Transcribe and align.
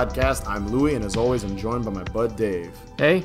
podcast. 0.00 0.48
I'm 0.48 0.68
Louie, 0.68 0.94
and 0.94 1.04
as 1.04 1.16
always, 1.16 1.44
I'm 1.44 1.56
joined 1.58 1.84
by 1.84 1.90
my 1.90 2.04
bud 2.04 2.34
Dave. 2.36 2.76
Hey, 2.96 3.22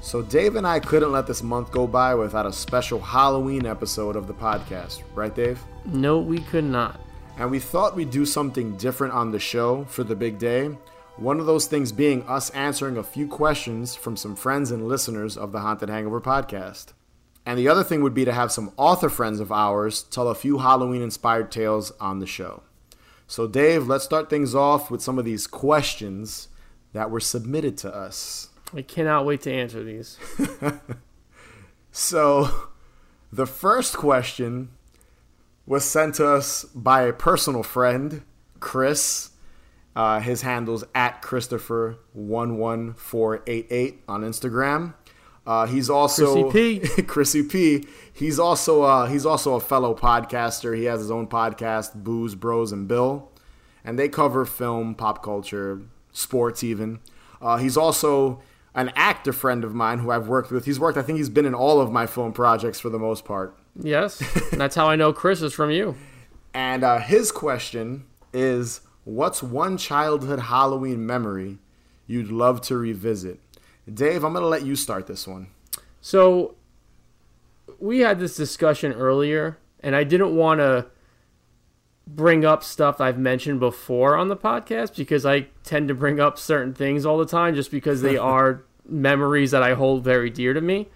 So, 0.00 0.22
Dave 0.22 0.56
and 0.56 0.66
I 0.66 0.80
couldn't 0.80 1.12
let 1.12 1.26
this 1.26 1.42
month 1.42 1.70
go 1.70 1.86
by 1.86 2.14
without 2.14 2.46
a 2.46 2.52
special 2.52 2.98
Halloween 2.98 3.66
episode 3.66 4.16
of 4.16 4.26
the 4.26 4.32
podcast, 4.32 5.02
right, 5.14 5.34
Dave? 5.34 5.60
no, 5.84 6.18
we 6.18 6.38
could 6.40 6.64
not. 6.64 6.98
And 7.36 7.50
we 7.50 7.58
thought 7.58 7.96
we'd 7.96 8.10
do 8.10 8.24
something 8.24 8.76
different 8.78 9.12
on 9.12 9.30
the 9.30 9.38
show 9.38 9.84
for 9.84 10.02
the 10.02 10.16
big 10.16 10.38
day. 10.38 10.68
One 11.16 11.38
of 11.38 11.44
those 11.44 11.66
things 11.66 11.92
being 11.92 12.22
us 12.26 12.48
answering 12.50 12.96
a 12.96 13.02
few 13.02 13.28
questions 13.28 13.94
from 13.94 14.16
some 14.16 14.36
friends 14.36 14.70
and 14.70 14.88
listeners 14.88 15.36
of 15.36 15.52
the 15.52 15.60
Haunted 15.60 15.90
Hangover 15.90 16.20
podcast. 16.20 16.94
And 17.44 17.58
the 17.58 17.68
other 17.68 17.84
thing 17.84 18.02
would 18.02 18.14
be 18.14 18.24
to 18.24 18.32
have 18.32 18.50
some 18.52 18.72
author 18.78 19.10
friends 19.10 19.38
of 19.38 19.52
ours 19.52 20.02
tell 20.04 20.28
a 20.28 20.34
few 20.34 20.58
Halloween 20.58 21.02
inspired 21.02 21.50
tales 21.52 21.92
on 22.00 22.20
the 22.20 22.26
show. 22.26 22.62
So, 23.30 23.46
Dave, 23.46 23.86
let's 23.86 24.04
start 24.04 24.28
things 24.28 24.56
off 24.56 24.90
with 24.90 25.00
some 25.00 25.16
of 25.16 25.24
these 25.24 25.46
questions 25.46 26.48
that 26.92 27.12
were 27.12 27.20
submitted 27.20 27.78
to 27.78 27.94
us. 27.94 28.48
I 28.74 28.82
cannot 28.82 29.24
wait 29.24 29.42
to 29.42 29.52
answer 29.52 29.84
these. 29.84 30.18
So, 31.92 32.68
the 33.32 33.46
first 33.46 33.96
question 33.96 34.70
was 35.66 35.84
sent 35.84 36.16
to 36.16 36.28
us 36.28 36.64
by 36.64 37.02
a 37.02 37.12
personal 37.12 37.62
friend, 37.62 38.22
Chris. 38.60 39.30
Uh, 39.96 40.20
his 40.20 40.42
handle's 40.42 40.84
at 40.94 41.20
Christopher11488 41.20 43.98
on 44.08 44.22
Instagram. 44.22 44.94
Uh, 45.46 45.66
he's 45.66 45.88
also 45.88 46.50
Chrissy 46.50 46.80
P. 46.96 47.02
Chrissy 47.02 47.42
P. 47.42 47.86
He's 48.12 48.38
also 48.38 48.82
uh, 48.82 49.06
he's 49.06 49.24
also 49.24 49.54
a 49.54 49.60
fellow 49.60 49.94
podcaster. 49.94 50.76
He 50.76 50.84
has 50.84 51.00
his 51.00 51.10
own 51.10 51.26
podcast, 51.26 51.94
Booze 51.94 52.34
Bros 52.34 52.72
and 52.72 52.86
Bill, 52.86 53.30
and 53.84 53.98
they 53.98 54.08
cover 54.08 54.44
film, 54.44 54.94
pop 54.94 55.22
culture, 55.22 55.82
sports, 56.12 56.62
even. 56.62 57.00
Uh, 57.40 57.56
he's 57.56 57.76
also 57.76 58.42
an 58.74 58.92
actor 58.94 59.32
friend 59.32 59.64
of 59.64 59.74
mine 59.74 59.98
who 59.98 60.10
I've 60.10 60.28
worked 60.28 60.50
with. 60.50 60.66
He's 60.66 60.78
worked. 60.78 60.98
I 60.98 61.02
think 61.02 61.18
he's 61.18 61.30
been 61.30 61.46
in 61.46 61.54
all 61.54 61.80
of 61.80 61.90
my 61.90 62.06
film 62.06 62.32
projects 62.32 62.78
for 62.78 62.90
the 62.90 62.98
most 62.98 63.24
part. 63.24 63.56
Yes, 63.74 64.22
that's 64.52 64.74
how 64.74 64.88
I 64.88 64.96
know 64.96 65.12
Chris 65.12 65.42
is 65.42 65.52
from 65.52 65.70
you. 65.70 65.96
And 66.52 66.82
uh, 66.82 66.98
his 66.98 67.30
question 67.30 68.06
is 68.32 68.80
What's 69.04 69.40
one 69.40 69.78
childhood 69.78 70.40
Halloween 70.40 71.06
memory 71.06 71.58
you'd 72.06 72.30
love 72.30 72.60
to 72.62 72.76
revisit? 72.76 73.40
Dave, 73.92 74.24
I'm 74.24 74.32
going 74.32 74.42
to 74.42 74.48
let 74.48 74.62
you 74.64 74.76
start 74.76 75.06
this 75.06 75.26
one. 75.26 75.48
So, 76.00 76.56
we 77.78 78.00
had 78.00 78.18
this 78.18 78.36
discussion 78.36 78.92
earlier, 78.92 79.58
and 79.80 79.96
I 79.96 80.04
didn't 80.04 80.36
want 80.36 80.60
to 80.60 80.86
bring 82.06 82.44
up 82.44 82.62
stuff 82.62 83.00
I've 83.00 83.18
mentioned 83.18 83.60
before 83.60 84.16
on 84.16 84.28
the 84.28 84.36
podcast 84.36 84.96
because 84.96 85.24
I 85.24 85.48
tend 85.62 85.88
to 85.88 85.94
bring 85.94 86.20
up 86.20 86.38
certain 86.38 86.74
things 86.74 87.06
all 87.06 87.18
the 87.18 87.26
time 87.26 87.54
just 87.54 87.70
because 87.70 88.02
they 88.02 88.16
are 88.18 88.64
memories 88.84 89.52
that 89.52 89.62
I 89.62 89.74
hold 89.74 90.04
very 90.04 90.30
dear 90.30 90.52
to 90.52 90.60
me. 90.60 90.88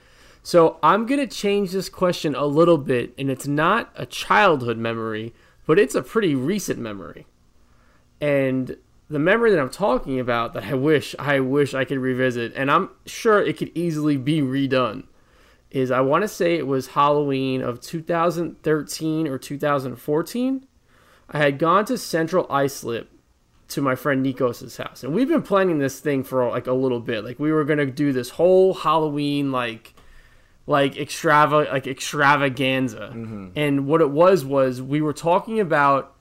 So 0.43 0.79
I'm 0.83 1.07
going 1.07 1.21
to 1.21 1.27
change 1.27 1.71
this 1.73 1.89
question 1.89 2.35
a 2.35 2.45
little 2.45 2.77
bit, 2.77 3.15
and 3.17 3.31
it's 3.31 3.47
not 3.47 3.91
a 3.95 4.05
childhood 4.05 4.77
memory, 4.77 5.33
but 5.67 5.79
it's 5.79 5.95
a 5.95 6.03
pretty 6.03 6.35
recent 6.35 6.79
memory. 6.79 7.27
And 8.21 8.77
the 9.09 9.19
memory 9.19 9.51
that 9.51 9.61
I'm 9.61 9.71
talking 9.71 10.19
about 10.19 10.55
that 10.55 10.65
I 10.65 10.75
wish 10.75 11.15
I 11.19 11.41
wish 11.41 11.75
I 11.75 11.85
could 11.85 11.99
revisit, 11.99 12.53
and 12.57 12.71
I'm 12.71 12.91
sure 13.07 13.43
it 13.43 13.59
could 13.59 13.71
easily 13.75 14.17
be 14.17 14.41
redone, 14.41 15.05
is 15.71 15.91
I 15.91 16.01
want 16.01 16.23
to 16.23 16.29
say 16.29 16.55
it 16.55 16.67
was 16.67 16.89
Halloween 16.89 17.61
of 17.61 17.81
2013 17.81 19.29
or 19.29 19.39
2014. 19.39 20.67
I 21.31 21.39
had 21.39 21.59
gone 21.59 21.85
to 21.87 21.99
Central 21.99 22.47
Islip 22.51 23.11
to 23.69 23.83
my 23.83 23.95
friend 23.95 24.25
Nikos's 24.25 24.77
house, 24.77 25.05
and 25.05 25.15
we've 25.15 25.29
been 25.29 25.43
planning 25.43 25.79
this 25.79 26.01
thing 26.01 26.25
for 26.25 26.49
like 26.49 26.67
a 26.67 26.73
little 26.73 27.01
bit. 27.01 27.25
Like 27.25 27.39
we 27.39 27.53
were 27.53 27.65
gonna 27.65 27.87
do 27.87 28.13
this 28.13 28.31
whole 28.31 28.73
Halloween 28.73 29.53
like 29.53 29.95
like 30.67 30.95
extrava 30.95 31.71
like 31.71 31.87
extravaganza, 31.87 33.13
mm-hmm. 33.15 33.49
and 33.55 33.87
what 33.87 34.01
it 34.01 34.11
was 34.11 34.47
was 34.47 34.81
we 34.81 35.03
were 35.03 35.13
talking 35.13 35.61
about 35.61 36.17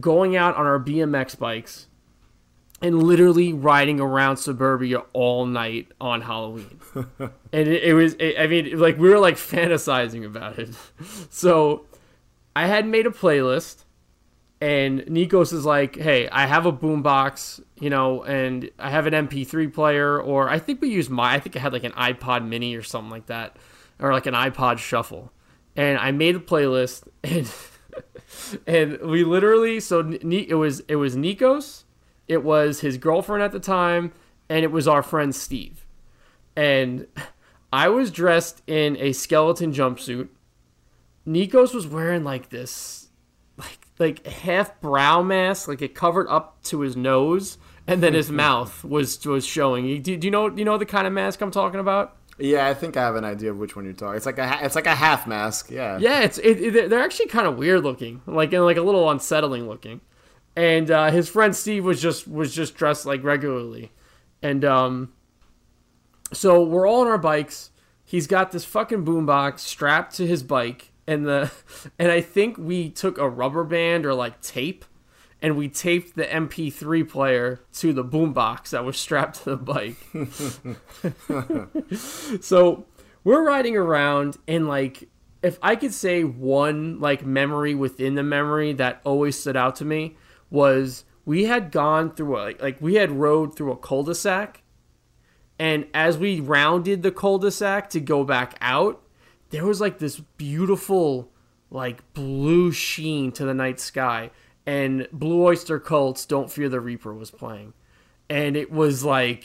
going 0.00 0.34
out 0.34 0.56
on 0.56 0.66
our 0.66 0.80
BMX 0.80 1.38
bikes 1.38 1.88
and 2.82 3.02
literally 3.02 3.52
riding 3.52 4.00
around 4.00 4.36
suburbia 4.36 4.98
all 5.12 5.46
night 5.46 5.88
on 6.00 6.20
Halloween. 6.20 6.78
and 6.94 7.32
it, 7.68 7.84
it 7.84 7.94
was, 7.94 8.14
it, 8.14 8.38
I 8.38 8.46
mean, 8.46 8.78
like 8.78 8.98
we 8.98 9.08
were 9.08 9.18
like 9.18 9.36
fantasizing 9.36 10.24
about 10.24 10.58
it. 10.58 10.74
so 11.30 11.86
I 12.54 12.66
had 12.66 12.86
made 12.86 13.06
a 13.06 13.10
playlist, 13.10 13.84
and 14.60 15.02
Nikos 15.02 15.52
is 15.52 15.64
like, 15.66 15.96
"Hey, 15.96 16.28
I 16.28 16.46
have 16.46 16.64
a 16.64 16.72
boombox, 16.72 17.62
you 17.80 17.90
know, 17.90 18.22
and 18.22 18.70
I 18.78 18.90
have 18.90 19.06
an 19.06 19.12
MP3 19.28 19.72
player, 19.72 20.18
or 20.18 20.48
I 20.48 20.58
think 20.58 20.80
we 20.80 20.88
used 20.88 21.10
my, 21.10 21.34
I 21.34 21.40
think 21.40 21.56
I 21.56 21.58
had 21.58 21.72
like 21.72 21.84
an 21.84 21.92
iPod 21.92 22.46
Mini 22.46 22.74
or 22.74 22.82
something 22.82 23.10
like 23.10 23.26
that, 23.26 23.56
or 23.98 24.12
like 24.12 24.26
an 24.26 24.34
iPod 24.34 24.78
Shuffle." 24.78 25.32
And 25.76 25.98
I 25.98 26.12
made 26.12 26.36
a 26.36 26.40
playlist, 26.40 27.06
and 27.22 27.50
and 28.66 29.00
we 29.10 29.24
literally, 29.24 29.80
so 29.80 30.00
it 30.10 30.56
was 30.56 30.80
it 30.80 30.96
was 30.96 31.16
Nikos, 31.16 31.84
it 32.28 32.42
was 32.42 32.80
his 32.80 32.98
girlfriend 32.98 33.42
at 33.42 33.52
the 33.52 33.60
time, 33.60 34.12
and 34.48 34.64
it 34.64 34.70
was 34.70 34.88
our 34.88 35.02
friend 35.02 35.34
Steve. 35.34 35.86
And 36.56 37.06
I 37.72 37.88
was 37.88 38.10
dressed 38.10 38.62
in 38.66 38.96
a 38.98 39.12
skeleton 39.12 39.72
jumpsuit. 39.72 40.28
Nikos 41.26 41.74
was 41.74 41.86
wearing 41.86 42.24
like 42.24 42.50
this 42.50 43.08
like 43.58 43.78
like 43.98 44.26
half 44.26 44.80
brow 44.80 45.22
mask, 45.22 45.68
like 45.68 45.82
it 45.82 45.94
covered 45.94 46.28
up 46.28 46.62
to 46.64 46.80
his 46.80 46.96
nose, 46.96 47.58
and 47.86 48.02
then 48.02 48.14
his 48.14 48.30
mouth 48.44 48.84
was 48.84 49.24
was 49.26 49.44
showing. 49.44 50.02
Do, 50.02 50.16
do 50.16 50.26
you 50.26 50.30
know 50.30 50.48
do 50.48 50.58
you 50.58 50.64
know 50.64 50.78
the 50.78 50.86
kind 50.86 51.06
of 51.06 51.12
mask 51.12 51.40
I'm 51.40 51.50
talking 51.50 51.80
about? 51.80 52.16
Yeah, 52.38 52.66
I 52.66 52.74
think 52.74 52.98
I 52.98 53.02
have 53.02 53.16
an 53.16 53.24
idea 53.24 53.50
of 53.50 53.58
which 53.58 53.76
one 53.76 53.86
you're 53.86 53.94
talking. 53.94 54.16
It's 54.16 54.26
like 54.26 54.38
a 54.38 54.58
it's 54.62 54.74
like 54.74 54.86
a 54.86 54.94
half 54.94 55.26
mask. 55.26 55.70
Yeah. 55.70 55.98
Yeah, 55.98 56.20
it's 56.20 56.38
it, 56.38 56.60
it, 56.60 56.90
they're 56.90 57.02
actually 57.02 57.28
kind 57.28 57.46
of 57.46 57.56
weird 57.56 57.82
looking, 57.82 58.20
like 58.26 58.52
and 58.52 58.64
like 58.64 58.76
a 58.76 58.82
little 58.82 59.10
unsettling 59.10 59.66
looking. 59.66 60.00
And 60.56 60.90
uh, 60.90 61.10
his 61.10 61.28
friend 61.28 61.54
Steve 61.54 61.84
was 61.84 62.00
just 62.00 62.26
was 62.26 62.54
just 62.54 62.74
dressed 62.74 63.04
like 63.04 63.22
regularly, 63.22 63.92
and 64.42 64.64
um, 64.64 65.12
so 66.32 66.62
we're 66.62 66.88
all 66.88 67.02
on 67.02 67.08
our 67.08 67.18
bikes. 67.18 67.70
He's 68.02 68.26
got 68.26 68.52
this 68.52 68.64
fucking 68.64 69.04
boombox 69.04 69.58
strapped 69.58 70.16
to 70.16 70.26
his 70.26 70.42
bike, 70.42 70.92
and 71.06 71.26
the 71.26 71.52
and 71.98 72.10
I 72.10 72.22
think 72.22 72.56
we 72.56 72.88
took 72.88 73.18
a 73.18 73.28
rubber 73.28 73.64
band 73.64 74.06
or 74.06 74.14
like 74.14 74.40
tape, 74.40 74.86
and 75.42 75.56
we 75.56 75.68
taped 75.68 76.16
the 76.16 76.24
MP3 76.24 77.06
player 77.06 77.60
to 77.74 77.92
the 77.92 78.04
boombox 78.04 78.70
that 78.70 78.84
was 78.84 78.98
strapped 78.98 79.44
to 79.44 79.56
the 79.56 79.56
bike. 79.56 79.96
so 82.42 82.86
we're 83.24 83.44
riding 83.44 83.76
around 83.76 84.38
and 84.46 84.68
like 84.68 85.08
if 85.42 85.58
I 85.60 85.76
could 85.76 85.92
say 85.92 86.24
one 86.24 87.00
like 87.00 87.26
memory 87.26 87.74
within 87.74 88.14
the 88.14 88.22
memory 88.22 88.72
that 88.74 89.00
always 89.04 89.38
stood 89.38 89.56
out 89.56 89.76
to 89.76 89.84
me 89.84 90.16
was 90.50 91.04
we 91.24 91.44
had 91.44 91.72
gone 91.72 92.14
through 92.14 92.38
a, 92.38 92.54
like 92.60 92.80
we 92.80 92.94
had 92.94 93.10
rode 93.10 93.56
through 93.56 93.72
a 93.72 93.76
cul-de-sac 93.76 94.62
and 95.58 95.86
as 95.94 96.18
we 96.18 96.40
rounded 96.40 97.02
the 97.02 97.10
cul-de-sac 97.10 97.90
to 97.90 98.00
go 98.00 98.24
back 98.24 98.56
out 98.60 99.02
there 99.50 99.64
was 99.64 99.80
like 99.80 99.98
this 99.98 100.20
beautiful 100.36 101.30
like 101.70 102.12
blue 102.14 102.70
sheen 102.72 103.32
to 103.32 103.44
the 103.44 103.54
night 103.54 103.80
sky 103.80 104.30
and 104.66 105.06
Blue 105.12 105.44
Oyster 105.44 105.78
Cult's 105.78 106.26
Don't 106.26 106.50
Fear 106.50 106.68
the 106.68 106.80
Reaper 106.80 107.14
was 107.14 107.30
playing. 107.30 107.72
And 108.28 108.56
it 108.56 108.72
was 108.72 109.04
like 109.04 109.44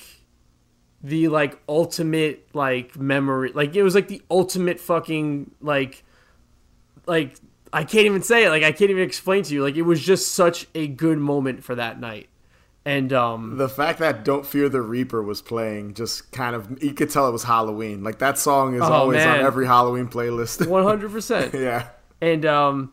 the 1.04 1.27
like 1.30 1.59
ultimate 1.68 2.47
like 2.54 2.95
memory 2.95 3.51
like 3.56 3.75
it 3.75 3.81
was 3.81 3.95
like 3.95 4.07
the 4.07 4.21
ultimate 4.30 4.80
fucking 4.80 5.50
like 5.59 6.04
like 7.07 7.36
I 7.73 7.83
can't 7.83 8.06
even 8.06 8.21
say 8.21 8.45
it. 8.45 8.50
Like 8.50 8.63
I 8.63 8.71
can't 8.71 8.91
even 8.91 9.03
explain 9.03 9.44
to 9.44 9.53
you. 9.53 9.63
Like 9.63 9.75
it 9.75 9.83
was 9.83 10.01
just 10.01 10.33
such 10.33 10.68
a 10.75 10.88
good 10.88 11.18
moment 11.18 11.63
for 11.63 11.75
that 11.75 12.00
night. 12.00 12.27
And 12.83 13.13
um, 13.13 13.57
the 13.57 13.69
fact 13.69 14.00
that 14.00 14.25
"Don't 14.25 14.45
Fear 14.45 14.68
the 14.69 14.81
Reaper" 14.81 15.21
was 15.21 15.41
playing 15.41 15.94
just 15.94 16.31
kind 16.31 16.56
of 16.56 16.81
you 16.83 16.94
could 16.94 17.09
tell 17.12 17.27
it 17.27 17.31
was 17.31 17.44
Halloween. 17.44 18.03
Like 18.03 18.19
that 18.19 18.38
song 18.39 18.73
is 18.73 18.81
Oh, 18.81 18.91
always 18.91 19.18
man. 19.18 19.39
on 19.39 19.45
every 19.45 19.68
Halloween 19.68 20.07
playlist. 20.07 20.65
one 20.69 20.83
hundred 20.83 21.12
percent. 21.12 21.53
yeah. 21.53 21.89
And 22.19 22.44
um, 22.45 22.91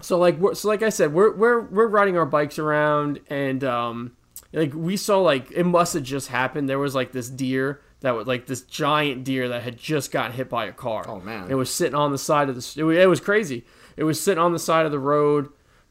so 0.00 0.18
like 0.18 0.38
we're, 0.38 0.54
so 0.54 0.66
like 0.68 0.82
I 0.82 0.88
said, 0.88 1.12
we're 1.12 1.32
we're 1.34 1.60
we're 1.60 1.86
riding 1.86 2.16
our 2.18 2.26
bikes 2.26 2.58
around, 2.58 3.20
and 3.28 3.62
um, 3.62 4.16
like 4.52 4.74
we 4.74 4.96
saw 4.96 5.20
like 5.20 5.50
it 5.52 5.64
must 5.64 5.94
have 5.94 6.02
just 6.02 6.28
happened. 6.28 6.68
There 6.68 6.78
was 6.80 6.94
like 6.96 7.12
this 7.12 7.28
deer 7.30 7.80
that 8.00 8.16
was 8.16 8.26
like 8.26 8.46
this 8.46 8.62
giant 8.62 9.22
deer 9.24 9.48
that 9.50 9.62
had 9.62 9.78
just 9.78 10.10
gotten 10.10 10.32
hit 10.32 10.50
by 10.50 10.66
a 10.66 10.72
car. 10.72 11.04
Oh, 11.08 11.20
man. 11.20 11.46
It 11.50 11.54
was 11.54 11.72
sitting 11.72 11.94
on 11.94 12.10
the 12.12 12.18
side 12.18 12.48
of 12.50 12.54
the. 12.56 12.90
It 12.90 13.06
was 13.06 13.20
crazy. 13.20 13.64
It 13.96 14.04
was 14.04 14.20
sitting 14.20 14.42
on 14.42 14.52
the 14.52 14.58
side 14.58 14.86
of 14.86 14.92
the 14.92 14.98
road. 14.98 15.48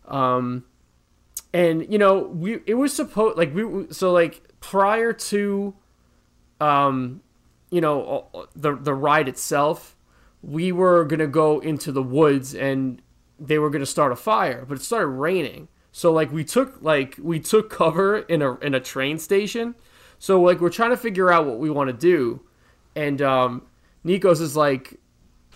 Um, 0.07 0.65
and 1.53 1.89
you 1.91 1.97
know 1.97 2.19
we 2.19 2.59
it 2.65 2.73
was 2.73 2.93
supposed 2.93 3.37
like 3.37 3.53
we 3.53 3.85
so 3.91 4.11
like 4.11 4.41
prior 4.59 5.13
to 5.13 5.73
um 6.59 7.21
you 7.69 7.79
know 7.79 8.27
the 8.55 8.75
the 8.75 8.93
ride 8.93 9.27
itself 9.27 9.95
we 10.41 10.71
were 10.71 11.05
gonna 11.05 11.27
go 11.27 11.59
into 11.59 11.91
the 11.91 12.03
woods 12.03 12.55
and 12.55 13.01
they 13.39 13.59
were 13.59 13.69
gonna 13.69 13.85
start 13.85 14.11
a 14.11 14.15
fire 14.15 14.65
but 14.67 14.77
it 14.77 14.81
started 14.81 15.07
raining 15.07 15.67
so 15.91 16.11
like 16.11 16.31
we 16.31 16.43
took 16.43 16.81
like 16.81 17.15
we 17.21 17.39
took 17.39 17.69
cover 17.69 18.19
in 18.19 18.41
a 18.41 18.55
in 18.59 18.73
a 18.73 18.79
train 18.79 19.19
station 19.19 19.75
so 20.17 20.41
like 20.41 20.59
we're 20.59 20.69
trying 20.69 20.89
to 20.89 20.97
figure 20.97 21.31
out 21.31 21.45
what 21.45 21.59
we 21.59 21.69
want 21.69 21.87
to 21.87 21.93
do 21.93 22.41
and 22.95 23.21
um 23.21 23.61
nikos 24.03 24.41
is 24.41 24.57
like 24.57 24.99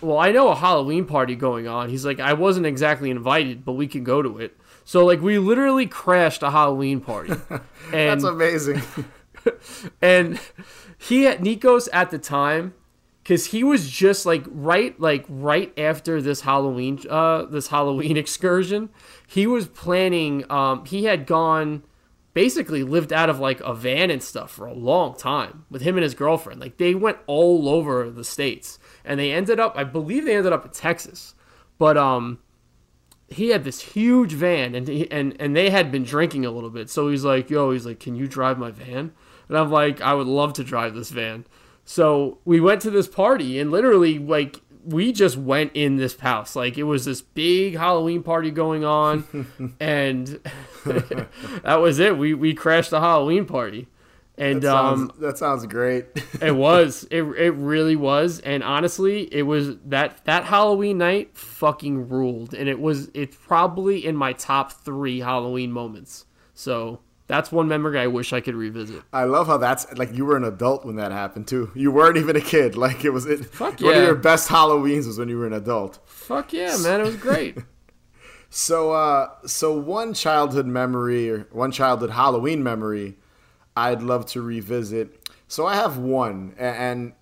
well, 0.00 0.18
I 0.18 0.32
know 0.32 0.48
a 0.48 0.54
Halloween 0.54 1.04
party 1.04 1.34
going 1.34 1.66
on. 1.66 1.88
He's 1.88 2.04
like, 2.04 2.20
I 2.20 2.32
wasn't 2.32 2.66
exactly 2.66 3.10
invited, 3.10 3.64
but 3.64 3.72
we 3.72 3.86
can 3.86 4.04
go 4.04 4.22
to 4.22 4.38
it. 4.38 4.56
So 4.84 5.04
like, 5.04 5.20
we 5.20 5.38
literally 5.38 5.86
crashed 5.86 6.42
a 6.42 6.50
Halloween 6.50 7.00
party, 7.00 7.32
and 7.92 8.20
That's 8.20 8.24
amazing. 8.24 8.82
and 10.02 10.40
he 10.96 11.24
had 11.24 11.40
Nikos 11.40 11.88
at 11.92 12.10
the 12.10 12.18
time 12.18 12.74
because 13.22 13.46
he 13.46 13.62
was 13.62 13.90
just 13.90 14.24
like 14.24 14.44
right 14.48 14.98
like 14.98 15.24
right 15.28 15.78
after 15.78 16.22
this 16.22 16.40
Halloween 16.40 16.98
uh 17.10 17.44
this 17.44 17.68
Halloween 17.68 18.16
excursion. 18.24 18.88
He 19.26 19.46
was 19.46 19.66
planning. 19.66 20.50
Um, 20.50 20.84
he 20.86 21.04
had 21.04 21.26
gone 21.26 21.82
basically 22.34 22.84
lived 22.84 23.12
out 23.12 23.28
of 23.28 23.40
like 23.40 23.60
a 23.60 23.74
van 23.74 24.10
and 24.10 24.22
stuff 24.22 24.50
for 24.50 24.66
a 24.66 24.72
long 24.72 25.16
time 25.16 25.64
with 25.70 25.82
him 25.82 25.96
and 25.96 26.04
his 26.04 26.14
girlfriend. 26.14 26.60
Like 26.60 26.76
they 26.76 26.94
went 26.94 27.18
all 27.26 27.68
over 27.68 28.08
the 28.10 28.24
states 28.24 28.78
and 29.08 29.18
they 29.18 29.32
ended 29.32 29.58
up 29.58 29.76
I 29.76 29.82
believe 29.82 30.24
they 30.24 30.36
ended 30.36 30.52
up 30.52 30.64
in 30.64 30.70
Texas. 30.70 31.34
But 31.78 31.96
um 31.96 32.38
he 33.28 33.48
had 33.48 33.64
this 33.64 33.80
huge 33.80 34.32
van 34.32 34.74
and 34.74 34.88
he, 34.88 35.10
and 35.10 35.36
and 35.40 35.56
they 35.56 35.70
had 35.70 35.90
been 35.90 36.04
drinking 36.04 36.46
a 36.46 36.50
little 36.50 36.70
bit. 36.70 36.88
So 36.88 37.08
he's 37.08 37.24
like, 37.24 37.50
"Yo, 37.50 37.72
he's 37.72 37.84
like, 37.84 38.00
"Can 38.00 38.14
you 38.14 38.26
drive 38.26 38.58
my 38.58 38.70
van?" 38.70 39.12
And 39.48 39.58
I'm 39.58 39.70
like, 39.70 40.00
"I 40.00 40.14
would 40.14 40.26
love 40.26 40.52
to 40.54 40.64
drive 40.64 40.94
this 40.94 41.10
van." 41.10 41.44
So 41.84 42.38
we 42.44 42.60
went 42.60 42.82
to 42.82 42.90
this 42.90 43.08
party 43.08 43.58
and 43.58 43.70
literally 43.70 44.18
like 44.18 44.60
we 44.84 45.12
just 45.12 45.36
went 45.36 45.72
in 45.74 45.96
this 45.96 46.18
house. 46.18 46.56
Like 46.56 46.78
it 46.78 46.84
was 46.84 47.04
this 47.04 47.20
big 47.20 47.76
Halloween 47.76 48.22
party 48.22 48.50
going 48.50 48.84
on 48.84 49.46
and 49.80 50.40
that 50.84 51.80
was 51.80 51.98
it. 51.98 52.16
We 52.16 52.34
we 52.34 52.54
crashed 52.54 52.90
the 52.90 53.00
Halloween 53.00 53.44
party. 53.44 53.88
And 54.38 54.62
That 54.62 54.68
sounds, 54.68 55.00
um 55.00 55.12
that 55.20 55.38
sounds 55.38 55.66
great. 55.66 56.06
it 56.40 56.54
was. 56.54 57.06
It 57.10 57.22
it 57.22 57.50
really 57.54 57.96
was. 57.96 58.40
And 58.40 58.62
honestly, 58.62 59.22
it 59.34 59.42
was 59.42 59.76
that 59.86 60.24
that 60.24 60.44
Halloween 60.44 60.98
night 60.98 61.36
fucking 61.36 62.08
ruled. 62.08 62.54
And 62.54 62.68
it 62.68 62.80
was 62.80 63.10
it's 63.14 63.36
probably 63.36 64.06
in 64.06 64.16
my 64.16 64.32
top 64.32 64.72
three 64.72 65.20
Halloween 65.20 65.72
moments. 65.72 66.24
So 66.54 67.00
that's 67.26 67.52
one 67.52 67.68
memory 67.68 67.98
I 67.98 68.06
wish 68.06 68.32
I 68.32 68.40
could 68.40 68.54
revisit. 68.54 69.02
I 69.12 69.24
love 69.24 69.48
how 69.48 69.58
that's 69.58 69.92
like 69.98 70.14
you 70.14 70.24
were 70.24 70.36
an 70.36 70.44
adult 70.44 70.84
when 70.86 70.96
that 70.96 71.12
happened 71.12 71.46
too. 71.48 71.70
You 71.74 71.90
weren't 71.90 72.16
even 72.16 72.36
a 72.36 72.40
kid. 72.40 72.76
Like 72.88 73.04
it 73.04 73.10
was 73.10 73.26
it. 73.26 73.44
Fuck 73.44 73.80
One 73.80 73.94
of 73.94 74.02
your 74.02 74.14
best 74.14 74.48
Halloweens 74.48 75.06
was 75.06 75.18
when 75.18 75.28
you 75.28 75.36
were 75.38 75.46
an 75.46 75.52
adult. 75.52 75.98
Fuck 76.06 76.52
yeah, 76.52 76.76
man, 76.78 77.00
it 77.00 77.04
was 77.04 77.16
great. 77.16 77.58
So, 78.50 78.92
uh, 78.92 79.28
so 79.46 79.76
one 79.78 80.14
childhood 80.14 80.66
memory 80.66 81.28
or 81.30 81.40
one 81.52 81.70
childhood 81.70 82.10
Halloween 82.10 82.62
memory, 82.62 83.18
I'd 83.78 84.02
love 84.02 84.26
to 84.26 84.42
revisit. 84.42 85.28
So 85.46 85.66
I 85.66 85.76
have 85.76 85.96
one, 85.96 86.54
and 86.58 87.12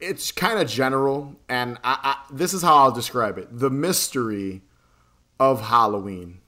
it's 0.00 0.32
kind 0.32 0.58
of 0.58 0.68
general, 0.68 1.36
and 1.48 1.78
I, 1.84 1.98
I, 2.02 2.16
this 2.32 2.54
is 2.54 2.62
how 2.62 2.76
I'll 2.76 2.92
describe 2.92 3.38
it: 3.38 3.48
the 3.50 3.70
mystery 3.70 4.62
of 5.38 5.62
Halloween. 5.62 6.40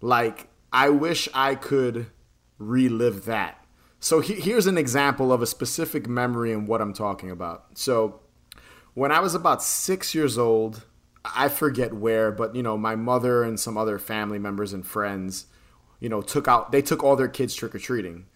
Like, 0.00 0.48
I 0.72 0.90
wish 0.90 1.28
I 1.34 1.54
could 1.54 2.06
relive 2.58 3.24
that. 3.24 3.64
So 3.98 4.20
he, 4.20 4.34
here's 4.34 4.66
an 4.66 4.78
example 4.78 5.32
of 5.32 5.42
a 5.42 5.46
specific 5.46 6.06
memory 6.08 6.52
and 6.52 6.68
what 6.68 6.80
I'm 6.80 6.92
talking 6.92 7.30
about. 7.30 7.66
So 7.74 8.20
when 8.94 9.10
I 9.10 9.20
was 9.20 9.34
about 9.34 9.62
six 9.62 10.14
years 10.14 10.38
old, 10.38 10.84
I 11.24 11.48
forget 11.48 11.94
where, 11.94 12.30
but 12.30 12.54
you 12.54 12.62
know, 12.62 12.76
my 12.76 12.94
mother 12.94 13.42
and 13.42 13.58
some 13.58 13.76
other 13.76 13.98
family 13.98 14.38
members 14.38 14.72
and 14.72 14.86
friends, 14.86 15.46
you 15.98 16.08
know, 16.08 16.22
took 16.22 16.46
out 16.46 16.72
they 16.72 16.82
took 16.82 17.02
all 17.02 17.16
their 17.16 17.28
kids 17.28 17.54
trick 17.54 17.74
or 17.74 17.78
treating. 17.78 18.26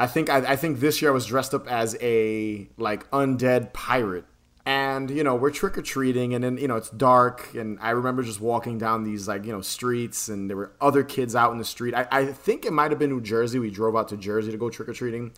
I 0.00 0.06
think 0.06 0.30
I, 0.30 0.38
I 0.38 0.56
think 0.56 0.80
this 0.80 1.02
year 1.02 1.10
I 1.10 1.14
was 1.14 1.26
dressed 1.26 1.52
up 1.52 1.70
as 1.70 1.94
a 2.00 2.66
like 2.78 3.08
undead 3.10 3.74
pirate. 3.74 4.24
And 4.64 5.10
you 5.10 5.24
know 5.24 5.34
we're 5.34 5.50
trick 5.50 5.76
or 5.76 5.82
treating, 5.82 6.34
and 6.34 6.44
then 6.44 6.56
you 6.56 6.68
know 6.68 6.76
it's 6.76 6.90
dark, 6.90 7.54
and 7.54 7.78
I 7.80 7.90
remember 7.90 8.22
just 8.22 8.40
walking 8.40 8.78
down 8.78 9.04
these 9.04 9.26
like 9.26 9.44
you 9.44 9.52
know 9.52 9.62
streets, 9.62 10.28
and 10.28 10.48
there 10.48 10.56
were 10.56 10.72
other 10.80 11.02
kids 11.02 11.34
out 11.34 11.52
in 11.52 11.58
the 11.58 11.64
street. 11.64 11.94
I, 11.94 12.06
I 12.10 12.26
think 12.26 12.64
it 12.64 12.72
might 12.72 12.90
have 12.90 12.98
been 12.98 13.10
New 13.10 13.22
Jersey. 13.22 13.58
We 13.58 13.70
drove 13.70 13.96
out 13.96 14.08
to 14.08 14.16
Jersey 14.16 14.52
to 14.52 14.58
go 14.58 14.68
trick 14.70 14.88
or 14.88 14.92
treating, 14.92 15.32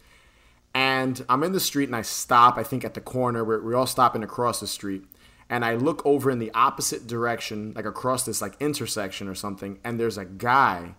and 0.74 1.24
I'm 1.28 1.42
in 1.44 1.52
the 1.52 1.60
street 1.60 1.88
and 1.88 1.96
I 1.96 2.02
stop, 2.02 2.56
I 2.56 2.62
think 2.62 2.84
at 2.84 2.94
the 2.94 3.00
corner 3.00 3.44
where 3.44 3.60
we're 3.60 3.76
all 3.76 3.86
stopping 3.86 4.22
across 4.22 4.60
the 4.60 4.66
street. 4.66 5.04
And 5.48 5.64
I 5.64 5.74
look 5.74 6.04
over 6.04 6.30
in 6.30 6.38
the 6.38 6.50
opposite 6.52 7.06
direction, 7.06 7.72
like 7.74 7.84
across 7.84 8.24
this 8.24 8.42
like 8.42 8.54
intersection 8.60 9.28
or 9.28 9.34
something, 9.34 9.78
and 9.84 10.00
there's 10.00 10.18
a 10.18 10.24
guy 10.24 10.94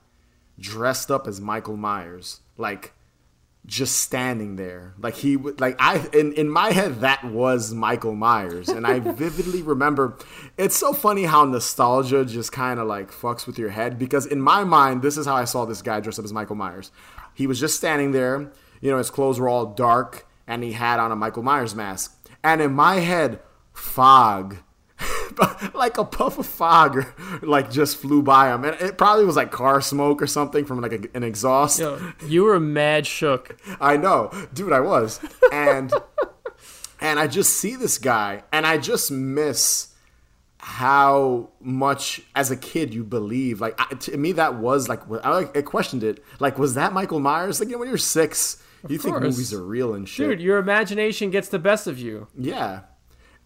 dressed 0.59 1.11
up 1.11 1.27
as 1.27 1.41
Michael 1.41 1.77
Myers, 1.77 2.41
like 2.57 2.93
just 3.65 3.97
standing 3.97 4.55
there. 4.57 4.93
Like 4.99 5.15
he 5.15 5.37
would 5.37 5.61
like 5.61 5.75
I 5.79 6.05
in, 6.13 6.33
in 6.33 6.49
my 6.49 6.71
head 6.71 7.01
that 7.01 7.23
was 7.23 7.73
Michael 7.73 8.15
Myers. 8.15 8.69
And 8.69 8.85
I 8.85 8.99
vividly 8.99 9.61
remember 9.61 10.17
it's 10.57 10.75
so 10.75 10.93
funny 10.93 11.23
how 11.23 11.45
nostalgia 11.45 12.25
just 12.25 12.51
kind 12.51 12.79
of 12.79 12.87
like 12.87 13.11
fucks 13.11 13.47
with 13.47 13.57
your 13.57 13.69
head 13.69 13.97
because 13.97 14.25
in 14.25 14.41
my 14.41 14.63
mind, 14.63 15.01
this 15.01 15.17
is 15.17 15.25
how 15.25 15.35
I 15.35 15.45
saw 15.45 15.65
this 15.65 15.81
guy 15.81 15.99
dressed 15.99 16.19
up 16.19 16.25
as 16.25 16.33
Michael 16.33 16.55
Myers. 16.55 16.91
He 17.33 17.47
was 17.47 17.59
just 17.59 17.77
standing 17.77 18.11
there, 18.11 18.51
you 18.81 18.91
know, 18.91 18.97
his 18.97 19.09
clothes 19.09 19.39
were 19.39 19.49
all 19.49 19.67
dark 19.67 20.27
and 20.45 20.63
he 20.63 20.73
had 20.73 20.99
on 20.99 21.11
a 21.11 21.15
Michael 21.15 21.43
Myers 21.43 21.73
mask. 21.73 22.19
And 22.43 22.61
in 22.61 22.73
my 22.73 22.95
head, 22.95 23.39
fog. 23.71 24.57
like 25.73 25.97
a 25.97 26.05
puff 26.05 26.37
of 26.37 26.45
fog 26.45 27.05
like 27.41 27.71
just 27.71 27.97
flew 27.97 28.21
by 28.21 28.53
him 28.53 28.63
and 28.63 28.79
it 28.79 28.97
probably 28.97 29.25
was 29.25 29.35
like 29.35 29.51
car 29.51 29.81
smoke 29.81 30.21
or 30.21 30.27
something 30.27 30.65
from 30.65 30.81
like 30.81 30.93
a, 30.93 30.99
an 31.15 31.23
exhaust 31.23 31.79
Yo, 31.79 31.99
you 32.25 32.43
were 32.43 32.59
mad 32.59 33.05
shook. 33.07 33.57
I 33.81 33.97
know, 33.97 34.31
dude, 34.53 34.73
I 34.73 34.79
was. 34.79 35.19
And 35.51 35.93
and 37.01 37.19
I 37.19 37.27
just 37.27 37.53
see 37.55 37.75
this 37.75 37.97
guy 37.97 38.43
and 38.51 38.65
I 38.65 38.77
just 38.77 39.11
miss 39.11 39.89
how 40.57 41.49
much 41.59 42.21
as 42.35 42.49
a 42.49 42.55
kid 42.55 42.93
you 42.93 43.03
believe. 43.03 43.59
Like 43.59 43.75
I, 43.79 43.95
to 43.95 44.17
me 44.17 44.31
that 44.33 44.55
was 44.55 44.87
like 44.87 45.01
I, 45.23 45.29
like, 45.29 45.57
I 45.57 45.61
questioned 45.61 46.03
it. 46.03 46.23
Like 46.39 46.57
was 46.57 46.75
that 46.75 46.93
Michael 46.93 47.19
Myers? 47.19 47.59
Like 47.59 47.69
you 47.69 47.73
know, 47.73 47.79
when 47.79 47.89
you're 47.89 47.97
6, 47.97 48.63
you 48.87 48.97
think 48.97 49.19
movies 49.21 49.53
are 49.53 49.63
real 49.63 49.93
and 49.93 50.07
shit. 50.07 50.29
Dude, 50.29 50.41
your 50.41 50.57
imagination 50.57 51.31
gets 51.31 51.49
the 51.49 51.59
best 51.59 51.87
of 51.87 51.99
you. 51.99 52.27
Yeah. 52.37 52.81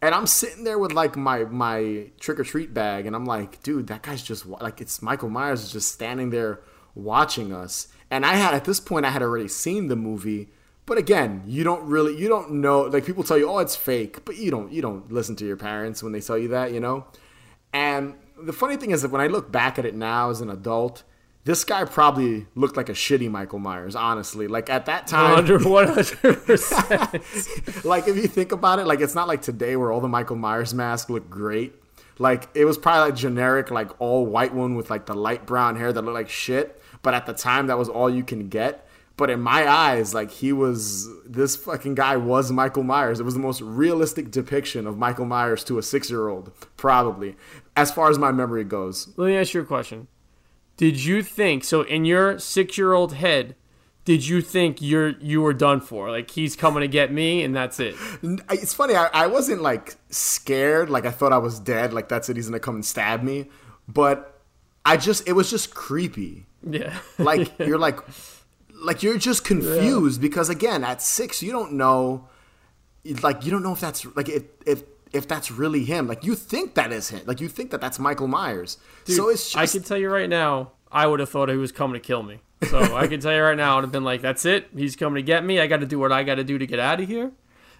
And 0.01 0.13
I'm 0.13 0.27
sitting 0.27 0.63
there 0.63 0.77
with 0.77 0.93
like 0.93 1.15
my 1.15 1.45
my 1.45 2.11
trick 2.19 2.39
or 2.39 2.43
treat 2.43 2.73
bag, 2.73 3.05
and 3.05 3.15
I'm 3.15 3.25
like, 3.25 3.63
dude, 3.63 3.87
that 3.87 4.03
guy's 4.03 4.21
just 4.21 4.45
like 4.45 4.79
it's 4.79 5.01
Michael 5.01 5.29
Myers 5.29 5.63
is 5.63 5.71
just 5.71 5.91
standing 5.91 6.29
there 6.29 6.61
watching 6.93 7.51
us. 7.51 7.87
And 8.11 8.25
I 8.25 8.35
had 8.35 8.53
at 8.53 8.65
this 8.65 8.79
point 8.79 9.05
I 9.05 9.09
had 9.09 9.21
already 9.21 9.47
seen 9.47 9.87
the 9.87 9.95
movie, 9.95 10.49
but 10.85 10.97
again, 10.97 11.43
you 11.45 11.63
don't 11.63 11.83
really 11.83 12.15
you 12.15 12.29
don't 12.29 12.51
know 12.51 12.81
like 12.81 13.05
people 13.05 13.23
tell 13.23 13.37
you, 13.37 13.49
oh, 13.49 13.57
it's 13.57 13.75
fake, 13.75 14.23
but 14.23 14.37
you 14.37 14.51
don't 14.51 14.71
you 14.71 14.81
don't 14.81 15.11
listen 15.11 15.35
to 15.37 15.45
your 15.45 15.57
parents 15.57 16.03
when 16.03 16.11
they 16.11 16.21
tell 16.21 16.37
you 16.37 16.49
that, 16.49 16.71
you 16.71 16.79
know. 16.79 17.05
And 17.73 18.15
the 18.39 18.53
funny 18.53 18.77
thing 18.77 18.91
is 18.91 19.01
that 19.01 19.11
when 19.11 19.21
I 19.21 19.27
look 19.27 19.51
back 19.51 19.79
at 19.79 19.85
it 19.85 19.95
now 19.95 20.29
as 20.29 20.41
an 20.41 20.49
adult, 20.49 21.03
this 21.47 21.63
guy 21.63 21.83
probably 21.85 22.45
looked 22.55 22.75
like 22.75 22.89
a 22.89 22.93
shitty 22.93 23.31
Michael 23.31 23.59
Myers, 23.59 23.95
honestly. 23.95 24.49
Like 24.49 24.69
at 24.69 24.87
that 24.87 25.07
time, 25.07 25.45
100%. 25.45 27.83
like 27.85 28.09
if 28.09 28.17
you 28.17 28.27
think 28.27 28.51
about 28.51 28.79
it, 28.79 28.85
like 28.85 28.99
it's 28.99 29.15
not 29.15 29.29
like 29.29 29.41
today 29.41 29.77
where 29.77 29.89
all 29.89 30.01
the 30.01 30.09
Michael 30.09 30.35
Myers 30.35 30.73
masks 30.73 31.09
look 31.09 31.29
great. 31.29 31.73
Like 32.19 32.49
it 32.53 32.65
was 32.65 32.77
probably 32.77 33.11
like 33.11 33.17
generic, 33.17 33.71
like 33.71 33.91
all 34.01 34.25
white 34.25 34.53
one 34.53 34.75
with 34.75 34.89
like 34.89 35.05
the 35.05 35.13
light 35.13 35.45
brown 35.45 35.77
hair 35.77 35.93
that 35.93 36.01
looked 36.01 36.15
like 36.15 36.27
shit. 36.27 36.81
But 37.01 37.13
at 37.13 37.25
the 37.25 37.33
time, 37.33 37.67
that 37.67 37.77
was 37.77 37.87
all 37.87 38.09
you 38.09 38.25
can 38.25 38.49
get. 38.49 38.85
But 39.15 39.29
in 39.29 39.39
my 39.39 39.69
eyes, 39.69 40.13
like 40.13 40.29
he 40.29 40.51
was 40.51 41.07
this 41.25 41.55
fucking 41.55 41.95
guy 41.95 42.17
was 42.17 42.51
Michael 42.51 42.83
Myers. 42.83 43.21
It 43.21 43.23
was 43.23 43.35
the 43.35 43.39
most 43.39 43.61
realistic 43.61 44.31
depiction 44.31 44.85
of 44.85 44.97
Michael 44.97 45.23
Myers 45.23 45.63
to 45.63 45.77
a 45.77 45.81
six 45.81 46.09
year 46.09 46.27
old, 46.27 46.51
probably, 46.75 47.37
as 47.77 47.89
far 47.89 48.09
as 48.09 48.19
my 48.19 48.33
memory 48.33 48.65
goes. 48.65 49.13
Let 49.15 49.27
me 49.27 49.37
ask 49.37 49.53
you 49.53 49.61
a 49.61 49.65
question. 49.65 50.09
Did 50.77 51.03
you 51.03 51.23
think 51.23 51.63
so 51.63 51.81
in 51.81 52.05
your 52.05 52.39
six 52.39 52.77
year 52.77 52.93
old 52.93 53.13
head? 53.13 53.55
Did 54.05 54.25
you 54.25 54.41
think 54.41 54.81
you're 54.81 55.09
you 55.19 55.41
were 55.41 55.53
done 55.53 55.81
for? 55.81 56.09
Like 56.09 56.31
he's 56.31 56.55
coming 56.55 56.81
to 56.81 56.87
get 56.87 57.11
me, 57.11 57.43
and 57.43 57.53
that's 57.53 57.79
it. 57.79 57.95
It's 58.23 58.73
funny. 58.73 58.95
I, 58.95 59.07
I 59.07 59.27
wasn't 59.27 59.61
like 59.61 59.97
scared. 60.09 60.89
Like 60.89 61.05
I 61.05 61.11
thought 61.11 61.33
I 61.33 61.39
was 61.39 61.59
dead. 61.59 61.93
Like 61.93 62.07
that's 62.07 62.29
it. 62.29 62.37
He's 62.37 62.47
gonna 62.47 62.59
come 62.59 62.75
and 62.75 62.85
stab 62.85 63.21
me. 63.21 63.49
But 63.87 64.39
I 64.85 64.95
just 64.95 65.27
it 65.27 65.33
was 65.33 65.49
just 65.49 65.73
creepy. 65.73 66.45
Yeah. 66.63 66.97
Like 67.19 67.57
you're 67.59 67.77
like 67.77 67.99
like 68.73 69.03
you're 69.03 69.17
just 69.17 69.43
confused 69.43 70.21
because 70.21 70.49
again 70.49 70.83
at 70.83 71.01
six 71.01 71.41
you 71.41 71.51
don't 71.51 71.73
know 71.73 72.29
like 73.23 73.43
you 73.43 73.51
don't 73.51 73.63
know 73.63 73.73
if 73.73 73.81
that's 73.81 74.05
like 74.15 74.29
if 74.29 74.43
if 74.65 74.83
if 75.13 75.27
that's 75.27 75.49
really 75.51 75.83
him 75.85 76.07
like 76.07 76.23
you 76.23 76.35
think 76.35 76.73
that 76.75 76.91
is 76.91 77.09
him 77.09 77.21
like 77.25 77.39
you 77.41 77.47
think 77.47 77.71
that 77.71 77.81
that's 77.81 77.99
michael 77.99 78.27
myers 78.27 78.77
so 79.05 79.29
it's 79.29 79.51
just 79.51 79.57
I 79.57 79.65
can 79.67 79.83
tell 79.83 79.97
you 79.97 80.09
right 80.09 80.29
now, 80.29 80.71
I 80.91 81.07
would 81.07 81.19
have 81.19 81.29
thought 81.29 81.49
he 81.49 81.55
was 81.55 81.71
coming 81.71 81.93
to 81.93 82.05
kill 82.05 82.23
me. 82.23 82.39
So 82.69 82.95
I 82.97 83.07
can 83.07 83.19
tell 83.19 83.33
you 83.33 83.41
right 83.41 83.55
now, 83.55 83.73
I 83.73 83.75
would 83.75 83.83
have 83.83 83.91
been 83.91 84.03
like, 84.03 84.21
"That's 84.21 84.45
it. 84.45 84.67
He's 84.75 84.95
coming 84.95 85.15
to 85.15 85.21
get 85.21 85.45
me. 85.45 85.59
I 85.59 85.67
got 85.67 85.79
to 85.79 85.85
do 85.85 85.97
what 85.99 86.11
I 86.11 86.23
got 86.23 86.35
to 86.35 86.43
do 86.43 86.57
to 86.57 86.65
get 86.65 86.79
out 86.79 86.99
of 86.99 87.07
here, 87.07 87.31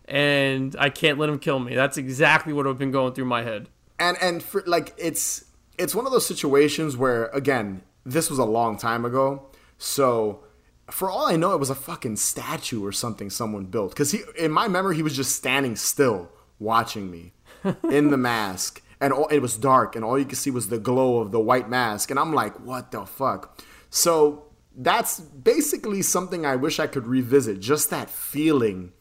and 0.06 0.76
I 0.80 0.90
can't 0.90 1.18
let 1.18 1.30
him 1.30 1.40
kill 1.40 1.60
me." 1.60 1.76
That's 1.76 1.98
exactly 1.98 2.54
what 2.54 2.66
would 2.66 2.70
have 2.72 2.78
been 2.78 2.92
going 2.92 3.14
through 3.14 3.26
my 3.26 3.44
head. 3.44 3.70
and 4.00 4.18
and 4.22 4.44
for 4.44 4.64
like 4.66 4.94
it's 4.98 5.46
it's 5.78 5.94
one 5.96 6.06
of 6.06 6.12
those 6.12 6.26
situations 6.26 6.96
where 6.96 7.26
again 7.28 7.82
this 8.06 8.30
was 8.30 8.40
a 8.40 8.46
long 8.46 8.78
time 8.78 9.04
ago 9.04 9.48
so 9.78 10.44
for 10.90 11.10
all 11.10 11.26
i 11.28 11.36
know 11.36 11.52
it 11.54 11.60
was 11.60 11.70
a 11.70 11.76
fucking 11.76 12.16
statue 12.16 12.86
or 12.86 12.92
something 12.92 13.30
someone 13.30 13.66
built 13.66 13.90
because 13.92 14.12
he 14.12 14.22
in 14.38 14.52
my 14.52 14.68
memory 14.68 14.96
he 14.96 15.04
was 15.04 15.16
just 15.16 15.36
standing 15.36 15.76
still 15.76 16.30
watching 16.60 17.10
me 17.12 17.34
in 17.90 18.12
the 18.12 18.18
mask. 18.18 18.82
And 19.00 19.14
all, 19.14 19.28
it 19.28 19.40
was 19.40 19.58
dark 19.58 19.96
and 19.96 20.04
all 20.04 20.18
you 20.18 20.26
could 20.26 20.40
see 20.40 20.50
was 20.50 20.70
the 20.70 20.80
glow 20.80 21.20
of 21.20 21.32
the 21.32 21.40
white 21.40 21.70
mask. 21.70 22.10
And 22.10 22.20
i'm 22.20 22.34
like 22.34 22.60
what 22.60 22.92
the 22.92 23.06
fuck? 23.06 23.62
So 23.90 24.46
that's 24.80 25.20
basically 25.20 26.02
something 26.02 26.46
i 26.46 26.56
wish 26.56 26.80
i 26.80 26.88
could 26.88 27.08
revisit. 27.08 27.60
Just 27.60 27.90
that 27.90 28.10
feeling 28.10 28.94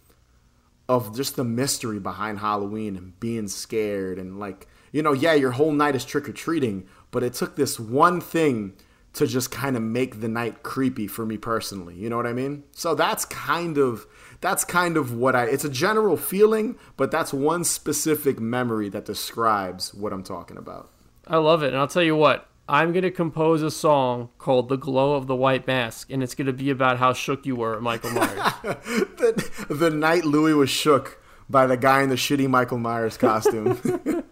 of 0.89 1.17
just 1.17 1.35
the 1.35 1.45
mystery 1.45 1.99
behind 1.99 2.39
Halloween 2.39 2.95
and 2.97 3.19
being 3.19 3.49
scared 3.49 4.19
and 4.19 4.39
like 4.39 4.69
you 4.93 5.03
know 5.03 5.13
yeah 5.13 5.35
your 5.35 5.51
whole 5.53 5.73
night 5.73 5.97
is 5.97 6.05
trick 6.05 6.29
or 6.29 6.33
treating 6.33 6.87
but 7.11 7.25
it 7.25 7.33
took 7.33 7.57
this 7.57 7.81
one 7.81 8.21
thing 8.21 8.75
to 9.17 9.27
just 9.27 9.51
kind 9.51 9.77
of 9.77 9.83
make 9.83 10.21
the 10.21 10.29
night 10.29 10.63
creepy 10.63 11.07
for 11.07 11.25
me 11.25 11.39
personally. 11.39 11.95
You 11.95 12.11
know 12.11 12.19
what 12.19 12.27
I 12.27 12.35
mean? 12.35 12.65
So 12.73 12.95
that's 12.95 13.25
kind 13.25 13.79
of 13.79 14.07
that's 14.41 14.65
kind 14.65 14.97
of 14.97 15.13
what 15.13 15.35
I 15.35 15.45
it's 15.45 15.65
a 15.65 15.71
general 15.71 16.17
feeling 16.17 16.77
but 16.97 17.11
that's 17.11 17.33
one 17.33 17.65
specific 17.65 18.39
memory 18.41 18.89
that 18.89 19.05
describes 19.05 19.95
what 19.95 20.13
I'm 20.13 20.23
talking 20.23 20.57
about 20.57 20.91
I 21.27 21.39
love 21.39 21.63
it, 21.63 21.69
and 21.69 21.77
I'll 21.77 21.89
tell 21.89 22.03
you 22.03 22.17
what. 22.17 22.49
I'm 22.69 22.93
gonna 22.93 23.13
compose 23.13 23.63
a 23.63 23.71
song 23.71 24.31
called 24.39 24.69
"The 24.69 24.77
Glow 24.77 25.15
of 25.15 25.27
the 25.27 25.37
White 25.37 25.67
Mask," 25.67 26.11
and 26.11 26.23
it's 26.23 26.35
gonna 26.35 26.53
be 26.53 26.71
about 26.71 26.99
how 26.99 27.13
shook 27.13 27.47
you 27.47 27.57
were 27.57 27.77
at 27.77 27.83
Michael 27.83 28.11
Myers. 28.11 28.53
the, 28.63 29.67
the 29.71 29.91
night 29.91 30.25
Louis 30.25 30.55
was 30.55 30.71
shook 30.71 31.23
by 31.49 31.67
the 31.67 31.77
guy 31.77 32.03
in 32.03 32.09
the 32.09 32.17
shitty 32.17 32.49
Michael 32.49 32.79
Myers 32.79 33.17
costume. 33.17 33.79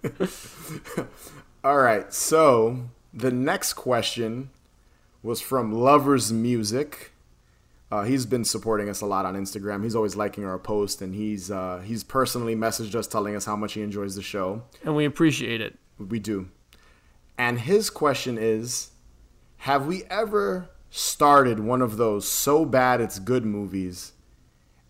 All 1.65 1.79
right, 1.79 2.13
so 2.13 2.89
the 3.13 3.31
next 3.31 3.75
question 3.75 4.51
was 5.23 5.41
from 5.41 5.73
Lovers 5.73 6.33
Music. 6.33 7.13
Uh, 7.95 8.03
he's 8.03 8.27
been 8.27 8.45
supporting 8.45 8.89
us 8.89 9.03
a 9.03 9.07
lot 9.07 9.25
on 9.25 9.37
Instagram. 9.37 9.85
He's 9.85 9.95
always 9.95 10.17
liking 10.17 10.45
our 10.45 10.59
post, 10.59 11.01
and 11.01 11.15
he's 11.15 11.49
uh, 11.49 11.81
he's 11.85 12.03
personally 12.03 12.57
messaged 12.57 12.97
us 12.97 13.07
telling 13.07 13.37
us 13.37 13.45
how 13.45 13.55
much 13.55 13.75
he 13.75 13.83
enjoys 13.83 14.17
the 14.17 14.23
show. 14.23 14.63
and 14.83 14.97
we 14.97 15.05
appreciate 15.05 15.61
it. 15.61 15.79
We 15.97 16.19
do. 16.19 16.49
And 17.39 17.61
his 17.61 17.91
question 17.91 18.37
is 18.37 18.91
Have 19.59 19.87
we 19.87 20.03
ever 20.11 20.71
started 20.91 21.61
one 21.61 21.81
of 21.83 21.97
those 21.97 22.27
so 22.27 22.65
bad 22.65 23.01
it's 23.01 23.21
good 23.21 23.45
movies 23.45 24.13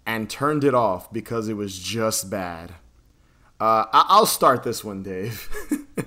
and 0.06 0.30
turned 0.30 0.64
it 0.64 0.74
off 0.74 1.12
because 1.12 1.46
it 1.48 1.58
was 1.58 1.78
just 1.78 2.30
bad? 2.30 2.70
Uh, 3.60 3.84
I- 3.92 4.06
I'll 4.08 4.24
start 4.26 4.62
this 4.62 4.82
one, 4.82 5.02
Dave, 5.02 5.46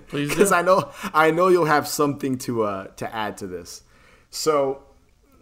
Please 0.08 0.30
because 0.34 0.51
I 0.51 0.63
know 0.63 0.89
I 1.13 1.30
know 1.30 1.50
you'll 1.50 1.66
have 1.66 1.88
something 1.88 2.39
to 2.39 2.63
uh, 2.63 2.88
to 2.96 3.16
add 3.16 3.38
to 3.38 3.46
this. 3.46 3.84
So 4.32 4.82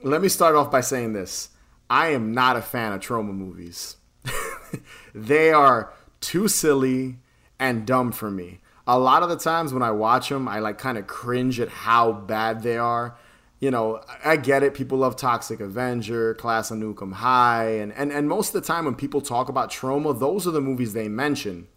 let 0.05 0.21
me 0.21 0.29
start 0.29 0.55
off 0.55 0.69
by 0.69 0.81
saying 0.81 1.13
this: 1.13 1.49
I 1.89 2.09
am 2.09 2.31
not 2.33 2.55
a 2.55 2.61
fan 2.61 2.93
of 2.93 3.01
Troma 3.01 3.33
movies. 3.33 3.97
they 5.15 5.51
are 5.51 5.91
too 6.21 6.47
silly 6.47 7.17
and 7.59 7.87
dumb 7.87 8.11
for 8.11 8.29
me. 8.29 8.59
A 8.87 8.99
lot 8.99 9.23
of 9.23 9.29
the 9.29 9.37
times 9.37 9.73
when 9.73 9.81
I 9.81 9.89
watch 9.91 10.29
them, 10.29 10.47
I 10.47 10.59
like 10.59 10.77
kind 10.77 10.99
of 10.99 11.07
cringe 11.07 11.59
at 11.59 11.69
how 11.69 12.11
bad 12.11 12.61
they 12.61 12.77
are. 12.77 13.17
You 13.59 13.71
know, 13.71 14.01
I 14.23 14.37
get 14.37 14.61
it. 14.61 14.75
People 14.75 14.99
love 14.99 15.15
Toxic 15.15 15.59
Avenger, 15.59 16.35
Class 16.35 16.69
of 16.69 16.77
Nukem 16.77 17.13
High, 17.13 17.77
and, 17.77 17.91
and, 17.93 18.11
and 18.11 18.29
most 18.29 18.53
of 18.53 18.61
the 18.61 18.67
time 18.67 18.85
when 18.85 18.93
people 18.93 19.21
talk 19.21 19.49
about 19.49 19.71
Troma, 19.71 20.17
those 20.17 20.45
are 20.45 20.51
the 20.51 20.61
movies 20.61 20.93
they 20.93 21.07
mention. 21.07 21.67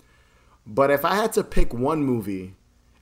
But 0.67 0.91
if 0.91 1.03
I 1.05 1.15
had 1.15 1.33
to 1.35 1.45
pick 1.45 1.73
one 1.73 2.05
movie, 2.05 2.57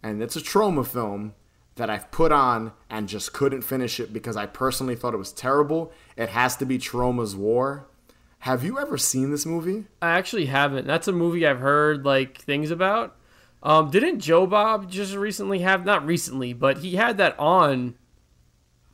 and 0.05 0.23
it's 0.23 0.37
a 0.37 0.41
Troma 0.41 0.87
film 0.87 1.35
that 1.77 1.91
I've 1.91 2.11
put 2.11 2.33
on 2.33 2.73
and 2.91 3.09
just 3.09 3.33
couldn't 3.33 3.63
finish 3.63 4.01
it 4.01 4.13
because 4.13 4.37
I 4.37 4.47
personally 4.47 4.97
thought 4.97 5.15
it 5.15 5.19
was 5.19 5.33
terrible, 5.33 5.93
it 6.17 6.31
has 6.31 6.57
to 6.57 6.67
be 6.67 6.79
Troma's 6.79 7.37
War. 7.37 7.87
Have 8.41 8.65
you 8.65 8.79
ever 8.79 8.99
seen 8.99 9.31
this 9.31 9.47
movie? 9.47 9.87
I 10.01 10.11
actually 10.11 10.47
haven't. 10.47 10.87
That's 10.87 11.09
a 11.09 11.13
movie 11.13 11.47
I've 11.47 11.61
heard 11.61 12.05
like 12.05 12.39
things 12.39 12.71
about. 12.71 13.17
Um, 13.63 13.91
didn't 13.91 14.21
Joe 14.21 14.47
Bob 14.47 14.91
just 14.91 15.15
recently 15.15 15.61
have 15.61 15.85
not 15.85 16.07
recently, 16.07 16.53
but 16.53 16.79
he 16.79 16.97
had 16.97 17.17
that 17.19 17.39
on 17.39 17.95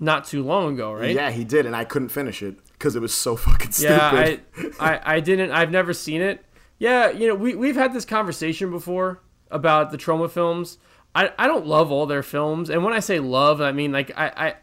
not 0.00 0.24
too 0.24 0.42
long 0.42 0.74
ago, 0.74 0.92
right? 0.92 1.14
Yeah, 1.14 1.30
he 1.30 1.44
did, 1.44 1.66
and 1.66 1.76
I 1.76 1.84
couldn't 1.84 2.08
finish 2.08 2.42
it 2.42 2.56
because 2.72 2.96
it 2.96 3.02
was 3.02 3.14
so 3.14 3.36
fucking 3.36 3.72
stupid. 3.72 4.40
Yeah, 4.56 4.70
I, 4.80 4.94
I, 4.94 5.16
I 5.16 5.20
didn't. 5.20 5.50
I've 5.50 5.70
never 5.70 5.92
seen 5.92 6.22
it. 6.22 6.44
Yeah, 6.78 7.10
you 7.10 7.28
know, 7.28 7.34
we 7.34 7.54
we've 7.54 7.76
had 7.76 7.92
this 7.92 8.04
conversation 8.04 8.70
before 8.70 9.20
about 9.50 9.90
the 9.90 9.98
Troma 9.98 10.30
films. 10.30 10.78
I, 11.14 11.32
I 11.38 11.46
don't 11.46 11.66
love 11.66 11.92
all 11.92 12.06
their 12.06 12.22
films, 12.22 12.70
and 12.70 12.84
when 12.84 12.94
I 12.94 13.00
say 13.00 13.20
love, 13.20 13.60
I 13.60 13.72
mean 13.72 13.92
like 13.92 14.10
I, 14.16 14.32
I 14.36 14.54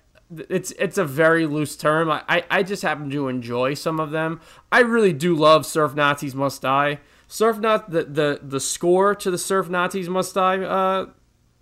it's 0.50 0.72
it's 0.72 0.98
a 0.98 1.06
very 1.06 1.46
loose 1.46 1.76
term. 1.76 2.10
I, 2.10 2.24
I, 2.28 2.44
I 2.50 2.64
just 2.64 2.82
happen 2.82 3.10
to 3.10 3.28
enjoy 3.28 3.74
some 3.74 4.00
of 4.00 4.12
them. 4.12 4.42
I 4.72 4.80
really 4.80 5.14
do 5.14 5.36
love 5.36 5.66
Surf 5.66 5.96
Nazis 5.96 6.36
Must 6.36 6.62
Die. 6.62 7.00
Surf 7.28 7.60
Nat 7.60 7.90
the, 7.90 8.04
the 8.04 8.40
the 8.42 8.60
score 8.60 9.16
to 9.16 9.32
the 9.32 9.38
Surf 9.38 9.70
Nazis 9.70 10.10
Must 10.10 10.34
Die 10.34 10.64
uh, 10.64 11.08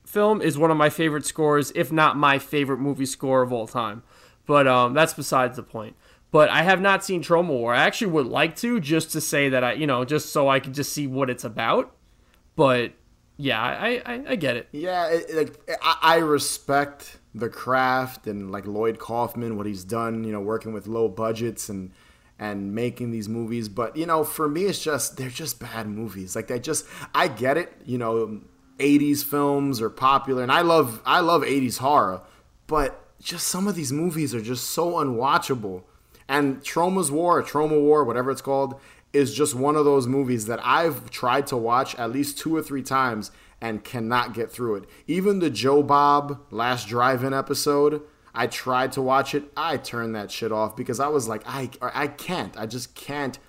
film 0.05 0.41
is 0.41 0.57
one 0.57 0.71
of 0.71 0.77
my 0.77 0.89
favorite 0.89 1.25
scores, 1.25 1.71
if 1.75 1.91
not 1.91 2.17
my 2.17 2.39
favorite 2.39 2.79
movie 2.79 3.05
score 3.05 3.41
of 3.41 3.51
all 3.51 3.67
time. 3.67 4.03
But 4.45 4.67
um, 4.67 4.93
that's 4.93 5.13
besides 5.13 5.57
the 5.57 5.63
point. 5.63 5.95
But 6.31 6.49
I 6.49 6.63
have 6.63 6.81
not 6.81 7.05
seen 7.05 7.23
Troma 7.23 7.49
War. 7.49 7.73
I 7.73 7.83
actually 7.83 8.11
would 8.11 8.27
like 8.27 8.55
to, 8.57 8.79
just 8.79 9.11
to 9.11 9.21
say 9.21 9.49
that 9.49 9.63
I, 9.63 9.73
you 9.73 9.87
know, 9.87 10.03
just 10.03 10.31
so 10.31 10.49
I 10.49 10.59
could 10.59 10.73
just 10.73 10.91
see 10.91 11.07
what 11.07 11.29
it's 11.29 11.43
about. 11.43 11.95
But 12.55 12.93
yeah, 13.37 13.61
I, 13.61 14.01
I, 14.05 14.23
I 14.29 14.35
get 14.35 14.57
it. 14.57 14.67
Yeah, 14.71 15.09
it, 15.09 15.33
like 15.35 15.77
I, 15.81 15.97
I 16.01 16.15
respect 16.17 17.17
the 17.35 17.49
craft 17.49 18.27
and 18.27 18.51
like 18.51 18.65
Lloyd 18.65 18.97
Kaufman, 18.99 19.57
what 19.57 19.67
he's 19.67 19.83
done, 19.83 20.23
you 20.23 20.31
know, 20.31 20.41
working 20.41 20.73
with 20.73 20.87
low 20.87 21.07
budgets 21.07 21.69
and 21.69 21.91
and 22.39 22.73
making 22.73 23.11
these 23.11 23.29
movies. 23.29 23.69
But 23.69 23.95
you 23.95 24.05
know, 24.05 24.23
for 24.23 24.49
me, 24.49 24.65
it's 24.65 24.81
just 24.81 25.17
they're 25.17 25.29
just 25.29 25.59
bad 25.59 25.87
movies. 25.87 26.35
Like 26.35 26.47
they 26.47 26.59
just, 26.59 26.85
I 27.13 27.27
get 27.27 27.57
it. 27.57 27.71
You 27.85 27.99
know, 27.99 28.41
'80s 28.79 29.23
films 29.23 29.81
are 29.81 29.89
popular, 29.89 30.43
and 30.43 30.51
I 30.51 30.61
love 30.61 31.01
I 31.05 31.19
love 31.19 31.43
'80s 31.43 31.77
horror, 31.77 32.21
but 32.65 33.03
just 33.21 33.47
some 33.47 33.67
of 33.67 33.75
these 33.75 33.91
movies 33.91 34.33
are 34.33 34.41
just 34.41 34.65
so 34.71 34.93
unwatchable. 34.93 35.83
And 36.29 36.61
Troma's 36.61 37.09
War, 37.09 37.41
Troma 37.41 37.79
War, 37.79 38.03
whatever 38.03 38.31
it's 38.31 38.41
called, 38.41 38.79
is 39.17 39.33
just 39.33 39.55
one 39.55 39.75
of 39.75 39.83
those 39.83 40.07
movies 40.07 40.45
that 40.45 40.59
I've 40.63 41.09
tried 41.09 41.47
to 41.47 41.57
watch 41.57 41.95
at 41.95 42.11
least 42.11 42.37
two 42.37 42.55
or 42.55 42.61
three 42.61 42.83
times 42.83 43.31
and 43.59 43.83
cannot 43.83 44.33
get 44.33 44.51
through 44.51 44.75
it. 44.75 44.85
Even 45.07 45.39
the 45.39 45.49
Joe 45.49 45.83
Bob 45.83 46.39
Last 46.51 46.87
Drive-In 46.87 47.33
episode, 47.33 48.01
I 48.33 48.47
tried 48.47 48.91
to 48.93 49.01
watch 49.01 49.33
it. 49.33 49.51
I 49.57 49.77
turned 49.77 50.15
that 50.15 50.31
shit 50.31 50.51
off 50.51 50.75
because 50.75 50.99
I 50.99 51.07
was 51.07 51.27
like, 51.27 51.41
I 51.45 51.71
I 51.81 52.07
can't. 52.07 52.55
I 52.55 52.67
just 52.67 52.93
can't. 52.93 53.39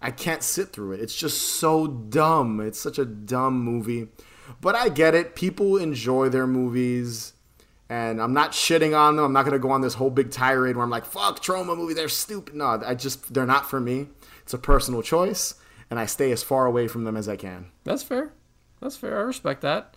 I 0.00 0.10
can't 0.10 0.42
sit 0.42 0.72
through 0.72 0.92
it. 0.92 1.00
It's 1.00 1.14
just 1.14 1.40
so 1.40 1.86
dumb. 1.86 2.60
It's 2.60 2.80
such 2.80 2.98
a 2.98 3.04
dumb 3.04 3.62
movie. 3.62 4.08
But 4.60 4.74
I 4.74 4.88
get 4.88 5.14
it. 5.14 5.36
People 5.36 5.76
enjoy 5.76 6.28
their 6.28 6.48
movies. 6.48 7.34
And 7.88 8.20
I'm 8.20 8.32
not 8.32 8.50
shitting 8.52 8.98
on 8.98 9.16
them. 9.16 9.26
I'm 9.26 9.32
not 9.32 9.44
gonna 9.44 9.58
go 9.60 9.70
on 9.70 9.82
this 9.82 9.94
whole 9.94 10.10
big 10.10 10.30
tirade 10.30 10.76
where 10.76 10.82
I'm 10.82 10.90
like, 10.90 11.04
"Fuck 11.04 11.40
Troma 11.40 11.76
movie, 11.76 11.94
they're 11.94 12.08
stupid." 12.08 12.54
No, 12.54 12.82
I 12.84 12.94
just 12.94 13.32
they're 13.32 13.46
not 13.46 13.68
for 13.70 13.80
me. 13.80 14.08
It's 14.42 14.54
a 14.54 14.58
personal 14.58 15.02
choice, 15.02 15.54
and 15.90 15.98
I 15.98 16.06
stay 16.06 16.32
as 16.32 16.42
far 16.42 16.66
away 16.66 16.88
from 16.88 17.04
them 17.04 17.16
as 17.16 17.28
I 17.28 17.36
can. 17.36 17.66
That's 17.84 18.02
fair. 18.02 18.32
That's 18.80 18.96
fair. 18.96 19.18
I 19.18 19.22
respect 19.22 19.62
that. 19.62 19.96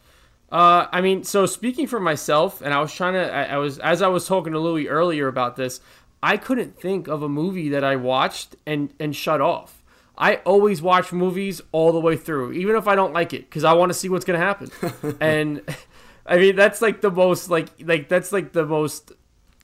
Uh, 0.52 0.88
I 0.92 1.02
mean, 1.02 1.24
so 1.24 1.46
speaking 1.46 1.88
for 1.88 2.00
myself, 2.00 2.62
and 2.62 2.74
I 2.74 2.80
was 2.80 2.94
trying 2.94 3.14
to, 3.14 3.32
I, 3.32 3.56
I 3.56 3.58
was 3.58 3.80
as 3.80 4.02
I 4.02 4.08
was 4.08 4.28
talking 4.28 4.54
to 4.54 4.60
Louis 4.60 4.88
earlier 4.88 5.28
about 5.28 5.56
this. 5.56 5.82
I 6.22 6.38
couldn't 6.38 6.80
think 6.80 7.08
of 7.08 7.22
a 7.22 7.30
movie 7.30 7.70
that 7.70 7.84
I 7.84 7.96
watched 7.96 8.56
and 8.66 8.94
and 9.00 9.16
shut 9.16 9.42
off. 9.42 9.84
I 10.18 10.38
always 10.38 10.82
watch 10.82 11.12
movies 11.12 11.62
all 11.72 11.92
the 11.92 12.00
way 12.00 12.16
through, 12.16 12.54
even 12.54 12.76
if 12.76 12.88
I 12.88 12.96
don't 12.96 13.14
like 13.14 13.34
it, 13.34 13.50
because 13.50 13.64
I 13.64 13.74
want 13.74 13.90
to 13.90 13.94
see 13.94 14.08
what's 14.08 14.24
gonna 14.24 14.38
happen. 14.38 14.70
and 15.20 15.62
I 16.26 16.38
mean, 16.38 16.56
that's 16.56 16.82
like 16.82 17.02
the 17.02 17.12
most 17.12 17.50
like 17.50 17.70
like 17.82 18.08
that's 18.08 18.32
like 18.32 18.54
the 18.54 18.66
most 18.66 19.12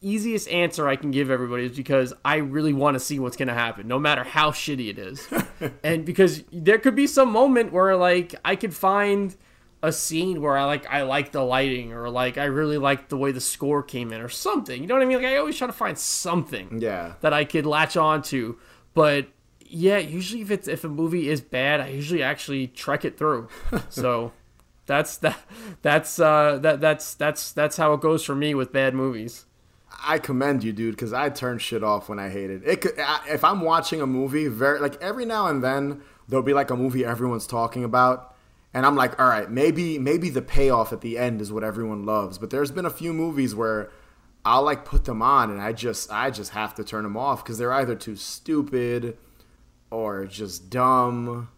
easiest 0.02 0.48
answer 0.50 0.88
I 0.88 0.96
can 0.96 1.12
give 1.12 1.30
everybody 1.30 1.66
is 1.66 1.76
because 1.76 2.14
I 2.26 2.38
really 2.38 2.74
want 2.74 2.96
to 2.96 3.00
see 3.00 3.20
what's 3.20 3.38
gonna 3.38 3.54
happen, 3.54 3.88
no 3.88 4.00
matter 4.00 4.24
how 4.24 4.52
shitty 4.52 4.90
it 4.90 4.98
is. 5.00 5.28
and 5.84 6.06
because 6.06 6.44
there 6.52 6.80
could 6.80 6.96
be 6.96 7.08
some 7.08 7.32
moment 7.32 7.72
where 7.72 7.96
like 7.96 8.36
I 8.44 8.56
could 8.56 8.74
find 8.74 9.36
a 9.84 9.92
scene 9.92 10.42
where 10.42 10.58
I 10.58 10.66
like 10.66 10.88
I 10.90 11.04
like 11.04 11.32
the 11.32 11.42
lighting 11.44 11.94
or 11.94 12.10
like 12.10 12.38
I 12.38 12.46
really 12.46 12.78
like 12.78 13.10
the 13.10 13.18
way 13.18 13.32
the 13.32 13.42
score 13.42 13.82
came 13.84 14.12
in 14.12 14.22
or 14.22 14.30
something. 14.30 14.80
You 14.82 14.88
know 14.88 14.96
what 14.96 15.04
I 15.04 15.06
mean? 15.06 15.18
Like 15.18 15.28
I 15.28 15.38
always 15.38 15.58
try 15.58 15.68
to 15.68 15.74
find 15.74 15.98
something 15.98 16.80
Yeah. 16.82 17.14
that 17.22 17.34
I 17.34 17.46
could 17.46 17.66
latch 17.66 17.98
on 17.98 18.22
to. 18.24 18.58
But 18.94 19.28
yeah, 19.66 19.98
usually 20.00 20.42
if 20.42 20.52
it's 20.52 20.68
if 20.68 20.84
a 20.84 20.90
movie 20.90 21.30
is 21.30 21.42
bad, 21.42 21.80
I 21.80 21.88
usually 21.90 22.22
actually 22.24 22.68
trek 22.68 23.06
it 23.06 23.18
through. 23.18 23.48
so 23.90 24.34
that's 24.86 25.18
that 25.18 25.40
that's 25.82 26.20
uh 26.20 26.58
that 26.62 26.82
that's 26.82 27.14
that's 27.16 27.52
that's 27.52 27.78
how 27.78 27.94
it 27.94 28.02
goes 28.02 28.24
for 28.26 28.36
me 28.36 28.54
with 28.54 28.72
bad 28.74 28.94
movies. 28.94 29.46
I 30.04 30.20
commend 30.20 30.64
you, 30.64 30.74
dude, 30.74 30.96
because 30.96 31.14
I 31.14 31.30
turn 31.30 31.58
shit 31.60 31.84
off 31.84 32.10
when 32.10 32.20
I 32.20 32.30
hate 32.30 32.50
it. 32.50 32.64
It 32.66 32.86
I, 33.00 33.22
if 33.30 33.44
I'm 33.44 33.62
watching 33.62 34.02
a 34.02 34.08
movie, 34.08 34.48
very 34.48 34.80
like 34.80 35.02
every 35.02 35.26
now 35.26 35.48
and 35.48 35.64
then 35.64 36.02
there'll 36.28 36.44
be 36.44 36.54
like 36.54 36.70
a 36.70 36.76
movie 36.76 37.06
everyone's 37.06 37.48
talking 37.48 37.84
about, 37.84 38.36
and 38.74 38.86
I'm 38.86 38.96
like, 38.96 39.20
all 39.20 39.28
right, 39.28 39.50
maybe 39.50 40.00
maybe 40.00 40.30
the 40.30 40.42
payoff 40.42 40.94
at 40.94 41.02
the 41.02 41.18
end 41.18 41.42
is 41.42 41.52
what 41.52 41.64
everyone 41.64 42.06
loves. 42.06 42.38
But 42.38 42.50
there's 42.50 42.72
been 42.72 42.86
a 42.86 42.92
few 42.92 43.14
movies 43.14 43.54
where 43.54 43.92
I'll 44.46 44.64
like 44.64 44.86
put 44.86 45.06
them 45.06 45.22
on, 45.22 45.52
and 45.52 45.62
I 45.62 45.74
just 45.74 46.12
I 46.12 46.32
just 46.32 46.52
have 46.52 46.74
to 46.76 46.84
turn 46.84 47.04
them 47.04 47.18
off 47.18 47.44
because 47.44 47.58
they're 47.58 47.74
either 47.74 47.96
too 47.96 48.16
stupid 48.16 49.18
or 49.90 50.26
just 50.26 50.70
dumb 50.70 51.50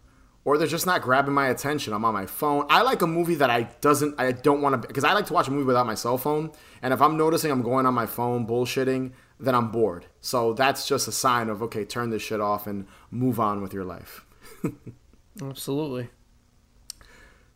or 0.44 0.58
they're 0.58 0.66
just 0.66 0.86
not 0.86 1.02
grabbing 1.02 1.34
my 1.34 1.48
attention. 1.48 1.92
I'm 1.92 2.04
on 2.04 2.12
my 2.12 2.26
phone. 2.26 2.66
I 2.68 2.82
like 2.82 3.02
a 3.02 3.06
movie 3.06 3.36
that 3.36 3.50
I 3.50 3.62
doesn't 3.80 4.14
I 4.18 4.32
don't 4.32 4.60
want 4.60 4.80
to 4.80 4.86
because 4.86 5.04
I 5.04 5.12
like 5.12 5.26
to 5.26 5.32
watch 5.32 5.48
a 5.48 5.50
movie 5.50 5.64
without 5.64 5.86
my 5.86 5.94
cell 5.94 6.18
phone. 6.18 6.52
And 6.82 6.92
if 6.92 7.00
I'm 7.00 7.16
noticing 7.16 7.50
I'm 7.50 7.62
going 7.62 7.86
on 7.86 7.94
my 7.94 8.06
phone 8.06 8.46
bullshitting, 8.46 9.12
then 9.40 9.54
I'm 9.54 9.70
bored. 9.70 10.06
So 10.20 10.52
that's 10.52 10.86
just 10.86 11.08
a 11.08 11.12
sign 11.12 11.48
of 11.48 11.62
okay, 11.62 11.84
turn 11.84 12.10
this 12.10 12.22
shit 12.22 12.40
off 12.40 12.66
and 12.66 12.86
move 13.10 13.40
on 13.40 13.62
with 13.62 13.72
your 13.72 13.84
life. 13.84 14.26
Absolutely. 15.42 16.10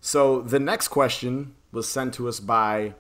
So 0.01 0.43
the 0.43 0.59
next 0.59 0.89
question 0.89 1.55
was 1.73 1.89
sent 1.89 2.15
to 2.15 2.29
us 2.29 2.41
by 2.41 2.95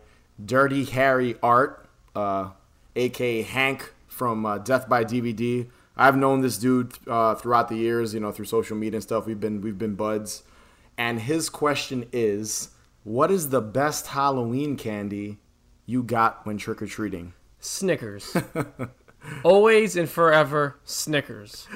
Dirty 0.44 0.84
Harry 0.84 1.36
Art, 1.42 1.88
uh, 2.14 2.50
aka 2.94 3.42
Hank 3.42 3.92
from 4.06 4.44
uh, 4.44 4.58
Death 4.58 4.88
by 4.88 5.04
DVD. 5.04 5.68
I've 5.98 6.16
known 6.16 6.40
this 6.40 6.58
dude 6.58 6.92
uh, 7.08 7.34
throughout 7.34 7.68
the 7.68 7.76
years, 7.76 8.14
you 8.14 8.20
know, 8.20 8.30
through 8.30 8.44
social 8.44 8.76
media 8.76 8.98
and 8.98 9.02
stuff. 9.02 9.26
We've 9.26 9.40
been 9.40 9.60
we've 9.60 9.78
been 9.78 9.96
buds, 9.96 10.44
and 10.96 11.20
his 11.20 11.50
question 11.50 12.06
is, 12.12 12.70
"What 13.02 13.30
is 13.30 13.50
the 13.50 13.60
best 13.60 14.08
Halloween 14.08 14.76
candy 14.76 15.38
you 15.86 16.04
got 16.04 16.46
when 16.46 16.56
trick 16.56 16.80
or 16.80 16.86
treating?" 16.86 17.34
Snickers. 17.58 18.36
Always 19.42 19.96
and 19.96 20.08
forever 20.08 20.78
Snickers. 20.84 21.66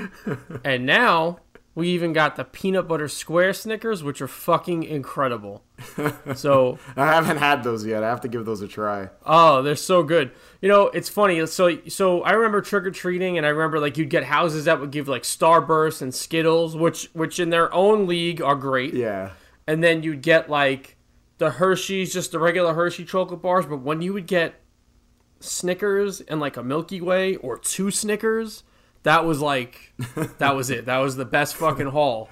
And 0.65 0.87
now 0.87 1.41
we 1.75 1.89
even 1.89 2.13
got 2.13 2.37
the 2.37 2.45
peanut 2.45 2.87
butter 2.87 3.09
square 3.09 3.53
Snickers, 3.55 4.03
which 4.03 4.21
are 4.21 4.29
fucking 4.29 4.83
incredible. 4.83 5.65
So 6.35 6.79
I 6.97 7.07
haven't 7.07 7.39
had 7.39 7.65
those 7.65 7.85
yet. 7.85 8.03
I 8.05 8.09
have 8.09 8.21
to 8.23 8.29
give 8.29 8.45
those 8.45 8.61
a 8.63 8.69
try. 8.69 9.09
Oh, 9.27 9.63
they're 9.63 9.75
so 9.75 10.03
good. 10.03 10.31
You 10.61 10.69
know, 10.69 10.87
it's 10.89 11.09
funny. 11.09 11.45
So, 11.47 11.79
so 11.89 12.23
I 12.23 12.33
remember 12.33 12.61
trick 12.61 12.85
or 12.85 12.91
treating, 12.91 13.37
and 13.37 13.45
I 13.47 13.51
remember 13.51 13.81
like 13.81 13.97
you'd 13.99 14.09
get 14.11 14.25
houses 14.25 14.67
that 14.67 14.81
would 14.81 14.91
give 14.93 15.09
like 15.09 15.23
Starburst 15.25 16.01
and 16.01 16.15
Skittles, 16.15 16.77
which 16.77 17.11
which 17.15 17.41
in 17.41 17.51
their 17.51 17.73
own 17.75 18.07
league 18.07 18.41
are 18.41 18.55
great. 18.55 18.95
Yeah, 18.95 19.33
And 19.67 19.83
then 19.83 20.03
you'd 20.03 20.23
get 20.23 20.49
like 20.49 20.97
the 21.39 21.51
Hershey's, 21.51 22.13
just 22.13 22.31
the 22.33 22.39
regular 22.39 22.75
Hershey 22.75 23.05
chocolate 23.05 23.43
bars. 23.43 23.67
But 23.67 23.79
when 23.79 24.01
you 24.03 24.13
would 24.13 24.27
get 24.27 24.55
Snickers 25.41 26.21
and 26.21 26.39
like 26.41 26.57
a 26.57 26.63
Milky 26.63 27.01
Way 27.01 27.37
or 27.37 27.59
two 27.59 27.91
Snickers, 27.91 28.63
that 29.05 29.25
was 29.25 29.41
like 29.41 29.93
that 30.39 30.55
was 30.57 30.71
it. 30.71 30.85
That 30.87 30.99
was 30.99 31.17
the 31.17 31.25
best 31.25 31.57
fucking 31.57 31.89
haul. 31.89 32.29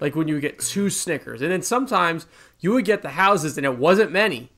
Like 0.00 0.16
when 0.16 0.26
you 0.28 0.34
would 0.34 0.42
get 0.42 0.58
two 0.58 0.90
Snickers, 0.90 1.42
and 1.42 1.50
then 1.52 1.62
sometimes 1.62 2.26
you 2.60 2.72
would 2.72 2.84
get 2.84 3.02
the 3.02 3.10
houses, 3.10 3.56
and 3.56 3.64
it 3.64 3.78
wasn't 3.78 4.10
many. 4.12 4.50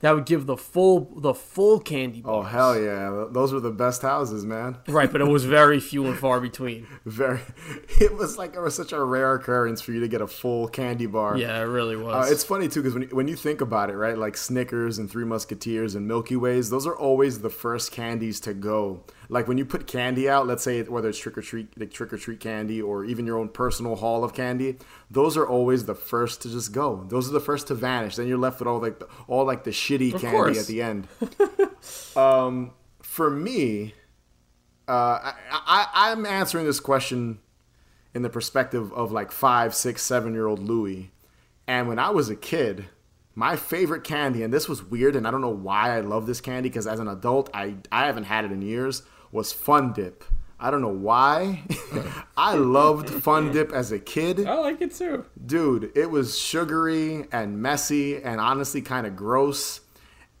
That 0.00 0.12
would 0.14 0.24
give 0.24 0.46
the 0.46 0.56
full 0.56 1.12
the 1.14 1.34
full 1.34 1.78
candy 1.78 2.22
bar. 2.22 2.34
Oh 2.36 2.42
hell 2.42 2.80
yeah! 2.80 3.26
Those 3.30 3.52
were 3.52 3.60
the 3.60 3.70
best 3.70 4.00
houses, 4.00 4.46
man. 4.46 4.78
Right, 4.88 5.12
but 5.12 5.20
it 5.20 5.26
was 5.28 5.44
very 5.60 5.78
few 5.78 6.06
and 6.06 6.16
far 6.18 6.40
between. 6.40 6.86
Very. 7.04 7.40
It 8.00 8.14
was 8.16 8.38
like 8.38 8.54
it 8.54 8.60
was 8.60 8.74
such 8.74 8.92
a 8.92 9.04
rare 9.04 9.34
occurrence 9.34 9.82
for 9.82 9.92
you 9.92 10.00
to 10.00 10.08
get 10.08 10.22
a 10.22 10.26
full 10.26 10.68
candy 10.68 11.04
bar. 11.04 11.36
Yeah, 11.36 11.58
it 11.60 11.64
really 11.66 11.96
Uh, 11.96 12.00
was. 12.00 12.30
it's 12.32 12.42
funny 12.44 12.66
too 12.66 12.80
because 12.80 12.94
when, 12.94 13.08
when 13.10 13.28
you 13.28 13.36
think 13.36 13.60
about 13.60 13.90
it, 13.90 13.96
right? 13.96 14.16
Like 14.16 14.38
Snickers 14.38 14.96
and 14.98 15.10
Three 15.10 15.26
Musketeers 15.26 15.94
and 15.94 16.08
Milky 16.08 16.36
Ways, 16.36 16.70
those 16.70 16.86
are 16.86 16.96
always 16.96 17.40
the 17.40 17.50
first 17.50 17.92
candies 17.92 18.40
to 18.40 18.54
go. 18.54 19.04
Like 19.30 19.46
when 19.46 19.58
you 19.58 19.64
put 19.64 19.86
candy 19.86 20.28
out, 20.28 20.46
let's 20.46 20.64
say 20.64 20.82
whether 20.82 21.08
it's 21.08 21.18
trick 21.18 21.38
or 21.38 21.42
treat, 21.42 21.78
like 21.78 21.92
trick 21.92 22.12
or 22.12 22.18
treat 22.18 22.40
candy, 22.40 22.82
or 22.82 23.04
even 23.04 23.24
your 23.24 23.38
own 23.38 23.48
personal 23.48 23.96
haul 23.96 24.24
of 24.24 24.34
candy, 24.34 24.76
those 25.10 25.36
are 25.36 25.46
always 25.46 25.84
the 25.84 25.94
first 25.94 26.42
to 26.42 26.50
just 26.50 26.72
go. 26.72 27.04
Those 27.08 27.28
are 27.28 27.32
the 27.32 27.40
first 27.40 27.68
to 27.68 27.74
vanish. 27.74 28.16
Then 28.16 28.26
you're 28.26 28.38
left 28.38 28.58
with 28.58 28.68
all 28.68 28.80
like 28.80 28.98
the, 28.98 29.08
all 29.28 29.44
like 29.44 29.64
the 29.64 29.70
shitty 29.70 30.12
candy 30.12 30.30
course. 30.30 30.60
at 30.60 30.66
the 30.66 30.82
end. 30.82 31.06
um, 32.16 32.72
for 33.02 33.30
me, 33.30 33.94
uh, 34.88 35.20
I, 35.22 35.34
I, 35.52 36.10
I'm 36.10 36.26
answering 36.26 36.66
this 36.66 36.80
question 36.80 37.38
in 38.14 38.22
the 38.22 38.30
perspective 38.30 38.92
of 38.92 39.12
like 39.12 39.30
five, 39.30 39.74
six, 39.74 40.02
seven 40.02 40.34
year 40.34 40.46
old 40.46 40.58
Louis. 40.58 41.12
And 41.68 41.86
when 41.86 42.00
I 42.00 42.10
was 42.10 42.28
a 42.28 42.36
kid, 42.36 42.86
my 43.36 43.54
favorite 43.54 44.02
candy, 44.02 44.42
and 44.42 44.52
this 44.52 44.68
was 44.68 44.82
weird, 44.82 45.14
and 45.14 45.26
I 45.26 45.30
don't 45.30 45.40
know 45.40 45.48
why 45.48 45.96
I 45.96 46.00
love 46.00 46.26
this 46.26 46.40
candy 46.40 46.68
because 46.68 46.86
as 46.86 46.98
an 46.98 47.06
adult, 47.06 47.48
I, 47.54 47.76
I 47.92 48.06
haven't 48.06 48.24
had 48.24 48.44
it 48.44 48.50
in 48.50 48.60
years, 48.60 49.02
was 49.32 49.52
Fun 49.52 49.92
Dip. 49.92 50.24
I 50.58 50.70
don't 50.70 50.82
know 50.82 50.88
why. 50.88 51.62
I 52.36 52.54
loved 52.54 53.08
Fun 53.08 53.50
Dip 53.50 53.72
as 53.72 53.92
a 53.92 53.98
kid. 53.98 54.46
I 54.46 54.54
like 54.56 54.82
it 54.82 54.94
too. 54.94 55.24
Dude, 55.46 55.90
it 55.94 56.10
was 56.10 56.38
sugary 56.38 57.26
and 57.32 57.62
messy 57.62 58.22
and 58.22 58.40
honestly 58.40 58.82
kind 58.82 59.06
of 59.06 59.16
gross. 59.16 59.80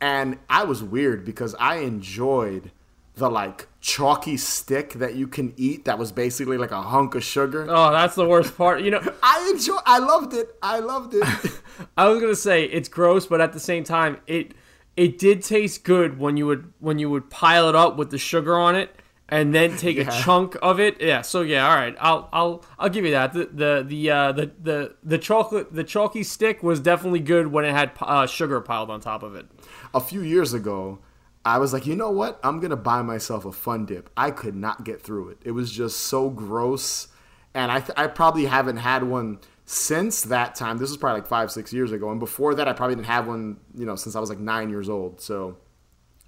And 0.00 0.38
I 0.48 0.64
was 0.64 0.82
weird 0.82 1.24
because 1.24 1.54
I 1.58 1.76
enjoyed 1.76 2.70
the 3.14 3.30
like 3.30 3.68
chalky 3.80 4.36
stick 4.36 4.94
that 4.94 5.14
you 5.14 5.26
can 5.26 5.52
eat 5.56 5.84
that 5.84 5.98
was 5.98 6.12
basically 6.12 6.58
like 6.58 6.70
a 6.70 6.82
hunk 6.82 7.14
of 7.14 7.24
sugar. 7.24 7.66
Oh, 7.68 7.90
that's 7.90 8.14
the 8.14 8.26
worst 8.26 8.56
part. 8.56 8.82
You 8.82 8.90
know, 8.90 9.02
I 9.22 9.50
enjoy 9.52 9.78
I 9.86 9.98
loved 9.98 10.34
it. 10.34 10.54
I 10.62 10.80
loved 10.80 11.14
it. 11.14 11.24
I 11.96 12.08
was 12.08 12.20
gonna 12.20 12.34
say 12.34 12.64
it's 12.64 12.88
gross, 12.88 13.26
but 13.26 13.40
at 13.40 13.52
the 13.52 13.60
same 13.60 13.84
time, 13.84 14.18
it 14.26 14.52
it 15.00 15.16
did 15.16 15.42
taste 15.42 15.82
good 15.82 16.18
when 16.18 16.36
you 16.36 16.44
would 16.44 16.74
when 16.78 16.98
you 16.98 17.08
would 17.08 17.30
pile 17.30 17.70
it 17.70 17.74
up 17.74 17.96
with 17.96 18.10
the 18.10 18.18
sugar 18.18 18.58
on 18.58 18.76
it 18.76 18.94
and 19.30 19.54
then 19.54 19.74
take 19.78 19.96
a 19.96 20.04
chunk 20.04 20.58
of 20.60 20.78
it. 20.78 21.00
Yeah. 21.00 21.22
So 21.22 21.40
yeah, 21.40 21.66
all 21.66 21.74
right. 21.74 21.96
I'll 21.98 22.28
I'll 22.34 22.64
I'll 22.78 22.90
give 22.90 23.06
you 23.06 23.12
that. 23.12 23.32
The 23.32 23.46
the 23.46 23.84
the 23.88 24.10
uh, 24.10 24.32
the, 24.32 24.50
the 24.62 24.94
the 25.02 25.16
chocolate 25.16 25.72
the 25.72 25.84
chalky 25.84 26.22
stick 26.22 26.62
was 26.62 26.80
definitely 26.80 27.20
good 27.20 27.46
when 27.46 27.64
it 27.64 27.72
had 27.72 27.92
uh, 28.02 28.26
sugar 28.26 28.60
piled 28.60 28.90
on 28.90 29.00
top 29.00 29.22
of 29.22 29.34
it. 29.34 29.46
a 29.94 30.00
few 30.00 30.20
years 30.20 30.52
ago, 30.52 30.98
I 31.46 31.56
was 31.56 31.72
like, 31.72 31.86
you 31.86 31.96
know 31.96 32.10
what? 32.10 32.38
I'm 32.44 32.60
gonna 32.60 32.76
buy 32.76 33.00
myself 33.00 33.46
a 33.46 33.52
fun 33.52 33.86
dip. 33.86 34.10
I 34.18 34.30
could 34.30 34.54
not 34.54 34.84
get 34.84 35.00
through 35.00 35.30
it. 35.30 35.38
It 35.46 35.52
was 35.52 35.72
just 35.72 35.96
so 36.00 36.28
gross, 36.28 37.08
and 37.54 37.72
I 37.72 37.80
th- 37.80 37.96
I 37.96 38.06
probably 38.06 38.44
haven't 38.44 38.76
had 38.76 39.04
one 39.04 39.38
since 39.70 40.22
that 40.22 40.56
time. 40.56 40.78
This 40.78 40.90
was 40.90 40.96
probably 40.96 41.20
like 41.20 41.28
five 41.28 41.52
six 41.52 41.72
years 41.72 41.92
ago, 41.92 42.10
and 42.10 42.18
before 42.18 42.56
that, 42.56 42.66
I 42.66 42.72
probably 42.72 42.96
didn't 42.96 43.06
have 43.06 43.28
one. 43.28 43.58
You 43.74 43.86
know, 43.86 43.94
since 43.94 44.16
I 44.16 44.20
was 44.20 44.28
like 44.28 44.40
nine 44.40 44.68
years 44.68 44.88
old. 44.88 45.20
So 45.20 45.58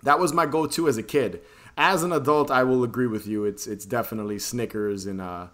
that 0.05 0.21
was 0.21 0.33
my 0.33 0.47
go-to 0.47 0.87
as 0.87 0.97
a 0.97 1.03
kid. 1.03 1.41
As 1.77 2.05
an 2.05 2.13
adult, 2.13 2.53
I 2.53 2.63
will 2.63 2.85
agree 2.85 3.09
with 3.09 3.27
you. 3.27 3.45
It's 3.45 3.67
it's 3.67 3.85
definitely 3.85 4.39
Snickers 4.39 5.07
and 5.07 5.21
uh 5.21 5.49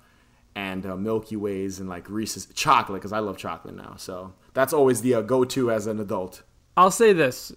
and 0.55 0.85
uh, 0.85 0.97
Milky 0.97 1.37
Ways 1.37 1.81
and 1.81 1.89
like 1.89 2.11
Reese's 2.11 2.47
chocolate 2.47 3.01
because 3.01 3.13
I 3.13 3.21
love 3.21 3.39
chocolate 3.39 3.75
now. 3.75 3.95
So 3.97 4.35
that's 4.53 4.75
always 4.75 5.01
the 5.01 5.15
uh, 5.15 5.21
go-to 5.23 5.71
as 5.71 5.87
an 5.87 5.99
adult. 5.99 6.43
I'll 6.77 6.91
say 6.91 7.15
this. 7.15 7.53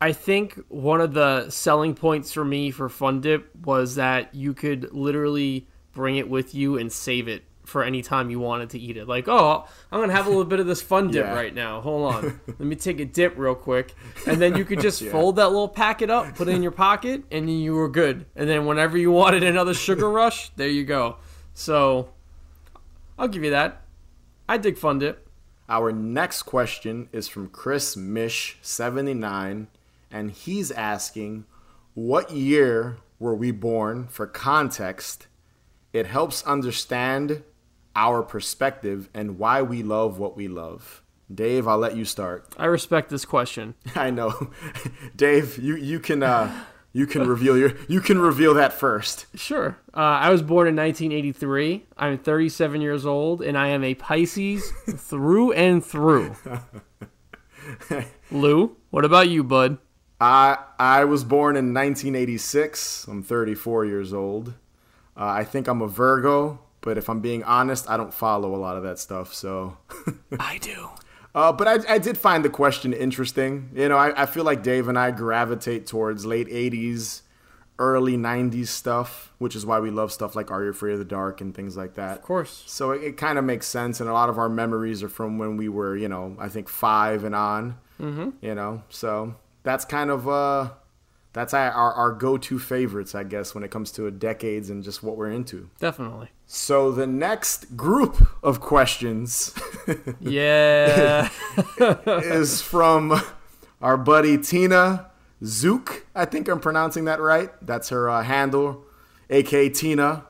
I 0.00 0.12
think 0.12 0.60
one 0.68 1.00
of 1.00 1.14
the 1.14 1.50
selling 1.50 1.94
points 1.94 2.32
for 2.32 2.44
me 2.44 2.70
for 2.70 2.88
Fun 2.88 3.20
Dip 3.20 3.50
was 3.56 3.96
that 3.96 4.34
you 4.34 4.52
could 4.54 4.92
literally 4.92 5.66
bring 5.92 6.16
it 6.16 6.28
with 6.28 6.54
you 6.54 6.76
and 6.76 6.92
save 6.92 7.26
it 7.26 7.44
for 7.64 7.82
any 7.82 8.02
time 8.02 8.30
you 8.30 8.38
wanted 8.40 8.70
to 8.70 8.78
eat 8.78 8.96
it. 8.96 9.08
Like, 9.08 9.26
oh, 9.28 9.64
I'm 9.90 10.00
gonna 10.00 10.12
have 10.12 10.26
a 10.26 10.28
little 10.30 10.44
bit 10.44 10.60
of 10.60 10.66
this 10.66 10.82
Fun 10.82 11.08
Dip 11.10 11.24
Yeah. 11.26 11.34
right 11.34 11.54
now. 11.54 11.80
Hold 11.80 12.14
on, 12.14 12.40
let 12.46 12.60
me 12.60 12.76
take 12.76 13.00
a 13.00 13.04
dip 13.04 13.34
real 13.38 13.54
quick, 13.54 13.94
and 14.26 14.40
then 14.40 14.56
you 14.56 14.64
could 14.64 14.80
just 14.80 15.00
Yeah. 15.02 15.10
fold 15.12 15.36
that 15.36 15.48
little 15.48 15.68
packet 15.68 16.10
up, 16.10 16.34
put 16.34 16.48
it 16.48 16.52
in 16.54 16.62
your 16.62 16.72
pocket, 16.72 17.24
and 17.30 17.48
then 17.48 17.58
you 17.58 17.74
were 17.74 17.88
good. 17.88 18.26
And 18.36 18.48
then 18.48 18.66
whenever 18.66 18.96
you 18.98 19.10
wanted 19.10 19.42
another 19.42 19.74
sugar 19.74 20.10
rush, 20.10 20.50
there 20.56 20.68
you 20.68 20.84
go. 20.84 21.16
So, 21.54 22.10
I'll 23.18 23.28
give 23.28 23.44
you 23.44 23.50
that. 23.50 23.82
I 24.48 24.58
dig 24.58 24.76
Fun 24.76 24.98
Dip. 24.98 25.26
Our 25.68 25.92
next 25.92 26.42
question 26.42 27.08
is 27.12 27.28
from 27.28 27.48
Chris 27.48 27.96
Mish79, 27.96 29.66
and 30.10 30.30
he's 30.30 30.70
asking, 30.70 31.44
What 31.94 32.30
year 32.30 32.98
were 33.18 33.34
we 33.34 33.50
born 33.50 34.06
for 34.08 34.26
context? 34.26 35.26
It 35.92 36.06
helps 36.06 36.42
understand 36.42 37.42
our 37.96 38.22
perspective 38.22 39.08
and 39.14 39.38
why 39.38 39.62
we 39.62 39.82
love 39.82 40.18
what 40.18 40.36
we 40.36 40.48
love. 40.48 41.02
Dave, 41.32 41.66
I'll 41.66 41.78
let 41.78 41.96
you 41.96 42.04
start. 42.04 42.52
I 42.58 42.66
respect 42.66 43.08
this 43.08 43.24
question. 43.24 43.74
I 43.94 44.10
know, 44.10 44.50
Dave. 45.16 45.58
You 45.58 45.76
you 45.76 45.98
can 45.98 46.22
uh, 46.22 46.64
you 46.92 47.06
can 47.06 47.26
reveal 47.26 47.56
your 47.56 47.72
you 47.88 48.00
can 48.00 48.18
reveal 48.18 48.54
that 48.54 48.72
first. 48.72 49.26
Sure. 49.34 49.78
Uh, 49.94 50.00
I 50.00 50.30
was 50.30 50.42
born 50.42 50.68
in 50.68 50.76
1983. 50.76 51.86
I'm 51.96 52.18
37 52.18 52.80
years 52.80 53.06
old, 53.06 53.42
and 53.42 53.56
I 53.56 53.68
am 53.68 53.82
a 53.82 53.94
Pisces 53.94 54.70
through 54.96 55.52
and 55.52 55.84
through. 55.84 56.36
Lou, 58.30 58.76
what 58.90 59.04
about 59.04 59.28
you, 59.28 59.42
bud? 59.42 59.78
I 60.20 60.58
I 60.78 61.04
was 61.04 61.24
born 61.24 61.56
in 61.56 61.72
1986. 61.72 63.06
I'm 63.08 63.22
34 63.22 63.86
years 63.86 64.12
old. 64.12 64.54
Uh, 65.16 65.26
I 65.26 65.44
think 65.44 65.68
I'm 65.68 65.80
a 65.80 65.88
Virgo, 65.88 66.60
but 66.84 66.98
if 66.98 67.08
I'm 67.08 67.20
being 67.20 67.42
honest, 67.44 67.88
I 67.88 67.96
don't 67.96 68.12
follow 68.12 68.54
a 68.54 68.58
lot 68.58 68.76
of 68.76 68.82
that 68.82 68.98
stuff. 68.98 69.32
So, 69.32 69.78
I 70.38 70.58
do. 70.58 70.90
uh, 71.34 71.50
but 71.52 71.66
I, 71.66 71.94
I 71.94 71.98
did 71.98 72.18
find 72.18 72.44
the 72.44 72.50
question 72.50 72.92
interesting. 72.92 73.70
You 73.74 73.88
know, 73.88 73.96
I, 73.96 74.22
I 74.22 74.26
feel 74.26 74.44
like 74.44 74.62
Dave 74.62 74.86
and 74.88 74.98
I 74.98 75.10
gravitate 75.10 75.86
towards 75.86 76.26
late 76.26 76.48
80s, 76.48 77.22
early 77.78 78.16
90s 78.18 78.68
stuff, 78.68 79.32
which 79.38 79.56
is 79.56 79.64
why 79.64 79.80
we 79.80 79.90
love 79.90 80.12
stuff 80.12 80.36
like 80.36 80.50
Are 80.50 80.62
You 80.62 80.70
Afraid 80.70 80.92
of 80.92 80.98
the 80.98 81.06
Dark 81.06 81.40
and 81.40 81.54
things 81.54 81.74
like 81.74 81.94
that. 81.94 82.18
Of 82.18 82.22
course. 82.22 82.62
So 82.66 82.90
it, 82.90 83.02
it 83.02 83.16
kind 83.16 83.38
of 83.38 83.44
makes 83.44 83.66
sense, 83.66 83.98
and 84.00 84.08
a 84.08 84.12
lot 84.12 84.28
of 84.28 84.38
our 84.38 84.50
memories 84.50 85.02
are 85.02 85.08
from 85.08 85.38
when 85.38 85.56
we 85.56 85.70
were, 85.70 85.96
you 85.96 86.08
know, 86.08 86.36
I 86.38 86.48
think 86.48 86.68
five 86.68 87.24
and 87.24 87.34
on. 87.34 87.78
Mm-hmm. 87.98 88.30
You 88.42 88.54
know, 88.54 88.82
so 88.90 89.36
that's 89.62 89.84
kind 89.84 90.10
of 90.10 90.28
uh, 90.28 90.70
that's 91.34 91.52
our 91.52 91.70
our 91.70 92.12
go-to 92.12 92.58
favorites, 92.58 93.14
I 93.14 93.24
guess, 93.24 93.54
when 93.54 93.62
it 93.64 93.70
comes 93.70 93.90
to 93.92 94.10
decades 94.10 94.70
and 94.70 94.82
just 94.82 95.02
what 95.02 95.16
we're 95.18 95.30
into. 95.30 95.68
Definitely. 95.80 96.30
So 96.46 96.90
the 96.90 97.06
next 97.06 97.76
group 97.76 98.26
of 98.42 98.60
questions 98.60 99.54
Yeah. 100.20 101.28
is 102.06 102.62
from 102.62 103.20
our 103.82 103.96
buddy 103.96 104.38
Tina 104.38 105.10
Zook. 105.44 106.06
I 106.14 106.24
think 106.24 106.48
I'm 106.48 106.60
pronouncing 106.60 107.04
that 107.06 107.20
right. 107.20 107.50
That's 107.62 107.88
her 107.90 108.08
uh, 108.08 108.22
handle, 108.22 108.84
aka 109.30 109.68
Tina. 109.68 110.24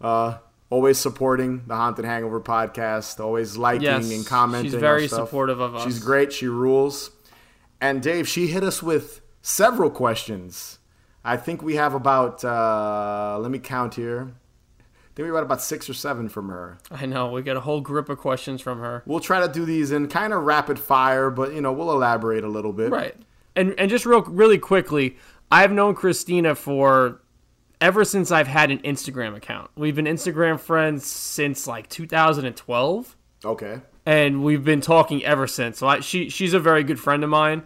Uh, 0.00 0.38
always 0.70 0.98
supporting 0.98 1.64
the 1.66 1.74
Haunted 1.76 2.04
Hangover 2.04 2.40
podcast. 2.40 3.20
Always 3.20 3.56
liking 3.56 3.82
Yes, 3.82 4.10
and 4.10 4.26
commenting. 4.26 4.70
she's 4.72 4.80
very 4.80 5.08
supportive 5.08 5.60
of 5.60 5.74
us. 5.74 5.84
She's 5.84 5.98
great. 5.98 6.32
She 6.32 6.46
rules. 6.48 7.10
And 7.80 8.02
Dave, 8.02 8.26
she 8.28 8.48
hit 8.48 8.62
us 8.64 8.82
with 8.82 9.20
several 9.42 9.90
questions. 9.90 10.78
I 11.24 11.36
think 11.36 11.62
we 11.62 11.76
have 11.76 11.94
about. 11.94 12.44
Uh, 12.44 13.38
let 13.40 13.50
me 13.50 13.58
count 13.58 13.94
here. 13.96 14.32
I 14.80 14.82
think 15.14 15.26
we 15.26 15.32
got 15.32 15.42
about 15.42 15.60
six 15.60 15.90
or 15.90 15.94
seven 15.94 16.28
from 16.28 16.48
her. 16.48 16.78
I 16.90 17.04
know. 17.06 17.30
We 17.32 17.42
got 17.42 17.56
a 17.56 17.60
whole 17.60 17.80
grip 17.80 18.08
of 18.08 18.18
questions 18.18 18.60
from 18.60 18.78
her. 18.78 19.02
We'll 19.04 19.20
try 19.20 19.44
to 19.44 19.52
do 19.52 19.64
these 19.64 19.90
in 19.90 20.06
kind 20.08 20.32
of 20.32 20.44
rapid 20.44 20.78
fire, 20.78 21.28
but 21.30 21.52
you 21.52 21.60
know 21.60 21.72
we'll 21.72 21.90
elaborate 21.90 22.44
a 22.44 22.48
little 22.48 22.72
bit. 22.72 22.90
Right. 22.90 23.16
And 23.56 23.74
and 23.78 23.90
just 23.90 24.06
real 24.06 24.22
really 24.22 24.58
quickly, 24.58 25.16
I've 25.50 25.72
known 25.72 25.94
Christina 25.96 26.54
for 26.54 27.20
ever 27.80 28.04
since 28.04 28.30
I've 28.30 28.46
had 28.46 28.70
an 28.70 28.78
Instagram 28.80 29.36
account. 29.36 29.70
We've 29.76 29.94
been 29.96 30.04
Instagram 30.06 30.58
friends 30.60 31.04
since 31.04 31.66
like 31.66 31.88
2012. 31.88 33.16
Okay. 33.44 33.80
and 34.04 34.42
we've 34.42 34.64
been 34.64 34.80
talking 34.80 35.24
ever 35.24 35.46
since. 35.46 35.78
So 35.78 35.86
I, 35.88 36.00
she 36.00 36.28
she's 36.28 36.54
a 36.54 36.60
very 36.60 36.82
good 36.84 36.98
friend 36.98 37.22
of 37.22 37.30
mine, 37.30 37.64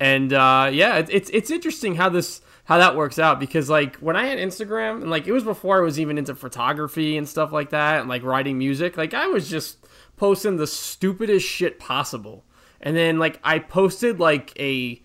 and 0.00 0.32
uh, 0.32 0.70
yeah, 0.72 0.96
it, 0.96 1.08
it's 1.10 1.30
it's 1.30 1.50
interesting 1.50 1.94
how 1.94 2.08
this 2.08 2.40
how 2.64 2.78
that 2.78 2.96
works 2.96 3.18
out 3.18 3.38
because 3.38 3.68
like 3.68 3.96
when 3.96 4.16
I 4.16 4.26
had 4.26 4.38
Instagram 4.38 5.02
and 5.02 5.10
like 5.10 5.26
it 5.26 5.32
was 5.32 5.44
before 5.44 5.78
I 5.78 5.80
was 5.82 6.00
even 6.00 6.16
into 6.16 6.34
photography 6.34 7.16
and 7.16 7.28
stuff 7.28 7.52
like 7.52 7.70
that 7.70 8.00
and 8.00 8.08
like 8.08 8.22
writing 8.22 8.56
music, 8.56 8.96
like 8.96 9.12
I 9.12 9.26
was 9.26 9.48
just 9.48 9.86
posting 10.16 10.56
the 10.56 10.66
stupidest 10.66 11.46
shit 11.46 11.78
possible, 11.78 12.44
and 12.80 12.96
then 12.96 13.18
like 13.18 13.38
I 13.44 13.58
posted 13.58 14.18
like 14.18 14.58
a 14.58 15.02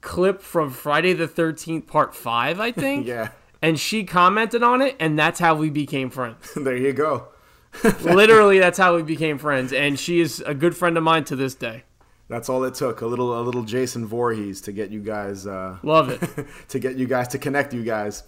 clip 0.00 0.40
from 0.40 0.70
Friday 0.70 1.12
the 1.12 1.26
Thirteenth 1.26 1.88
Part 1.88 2.14
Five, 2.14 2.60
I 2.60 2.70
think. 2.72 3.06
Yeah. 3.16 3.30
And 3.62 3.80
she 3.80 4.04
commented 4.04 4.62
on 4.62 4.82
it, 4.82 4.96
and 5.00 5.18
that's 5.18 5.40
how 5.40 5.54
we 5.54 5.70
became 5.70 6.10
friends. 6.10 6.52
there 6.56 6.76
you 6.76 6.92
go. 6.92 7.28
Literally, 8.02 8.58
that's 8.58 8.78
how 8.78 8.94
we 8.94 9.02
became 9.02 9.38
friends, 9.38 9.72
and 9.72 9.98
she 9.98 10.20
is 10.20 10.40
a 10.46 10.54
good 10.54 10.76
friend 10.76 10.96
of 10.96 11.02
mine 11.02 11.24
to 11.24 11.36
this 11.36 11.54
day. 11.54 11.84
That's 12.28 12.48
all 12.48 12.64
it 12.64 12.74
took. 12.74 13.00
A 13.00 13.06
little 13.06 13.38
a 13.38 13.42
little 13.42 13.62
Jason 13.62 14.06
Voorhees 14.06 14.60
to 14.62 14.72
get 14.72 14.90
you 14.90 15.00
guys 15.00 15.46
uh, 15.46 15.78
Love 15.82 16.10
it. 16.10 16.46
to 16.68 16.78
get 16.78 16.96
you 16.96 17.06
guys 17.06 17.28
to 17.28 17.38
connect 17.38 17.72
you 17.72 17.84
guys. 17.84 18.24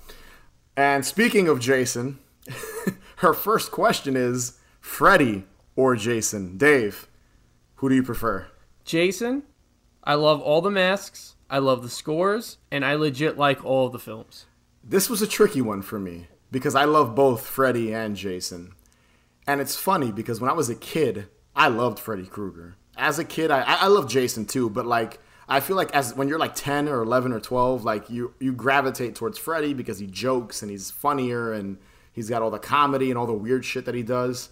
And 0.77 1.05
speaking 1.05 1.49
of 1.49 1.59
Jason, 1.59 2.21
her 3.17 3.35
first 3.35 3.73
question 3.73 4.17
is 4.17 4.59
Freddy 4.81 5.45
or 5.75 5.97
Jason? 5.97 6.57
Dave, 6.57 7.09
who 7.77 7.89
do 7.89 7.95
you 7.95 8.03
prefer? 8.03 8.47
Jason, 8.85 9.43
I 10.05 10.15
love 10.15 10.41
all 10.41 10.61
the 10.63 10.71
masks, 10.71 11.35
I 11.51 11.59
love 11.59 11.83
the 11.83 11.91
scores, 11.91 12.59
and 12.71 12.85
I 12.85 12.95
legit 12.95 13.37
like 13.37 13.65
all 13.65 13.87
of 13.87 13.93
the 13.93 13.99
films. 13.99 14.47
This 14.83 15.11
was 15.11 15.21
a 15.21 15.27
tricky 15.27 15.61
one 15.61 15.83
for 15.83 15.99
me 15.99 16.29
because 16.51 16.75
I 16.75 16.85
love 16.85 17.15
both 17.15 17.45
Freddy 17.45 17.93
and 17.93 18.17
Jason. 18.17 18.73
And 19.47 19.61
it's 19.61 19.77
funny 19.77 20.13
because 20.13 20.41
when 20.41 20.51
I 20.51 20.55
was 20.55 20.71
a 20.71 20.75
kid, 20.75 21.27
I 21.55 21.69
loved 21.69 21.99
Freddy 21.99 22.25
Krueger. 22.25 22.77
As 22.99 23.19
a 23.19 23.25
kid, 23.25 23.51
I, 23.51 23.63
I 23.63 23.87
love 23.87 24.09
Jason 24.09 24.45
too, 24.45 24.69
but 24.69 24.85
like 24.85 25.21
I 25.49 25.61
feel 25.61 25.77
like 25.77 25.91
as 25.95 26.15
when 26.15 26.29
you're 26.29 26.39
like 26.39 26.55
10 26.55 26.89
or 26.89 27.01
11 27.03 27.33
or 27.33 27.41
12, 27.41 27.85
like 27.85 28.11
you 28.11 28.35
you 28.39 28.53
gravitate 28.53 29.15
towards 29.15 29.39
Freddy 29.39 29.73
because 29.73 29.99
he 29.99 30.07
jokes 30.07 30.61
and 30.61 30.71
he's 30.71 30.91
funnier 30.91 31.53
and 31.53 31.79
he's 32.13 32.29
got 32.29 32.43
all 32.43 32.51
the 32.51 32.59
comedy 32.59 33.11
and 33.11 33.19
all 33.19 33.27
the 33.27 33.33
weird 33.33 33.65
shit 33.65 33.87
that 33.87 33.95
he 33.95 34.03
does. 34.03 34.51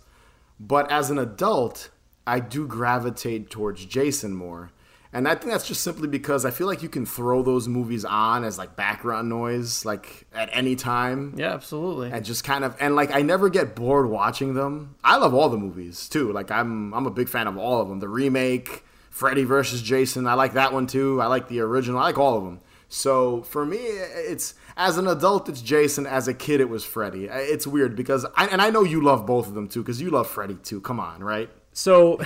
But 0.59 0.91
as 0.91 1.11
an 1.11 1.19
adult, 1.19 1.91
I 2.27 2.41
do 2.41 2.67
gravitate 2.67 3.51
towards 3.51 3.85
Jason 3.85 4.35
more. 4.35 4.71
And 5.13 5.29
I 5.29 5.35
think 5.35 5.53
that's 5.53 5.67
just 5.67 5.83
simply 5.83 6.09
because 6.09 6.45
I 6.45 6.51
feel 6.51 6.67
like 6.67 6.83
you 6.83 6.89
can 6.89 7.07
throw 7.07 7.43
those 7.43 7.69
movies 7.69 8.05
on 8.05 8.45
as 8.45 8.59
like 8.59 8.77
background 8.77 9.29
noise, 9.29 9.85
like 9.85 10.27
at 10.35 10.51
any 10.53 10.77
time. 10.77 11.35
Yeah, 11.37 11.55
absolutely. 11.55 12.11
And 12.11 12.25
just 12.25 12.45
kind 12.45 12.65
of 12.65 12.77
and 12.81 12.95
like 12.97 13.11
I 13.15 13.23
never 13.23 13.49
get 13.49 13.75
bored 13.75 14.11
watching 14.11 14.55
them. 14.55 14.97
I 15.03 15.17
love 15.17 15.35
all 15.35 15.49
the 15.49 15.59
movies 15.59 16.09
too. 16.09 16.33
Like 16.33 16.51
I'm 16.51 16.93
I'm 16.93 17.07
a 17.07 17.11
big 17.11 17.29
fan 17.29 17.47
of 17.47 17.57
all 17.57 17.81
of 17.81 17.89
them. 17.89 18.01
The 18.01 18.09
remake, 18.09 18.85
Freddy 19.11 19.45
versus 19.45 19.83
Jason, 19.83 20.27
I 20.27 20.35
like 20.35 20.55
that 20.55 20.73
one 20.73 20.87
too. 20.87 21.21
I 21.21 21.27
like 21.27 21.49
the 21.49 21.61
original. 21.61 21.99
I 21.99 22.05
like 22.05 22.19
all 22.19 22.37
of 22.37 22.45
them. 22.45 22.61
So 22.89 23.43
for 23.43 23.67
me, 23.67 23.79
it's 23.79 24.55
as 24.77 24.99
an 24.99 25.09
adult, 25.09 25.49
it's 25.49 25.61
Jason. 25.61 26.07
As 26.07 26.29
a 26.29 26.35
kid, 26.35 26.61
it 26.61 26.69
was 26.69 26.85
Freddy. 26.85 27.25
It's 27.25 27.67
weird 27.67 27.97
because 27.97 28.27
I 28.37 28.47
and 28.47 28.61
I 28.61 28.71
know 28.71 28.83
you 28.83 29.03
love 29.03 29.27
both 29.27 29.49
of 29.49 29.55
them 29.55 29.69
too 29.69 29.83
because 29.83 30.01
you 30.01 30.11
love 30.11 30.29
Freddy 30.29 30.57
too. 30.63 30.81
Come 30.81 31.01
on, 31.01 31.23
right? 31.23 31.51
So, 31.73 32.19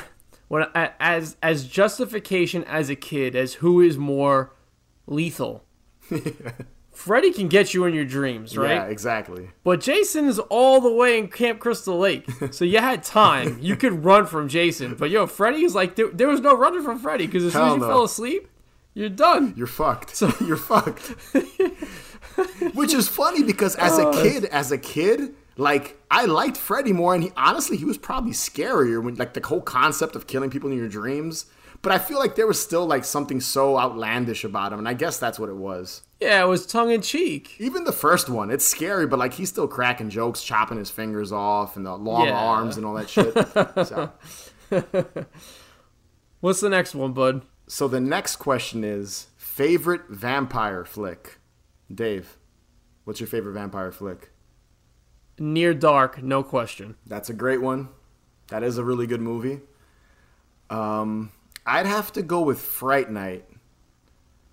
when 0.51 0.67
as 0.75 1.37
as 1.45 1.65
justification 1.65 2.65
as 2.65 2.91
a 2.91 2.97
kid 2.97 3.37
as 3.37 3.55
who 3.55 3.81
is 3.81 3.97
more 3.97 4.53
lethal, 5.07 5.65
Freddy 6.91 7.33
can 7.33 7.47
get 7.47 7.73
you 7.73 7.85
in 7.85 7.95
your 7.95 8.05
dreams, 8.05 8.59
right? 8.59 8.75
Yeah, 8.75 8.85
exactly. 8.87 9.51
But 9.63 9.81
Jason 9.81 10.25
is 10.25 10.41
all 10.41 10.81
the 10.81 10.93
way 10.93 11.21
in 11.21 11.29
Camp 11.29 11.61
Crystal 11.61 11.97
Lake, 11.97 12.29
so 12.51 12.65
you 12.65 12.79
had 12.79 13.05
time. 13.05 13.59
You 13.61 13.77
could 13.77 14.05
run 14.05 14.27
from 14.27 14.49
Jason, 14.49 14.97
but 14.97 15.09
yo, 15.09 15.29
Freddy 15.29 15.63
is 15.63 15.77
like 15.77 15.95
there, 15.95 16.09
there 16.09 16.27
was 16.27 16.41
no 16.41 16.57
running 16.57 16.83
from 16.83 16.99
Freddy 16.99 17.27
because 17.27 17.45
as 17.45 17.53
soon 17.53 17.63
as 17.63 17.75
you 17.75 17.81
no. 17.83 17.87
fell 17.87 18.03
asleep, 18.03 18.49
you're 18.93 19.09
done. 19.09 19.55
You're 19.57 19.69
fucked. 19.69 20.17
So 20.17 20.33
you're 20.41 20.57
fucked. 20.57 21.15
Which 22.75 22.93
is 22.93 23.07
funny 23.07 23.45
because 23.45 23.77
as 23.77 23.99
a 23.99 24.09
oh. 24.09 24.21
kid, 24.21 24.47
as 24.47 24.73
a 24.73 24.79
kid, 24.79 25.33
like 25.61 26.01
I 26.11 26.25
liked 26.25 26.57
Freddy 26.57 26.92
more, 26.92 27.14
and 27.14 27.23
he 27.23 27.31
honestly 27.37 27.77
he 27.77 27.85
was 27.85 27.99
probably 27.99 28.33
scarier 28.33 29.03
when 29.03 29.14
like 29.16 29.35
the 29.35 29.46
whole 29.46 29.61
concept 29.61 30.16
of 30.16 30.27
killing 30.27 30.51
people 30.51 30.70
in 30.70 30.77
your 30.79 30.88
dreams. 30.88 31.46
But 31.83 31.92
I 31.92 31.99
feel 31.99 32.18
like 32.18 32.35
there 32.35 32.46
was 32.46 32.61
still 32.61 32.85
like 32.87 33.05
something 33.05 33.40
so 33.40 33.79
outlandish 33.79 34.44
about 34.44 34.73
him, 34.73 34.79
and 34.81 34.88
I 34.88 34.92
guess 34.94 35.18
that's 35.18 35.38
what 35.38 35.49
it 35.49 35.57
was. 35.57 36.03
Yeah, 36.20 36.42
it 36.44 36.46
was 36.46 36.66
tongue 36.66 36.90
in 36.90 37.01
cheek. 37.01 37.55
Even 37.59 37.85
the 37.85 37.92
first 37.92 38.29
one, 38.29 38.51
it's 38.51 38.66
scary, 38.66 39.07
but 39.07 39.18
like 39.18 39.35
he's 39.35 39.49
still 39.49 39.66
cracking 39.66 40.11
jokes, 40.11 40.42
chopping 40.42 40.77
his 40.77 40.90
fingers 40.90 41.33
off, 41.33 41.77
and 41.77 41.87
the 41.87 41.96
long 41.96 42.27
Yeah. 42.27 42.37
arms 42.38 42.77
and 42.77 42.85
all 42.85 42.94
that 42.94 43.09
shit. 43.09 43.33
so, 43.87 44.12
What's 46.40 46.61
the 46.61 46.68
next 46.70 46.94
one, 46.94 47.12
bud? 47.12 47.42
so 47.66 47.87
the 47.87 48.01
next 48.01 48.37
question 48.37 48.83
is 48.83 49.29
favorite 49.37 50.03
vampire 50.09 50.85
flick. 50.85 51.38
Dave, 51.92 52.37
what's 53.05 53.20
your 53.20 53.27
favorite 53.29 53.53
vampire 53.53 53.92
flick? 53.92 54.30
Near 55.40 55.72
Dark, 55.72 56.22
no 56.22 56.42
question. 56.42 56.96
That's 57.07 57.31
a 57.31 57.33
great 57.33 57.62
one. 57.62 57.88
That 58.48 58.62
is 58.62 58.76
a 58.76 58.85
really 58.85 59.07
good 59.07 59.22
movie. 59.22 59.61
Um, 60.68 61.33
I'd 61.64 61.87
have 61.87 62.12
to 62.12 62.22
go 62.22 62.42
with 62.42 62.61
Fright 62.61 63.11
Night 63.11 63.46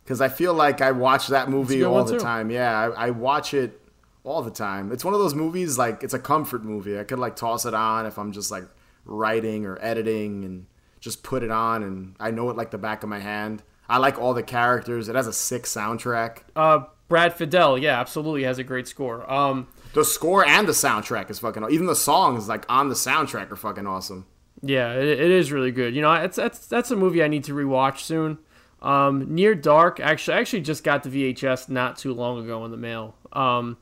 because 0.04 0.22
I 0.22 0.30
feel 0.30 0.54
like 0.54 0.82
I 0.82 0.92
watch 0.92 1.28
that 1.28 1.50
movie 1.50 1.84
all 1.84 2.06
the 2.06 2.14
too. 2.14 2.20
time. 2.24 2.50
Yeah, 2.50 2.72
I, 2.96 3.08
I 3.08 3.10
watch 3.10 3.54
it 3.54 3.82
all 4.24 4.42
the 4.42 4.50
time. 4.50 4.94
It's 4.94 5.04
one 5.04 5.14
of 5.14 5.20
those 5.20 5.36
movies 5.36 5.78
like 5.78 6.04
it's 6.04 6.14
a 6.14 6.20
comfort 6.20 6.64
movie. 6.64 6.98
I 6.98 7.04
could 7.04 7.20
like 7.20 7.36
toss 7.36 7.66
it 7.66 7.74
on 7.74 8.06
if 8.06 8.18
I'm 8.18 8.32
just 8.32 8.50
like 8.50 8.64
writing 9.04 9.66
or 9.66 9.78
editing 9.82 10.46
and 10.46 10.68
just 11.02 11.22
put 11.22 11.44
it 11.44 11.52
on 11.52 11.84
and 11.84 12.16
I 12.18 12.32
know 12.32 12.50
it 12.50 12.56
like 12.56 12.72
the 12.72 12.78
back 12.78 13.04
of 13.04 13.10
my 13.10 13.20
hand. 13.20 13.62
I 13.90 13.98
like 13.98 14.18
all 14.18 14.34
the 14.34 14.44
characters. 14.44 15.10
It 15.10 15.16
has 15.16 15.28
a 15.28 15.34
sick 15.34 15.64
soundtrack. 15.64 16.40
Uh, 16.56 16.86
Brad 17.08 17.38
Fiedel, 17.38 17.82
yeah, 17.82 18.00
absolutely 18.00 18.44
has 18.44 18.58
a 18.58 18.64
great 18.64 18.88
score. 18.88 19.30
Um, 19.32 19.68
The 19.98 20.06
score 20.06 20.46
and 20.46 20.68
the 20.68 20.74
soundtrack 20.74 21.30
is 21.32 21.40
fucking. 21.40 21.66
Even 21.72 21.88
the 21.88 21.96
songs 21.96 22.48
like 22.48 22.66
on 22.70 22.90
the 22.90 22.96
soundtrack 22.96 23.52
are 23.52 23.56
fucking 23.56 23.88
awesome. 23.88 24.28
yeah, 24.62 24.94
it, 24.94 25.08
it 25.08 25.32
is 25.32 25.52
really 25.52 25.72
good. 25.72 25.96
You 25.96 26.02
know, 26.04 26.14
it's 26.14 26.36
that's 26.36 26.68
that's 26.68 26.92
a 26.92 26.96
movie 26.96 27.24
I 27.24 27.28
need 27.28 27.44
to 27.46 27.54
rewatch 27.54 28.00
soon. 28.00 28.38
Um, 28.80 29.34
Near 29.34 29.56
Dark, 29.56 30.00
actually, 30.00 30.38
I 30.38 30.40
actually 30.42 30.62
just 30.62 30.84
got 30.84 31.02
the 31.02 31.10
VHS 31.10 31.68
not 31.70 31.98
too 31.98 32.14
long 32.14 32.44
ago 32.44 32.64
in 32.64 32.70
the 32.70 32.78
mail. 32.78 33.16
Um, 33.34 33.78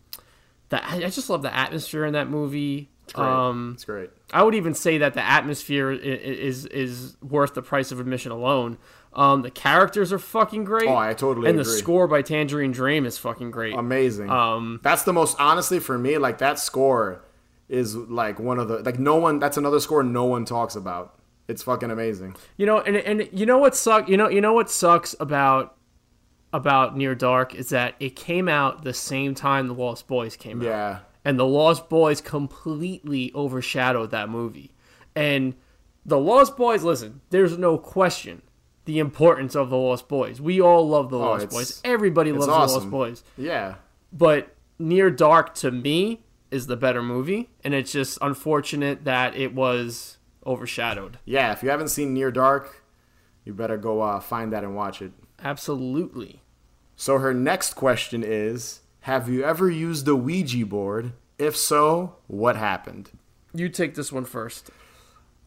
that 0.70 0.84
I 0.86 1.02
just 1.10 1.30
love 1.30 1.42
the 1.42 1.54
atmosphere 1.54 2.06
in 2.06 2.14
that 2.14 2.30
movie. 2.30 2.90
Great. 3.14 3.28
Um, 3.28 3.72
it's 3.76 3.84
great. 3.86 4.10
I 4.34 4.42
would 4.42 4.56
even 4.56 4.74
say 4.74 4.98
that 5.00 5.14
the 5.16 5.24
atmosphere 5.24 5.92
i- 5.92 5.96
i- 5.96 5.98
is 5.98 6.66
is 6.68 7.18
worth 7.22 7.54
the 7.56 7.62
price 7.62 7.92
of 7.92 8.00
admission 8.00 8.32
alone. 8.32 8.78
Um, 9.16 9.42
the 9.44 9.52
characters 9.52 10.12
are 10.12 10.20
fucking 10.20 10.66
great. 10.66 10.88
Oh, 10.90 10.96
I 10.96 11.14
totally 11.14 11.50
and 11.50 11.60
agree. 11.60 11.72
the 11.72 11.78
score 11.80 12.08
by 12.08 12.22
Tangerine 12.22 12.72
Dream 12.72 13.06
is 13.06 13.18
fucking 13.18 13.52
great. 13.52 13.74
Amazing. 13.74 14.30
Um, 14.30 14.80
that's 14.84 15.04
the 15.04 15.14
most 15.14 15.38
honestly 15.40 15.80
for 15.80 15.98
me. 15.98 16.18
Like 16.18 16.40
that 16.40 16.60
score 16.60 17.24
is 17.70 17.96
like 17.96 18.40
one 18.40 18.60
of 18.60 18.68
the 18.68 18.80
like 18.80 19.00
no 19.00 19.16
one. 19.16 19.40
That's 19.40 19.58
another 19.58 19.80
score 19.80 20.04
no 20.04 20.26
one 20.26 20.44
talks 20.46 20.76
about. 20.76 21.18
It's 21.48 21.64
fucking 21.64 21.92
amazing. 21.92 22.36
You 22.58 22.66
know, 22.66 22.80
and 22.82 22.98
and 22.98 23.30
you 23.32 23.46
know 23.46 23.58
what 23.58 23.76
suck. 23.76 24.10
You 24.10 24.18
know, 24.18 24.28
you 24.30 24.42
know 24.42 24.54
what 24.54 24.70
sucks 24.70 25.16
about 25.20 25.78
about 26.54 26.96
Near 26.98 27.16
Dark 27.16 27.54
is 27.56 27.70
that 27.70 27.96
it 28.00 28.16
came 28.16 28.48
out 28.48 28.84
the 28.84 28.94
same 28.94 29.36
time 29.36 29.68
the 29.68 29.74
Lost 29.74 30.08
Boys 30.08 30.36
came 30.38 30.62
out, 30.62 30.66
Yeah. 30.66 31.00
and 31.26 31.38
the 31.40 31.46
Lost 31.46 31.90
Boys 31.90 32.22
completely 32.22 33.32
overshadowed 33.36 34.12
that 34.12 34.30
movie. 34.30 34.74
And 35.16 35.54
the 36.06 36.18
Lost 36.18 36.56
Boys, 36.56 36.84
listen, 36.84 37.22
there's 37.30 37.58
no 37.58 37.78
question 37.78 38.42
the 38.86 39.00
importance 39.00 39.56
of 39.56 39.70
the 39.70 39.78
Lost 39.78 40.08
Boys. 40.08 40.40
We 40.40 40.62
all 40.62 40.88
love 40.88 41.10
the 41.10 41.18
Lost 41.18 41.42
Oh, 41.42 41.46
it's- 41.48 41.54
Boys. 41.54 41.82
Everybody 41.84 42.32
loves 42.32 42.46
the 42.46 42.52
Lost. 42.52 42.90
Boys. 42.90 43.24
Yeah. 43.38 43.76
But 44.14 44.56
Near 44.80 45.10
Dark 45.12 45.54
to 45.56 45.72
me 45.72 46.24
is 46.52 46.68
the 46.68 46.78
better 46.78 47.02
movie, 47.02 47.50
and 47.64 47.74
it's 47.74 47.92
just 47.92 48.18
unfortunate 48.22 49.04
that 49.06 49.36
it 49.36 49.54
was 49.54 50.18
overshadowed. 50.46 51.18
Yeah. 51.26 51.52
If 51.52 51.64
you 51.64 51.70
haven't 51.70 51.90
seen 51.90 52.14
Near 52.14 52.32
Dark, 52.32 52.84
you 53.44 53.54
better 53.54 53.78
go 53.78 54.02
uh, 54.02 54.20
find 54.20 54.54
that 54.54 54.64
and 54.64 54.76
watch 54.76 55.02
it. 55.02 55.12
Absolutely. 55.44 56.42
So 56.96 57.18
her 57.20 57.34
next 57.34 57.74
question 57.74 58.24
is 58.24 58.82
Have 59.02 59.28
you 59.30 59.44
ever 59.44 59.70
used 59.70 60.08
a 60.08 60.16
Ouija 60.16 60.66
board? 60.66 61.14
If 61.38 61.56
so, 61.58 62.16
what 62.28 62.56
happened? 62.56 63.12
You 63.54 63.68
take 63.70 63.96
this 63.96 64.12
one 64.12 64.26
first. 64.26 64.70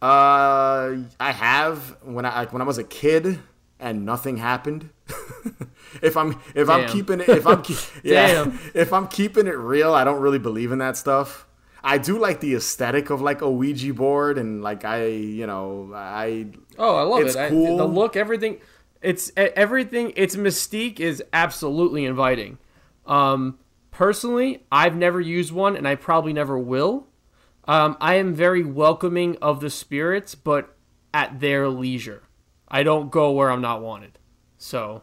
Uh, 0.00 0.96
I 1.18 1.32
have 1.32 1.96
when 2.02 2.24
I 2.24 2.34
like 2.40 2.52
when 2.52 2.62
I 2.62 2.64
was 2.64 2.78
a 2.78 2.84
kid 2.84 3.40
and 3.80 4.04
nothing 4.06 4.36
happened. 4.36 4.90
if 6.02 6.16
I'm 6.16 6.40
if 6.54 6.68
I'm 6.68 6.86
keeping 6.88 7.20
it 7.20 7.28
if 7.28 7.46
I'm 7.46 7.62
yeah 8.04 8.44
Damn. 8.44 8.58
if 8.74 8.92
I'm 8.92 9.08
keeping 9.08 9.46
it 9.46 9.56
real, 9.56 9.94
I 9.94 10.04
don't 10.04 10.20
really 10.20 10.38
believe 10.38 10.70
in 10.72 10.78
that 10.78 10.96
stuff. 10.96 11.46
I 11.82 11.98
do 11.98 12.18
like 12.18 12.40
the 12.40 12.54
aesthetic 12.54 13.10
of 13.10 13.20
like 13.20 13.40
a 13.40 13.50
Ouija 13.50 13.92
board 13.94 14.38
and 14.38 14.62
like 14.62 14.84
I 14.84 15.06
you 15.06 15.46
know 15.46 15.90
I 15.94 16.46
Oh, 16.78 16.96
I 16.96 17.02
love 17.02 17.20
It's 17.22 17.34
it. 17.34 17.40
I- 17.40 17.48
the 17.50 17.86
look, 17.86 18.14
everything. 18.16 18.58
It's 19.02 19.30
everything. 19.36 20.12
Its 20.16 20.34
mystique 20.36 20.98
is 21.00 21.22
absolutely 21.32 22.04
inviting. 22.04 22.58
Um, 23.06 23.58
personally, 23.92 24.64
I've 24.72 24.96
never 24.96 25.20
used 25.20 25.52
one, 25.52 25.76
and 25.76 25.86
I 25.86 25.94
probably 25.94 26.32
never 26.32 26.58
will. 26.58 27.06
Um, 27.68 27.98
I 28.00 28.14
am 28.14 28.34
very 28.34 28.64
welcoming 28.64 29.36
of 29.42 29.60
the 29.60 29.68
spirits, 29.68 30.34
but 30.34 30.74
at 31.12 31.40
their 31.40 31.68
leisure. 31.68 32.22
I 32.66 32.82
don't 32.82 33.10
go 33.10 33.30
where 33.30 33.50
I'm 33.50 33.60
not 33.60 33.82
wanted. 33.82 34.18
So, 34.56 35.02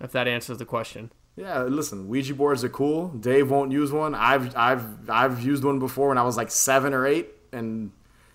if 0.00 0.10
that 0.12 0.26
answers 0.26 0.56
the 0.58 0.64
question. 0.64 1.12
Yeah, 1.36 1.62
listen, 1.62 2.08
Ouija 2.08 2.34
boards 2.34 2.64
are 2.64 2.70
cool. 2.70 3.08
Dave 3.08 3.50
won't 3.50 3.72
use 3.72 3.92
one. 3.92 4.14
I've 4.14 4.56
I've 4.56 5.08
I've 5.08 5.42
used 5.42 5.64
one 5.64 5.78
before 5.78 6.08
when 6.08 6.18
I 6.18 6.22
was 6.22 6.36
like 6.36 6.50
seven 6.50 6.92
or 6.92 7.06
eight, 7.06 7.28
and 7.52 7.92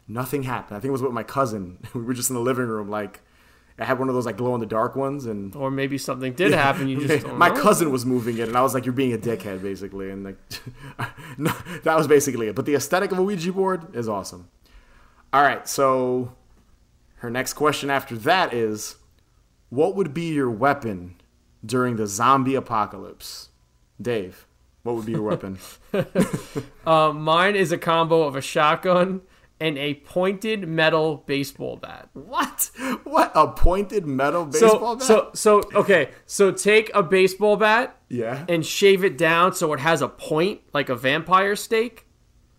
nothing 0.07 0.43
happened. 0.43 0.77
I 0.77 0.79
think 0.79 0.89
it 0.89 0.93
was 0.93 1.03
with 1.03 1.11
my 1.11 1.23
cousin. 1.23 1.79
We 1.93 2.01
were 2.01 2.13
just 2.13 2.29
in 2.29 2.35
the 2.35 2.41
living 2.41 2.67
room, 2.67 2.89
like 2.89 3.21
I 3.79 3.85
had 3.85 3.99
one 3.99 4.09
of 4.09 4.15
those 4.15 4.25
like 4.25 4.37
glow 4.37 4.53
in 4.55 4.59
the 4.59 4.65
dark 4.65 4.95
ones, 4.95 5.25
and 5.25 5.55
Or 5.55 5.69
maybe 5.69 5.97
something 5.97 6.33
did 6.33 6.51
happen. 6.51 6.87
You 6.87 7.05
just 7.07 7.27
my 7.33 7.49
know. 7.49 7.61
cousin 7.61 7.91
was 7.91 8.05
moving 8.05 8.37
it, 8.37 8.47
and 8.47 8.57
I 8.57 8.61
was 8.61 8.73
like, 8.73 8.85
"You're 8.85 8.93
being 8.93 9.13
a 9.13 9.17
dickhead," 9.17 9.61
basically, 9.61 10.09
and 10.09 10.23
like 10.23 10.37
no, 11.37 11.51
that 11.83 11.95
was 11.95 12.07
basically 12.07 12.47
it. 12.47 12.55
But 12.55 12.65
the 12.65 12.73
aesthetic 12.75 13.11
of 13.11 13.19
a 13.19 13.23
Ouija 13.23 13.53
board 13.53 13.95
is 13.95 14.09
awesome. 14.09 14.49
All 15.31 15.41
right, 15.43 15.67
so 15.67 16.33
her 17.17 17.29
next 17.29 17.53
question 17.53 17.89
after 17.89 18.15
that 18.17 18.53
is, 18.53 18.95
what 19.69 19.95
would 19.95 20.13
be 20.13 20.33
your 20.33 20.49
weapon 20.49 21.15
during 21.65 21.97
the 21.97 22.07
zombie 22.07 22.55
apocalypse? 22.55 23.49
Dave, 24.01 24.47
what 24.83 24.95
would 24.95 25.05
be 25.05 25.11
your 25.13 25.23
weapon? 25.23 25.59
Uh, 26.85 27.11
mine 27.11 27.55
is 27.57 27.73
a 27.73 27.77
combo 27.77 28.21
of 28.23 28.35
a 28.37 28.41
shotgun 28.41 29.19
and 29.59 29.77
a 29.77 29.95
pointed 29.95 30.67
metal 30.67 31.23
baseball 31.25 31.77
bat. 31.77 32.09
what? 32.13 32.69
What? 33.03 33.31
A 33.35 33.47
pointed 33.47 34.05
metal 34.05 34.51
So, 34.51 34.69
baseball 34.69 34.95
bat? 34.97 35.07
so, 35.07 35.31
so, 35.33 35.63
okay. 35.73 36.09
So 36.25 36.51
take 36.51 36.91
a 36.93 37.01
baseball 37.01 37.57
bat 37.57 37.97
yeah. 38.09 38.45
and 38.47 38.65
shave 38.65 39.03
it 39.03 39.17
down 39.17 39.53
so 39.53 39.73
it 39.73 39.79
has 39.79 40.01
a 40.01 40.07
point, 40.07 40.61
like 40.73 40.89
a 40.89 40.95
vampire 40.95 41.55
stake. 41.55 42.05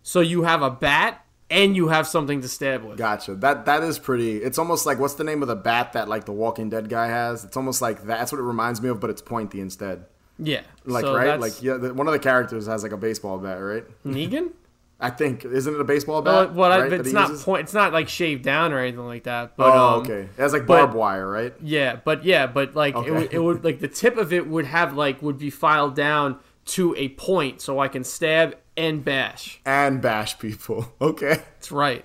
So 0.03 0.19
you 0.21 0.43
have 0.43 0.61
a 0.61 0.69
bat 0.71 1.25
and 1.49 1.75
you 1.75 1.87
have 1.87 2.07
something 2.07 2.41
to 2.41 2.47
stab 2.47 2.83
with. 2.83 2.97
Gotcha. 2.97 3.35
That 3.35 3.65
that 3.65 3.83
is 3.83 3.99
pretty. 3.99 4.37
It's 4.37 4.57
almost 4.57 4.85
like 4.85 4.99
what's 4.99 5.15
the 5.15 5.23
name 5.23 5.41
of 5.41 5.47
the 5.47 5.55
bat 5.55 5.93
that 5.93 6.07
like 6.07 6.25
the 6.25 6.31
Walking 6.31 6.69
Dead 6.69 6.89
guy 6.89 7.07
has? 7.07 7.43
It's 7.43 7.57
almost 7.57 7.81
like 7.81 8.03
that's 8.03 8.31
what 8.31 8.39
it 8.39 8.43
reminds 8.43 8.81
me 8.81 8.89
of, 8.89 8.99
but 8.99 9.09
it's 9.09 9.21
pointy 9.21 9.59
instead. 9.59 10.05
Yeah. 10.37 10.61
Like 10.85 11.03
so 11.03 11.15
right, 11.15 11.39
like 11.39 11.61
yeah. 11.61 11.77
The, 11.77 11.93
one 11.93 12.07
of 12.07 12.13
the 12.13 12.19
characters 12.19 12.67
has 12.67 12.83
like 12.83 12.91
a 12.91 12.97
baseball 12.97 13.37
bat, 13.39 13.61
right? 13.61 13.85
Negan. 14.05 14.51
I 15.01 15.09
think 15.09 15.45
isn't 15.45 15.73
it 15.73 15.79
a 15.79 15.85
baseball 15.85 16.21
bat? 16.21 16.53
well, 16.53 16.77
right, 16.77 16.91
it's 16.91 17.13
not 17.13 17.31
point. 17.39 17.61
It's 17.63 17.73
not 17.73 17.93
like 17.93 18.09
shaved 18.09 18.43
down 18.43 18.73
or 18.73 18.79
anything 18.79 19.05
like 19.05 19.23
that. 19.23 19.55
But 19.55 19.73
Oh, 19.73 19.87
um, 19.95 19.99
okay. 20.01 20.21
It 20.23 20.37
has 20.37 20.51
like 20.53 20.65
but- 20.65 20.77
barbed 20.77 20.93
wire, 20.93 21.29
right? 21.29 21.53
Yeah, 21.61 21.97
but 22.03 22.25
yeah, 22.25 22.47
but 22.47 22.75
like 22.75 22.95
it, 22.97 23.11
would, 23.11 23.33
it 23.33 23.39
would 23.39 23.63
like 23.63 23.79
the 23.79 23.87
tip 23.87 24.17
of 24.17 24.33
it 24.33 24.47
would 24.47 24.65
have 24.65 24.95
like 24.95 25.21
would 25.21 25.37
be 25.37 25.49
filed 25.49 25.95
down 25.95 26.39
to 26.65 26.93
a 26.97 27.09
point 27.09 27.61
so 27.61 27.79
I 27.79 27.87
can 27.87 28.03
stab 28.03 28.57
and 28.75 29.03
bash. 29.03 29.61
And 29.65 30.01
bash 30.01 30.37
people. 30.39 30.93
Okay. 31.01 31.35
That's 31.35 31.71
right. 31.71 32.03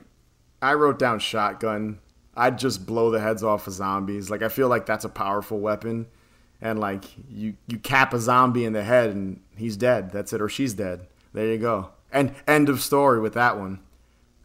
I 0.63 0.75
wrote 0.75 0.99
down 0.99 1.19
shotgun. 1.19 1.99
I'd 2.37 2.59
just 2.59 2.87
blow 2.87 3.11
the 3.11 3.21
heads 3.21 3.43
off 3.45 3.67
of 3.67 3.73
zombies. 3.75 4.31
Like 4.31 4.43
I 4.43 4.49
feel 4.49 4.69
like 4.69 4.87
that's 4.87 5.05
a 5.05 5.09
powerful 5.09 5.59
weapon. 5.59 6.07
And 6.61 6.79
like 6.79 7.05
you 7.29 7.57
you 7.67 7.79
cap 7.79 8.15
a 8.15 8.21
zombie 8.21 8.65
in 8.65 8.73
the 8.73 8.83
head 8.85 9.11
and 9.11 9.41
he's 9.57 9.77
dead. 9.77 10.11
That's 10.13 10.33
it 10.33 10.41
or 10.41 10.49
she's 10.49 10.75
dead. 10.75 11.09
There 11.33 11.47
you 11.47 11.59
go. 11.59 11.91
And 12.14 12.35
end 12.46 12.68
of 12.68 12.81
story 12.81 13.20
with 13.20 13.35
that 13.35 13.59
one. 13.59 13.81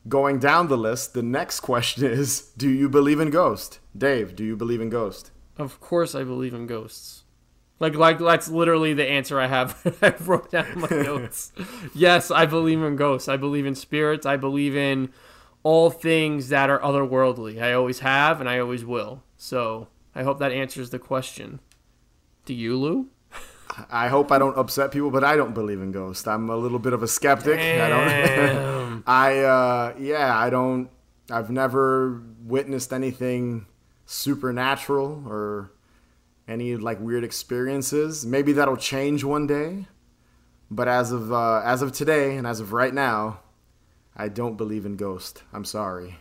Going 0.08 0.40
down 0.40 0.68
the 0.68 0.78
list, 0.78 1.14
the 1.14 1.22
next 1.22 1.60
question 1.60 2.04
is 2.12 2.52
do 2.58 2.68
you 2.68 2.90
believe 2.90 3.20
in 3.20 3.30
ghosts? 3.30 3.80
Dave, 3.96 4.36
do 4.36 4.44
you 4.44 4.58
believe 4.58 4.82
in 4.82 4.90
ghosts? 4.90 5.32
Of 5.58 5.80
course, 5.80 6.16
I 6.16 6.24
believe 6.24 6.54
in 6.54 6.66
ghosts. 6.66 7.24
Like, 7.80 7.96
like 7.96 8.18
that's 8.18 8.50
literally 8.50 8.94
the 8.94 9.06
answer 9.06 9.40
I 9.40 9.48
have. 9.48 9.98
I 10.02 10.14
wrote 10.24 10.52
down 10.52 10.80
my 10.80 10.88
notes. 10.92 11.54
yes, 11.94 12.32
I 12.32 12.46
believe 12.46 12.82
in 12.82 12.96
ghosts. 12.96 13.30
I 13.30 13.38
believe 13.38 13.66
in 13.66 13.76
spirits. 13.76 14.26
I 14.26 14.36
believe 14.36 14.76
in 14.76 15.14
all 15.62 15.90
things 15.90 16.50
that 16.50 16.70
are 16.70 16.80
otherworldly. 16.80 17.62
I 17.62 17.74
always 17.74 18.00
have, 18.00 18.40
and 18.40 18.50
I 18.50 18.60
always 18.60 18.84
will. 18.84 19.24
So 19.38 19.90
I 20.16 20.24
hope 20.24 20.40
that 20.40 20.52
answers 20.52 20.90
the 20.90 21.00
question. 21.00 21.60
Do 22.46 22.54
you, 22.54 22.76
Lou? 22.78 23.08
I 23.90 24.08
hope 24.08 24.32
I 24.32 24.40
don't 24.40 24.58
upset 24.58 24.92
people, 24.92 25.12
but 25.12 25.24
I 25.24 25.36
don't 25.36 25.54
believe 25.54 25.82
in 25.82 25.92
ghosts. 25.92 26.28
I'm 26.28 26.50
a 26.50 26.58
little 26.58 26.80
bit 26.80 26.94
of 26.94 27.04
a 27.04 27.08
skeptic. 27.08 27.60
I 27.60 27.90
don't 27.90 29.04
I 29.08 29.40
uh 29.40 29.94
yeah, 30.00 30.38
I 30.38 30.50
don't 30.50 30.90
I've 31.32 31.50
never 31.50 32.22
witnessed 32.44 32.92
anything 32.92 33.68
supernatural 34.06 35.24
or 35.28 35.72
any 36.48 36.76
like 36.76 37.00
weird 37.00 37.24
experiences. 37.24 38.26
Maybe 38.26 38.54
that'll 38.54 38.78
change 38.78 39.24
one 39.24 39.48
day. 39.48 39.86
But 40.72 40.88
as 40.88 41.12
of 41.12 41.32
uh, 41.32 41.62
as 41.64 41.82
of 41.82 41.92
today 41.92 42.38
and 42.38 42.46
as 42.46 42.60
of 42.60 42.74
right 42.74 42.94
now, 42.94 43.42
I 44.16 44.30
don't 44.30 44.56
believe 44.56 44.86
in 44.86 44.98
ghosts. 44.98 45.42
I'm 45.54 45.66
sorry 45.66 46.18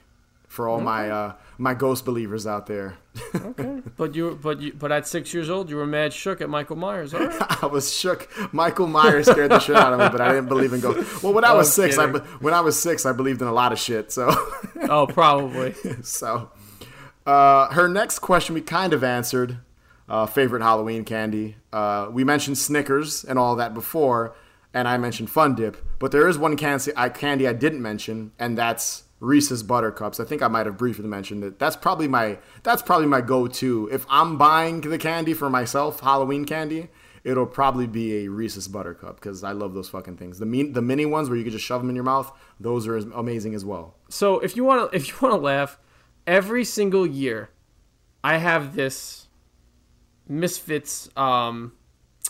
for 0.59 0.67
all 0.67 0.81
my 0.81 1.09
uh, 1.09 1.33
my 1.57 1.73
ghost 1.73 2.05
believers 2.05 2.45
out 2.45 2.67
there. 2.67 2.99
okay, 3.33 3.81
but 3.97 4.17
you, 4.17 4.37
but 4.43 4.61
you, 4.61 4.73
but 4.73 4.91
at 4.91 5.07
six 5.07 5.33
years 5.33 5.49
old, 5.49 5.71
you 5.71 5.77
were 5.77 5.87
mad 5.87 6.13
shook 6.13 6.41
at 6.41 6.51
Michael 6.51 6.75
Myers. 6.75 7.15
All 7.15 7.25
right. 7.25 7.63
I 7.63 7.67
was 7.67 7.97
shook. 7.97 8.29
Michael 8.53 8.89
Myers 8.89 9.31
scared 9.31 9.53
the 9.53 9.61
shit 9.61 9.77
out 9.77 9.93
of 9.93 10.01
me, 10.01 10.09
but 10.09 10.21
I 10.21 10.31
didn't 10.31 10.49
believe 10.49 10.73
in 10.73 10.81
ghosts. 10.81 11.23
Well, 11.23 11.33
when 11.33 11.45
I 11.45 11.53
was 11.53 11.69
I'm 11.79 11.85
six, 11.91 11.97
I, 11.97 12.09
when 12.41 12.55
I 12.55 12.61
was 12.61 12.77
six, 12.77 13.07
I 13.07 13.13
believed 13.13 13.41
in 13.41 13.47
a 13.47 13.53
lot 13.53 13.71
of 13.71 13.79
shit. 13.79 14.11
So, 14.11 14.31
oh, 14.89 15.07
probably. 15.07 15.75
so 16.03 16.51
uh, 17.25 17.69
her 17.69 17.87
next 17.87 18.19
question 18.19 18.57
we 18.57 18.61
kind 18.61 18.93
of 18.93 19.05
answered. 19.05 19.59
Uh, 20.09 20.27
favorite 20.27 20.63
Halloween 20.63 21.05
candy. 21.05 21.55
Uh, 21.73 22.09
we 22.11 22.25
mentioned 22.25 22.59
Snickers 22.59 23.23
and 23.23 23.39
all 23.39 23.55
that 23.55 23.75
before, 23.75 24.35
and 24.75 24.89
I 24.89 24.97
mentioned 24.97 25.31
Fun 25.31 25.55
Dip. 25.55 25.77
But 26.01 26.11
there 26.11 26.27
is 26.27 26.37
one 26.37 26.57
candy 26.57 26.91
I, 26.97 27.11
candy 27.11 27.47
I 27.47 27.53
didn't 27.53 27.83
mention, 27.83 28.33
and 28.41 28.59
that's 28.59 29.05
Reese's 29.21 29.63
Buttercups. 29.63 30.21
I 30.21 30.25
think 30.25 30.43
I 30.43 30.49
might 30.49 30.67
have 30.67 30.77
briefly 30.77 31.07
mentioned 31.07 31.43
it. 31.43 31.59
That's 31.59 31.77
probably 31.77 32.07
my 32.09 32.39
that's 32.63 32.83
probably 32.83 33.07
my 33.07 33.21
go-to 33.21 33.89
if 33.91 34.07
I'm 34.09 34.39
buying 34.39 34.81
the 34.81 34.99
candy 34.99 35.35
for 35.35 35.51
myself, 35.51 36.01
Halloween 36.01 36.45
candy. 36.45 36.89
it'll 37.25 37.47
probably 37.47 37.87
be 37.87 38.25
a 38.25 38.29
Reese's 38.29 38.69
Buttercup 38.69 39.17
because 39.17 39.43
I 39.43 39.53
love 39.53 39.75
those 39.75 39.89
fucking 39.89 40.17
things. 40.17 40.39
The 40.39 40.47
mean, 40.47 40.73
the 40.73 40.81
mini 40.83 41.05
ones 41.05 41.29
where 41.29 41.37
you 41.37 41.45
can 41.45 41.53
just 41.53 41.65
shove 41.65 41.81
them 41.81 41.91
in 41.91 41.97
your 41.97 42.05
mouth, 42.05 42.33
those 42.61 42.87
are 42.87 42.97
amazing 42.97 43.55
as 43.55 43.65
well. 43.65 43.97
So 44.09 44.39
if 44.39 44.57
you 44.57 44.65
want 44.65 44.91
to, 44.91 44.97
if 44.97 45.09
you 45.09 45.15
want 45.21 45.35
to 45.35 45.41
laugh, 45.41 45.79
every 46.27 46.65
single 46.65 47.07
year, 47.07 47.51
I 48.23 48.37
have 48.39 48.75
this 48.77 49.27
Misfits 50.31 51.09
um, 51.17 51.73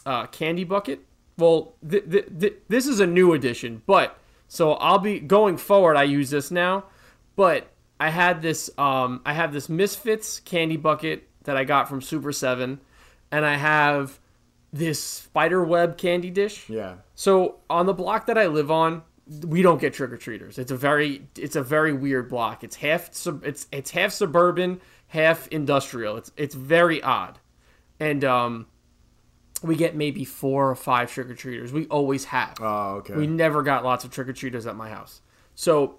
uh, 0.07 0.27
candy 0.27 0.63
bucket. 0.65 1.01
Well, 1.37 1.75
th- 1.89 2.09
th- 2.11 2.27
th- 2.41 2.55
this 2.69 2.87
is 2.87 3.01
a 3.01 3.07
new 3.07 3.33
edition, 3.33 3.83
but 3.87 4.17
so 4.49 4.73
I'll 4.73 4.99
be 4.99 5.21
going 5.21 5.59
forward. 5.59 5.97
I 5.97 6.05
use 6.05 6.31
this 6.31 6.51
now, 6.51 6.85
but 7.37 7.71
I 8.01 8.11
had 8.11 8.43
this. 8.43 8.71
Um, 8.79 9.21
I 9.25 9.35
have 9.35 9.53
this 9.53 9.69
Misfits 9.69 10.41
candy 10.41 10.77
bucket 10.77 11.29
that 11.45 11.57
I 11.57 11.65
got 11.65 11.89
from 11.89 12.01
Super 12.01 12.33
Seven, 12.33 12.81
and 13.31 13.45
I 13.45 13.57
have 13.57 14.19
this 14.73 15.03
spider 15.03 15.65
web 15.65 15.97
candy 15.97 16.31
dish. 16.31 16.69
Yeah. 16.69 16.97
So 17.15 17.61
on 17.71 17.87
the 17.87 17.95
block 17.95 18.27
that 18.27 18.39
I 18.39 18.47
live 18.47 18.71
on, 18.71 19.03
we 19.47 19.63
don't 19.63 19.81
get 19.81 19.95
trick 19.95 20.11
or 20.13 20.17
treaters. 20.17 20.59
It's 20.59 20.71
a 20.71 20.77
very 20.77 21.27
it's 21.37 21.57
a 21.57 21.63
very 21.63 21.93
weird 21.93 22.29
block. 22.29 22.65
It's 22.65 22.77
half 22.77 23.13
sub, 23.13 23.45
it's 23.45 23.67
it's 23.71 23.91
half 23.91 24.13
suburban, 24.13 24.81
half 25.09 25.47
industrial. 25.49 26.17
It's 26.17 26.33
it's 26.37 26.55
very 26.55 27.03
odd, 27.03 27.39
and 28.01 28.25
um, 28.25 28.67
we 29.63 29.77
get 29.77 29.97
maybe 29.97 30.25
four 30.25 30.71
or 30.71 30.75
five 30.75 31.11
trick 31.11 31.29
or 31.29 31.35
treaters. 31.35 31.73
We 31.73 31.87
always 31.87 32.27
have. 32.27 32.57
Oh, 32.61 32.97
okay. 32.97 33.15
We 33.15 33.27
never 33.27 33.63
got 33.63 33.85
lots 33.85 34.05
of 34.05 34.11
trick 34.11 34.29
or 34.29 34.33
treaters 34.33 34.67
at 34.67 34.77
my 34.77 34.91
house. 34.91 35.21
So 35.55 35.99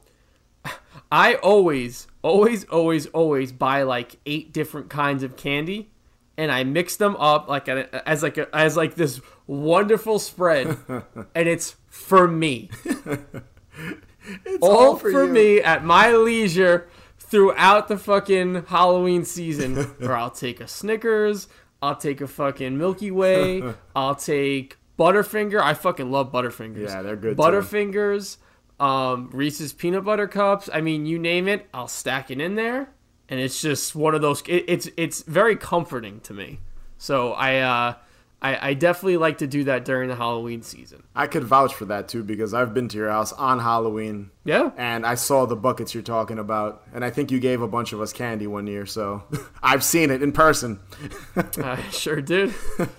I 1.11 1.35
always, 1.35 2.07
always, 2.21 2.65
always, 2.65 3.07
always 3.07 3.51
buy 3.51 3.83
like 3.83 4.17
eight 4.25 4.53
different 4.53 4.89
kinds 4.89 5.23
of 5.23 5.37
candy, 5.37 5.91
and 6.37 6.51
I 6.51 6.63
mix 6.63 6.95
them 6.95 7.15
up 7.17 7.47
like 7.47 7.67
a, 7.67 8.07
as 8.07 8.23
like 8.23 8.37
a, 8.37 8.53
as 8.55 8.77
like 8.77 8.95
this 8.95 9.21
wonderful 9.47 10.19
spread, 10.19 10.77
and 11.35 11.47
it's 11.47 11.75
for 11.87 12.27
me, 12.27 12.69
all, 14.61 14.71
all 14.71 14.95
for, 14.97 15.11
for 15.11 15.27
me 15.27 15.61
at 15.61 15.83
my 15.83 16.11
leisure 16.13 16.87
throughout 17.17 17.87
the 17.87 17.97
fucking 17.97 18.65
Halloween 18.65 19.23
season. 19.25 19.75
where 19.75 20.15
I'll 20.15 20.31
take 20.31 20.59
a 20.59 20.67
Snickers, 20.67 21.47
I'll 21.81 21.95
take 21.95 22.21
a 22.21 22.27
fucking 22.27 22.77
Milky 22.77 23.11
Way, 23.11 23.63
I'll 23.95 24.15
take 24.15 24.77
Butterfinger. 24.97 25.61
I 25.61 25.73
fucking 25.73 26.11
love 26.11 26.31
Butterfingers. 26.31 26.87
Yeah, 26.89 27.01
they're 27.01 27.15
good, 27.15 27.37
too. 27.37 27.41
Butterfingers, 27.41 28.37
um, 28.79 29.29
Reese's 29.31 29.73
peanut 29.73 30.03
butter 30.03 30.27
cups. 30.27 30.69
I 30.73 30.81
mean, 30.81 31.05
you 31.05 31.19
name 31.19 31.47
it, 31.47 31.67
I'll 31.73 31.87
stack 31.87 32.31
it 32.31 32.41
in 32.41 32.55
there, 32.55 32.89
and 33.29 33.39
it's 33.39 33.61
just 33.61 33.95
one 33.95 34.13
of 34.15 34.21
those. 34.21 34.41
It, 34.47 34.65
it's 34.67 34.89
it's 34.97 35.23
very 35.23 35.55
comforting 35.55 36.19
to 36.21 36.33
me. 36.33 36.59
So 36.97 37.31
I 37.33 37.59
uh, 37.59 37.93
I, 38.41 38.69
I 38.69 38.73
definitely 38.73 39.17
like 39.17 39.39
to 39.39 39.47
do 39.47 39.65
that 39.65 39.83
during 39.83 40.07
the 40.07 40.15
Halloween 40.15 40.61
season. 40.61 41.03
I 41.13 41.27
could 41.27 41.43
vouch 41.43 41.73
for 41.73 41.83
that 41.85 42.07
too 42.07 42.23
because 42.23 42.53
I've 42.53 42.73
been 42.73 42.87
to 42.87 42.97
your 42.97 43.09
house 43.09 43.33
on 43.33 43.59
Halloween 43.59 44.31
Yeah. 44.45 44.71
and 44.77 45.05
I 45.05 45.15
saw 45.15 45.45
the 45.45 45.57
buckets 45.57 45.93
you're 45.93 46.03
talking 46.03 46.39
about, 46.39 46.83
and 46.93 47.03
I 47.03 47.09
think 47.09 47.31
you 47.31 47.39
gave 47.41 47.61
a 47.61 47.67
bunch 47.67 47.91
of 47.91 47.99
us 47.99 48.13
candy 48.13 48.47
one 48.47 48.65
year, 48.67 48.85
so 48.85 49.23
I've 49.63 49.83
seen 49.83 50.09
it 50.09 50.23
in 50.23 50.31
person. 50.31 50.79
I 51.57 51.81
sure 51.91 52.21
did. 52.21 52.53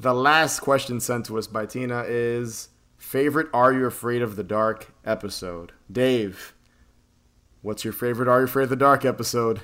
The 0.00 0.12
last 0.12 0.58
question 0.60 0.98
sent 0.98 1.26
to 1.26 1.38
us 1.38 1.46
by 1.46 1.66
Tina 1.66 2.02
is 2.08 2.68
favorite 2.96 3.46
Are 3.54 3.72
You 3.72 3.86
Afraid 3.86 4.22
of 4.22 4.34
the 4.34 4.42
Dark 4.42 4.92
episode? 5.04 5.70
Dave, 5.90 6.52
what's 7.62 7.84
your 7.84 7.92
favorite 7.92 8.28
Are 8.28 8.40
You 8.40 8.46
Afraid 8.46 8.64
of 8.64 8.70
the 8.70 8.76
Dark 8.76 9.04
episode? 9.04 9.60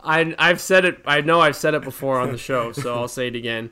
I 0.00 0.34
I've 0.36 0.60
said 0.60 0.84
it. 0.84 0.98
I 1.06 1.20
know 1.20 1.40
I've 1.40 1.54
said 1.56 1.74
it 1.74 1.82
before 1.82 2.18
on 2.18 2.32
the 2.32 2.38
show, 2.38 2.72
so 2.72 2.94
I'll 2.96 3.06
say 3.08 3.28
it 3.28 3.36
again. 3.36 3.70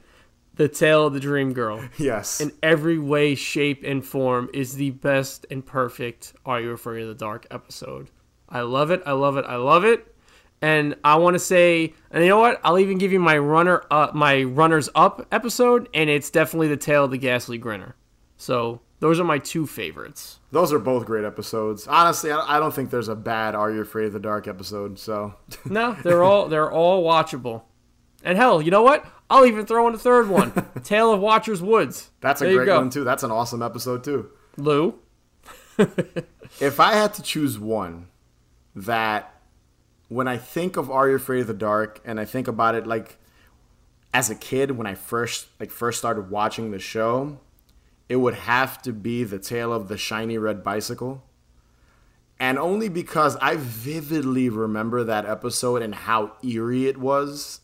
The 0.59 0.69
Tale 0.69 1.07
of 1.07 1.15
the 1.15 1.21
Dream 1.21 1.53
Girl, 1.53 1.81
yes. 1.99 2.41
in 2.41 2.53
every 2.65 2.99
way, 2.99 3.37
shape, 3.37 3.85
and 3.85 4.05
form, 4.05 4.51
is 4.53 4.75
the 4.75 4.91
best 4.91 5.47
and 5.53 5.65
perfect 5.65 6.35
Are 6.45 6.61
You 6.61 6.73
Afraid 6.73 7.03
of 7.03 7.09
the 7.09 7.15
Dark 7.15 7.47
episode. 7.53 8.11
I 8.49 8.63
love 8.63 8.91
it. 8.91 9.01
I 9.07 9.13
love 9.13 9.37
it. 9.37 9.45
I 9.45 9.55
love 9.55 9.85
it. 9.85 10.13
And 10.61 10.97
I 11.05 11.15
want 11.15 11.35
to 11.35 11.39
say, 11.39 11.95
and 12.11 12.25
you 12.25 12.31
know 12.31 12.41
what? 12.41 12.61
I'll 12.65 12.81
even 12.81 12.99
give 12.99 13.13
you 13.13 13.21
my 13.21 13.39
runner, 13.39 13.85
uh, 13.89 14.09
my 14.13 14.43
runners 14.43 14.89
up 14.97 15.29
episode, 15.31 15.89
and 15.95 16.11
it's 16.11 16.29
definitely 16.29 16.67
the 16.67 16.77
Tale 16.77 17.05
of 17.05 17.13
the 17.13 17.19
Ghastly 17.19 17.59
Grinner. 17.59 17.95
So 18.37 18.81
those 18.99 19.21
are 19.21 19.25
my 19.25 19.39
two 19.39 19.65
favorites. 19.65 20.41
Those 20.51 20.73
are 20.73 20.81
both 20.81 21.07
great 21.07 21.25
episodes. 21.25 21.87
Honestly, 21.87 22.33
I 22.33 22.57
I 22.57 22.59
don't 22.59 22.75
think 22.75 22.91
there's 22.91 23.07
a 23.07 23.15
bad 23.15 23.55
Are 23.55 23.71
You 23.71 23.83
Afraid 23.83 24.07
of 24.07 24.13
the 24.13 24.19
Dark 24.19 24.49
episode, 24.49 24.99
so. 24.99 25.35
No, 25.65 25.93
they're 26.03 26.25
all 26.25 26.49
they're 26.49 26.73
all 26.73 27.05
watchable. 27.05 27.63
And 28.25 28.37
hell, 28.37 28.61
you 28.61 28.73
know 28.73 28.83
what? 28.83 29.07
I'll 29.31 29.45
even 29.47 29.67
throw 29.67 29.87
in 29.89 29.95
a 29.95 29.99
third 29.99 30.29
one. 30.29 30.53
Tale 30.85 31.13
of 31.13 31.21
Watcher's 31.21 31.63
Woods. 31.63 32.11
That's 32.21 32.41
a 32.41 32.45
There 32.45 32.53
you 32.55 32.65
great 32.65 32.75
one, 32.75 32.91
too. 32.91 33.05
That's 33.05 33.23
an 33.23 33.31
awesome 33.31 33.63
episode, 33.63 34.03
too. 34.05 34.31
Lou. 34.57 34.99
If 36.61 36.81
I 36.81 36.95
had 36.95 37.15
to 37.15 37.23
choose 37.23 37.59
one 37.59 38.09
that 38.75 39.35
when 40.09 40.27
I 40.27 40.39
think 40.39 40.77
of 40.77 40.91
Are 40.91 41.09
You 41.09 41.17
Afraid 41.17 41.43
of 41.43 41.47
the 41.47 41.55
Dark 41.55 42.01
and 42.05 42.19
I 42.19 42.25
think 42.25 42.49
about 42.49 42.75
it 42.75 42.87
like 42.87 43.19
as 44.15 44.31
a 44.31 44.35
kid 44.35 44.73
when 44.73 44.87
I 44.87 44.95
first 44.95 45.49
like 45.61 45.71
first 45.71 45.99
started 45.99 46.31
watching 46.31 46.71
the 46.71 46.79
show, 46.79 47.39
it 48.09 48.17
would 48.17 48.35
have 48.35 48.81
to 48.83 48.93
be 48.93 49.25
the 49.25 49.39
tale 49.39 49.73
of 49.73 49.89
the 49.89 49.99
shiny 49.99 50.39
red 50.39 50.65
bicycle. 50.65 51.23
And 52.41 52.59
only 52.59 52.89
because 52.89 53.37
I 53.37 53.57
vividly 53.57 54.49
remember 54.49 55.05
that 55.05 55.27
episode 55.27 55.83
and 55.83 55.95
how 55.95 56.33
eerie 56.43 56.87
it 56.87 56.97
was 56.97 57.61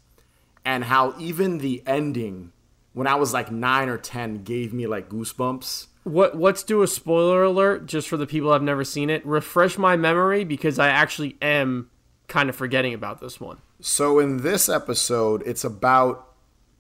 and 0.64 0.84
how 0.84 1.14
even 1.18 1.58
the 1.58 1.82
ending 1.86 2.52
when 2.92 3.06
I 3.06 3.16
was 3.16 3.32
like 3.32 3.50
9 3.50 3.88
or 3.88 3.98
10 3.98 4.44
gave 4.44 4.72
me 4.72 4.86
like 4.86 5.08
goosebumps. 5.08 5.88
What 6.04 6.38
let's 6.38 6.62
do 6.62 6.82
a 6.82 6.86
spoiler 6.86 7.42
alert 7.42 7.86
just 7.86 8.08
for 8.08 8.16
the 8.16 8.26
people 8.26 8.52
who've 8.52 8.62
never 8.62 8.84
seen 8.84 9.10
it. 9.10 9.24
Refresh 9.26 9.78
my 9.78 9.96
memory 9.96 10.44
because 10.44 10.78
I 10.78 10.88
actually 10.88 11.36
am 11.40 11.90
kind 12.28 12.48
of 12.48 12.56
forgetting 12.56 12.94
about 12.94 13.20
this 13.20 13.40
one. 13.40 13.58
So 13.80 14.18
in 14.18 14.38
this 14.42 14.68
episode, 14.68 15.42
it's 15.46 15.64
about 15.64 16.28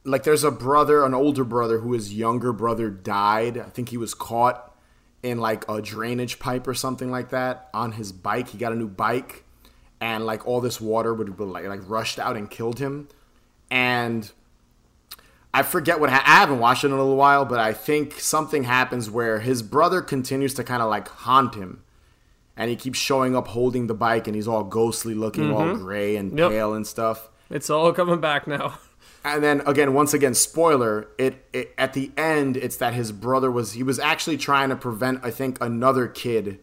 like 0.04 0.24
there's 0.24 0.44
a 0.44 0.50
brother, 0.50 1.04
an 1.04 1.14
older 1.14 1.44
brother 1.44 1.78
who 1.78 1.92
his 1.92 2.14
younger 2.14 2.52
brother 2.52 2.90
died. 2.90 3.58
I 3.58 3.70
think 3.70 3.88
he 3.88 3.96
was 3.96 4.14
caught 4.14 4.74
in 5.22 5.38
like 5.38 5.68
a 5.68 5.80
drainage 5.80 6.38
pipe 6.38 6.68
or 6.68 6.74
something 6.74 7.10
like 7.10 7.30
that 7.30 7.70
on 7.72 7.92
his 7.92 8.12
bike. 8.12 8.48
He 8.48 8.58
got 8.58 8.72
a 8.72 8.76
new 8.76 8.88
bike 8.88 9.44
and 10.00 10.26
like 10.26 10.46
all 10.46 10.60
this 10.60 10.80
water 10.80 11.14
would 11.14 11.36
be 11.36 11.44
like 11.44 11.64
like 11.64 11.88
rushed 11.88 12.18
out 12.18 12.36
and 12.36 12.50
killed 12.50 12.78
him. 12.78 13.08
And 13.74 14.30
I 15.52 15.62
forget 15.62 15.98
what 15.98 16.10
ha- 16.10 16.22
I 16.24 16.36
haven't 16.36 16.60
watched 16.60 16.84
it 16.84 16.86
in 16.86 16.92
a 16.92 16.96
little 16.96 17.16
while, 17.16 17.44
but 17.44 17.58
I 17.58 17.72
think 17.72 18.20
something 18.20 18.64
happens 18.64 19.10
where 19.10 19.40
his 19.40 19.62
brother 19.62 20.00
continues 20.00 20.54
to 20.54 20.64
kind 20.64 20.80
of 20.80 20.88
like 20.88 21.08
haunt 21.08 21.56
him. 21.56 21.82
And 22.56 22.70
he 22.70 22.76
keeps 22.76 22.98
showing 22.98 23.34
up 23.34 23.48
holding 23.48 23.88
the 23.88 23.94
bike 23.94 24.28
and 24.28 24.36
he's 24.36 24.46
all 24.46 24.62
ghostly 24.62 25.12
looking 25.12 25.52
all 25.52 25.62
mm-hmm. 25.62 25.82
gray 25.82 26.14
and 26.14 26.38
Yep. 26.38 26.50
pale 26.52 26.72
and 26.72 26.86
stuff. 26.86 27.28
It's 27.50 27.68
all 27.68 27.92
coming 27.92 28.20
back 28.20 28.46
now. 28.46 28.78
and 29.24 29.42
then 29.42 29.62
again 29.66 29.94
once 29.94 30.12
again 30.12 30.34
spoiler 30.34 31.08
it, 31.16 31.46
it 31.54 31.72
at 31.78 31.94
the 31.94 32.12
end 32.14 32.58
it's 32.58 32.76
that 32.76 32.92
his 32.92 33.10
brother 33.10 33.50
was 33.50 33.72
he 33.72 33.82
was 33.82 33.98
actually 33.98 34.36
trying 34.36 34.68
to 34.68 34.76
prevent 34.76 35.18
i 35.24 35.30
think 35.30 35.56
another 35.62 36.06
kid 36.06 36.58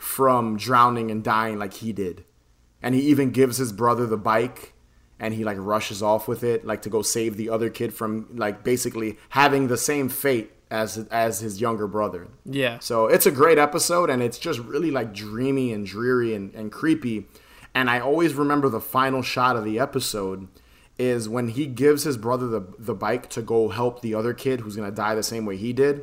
from 0.00 0.56
drowning 0.56 1.10
and 1.10 1.22
dying 1.22 1.58
like 1.58 1.74
he 1.74 1.92
did. 1.92 2.24
And 2.82 2.94
he 2.94 3.02
even 3.02 3.30
gives 3.30 3.58
his 3.58 3.70
brother 3.72 4.06
the 4.06 4.16
bike 4.16 4.72
and 5.20 5.34
he 5.34 5.44
like 5.44 5.58
rushes 5.60 6.02
off 6.02 6.26
with 6.26 6.42
it 6.42 6.66
like 6.66 6.82
to 6.82 6.88
go 6.90 7.02
save 7.02 7.36
the 7.36 7.48
other 7.50 7.70
kid 7.70 7.92
from 7.94 8.26
like 8.34 8.64
basically 8.64 9.16
having 9.28 9.68
the 9.68 9.76
same 9.76 10.08
fate 10.08 10.50
as 10.70 10.96
as 11.10 11.40
his 11.40 11.60
younger 11.60 11.86
brother 11.86 12.26
Yeah. 12.44 12.78
so 12.80 13.06
it's 13.06 13.26
a 13.26 13.30
great 13.30 13.58
episode, 13.58 14.08
and 14.10 14.22
it's 14.22 14.38
just 14.38 14.58
really 14.60 14.90
like 14.90 15.12
dreamy 15.14 15.72
and 15.72 15.84
dreary 15.86 16.34
and, 16.34 16.54
and 16.54 16.72
creepy. 16.72 17.26
And 17.74 17.88
I 17.90 18.00
always 18.00 18.34
remember 18.34 18.68
the 18.68 18.80
final 18.80 19.22
shot 19.22 19.54
of 19.56 19.64
the 19.64 19.78
episode 19.78 20.48
is 20.98 21.28
when 21.28 21.48
he 21.48 21.66
gives 21.66 22.02
his 22.04 22.16
brother 22.16 22.46
the, 22.46 22.62
the 22.78 22.94
bike 22.94 23.28
to 23.30 23.42
go 23.42 23.68
help 23.68 24.00
the 24.02 24.14
other 24.14 24.34
kid 24.34 24.60
who's 24.60 24.76
gonna 24.76 24.90
die 24.90 25.14
the 25.14 25.22
same 25.22 25.44
way 25.46 25.56
he 25.56 25.72
did. 25.72 26.02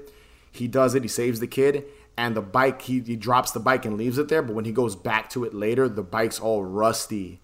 He 0.51 0.67
does 0.67 0.95
it, 0.95 1.03
he 1.03 1.07
saves 1.09 1.39
the 1.39 1.47
kid, 1.47 1.85
and 2.17 2.35
the 2.35 2.41
bike 2.41 2.81
he, 2.83 2.99
he 3.01 3.15
drops 3.15 3.51
the 3.51 3.59
bike 3.59 3.85
and 3.85 3.95
leaves 3.97 4.17
it 4.17 4.27
there, 4.27 4.41
but 4.41 4.55
when 4.55 4.65
he 4.65 4.71
goes 4.71 4.95
back 4.95 5.29
to 5.31 5.43
it 5.45 5.53
later, 5.53 5.87
the 5.87 6.03
bike's 6.03 6.39
all 6.39 6.63
rusty. 6.65 7.39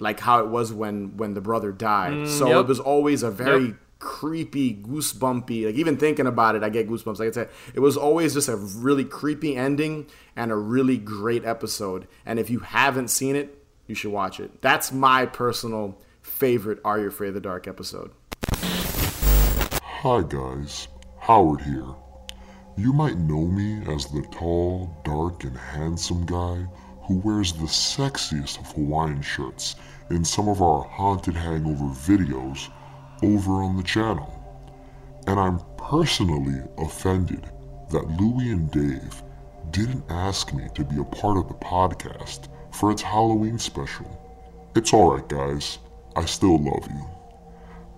Like 0.00 0.20
how 0.20 0.40
it 0.40 0.48
was 0.48 0.72
when 0.72 1.16
when 1.16 1.34
the 1.34 1.40
brother 1.40 1.72
died. 1.72 2.12
Mm, 2.12 2.26
so 2.28 2.48
yep. 2.48 2.56
it 2.60 2.66
was 2.68 2.80
always 2.80 3.22
a 3.22 3.30
very 3.30 3.66
Yep. 3.66 3.76
creepy, 3.98 4.74
goosebumpy. 4.74 5.66
Like 5.66 5.74
even 5.74 5.96
thinking 5.96 6.26
about 6.26 6.54
it, 6.56 6.62
I 6.62 6.68
get 6.70 6.88
goosebumps. 6.88 7.18
Like 7.18 7.28
I 7.28 7.32
said, 7.32 7.48
it 7.74 7.80
was 7.80 7.96
always 7.96 8.32
just 8.34 8.48
a 8.48 8.56
really 8.56 9.04
creepy 9.04 9.56
ending 9.56 10.06
and 10.36 10.50
a 10.50 10.56
really 10.56 10.96
great 10.96 11.44
episode. 11.44 12.06
And 12.24 12.38
if 12.38 12.48
you 12.50 12.60
haven't 12.60 13.08
seen 13.08 13.36
it, 13.36 13.62
you 13.86 13.94
should 13.94 14.12
watch 14.12 14.40
it. 14.40 14.62
That's 14.62 14.90
my 14.92 15.26
personal 15.26 15.98
favorite 16.22 16.78
Are 16.84 16.98
You 16.98 17.08
Afraid 17.08 17.28
of 17.28 17.34
the 17.34 17.40
Dark 17.40 17.68
episode. 17.68 18.10
Hi 20.02 20.22
guys, 20.22 20.88
Howard 21.18 21.60
here. 21.60 21.84
You 22.76 22.92
might 22.94 23.18
know 23.18 23.46
me 23.46 23.82
as 23.92 24.06
the 24.06 24.22
tall, 24.32 24.96
dark, 25.04 25.44
and 25.44 25.56
handsome 25.56 26.24
guy 26.24 26.64
who 27.02 27.18
wears 27.18 27.52
the 27.52 27.66
sexiest 27.66 28.58
of 28.60 28.72
Hawaiian 28.72 29.20
shirts 29.20 29.76
in 30.10 30.24
some 30.24 30.48
of 30.48 30.60
our 30.60 30.82
Haunted 30.82 31.34
Hangover 31.34 31.84
videos 31.84 32.68
over 33.22 33.62
on 33.62 33.76
the 33.76 33.82
channel. 33.82 34.36
And 35.26 35.38
I'm 35.38 35.60
personally 35.76 36.62
offended 36.78 37.50
that 37.90 38.08
Louie 38.20 38.50
and 38.50 38.70
Dave 38.70 39.22
didn't 39.70 40.04
ask 40.08 40.52
me 40.52 40.68
to 40.74 40.84
be 40.84 40.98
a 40.98 41.04
part 41.04 41.36
of 41.36 41.48
the 41.48 41.54
podcast 41.54 42.48
for 42.72 42.90
its 42.90 43.02
Halloween 43.02 43.58
special. 43.58 44.06
It's 44.74 44.92
alright, 44.92 45.28
guys. 45.28 45.78
I 46.16 46.24
still 46.24 46.58
love 46.58 46.88
you. 46.90 47.06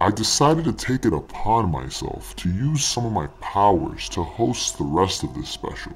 I 0.01 0.11
decided 0.11 0.65
to 0.65 0.73
take 0.73 1.05
it 1.05 1.13
upon 1.13 1.71
myself 1.71 2.35
to 2.37 2.51
use 2.51 2.85
some 2.85 3.07
of 3.07 3.13
my 3.13 3.29
powers 3.41 4.09
to 4.11 4.23
host 4.23 4.77
the 4.77 4.85
rest 4.85 5.23
of 5.23 5.33
this 5.35 5.49
special. 5.49 5.93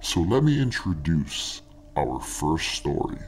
So 0.00 0.20
let 0.20 0.44
me 0.44 0.60
introduce 0.60 1.62
our 1.96 2.20
first 2.20 2.68
story. 2.68 3.18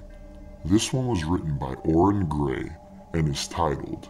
This 0.66 0.94
one 0.94 1.08
was 1.08 1.24
written 1.24 1.58
by 1.58 1.74
Orrin 1.84 2.26
Grey 2.26 2.70
and 3.12 3.28
is 3.28 3.46
titled 3.48 4.08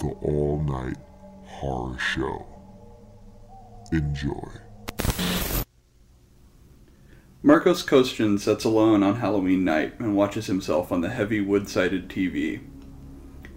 The 0.00 0.08
All 0.20 0.60
Night 0.60 0.96
Horror 1.44 1.96
Show. 1.96 2.44
Enjoy. 3.92 4.48
Marcos 7.40 7.84
Kostjan 7.84 8.40
sits 8.40 8.64
alone 8.64 9.04
on 9.04 9.16
Halloween 9.16 9.62
night 9.62 9.94
and 10.00 10.16
watches 10.16 10.46
himself 10.46 10.90
on 10.90 11.02
the 11.02 11.10
heavy 11.10 11.40
wood 11.40 11.68
sided 11.68 12.08
TV. 12.08 12.60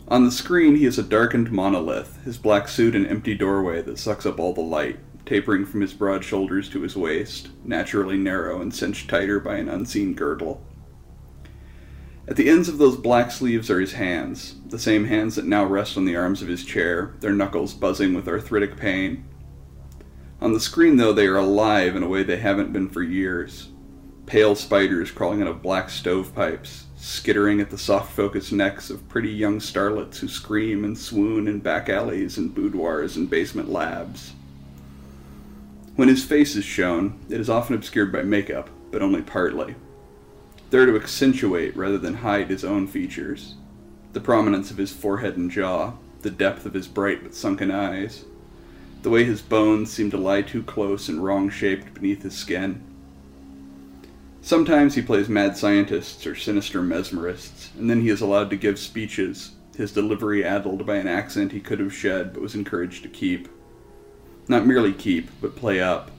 On 0.08 0.24
the 0.24 0.32
screen, 0.32 0.76
he 0.76 0.86
is 0.86 1.00
a 1.00 1.04
darkened 1.04 1.52
monolith, 1.52 2.24
his 2.26 2.38
black 2.38 2.68
suit 2.68 2.96
an 2.96 3.08
empty 3.08 3.34
doorway 3.34 3.82
that 3.82 3.98
sucks 3.98 4.24
up 4.24 4.40
all 4.40 4.54
the 4.54 4.62
light, 4.62 5.00
tapering 5.26 5.66
from 5.66 5.82
his 5.82 5.96
broad 5.96 6.24
shoulders 6.24 6.70
to 6.70 6.82
his 6.82 6.96
waist, 6.96 7.50
naturally 7.64 8.18
narrow 8.18 8.62
and 8.62 8.72
cinched 8.72 9.10
tighter 9.10 9.40
by 9.40 9.56
an 9.56 9.68
unseen 9.68 10.14
girdle. 10.14 10.64
At 12.28 12.38
the 12.38 12.50
ends 12.50 12.68
of 12.68 12.80
those 12.80 12.96
black 12.96 13.30
sleeves 13.30 13.70
are 13.70 13.80
his 13.80 13.94
hands, 13.94 14.56
the 14.68 14.80
same 14.80 15.06
hands 15.06 15.36
that 15.36 15.46
now 15.46 15.64
rest 15.64 15.96
on 15.96 16.06
the 16.06 16.16
arms 16.16 16.42
of 16.42 16.48
his 16.48 16.66
chair, 16.66 17.14
their 17.20 17.34
knuckles 17.34 17.74
buzzing 17.76 18.16
with 18.16 18.28
arthritic 18.28 18.78
pain. 18.78 19.26
On 20.42 20.52
the 20.52 20.60
screen, 20.60 20.98
though, 20.98 21.14
they 21.14 21.28
are 21.28 21.38
alive 21.38 21.96
in 21.96 22.02
a 22.02 22.08
way 22.08 22.24
they 22.24 22.38
haven't 22.38 22.74
been 22.74 22.90
for 22.90 23.04
years. 23.04 23.70
Pale 24.26 24.56
spiders 24.56 25.12
crawling 25.12 25.44
out 25.44 25.48
of 25.48 25.62
black 25.62 25.92
stovepipes, 25.92 26.86
skittering 26.98 27.62
at 27.62 27.70
the 27.70 27.78
soft 27.78 28.12
focused 28.12 28.52
necks 28.52 28.90
of 28.90 29.08
pretty 29.08 29.30
young 29.30 29.60
starlets 29.60 30.18
who 30.18 30.28
scream 30.28 30.84
and 30.84 30.98
swoon 30.98 31.48
in 31.48 31.60
back 31.60 31.90
alleys 31.90 32.40
and 32.40 32.56
boudoirs 32.56 33.16
and 33.18 33.30
basement 33.30 33.70
labs. 33.70 34.34
When 35.96 36.08
his 36.08 36.26
face 36.26 36.56
is 36.56 36.66
shown, 36.66 37.20
it 37.30 37.40
is 37.40 37.52
often 37.52 37.76
obscured 37.76 38.12
by 38.12 38.24
makeup, 38.24 38.72
but 38.90 39.04
only 39.04 39.22
partly. 39.22 39.76
There 40.76 40.86
to 40.86 40.98
accentuate 40.98 41.74
rather 41.78 41.98
than 41.98 42.16
hide 42.16 42.50
his 42.50 42.66
own 42.66 42.88
features 42.88 43.56
the 44.12 44.20
prominence 44.20 44.72
of 44.72 44.78
his 44.78 44.92
forehead 44.92 45.38
and 45.38 45.50
jaw, 45.50 45.94
the 46.22 46.30
depth 46.30 46.66
of 46.66 46.74
his 46.74 46.86
bright 46.86 47.24
but 47.24 47.34
sunken 47.34 47.72
eyes, 47.72 48.26
the 49.02 49.10
way 49.10 49.24
his 49.24 49.42
bones 49.42 49.90
seemed 49.90 50.12
to 50.12 50.18
lie 50.18 50.42
too 50.42 50.62
close 50.64 51.08
and 51.08 51.24
wrong 51.24 51.50
shaped 51.50 51.94
beneath 51.94 52.24
his 52.24 52.36
skin. 52.36 52.84
Sometimes 54.42 54.96
he 54.96 55.02
plays 55.02 55.30
mad 55.30 55.56
scientists 55.56 56.28
or 56.28 56.36
sinister 56.36 56.82
mesmerists, 56.82 57.74
and 57.80 57.90
then 57.90 58.02
he 58.02 58.10
is 58.10 58.20
allowed 58.20 58.50
to 58.50 58.58
give 58.58 58.78
speeches, 58.78 59.52
his 59.78 59.94
delivery 59.94 60.44
addled 60.44 60.86
by 60.86 60.98
an 60.98 61.08
accent 61.08 61.54
he 61.54 61.62
could 61.62 61.80
have 61.80 61.96
shed 61.96 62.34
but 62.34 62.44
was 62.44 62.54
encouraged 62.54 63.02
to 63.04 63.08
keep. 63.08 63.48
Not 64.50 64.68
merely 64.68 64.92
keep, 64.92 65.30
but 65.40 65.56
play 65.56 65.80
up. 65.80 66.12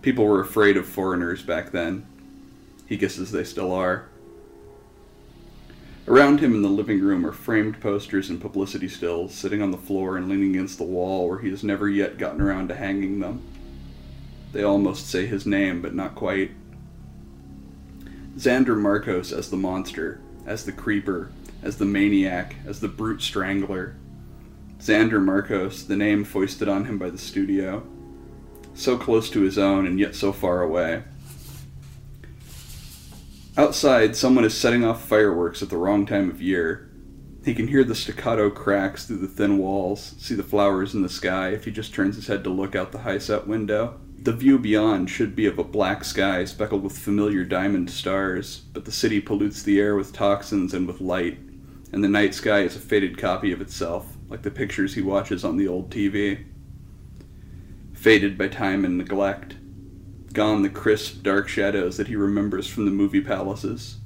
People 0.00 0.24
were 0.24 0.40
afraid 0.40 0.78
of 0.78 0.86
foreigners 0.88 1.42
back 1.42 1.72
then. 1.72 2.06
He 2.86 2.96
guesses 2.96 3.30
they 3.30 3.44
still 3.44 3.72
are. 3.72 4.08
Around 6.06 6.40
him 6.40 6.54
in 6.54 6.60
the 6.60 6.68
living 6.68 7.00
room 7.00 7.24
are 7.24 7.32
framed 7.32 7.80
posters 7.80 8.28
and 8.28 8.40
publicity 8.40 8.88
stills, 8.88 9.34
sitting 9.34 9.62
on 9.62 9.70
the 9.70 9.78
floor 9.78 10.18
and 10.18 10.28
leaning 10.28 10.50
against 10.50 10.76
the 10.76 10.84
wall 10.84 11.28
where 11.28 11.38
he 11.38 11.48
has 11.48 11.64
never 11.64 11.88
yet 11.88 12.18
gotten 12.18 12.42
around 12.42 12.68
to 12.68 12.74
hanging 12.74 13.20
them. 13.20 13.42
They 14.52 14.62
almost 14.62 15.08
say 15.08 15.26
his 15.26 15.46
name, 15.46 15.80
but 15.80 15.94
not 15.94 16.14
quite. 16.14 16.50
Xander 18.36 18.78
Marcos 18.78 19.32
as 19.32 19.48
the 19.48 19.56
monster, 19.56 20.20
as 20.44 20.66
the 20.66 20.72
creeper, 20.72 21.30
as 21.62 21.78
the 21.78 21.86
maniac, 21.86 22.56
as 22.66 22.80
the 22.80 22.88
brute 22.88 23.22
strangler. 23.22 23.96
Xander 24.78 25.24
Marcos, 25.24 25.84
the 25.84 25.96
name 25.96 26.24
foisted 26.24 26.68
on 26.68 26.84
him 26.84 26.98
by 26.98 27.08
the 27.08 27.16
studio. 27.16 27.82
So 28.74 28.98
close 28.98 29.30
to 29.30 29.40
his 29.40 29.56
own 29.56 29.86
and 29.86 29.98
yet 29.98 30.14
so 30.14 30.32
far 30.32 30.60
away. 30.60 31.04
Outside, 33.56 34.16
someone 34.16 34.44
is 34.44 34.58
setting 34.58 34.84
off 34.84 35.06
fireworks 35.06 35.62
at 35.62 35.70
the 35.70 35.76
wrong 35.76 36.06
time 36.06 36.28
of 36.28 36.42
year. 36.42 36.90
He 37.44 37.54
can 37.54 37.68
hear 37.68 37.84
the 37.84 37.94
staccato 37.94 38.50
cracks 38.50 39.06
through 39.06 39.18
the 39.18 39.28
thin 39.28 39.58
walls, 39.58 40.16
see 40.18 40.34
the 40.34 40.42
flowers 40.42 40.92
in 40.92 41.02
the 41.02 41.08
sky 41.08 41.50
if 41.50 41.64
he 41.64 41.70
just 41.70 41.94
turns 41.94 42.16
his 42.16 42.26
head 42.26 42.42
to 42.44 42.50
look 42.50 42.74
out 42.74 42.90
the 42.90 42.98
high 42.98 43.18
set 43.18 43.46
window. 43.46 44.00
The 44.16 44.32
view 44.32 44.58
beyond 44.58 45.08
should 45.08 45.36
be 45.36 45.46
of 45.46 45.56
a 45.60 45.62
black 45.62 46.02
sky 46.02 46.44
speckled 46.46 46.82
with 46.82 46.98
familiar 46.98 47.44
diamond 47.44 47.90
stars, 47.90 48.62
but 48.72 48.86
the 48.86 48.92
city 48.92 49.20
pollutes 49.20 49.62
the 49.62 49.78
air 49.78 49.94
with 49.94 50.12
toxins 50.12 50.74
and 50.74 50.88
with 50.88 51.00
light, 51.00 51.38
and 51.92 52.02
the 52.02 52.08
night 52.08 52.34
sky 52.34 52.62
is 52.62 52.74
a 52.74 52.80
faded 52.80 53.18
copy 53.18 53.52
of 53.52 53.60
itself, 53.60 54.16
like 54.28 54.42
the 54.42 54.50
pictures 54.50 54.94
he 54.94 55.02
watches 55.02 55.44
on 55.44 55.58
the 55.58 55.68
old 55.68 55.90
TV. 55.90 56.44
Faded 57.92 58.36
by 58.36 58.48
time 58.48 58.84
and 58.84 58.98
neglect. 58.98 59.54
Gone 60.34 60.62
the 60.62 60.68
crisp, 60.68 61.22
dark 61.22 61.48
shadows 61.48 61.96
that 61.96 62.08
he 62.08 62.16
remembers 62.16 62.66
from 62.66 62.86
the 62.86 62.90
movie 62.90 63.20
palaces. 63.20 63.98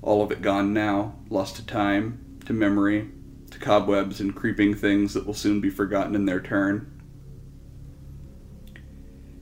All 0.00 0.22
of 0.22 0.32
it 0.32 0.40
gone 0.40 0.72
now, 0.72 1.16
lost 1.28 1.56
to 1.56 1.66
time, 1.66 2.38
to 2.46 2.54
memory, 2.54 3.10
to 3.50 3.58
cobwebs 3.58 4.18
and 4.18 4.34
creeping 4.34 4.74
things 4.74 5.12
that 5.12 5.26
will 5.26 5.34
soon 5.34 5.60
be 5.60 5.68
forgotten 5.68 6.14
in 6.14 6.24
their 6.24 6.40
turn. 6.40 6.90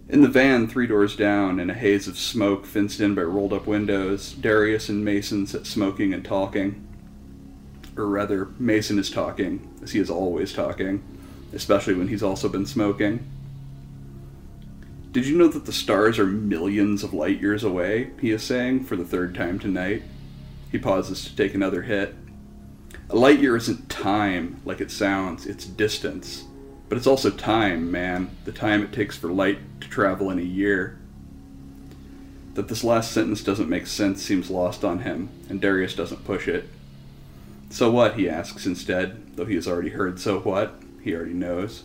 In 0.08 0.22
the 0.22 0.28
van, 0.28 0.66
three 0.66 0.88
doors 0.88 1.14
down, 1.14 1.60
in 1.60 1.70
a 1.70 1.74
haze 1.74 2.08
of 2.08 2.18
smoke 2.18 2.66
fenced 2.66 3.00
in 3.00 3.14
by 3.14 3.22
rolled 3.22 3.52
up 3.52 3.68
windows, 3.68 4.32
Darius 4.32 4.88
and 4.88 5.04
Mason 5.04 5.46
sit 5.46 5.64
smoking 5.64 6.12
and 6.12 6.24
talking. 6.24 6.88
Or 7.96 8.08
rather, 8.08 8.48
Mason 8.58 8.98
is 8.98 9.10
talking, 9.10 9.72
as 9.80 9.92
he 9.92 10.00
is 10.00 10.10
always 10.10 10.52
talking, 10.52 11.04
especially 11.52 11.94
when 11.94 12.08
he's 12.08 12.24
also 12.24 12.48
been 12.48 12.66
smoking. 12.66 13.30
Did 15.16 15.26
you 15.26 15.38
know 15.38 15.48
that 15.48 15.64
the 15.64 15.72
stars 15.72 16.18
are 16.18 16.26
millions 16.26 17.02
of 17.02 17.14
light 17.14 17.40
years 17.40 17.64
away? 17.64 18.10
He 18.20 18.32
is 18.32 18.42
saying 18.42 18.84
for 18.84 18.96
the 18.96 19.04
third 19.06 19.34
time 19.34 19.58
tonight. 19.58 20.02
He 20.70 20.76
pauses 20.76 21.24
to 21.24 21.34
take 21.34 21.54
another 21.54 21.80
hit. 21.80 22.14
A 23.08 23.16
light 23.16 23.40
year 23.40 23.56
isn't 23.56 23.88
time 23.88 24.60
like 24.66 24.78
it 24.82 24.90
sounds, 24.90 25.46
it's 25.46 25.64
distance. 25.64 26.44
But 26.90 26.98
it's 26.98 27.06
also 27.06 27.30
time, 27.30 27.90
man, 27.90 28.28
the 28.44 28.52
time 28.52 28.82
it 28.82 28.92
takes 28.92 29.16
for 29.16 29.28
light 29.28 29.80
to 29.80 29.88
travel 29.88 30.28
in 30.28 30.38
a 30.38 30.42
year. 30.42 30.98
That 32.52 32.68
this 32.68 32.84
last 32.84 33.10
sentence 33.10 33.42
doesn't 33.42 33.70
make 33.70 33.86
sense 33.86 34.22
seems 34.22 34.50
lost 34.50 34.84
on 34.84 34.98
him, 34.98 35.30
and 35.48 35.62
Darius 35.62 35.94
doesn't 35.94 36.26
push 36.26 36.46
it. 36.46 36.68
So 37.70 37.90
what? 37.90 38.18
he 38.18 38.28
asks 38.28 38.66
instead, 38.66 39.34
though 39.34 39.46
he 39.46 39.54
has 39.54 39.66
already 39.66 39.88
heard 39.88 40.20
so 40.20 40.40
what, 40.40 40.82
he 41.02 41.14
already 41.14 41.32
knows. 41.32 41.84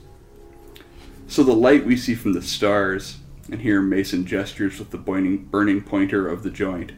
So 1.31 1.43
the 1.43 1.53
light 1.53 1.85
we 1.85 1.95
see 1.95 2.13
from 2.13 2.33
the 2.33 2.41
stars, 2.41 3.19
and 3.49 3.61
here 3.61 3.81
Mason 3.81 4.25
gestures 4.25 4.79
with 4.79 4.89
the 4.89 4.97
burning, 4.97 5.81
pointer 5.81 6.27
of 6.27 6.43
the 6.43 6.49
joint, 6.49 6.91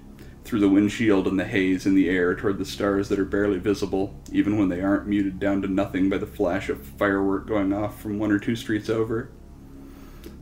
through 0.44 0.60
the 0.60 0.70
windshield 0.70 1.28
and 1.28 1.40
the 1.40 1.46
haze 1.46 1.86
in 1.86 1.94
the 1.94 2.10
air 2.10 2.34
toward 2.34 2.58
the 2.58 2.66
stars 2.66 3.10
that 3.10 3.20
are 3.20 3.26
barely 3.26 3.60
visible, 3.60 4.20
even 4.32 4.58
when 4.58 4.70
they 4.70 4.82
aren't 4.82 5.06
muted 5.06 5.40
down 5.40 5.62
to 5.62 5.68
nothing 5.68 6.10
by 6.10 6.18
the 6.18 6.26
flash 6.26 6.68
of 6.68 6.84
firework 6.84 7.46
going 7.46 7.72
off 7.72 8.02
from 8.02 8.18
one 8.18 8.32
or 8.32 8.40
two 8.40 8.56
streets 8.56 8.90
over. 8.90 9.30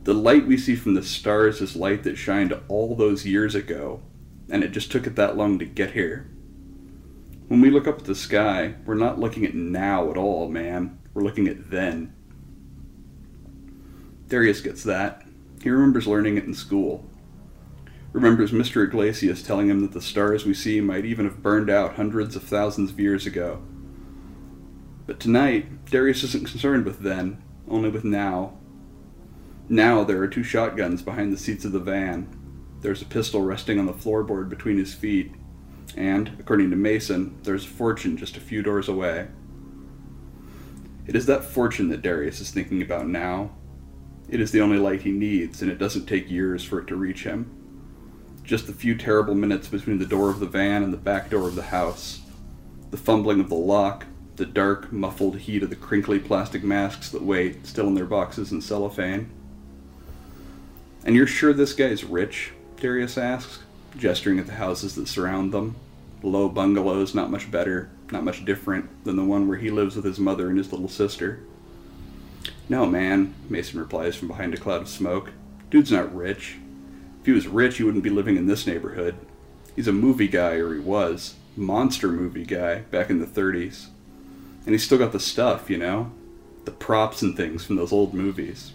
The 0.04 0.14
light 0.14 0.46
we 0.46 0.56
see 0.56 0.74
from 0.74 0.94
the 0.94 1.02
stars 1.02 1.60
is 1.60 1.76
light 1.76 2.02
that 2.04 2.16
shined 2.16 2.58
all 2.68 2.96
those 2.96 3.26
years 3.26 3.54
ago, 3.54 4.00
and 4.48 4.64
it 4.64 4.72
just 4.72 4.90
took 4.90 5.06
it 5.06 5.16
that 5.16 5.36
long 5.36 5.58
to 5.58 5.66
get 5.66 5.90
here. 5.90 6.30
When 7.48 7.60
we 7.60 7.68
look 7.68 7.86
up 7.86 7.98
at 7.98 8.04
the 8.06 8.14
sky, 8.14 8.76
we're 8.86 8.94
not 8.94 9.20
looking 9.20 9.44
at 9.44 9.54
now 9.54 10.10
at 10.10 10.16
all, 10.16 10.48
man. 10.48 10.98
We're 11.12 11.24
looking 11.24 11.46
at 11.46 11.70
then. 11.70 12.14
Darius 14.32 14.62
gets 14.62 14.82
that. 14.84 15.26
He 15.62 15.68
remembers 15.68 16.06
learning 16.06 16.38
it 16.38 16.44
in 16.44 16.54
school. 16.54 17.04
Remembers 18.14 18.50
Mr. 18.50 18.82
Iglesias 18.82 19.42
telling 19.42 19.68
him 19.68 19.80
that 19.80 19.92
the 19.92 20.00
stars 20.00 20.46
we 20.46 20.54
see 20.54 20.80
might 20.80 21.04
even 21.04 21.26
have 21.26 21.42
burned 21.42 21.68
out 21.68 21.96
hundreds 21.96 22.34
of 22.34 22.42
thousands 22.42 22.90
of 22.90 22.98
years 22.98 23.26
ago. 23.26 23.62
But 25.06 25.20
tonight, 25.20 25.84
Darius 25.84 26.24
isn't 26.24 26.48
concerned 26.48 26.86
with 26.86 27.00
then, 27.00 27.42
only 27.68 27.90
with 27.90 28.04
now. 28.04 28.54
Now 29.68 30.02
there 30.02 30.22
are 30.22 30.28
two 30.28 30.42
shotguns 30.42 31.02
behind 31.02 31.30
the 31.30 31.36
seats 31.36 31.66
of 31.66 31.72
the 31.72 31.78
van. 31.78 32.26
There's 32.80 33.02
a 33.02 33.04
pistol 33.04 33.42
resting 33.42 33.78
on 33.78 33.84
the 33.84 33.92
floorboard 33.92 34.48
between 34.48 34.78
his 34.78 34.94
feet, 34.94 35.30
and, 35.94 36.36
according 36.40 36.70
to 36.70 36.76
Mason, 36.76 37.38
there's 37.42 37.66
a 37.66 37.68
fortune 37.68 38.16
just 38.16 38.38
a 38.38 38.40
few 38.40 38.62
doors 38.62 38.88
away. 38.88 39.28
It 41.06 41.16
is 41.16 41.26
that 41.26 41.44
fortune 41.44 41.90
that 41.90 42.00
Darius 42.00 42.40
is 42.40 42.50
thinking 42.50 42.80
about 42.80 43.06
now. 43.06 43.50
It 44.32 44.40
is 44.40 44.50
the 44.50 44.62
only 44.62 44.78
light 44.78 45.02
he 45.02 45.12
needs, 45.12 45.60
and 45.60 45.70
it 45.70 45.76
doesn't 45.76 46.06
take 46.06 46.30
years 46.30 46.64
for 46.64 46.80
it 46.80 46.86
to 46.86 46.96
reach 46.96 47.24
him. 47.24 47.50
Just 48.42 48.66
the 48.66 48.72
few 48.72 48.96
terrible 48.96 49.34
minutes 49.34 49.68
between 49.68 49.98
the 49.98 50.06
door 50.06 50.30
of 50.30 50.40
the 50.40 50.46
van 50.46 50.82
and 50.82 50.90
the 50.90 50.96
back 50.96 51.28
door 51.28 51.48
of 51.48 51.54
the 51.54 51.64
house. 51.64 52.22
The 52.90 52.96
fumbling 52.96 53.40
of 53.40 53.50
the 53.50 53.56
lock, 53.56 54.06
the 54.36 54.46
dark, 54.46 54.90
muffled 54.90 55.40
heat 55.40 55.62
of 55.62 55.68
the 55.68 55.76
crinkly 55.76 56.18
plastic 56.18 56.64
masks 56.64 57.10
that 57.10 57.22
wait, 57.22 57.66
still 57.66 57.86
in 57.88 57.94
their 57.94 58.06
boxes 58.06 58.50
and 58.52 58.64
cellophane. 58.64 59.28
And 61.04 61.14
you're 61.14 61.26
sure 61.26 61.52
this 61.52 61.74
guy's 61.74 62.02
rich? 62.02 62.52
Darius 62.76 63.18
asks, 63.18 63.58
gesturing 63.98 64.38
at 64.38 64.46
the 64.46 64.52
houses 64.52 64.94
that 64.94 65.08
surround 65.08 65.52
them. 65.52 65.76
Low 66.22 66.48
bungalows, 66.48 67.14
not 67.14 67.30
much 67.30 67.50
better, 67.50 67.90
not 68.10 68.24
much 68.24 68.46
different 68.46 69.04
than 69.04 69.16
the 69.16 69.24
one 69.24 69.46
where 69.46 69.58
he 69.58 69.70
lives 69.70 69.94
with 69.94 70.06
his 70.06 70.18
mother 70.18 70.48
and 70.48 70.56
his 70.56 70.72
little 70.72 70.88
sister. 70.88 71.40
No, 72.68 72.86
man, 72.86 73.34
Mason 73.48 73.78
replies 73.78 74.16
from 74.16 74.28
behind 74.28 74.54
a 74.54 74.56
cloud 74.56 74.82
of 74.82 74.88
smoke. 74.88 75.30
Dude's 75.70 75.92
not 75.92 76.14
rich. 76.14 76.56
If 77.20 77.26
he 77.26 77.32
was 77.32 77.46
rich, 77.46 77.76
he 77.76 77.84
wouldn't 77.84 78.04
be 78.04 78.10
living 78.10 78.36
in 78.36 78.46
this 78.46 78.66
neighborhood. 78.66 79.14
He's 79.76 79.88
a 79.88 79.92
movie 79.92 80.28
guy, 80.28 80.54
or 80.54 80.74
he 80.74 80.80
was. 80.80 81.34
Monster 81.56 82.08
movie 82.08 82.44
guy, 82.44 82.80
back 82.90 83.10
in 83.10 83.20
the 83.20 83.26
30s. 83.26 83.88
And 84.64 84.74
he's 84.74 84.84
still 84.84 84.98
got 84.98 85.12
the 85.12 85.20
stuff, 85.20 85.70
you 85.70 85.78
know? 85.78 86.10
The 86.64 86.70
props 86.70 87.22
and 87.22 87.36
things 87.36 87.64
from 87.64 87.76
those 87.76 87.92
old 87.92 88.14
movies. 88.14 88.72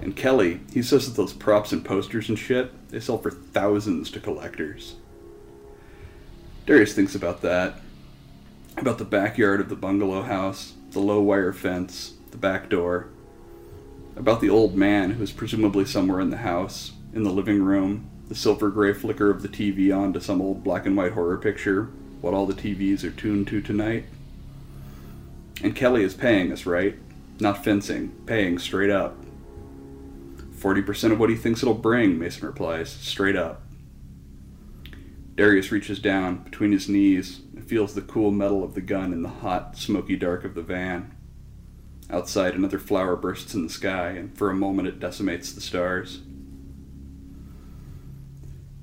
And 0.00 0.16
Kelly, 0.16 0.60
he 0.72 0.82
says 0.82 1.06
that 1.06 1.20
those 1.20 1.32
props 1.32 1.72
and 1.72 1.84
posters 1.84 2.28
and 2.28 2.38
shit, 2.38 2.88
they 2.90 3.00
sell 3.00 3.18
for 3.18 3.30
thousands 3.30 4.10
to 4.10 4.20
collectors. 4.20 4.96
Darius 6.66 6.94
thinks 6.94 7.14
about 7.14 7.40
that. 7.42 7.80
About 8.76 8.98
the 8.98 9.04
backyard 9.04 9.60
of 9.60 9.68
the 9.68 9.76
bungalow 9.76 10.22
house, 10.22 10.74
the 10.90 11.00
low 11.00 11.22
wire 11.22 11.52
fence, 11.52 12.14
the 12.36 12.40
back 12.40 12.68
door. 12.68 13.08
About 14.14 14.42
the 14.42 14.50
old 14.50 14.76
man 14.76 15.12
who 15.12 15.22
is 15.22 15.32
presumably 15.32 15.86
somewhere 15.86 16.20
in 16.20 16.30
the 16.30 16.38
house, 16.38 16.92
in 17.14 17.22
the 17.22 17.30
living 17.30 17.62
room, 17.62 18.10
the 18.28 18.34
silver 18.34 18.68
gray 18.68 18.92
flicker 18.92 19.30
of 19.30 19.40
the 19.40 19.48
TV 19.48 19.96
on 19.96 20.12
to 20.12 20.20
some 20.20 20.42
old 20.42 20.62
black 20.62 20.84
and 20.84 20.96
white 20.96 21.12
horror 21.12 21.38
picture, 21.38 21.84
what 22.20 22.34
all 22.34 22.44
the 22.44 22.54
TVs 22.54 23.04
are 23.04 23.10
tuned 23.10 23.46
to 23.48 23.62
tonight. 23.62 24.04
And 25.62 25.74
Kelly 25.74 26.02
is 26.02 26.12
paying 26.12 26.52
us, 26.52 26.66
right? 26.66 26.96
Not 27.40 27.64
fencing, 27.64 28.10
paying 28.26 28.58
straight 28.58 28.90
up. 28.90 29.16
40% 30.58 31.12
of 31.12 31.18
what 31.18 31.30
he 31.30 31.36
thinks 31.36 31.62
it'll 31.62 31.74
bring, 31.74 32.18
Mason 32.18 32.46
replies, 32.46 32.90
straight 32.90 33.36
up. 33.36 33.62
Darius 35.34 35.72
reaches 35.72 35.98
down 35.98 36.38
between 36.38 36.72
his 36.72 36.88
knees 36.88 37.40
and 37.54 37.66
feels 37.66 37.94
the 37.94 38.02
cool 38.02 38.30
metal 38.30 38.62
of 38.62 38.74
the 38.74 38.80
gun 38.80 39.12
in 39.12 39.22
the 39.22 39.28
hot, 39.28 39.76
smoky 39.76 40.16
dark 40.16 40.44
of 40.44 40.54
the 40.54 40.62
van. 40.62 41.15
Outside, 42.08 42.54
another 42.54 42.78
flower 42.78 43.16
bursts 43.16 43.54
in 43.54 43.64
the 43.64 43.72
sky, 43.72 44.10
and 44.10 44.36
for 44.36 44.50
a 44.50 44.54
moment 44.54 44.88
it 44.88 45.00
decimates 45.00 45.52
the 45.52 45.60
stars. 45.60 46.20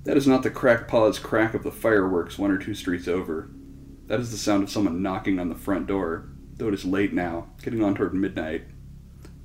That 0.04 0.18
is 0.18 0.28
not 0.28 0.44
the 0.44 0.50
crackpaw's 0.50 1.20
crack 1.20 1.54
of 1.54 1.64
the 1.64 1.72
fireworks 1.72 2.38
one 2.38 2.52
or 2.52 2.58
two 2.58 2.74
streets 2.74 3.08
over. 3.08 3.50
That 4.08 4.20
is 4.20 4.32
the 4.32 4.38
sound 4.38 4.64
of 4.64 4.70
someone 4.70 5.02
knocking 5.02 5.40
on 5.40 5.48
the 5.48 5.56
front 5.56 5.88
door, 5.88 6.28
though 6.58 6.68
it 6.68 6.74
is 6.74 6.84
late 6.84 7.14
now, 7.14 7.48
getting 7.62 7.82
on 7.82 7.96
toward 7.96 8.14
midnight. 8.14 8.66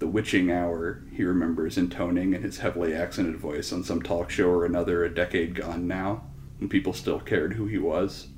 The 0.01 0.09
witching 0.09 0.51
hour, 0.51 1.05
he 1.12 1.22
remembers 1.24 1.79
intoning 1.79 2.35
in 2.35 2.43
his 2.43 2.59
heavily 2.59 2.95
accented 2.95 3.37
voice 3.37 3.72
on 3.72 3.85
some 3.85 4.03
talk 4.03 4.31
show 4.31 4.49
or 4.49 4.64
another 4.64 5.05
a 5.05 5.14
decade 5.14 5.55
gone 5.55 5.87
now, 5.87 6.24
when 6.59 6.68
people 6.68 6.93
still 6.93 7.20
cared 7.20 7.55
who 7.55 7.66
he 7.66 7.79
was. 7.79 8.29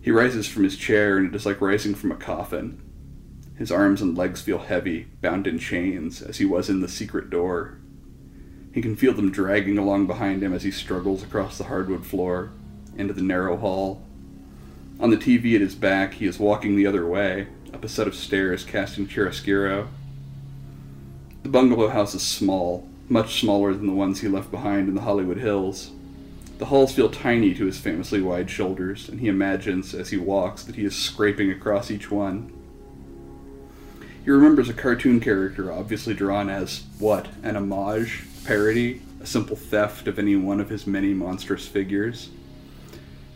He 0.00 0.10
rises 0.10 0.48
from 0.48 0.64
his 0.64 0.76
chair, 0.76 1.18
and 1.18 1.26
it 1.26 1.34
is 1.34 1.44
like 1.44 1.60
rising 1.60 1.94
from 1.94 2.12
a 2.12 2.16
coffin. 2.16 2.82
His 3.62 3.70
arms 3.70 4.02
and 4.02 4.18
legs 4.18 4.40
feel 4.40 4.58
heavy, 4.58 5.06
bound 5.20 5.46
in 5.46 5.56
chains, 5.56 6.20
as 6.20 6.38
he 6.38 6.44
was 6.44 6.68
in 6.68 6.80
the 6.80 6.88
secret 6.88 7.30
door. 7.30 7.78
He 8.74 8.82
can 8.82 8.96
feel 8.96 9.14
them 9.14 9.30
dragging 9.30 9.78
along 9.78 10.08
behind 10.08 10.42
him 10.42 10.52
as 10.52 10.64
he 10.64 10.72
struggles 10.72 11.22
across 11.22 11.58
the 11.58 11.64
hardwood 11.66 12.04
floor, 12.04 12.50
into 12.96 13.14
the 13.14 13.22
narrow 13.22 13.56
hall. 13.56 14.02
On 14.98 15.10
the 15.10 15.16
TV 15.16 15.54
at 15.54 15.60
his 15.60 15.76
back, 15.76 16.14
he 16.14 16.26
is 16.26 16.40
walking 16.40 16.74
the 16.74 16.88
other 16.88 17.06
way, 17.06 17.46
up 17.72 17.84
a 17.84 17.88
set 17.88 18.08
of 18.08 18.16
stairs 18.16 18.64
casting 18.64 19.06
chiaroscuro. 19.06 19.86
The 21.44 21.48
bungalow 21.48 21.86
house 21.86 22.16
is 22.16 22.22
small, 22.22 22.88
much 23.08 23.40
smaller 23.42 23.72
than 23.74 23.86
the 23.86 23.92
ones 23.92 24.22
he 24.22 24.26
left 24.26 24.50
behind 24.50 24.88
in 24.88 24.96
the 24.96 25.02
Hollywood 25.02 25.38
Hills. 25.38 25.92
The 26.58 26.66
halls 26.66 26.92
feel 26.92 27.10
tiny 27.10 27.54
to 27.54 27.66
his 27.66 27.78
famously 27.78 28.20
wide 28.20 28.50
shoulders, 28.50 29.08
and 29.08 29.20
he 29.20 29.28
imagines, 29.28 29.94
as 29.94 30.10
he 30.10 30.16
walks, 30.16 30.64
that 30.64 30.74
he 30.74 30.84
is 30.84 30.96
scraping 30.96 31.52
across 31.52 31.88
each 31.88 32.10
one. 32.10 32.52
He 34.24 34.30
remembers 34.30 34.68
a 34.68 34.74
cartoon 34.74 35.18
character 35.18 35.72
obviously 35.72 36.14
drawn 36.14 36.48
as, 36.48 36.84
what, 37.00 37.26
an 37.42 37.56
homage, 37.56 38.24
parody, 38.44 39.02
a 39.20 39.26
simple 39.26 39.56
theft 39.56 40.06
of 40.06 40.16
any 40.16 40.36
one 40.36 40.60
of 40.60 40.68
his 40.68 40.86
many 40.86 41.12
monstrous 41.12 41.66
figures. 41.66 42.30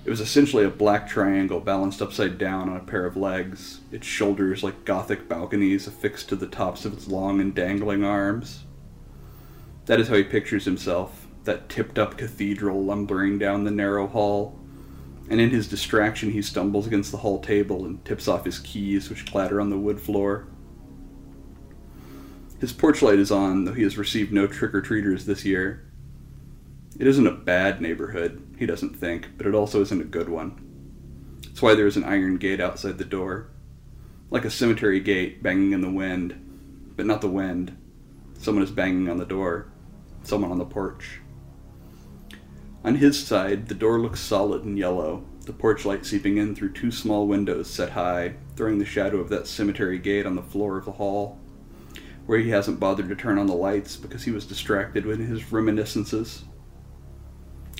It 0.04 0.10
was 0.10 0.20
essentially 0.20 0.64
a 0.64 0.70
black 0.70 1.08
triangle 1.08 1.58
balanced 1.58 2.00
upside 2.00 2.38
down 2.38 2.68
on 2.68 2.76
a 2.76 2.84
pair 2.84 3.04
of 3.04 3.16
legs, 3.16 3.80
its 3.90 4.06
shoulders 4.06 4.62
like 4.62 4.84
gothic 4.84 5.28
balconies 5.28 5.88
affixed 5.88 6.28
to 6.28 6.36
the 6.36 6.46
tops 6.46 6.84
of 6.84 6.92
its 6.92 7.08
long 7.08 7.40
and 7.40 7.52
dangling 7.52 8.04
arms. 8.04 8.62
That 9.86 9.98
is 9.98 10.06
how 10.06 10.14
he 10.14 10.22
pictures 10.22 10.66
himself, 10.66 11.26
that 11.42 11.68
tipped 11.68 11.98
up 11.98 12.16
cathedral 12.16 12.84
lumbering 12.84 13.40
down 13.40 13.64
the 13.64 13.72
narrow 13.72 14.06
hall. 14.06 14.56
And 15.28 15.40
in 15.40 15.50
his 15.50 15.66
distraction, 15.66 16.30
he 16.30 16.42
stumbles 16.42 16.86
against 16.86 17.10
the 17.10 17.18
hall 17.18 17.40
table 17.40 17.84
and 17.84 18.04
tips 18.04 18.28
off 18.28 18.44
his 18.44 18.60
keys, 18.60 19.10
which 19.10 19.26
clatter 19.26 19.60
on 19.60 19.70
the 19.70 19.78
wood 19.78 20.00
floor. 20.00 20.46
His 22.58 22.72
porch 22.72 23.02
light 23.02 23.18
is 23.18 23.30
on, 23.30 23.64
though 23.64 23.74
he 23.74 23.82
has 23.82 23.98
received 23.98 24.32
no 24.32 24.46
trick 24.46 24.74
or 24.74 24.80
treaters 24.80 25.26
this 25.26 25.44
year. 25.44 25.84
It 26.98 27.06
isn't 27.06 27.26
a 27.26 27.32
bad 27.32 27.82
neighborhood, 27.82 28.42
he 28.58 28.64
doesn't 28.64 28.96
think, 28.96 29.28
but 29.36 29.46
it 29.46 29.54
also 29.54 29.82
isn't 29.82 30.00
a 30.00 30.04
good 30.04 30.30
one. 30.30 30.62
That's 31.42 31.60
why 31.60 31.74
there 31.74 31.86
is 31.86 31.96
an 31.96 32.04
iron 32.04 32.38
gate 32.38 32.60
outside 32.60 32.96
the 32.96 33.04
door. 33.04 33.48
Like 34.30 34.46
a 34.46 34.50
cemetery 34.50 35.00
gate 35.00 35.42
banging 35.42 35.72
in 35.72 35.82
the 35.82 35.90
wind, 35.90 36.94
but 36.96 37.06
not 37.06 37.20
the 37.20 37.28
wind. 37.28 37.76
Someone 38.38 38.64
is 38.64 38.70
banging 38.70 39.08
on 39.10 39.18
the 39.18 39.26
door. 39.26 39.68
Someone 40.22 40.50
on 40.50 40.58
the 40.58 40.64
porch. 40.64 41.20
On 42.82 42.94
his 42.94 43.22
side, 43.24 43.68
the 43.68 43.74
door 43.74 44.00
looks 44.00 44.20
solid 44.20 44.64
and 44.64 44.78
yellow, 44.78 45.24
the 45.44 45.52
porch 45.52 45.84
light 45.84 46.06
seeping 46.06 46.38
in 46.38 46.54
through 46.54 46.72
two 46.72 46.90
small 46.90 47.26
windows 47.26 47.68
set 47.68 47.90
high, 47.90 48.34
throwing 48.56 48.78
the 48.78 48.84
shadow 48.84 49.18
of 49.18 49.28
that 49.28 49.46
cemetery 49.46 49.98
gate 49.98 50.26
on 50.26 50.34
the 50.34 50.42
floor 50.42 50.78
of 50.78 50.84
the 50.84 50.92
hall, 50.92 51.38
where 52.26 52.38
he 52.38 52.50
hasn't 52.50 52.80
bothered 52.80 53.08
to 53.08 53.16
turn 53.16 53.38
on 53.38 53.46
the 53.46 53.54
lights 53.54 53.96
because 53.96 54.24
he 54.24 54.30
was 54.30 54.46
distracted 54.46 55.06
with 55.06 55.20
his 55.20 55.52
reminiscences. 55.52 56.44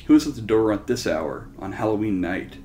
Who 0.07 0.15
is 0.15 0.27
at 0.27 0.37
the 0.37 0.41
door 0.41 0.73
at 0.73 0.87
this 0.87 1.07
hour, 1.07 1.49
on 1.59 1.73
Halloween 1.73 2.21
night? 2.21 2.59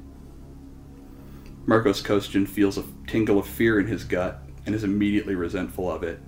Marcos 1.66 2.02
Kostjan 2.02 2.48
feels 2.48 2.78
a 2.78 2.84
tingle 3.08 3.40
of 3.40 3.48
fear 3.48 3.80
in 3.80 3.88
his 3.88 4.04
gut 4.04 4.44
and 4.66 4.76
is 4.76 4.84
immediately 4.84 5.36
resentful 5.36 5.92
of 5.92 6.04
it. 6.04 6.20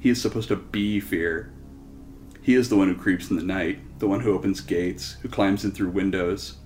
He 0.00 0.10
is 0.10 0.20
supposed 0.20 0.48
to 0.48 0.56
be 0.56 1.00
fear. 1.00 1.52
He 2.40 2.54
is 2.54 2.68
the 2.68 2.76
one 2.76 2.88
who 2.88 2.94
creeps 2.94 3.30
in 3.30 3.36
the 3.36 3.42
night, 3.42 3.98
the 3.98 4.06
one 4.06 4.20
who 4.20 4.34
opens 4.34 4.60
gates, 4.60 5.16
who 5.22 5.28
climbs 5.28 5.64
in 5.64 5.72
through 5.72 5.90
windows. 5.90 6.58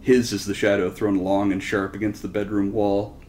His 0.00 0.32
is 0.32 0.46
the 0.46 0.54
shadow 0.54 0.90
thrown 0.90 1.16
long 1.16 1.52
and 1.52 1.62
sharp 1.62 1.94
against 1.94 2.22
the 2.22 2.28
bedroom 2.28 2.72
wall. 2.72 3.21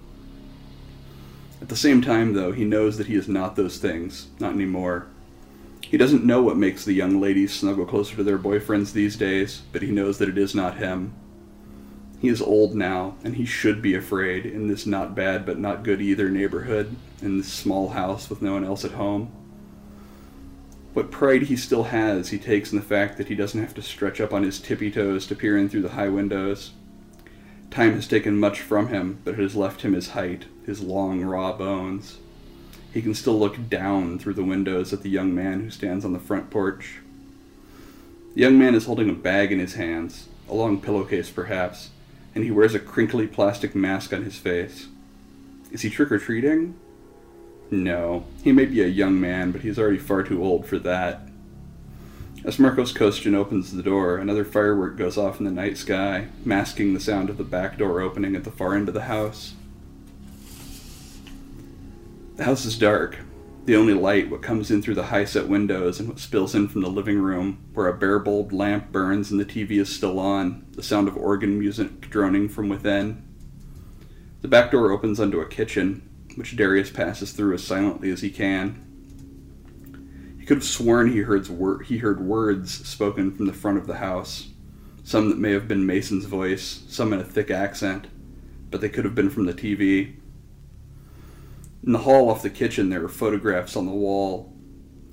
At 1.63 1.69
the 1.69 1.77
same 1.77 2.01
time, 2.01 2.33
though, 2.33 2.51
he 2.51 2.65
knows 2.65 2.97
that 2.97 3.07
he 3.07 3.15
is 3.15 3.29
not 3.29 3.55
those 3.55 3.77
things, 3.77 4.27
not 4.37 4.51
anymore. 4.51 5.07
He 5.79 5.95
doesn't 5.95 6.25
know 6.25 6.43
what 6.43 6.57
makes 6.57 6.83
the 6.83 6.91
young 6.91 7.21
ladies 7.21 7.53
snuggle 7.53 7.85
closer 7.85 8.17
to 8.17 8.23
their 8.25 8.37
boyfriends 8.37 8.91
these 8.91 9.15
days, 9.15 9.61
but 9.71 9.81
he 9.81 9.89
knows 9.89 10.17
that 10.17 10.27
it 10.27 10.37
is 10.37 10.53
not 10.53 10.75
him. 10.75 11.13
He 12.19 12.27
is 12.27 12.41
old 12.41 12.75
now, 12.75 13.15
and 13.23 13.37
he 13.37 13.45
should 13.45 13.81
be 13.81 13.95
afraid 13.95 14.45
in 14.45 14.67
this 14.67 14.85
not 14.85 15.15
bad 15.15 15.45
but 15.45 15.57
not 15.57 15.85
good 15.85 16.01
either 16.01 16.29
neighborhood, 16.29 16.97
in 17.21 17.37
this 17.37 17.53
small 17.53 17.91
house 17.91 18.29
with 18.29 18.41
no 18.41 18.51
one 18.51 18.65
else 18.65 18.83
at 18.83 18.91
home. 18.91 19.31
What 20.91 21.11
pride 21.11 21.43
he 21.43 21.55
still 21.55 21.83
has, 21.83 22.31
he 22.31 22.39
takes 22.39 22.73
in 22.73 22.77
the 22.77 22.83
fact 22.83 23.17
that 23.17 23.29
he 23.29 23.35
doesn't 23.35 23.61
have 23.61 23.73
to 23.75 23.81
stretch 23.81 24.19
up 24.19 24.33
on 24.33 24.43
his 24.43 24.59
tippy 24.59 24.91
toes 24.91 25.25
to 25.27 25.35
peer 25.35 25.57
in 25.57 25.69
through 25.69 25.83
the 25.83 25.89
high 25.91 26.09
windows. 26.09 26.73
Time 27.71 27.93
has 27.93 28.05
taken 28.05 28.37
much 28.37 28.59
from 28.59 28.89
him, 28.89 29.19
but 29.23 29.35
it 29.35 29.39
has 29.39 29.55
left 29.55 29.83
him 29.83 29.93
his 29.93 30.09
height, 30.09 30.43
his 30.65 30.81
long, 30.81 31.21
raw 31.21 31.51
bones. 31.53 32.17
He 32.93 33.01
can 33.01 33.15
still 33.15 33.39
look 33.39 33.69
down 33.69 34.19
through 34.19 34.35
the 34.35 34.43
windows 34.43 34.93
at 34.93 35.01
the 35.01 35.09
young 35.09 35.33
man 35.33 35.61
who 35.61 35.69
stands 35.69 36.05
on 36.05 36.13
the 36.13 36.19
front 36.19 36.49
porch. 36.49 36.99
The 38.35 38.41
young 38.41 38.57
man 38.57 38.75
is 38.75 38.85
holding 38.85 39.09
a 39.09 39.13
bag 39.13 39.51
in 39.51 39.59
his 39.59 39.75
hands, 39.75 40.27
a 40.49 40.53
long 40.53 40.79
pillowcase 40.79 41.29
perhaps, 41.29 41.89
and 42.35 42.43
he 42.43 42.51
wears 42.51 42.75
a 42.75 42.79
crinkly 42.79 43.27
plastic 43.27 43.75
mask 43.75 44.13
on 44.13 44.23
his 44.23 44.37
face. 44.37 44.87
Is 45.71 45.81
he 45.81 45.89
trick 45.89 46.11
or 46.11 46.19
treating? 46.19 46.75
No. 47.71 48.25
He 48.43 48.51
may 48.51 48.65
be 48.65 48.81
a 48.81 48.87
young 48.87 49.19
man, 49.19 49.51
but 49.51 49.61
he's 49.61 49.79
already 49.79 49.97
far 49.97 50.23
too 50.23 50.43
old 50.43 50.67
for 50.67 50.77
that. 50.79 51.21
As 52.45 52.59
Marcos 52.59 52.93
Kostjan 52.93 53.35
opens 53.35 53.71
the 53.71 53.81
door, 53.81 54.17
another 54.17 54.43
firework 54.43 54.97
goes 54.97 55.17
off 55.17 55.39
in 55.39 55.45
the 55.45 55.51
night 55.51 55.77
sky, 55.77 56.27
masking 56.43 56.93
the 56.93 56.99
sound 56.99 57.29
of 57.29 57.37
the 57.37 57.43
back 57.43 57.77
door 57.77 58.01
opening 58.01 58.35
at 58.35 58.43
the 58.43 58.51
far 58.51 58.75
end 58.75 58.87
of 58.87 58.93
the 58.93 59.03
house. 59.03 59.53
The 62.35 62.45
house 62.45 62.65
is 62.65 62.79
dark. 62.79 63.19
The 63.65 63.75
only 63.75 63.93
light 63.93 64.31
what 64.31 64.41
comes 64.41 64.71
in 64.71 64.81
through 64.81 64.95
the 64.95 65.03
high 65.03 65.25
set 65.25 65.47
windows 65.47 65.99
and 65.99 66.09
what 66.09 66.17
spills 66.17 66.55
in 66.55 66.67
from 66.67 66.81
the 66.81 66.89
living 66.89 67.19
room, 67.19 67.63
where 67.75 67.87
a 67.87 67.95
bare 67.95 68.17
bulbed 68.17 68.51
lamp 68.51 68.91
burns 68.91 69.29
and 69.29 69.39
the 69.39 69.45
TV 69.45 69.79
is 69.79 69.95
still 69.95 70.19
on, 70.19 70.65
the 70.71 70.81
sound 70.81 71.07
of 71.07 71.15
organ 71.15 71.59
music 71.59 72.09
droning 72.09 72.49
from 72.49 72.69
within. 72.69 73.23
The 74.41 74.47
back 74.47 74.71
door 74.71 74.91
opens 74.91 75.19
onto 75.19 75.41
a 75.41 75.47
kitchen, 75.47 76.09
which 76.35 76.55
Darius 76.55 76.89
passes 76.89 77.33
through 77.33 77.53
as 77.53 77.63
silently 77.63 78.09
as 78.09 78.21
he 78.21 78.31
can. 78.31 78.83
He 80.39 80.45
could 80.45 80.57
have 80.57 80.63
sworn 80.63 81.11
he 81.11 81.19
heard, 81.19 81.47
wor- 81.47 81.83
he 81.83 81.99
heard 81.99 82.19
words 82.19 82.85
spoken 82.85 83.31
from 83.31 83.45
the 83.45 83.53
front 83.53 83.77
of 83.77 83.85
the 83.85 83.97
house, 83.97 84.49
some 85.03 85.29
that 85.29 85.37
may 85.37 85.51
have 85.51 85.67
been 85.67 85.85
Mason's 85.85 86.25
voice, 86.25 86.83
some 86.87 87.13
in 87.13 87.19
a 87.19 87.23
thick 87.23 87.51
accent, 87.51 88.07
but 88.71 88.81
they 88.81 88.89
could 88.89 89.05
have 89.05 89.13
been 89.13 89.29
from 89.29 89.45
the 89.45 89.53
TV. 89.53 90.15
In 91.85 91.91
the 91.91 91.99
hall 91.99 92.29
off 92.29 92.41
the 92.41 92.49
kitchen, 92.49 92.89
there 92.89 93.03
are 93.03 93.09
photographs 93.09 93.75
on 93.75 93.85
the 93.85 93.91
wall. 93.91 94.53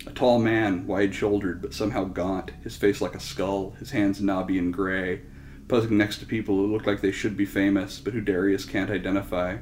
A 0.07 0.13
tall 0.13 0.39
man, 0.39 0.87
wide 0.87 1.13
shouldered 1.13 1.61
but 1.61 1.75
somehow 1.75 2.05
gaunt, 2.05 2.53
his 2.63 2.77
face 2.77 3.01
like 3.01 3.17
a 3.17 3.21
skull, 3.21 3.73
his 3.81 3.91
hands 3.91 4.21
knobby 4.21 4.57
and 4.57 4.73
gray, 4.73 5.23
posing 5.67 5.99
next 5.99 6.19
to 6.19 6.27
people 6.27 6.55
who 6.55 6.73
look 6.73 6.87
like 6.87 7.01
they 7.01 7.11
should 7.11 7.37
be 7.37 7.45
famous, 7.45 7.99
but 7.99 8.13
who 8.13 8.21
Darius 8.21 8.65
can't 8.65 8.91
identify. 8.91 9.57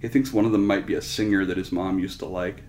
He 0.00 0.08
thinks 0.08 0.32
one 0.32 0.44
of 0.44 0.50
them 0.50 0.66
might 0.66 0.84
be 0.84 0.94
a 0.94 1.02
singer 1.02 1.44
that 1.44 1.56
his 1.56 1.70
mom 1.70 2.00
used 2.00 2.18
to 2.20 2.26
like. 2.26 2.64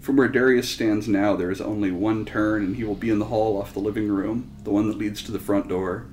From 0.00 0.16
where 0.16 0.28
Darius 0.28 0.68
stands 0.68 1.06
now, 1.06 1.36
there 1.36 1.52
is 1.52 1.60
only 1.60 1.92
one 1.92 2.24
turn, 2.24 2.64
and 2.64 2.76
he 2.76 2.84
will 2.84 2.96
be 2.96 3.10
in 3.10 3.20
the 3.20 3.26
hall 3.26 3.60
off 3.60 3.74
the 3.74 3.78
living 3.78 4.08
room, 4.08 4.56
the 4.64 4.70
one 4.70 4.88
that 4.88 4.98
leads 4.98 5.22
to 5.22 5.30
the 5.30 5.38
front 5.38 5.68
door. 5.68 6.08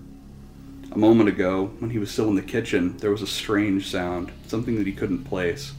A 0.91 0.97
moment 0.97 1.29
ago, 1.29 1.71
when 1.79 1.91
he 1.91 1.99
was 1.99 2.09
still 2.09 2.29
in 2.29 2.35
the 2.35 2.41
kitchen, 2.41 2.97
there 2.97 3.11
was 3.11 3.21
a 3.21 3.27
strange 3.27 3.89
sound, 3.89 4.31
something 4.47 4.75
that 4.77 4.87
he 4.87 4.93
couldn't 4.93 5.25
place. 5.25 5.73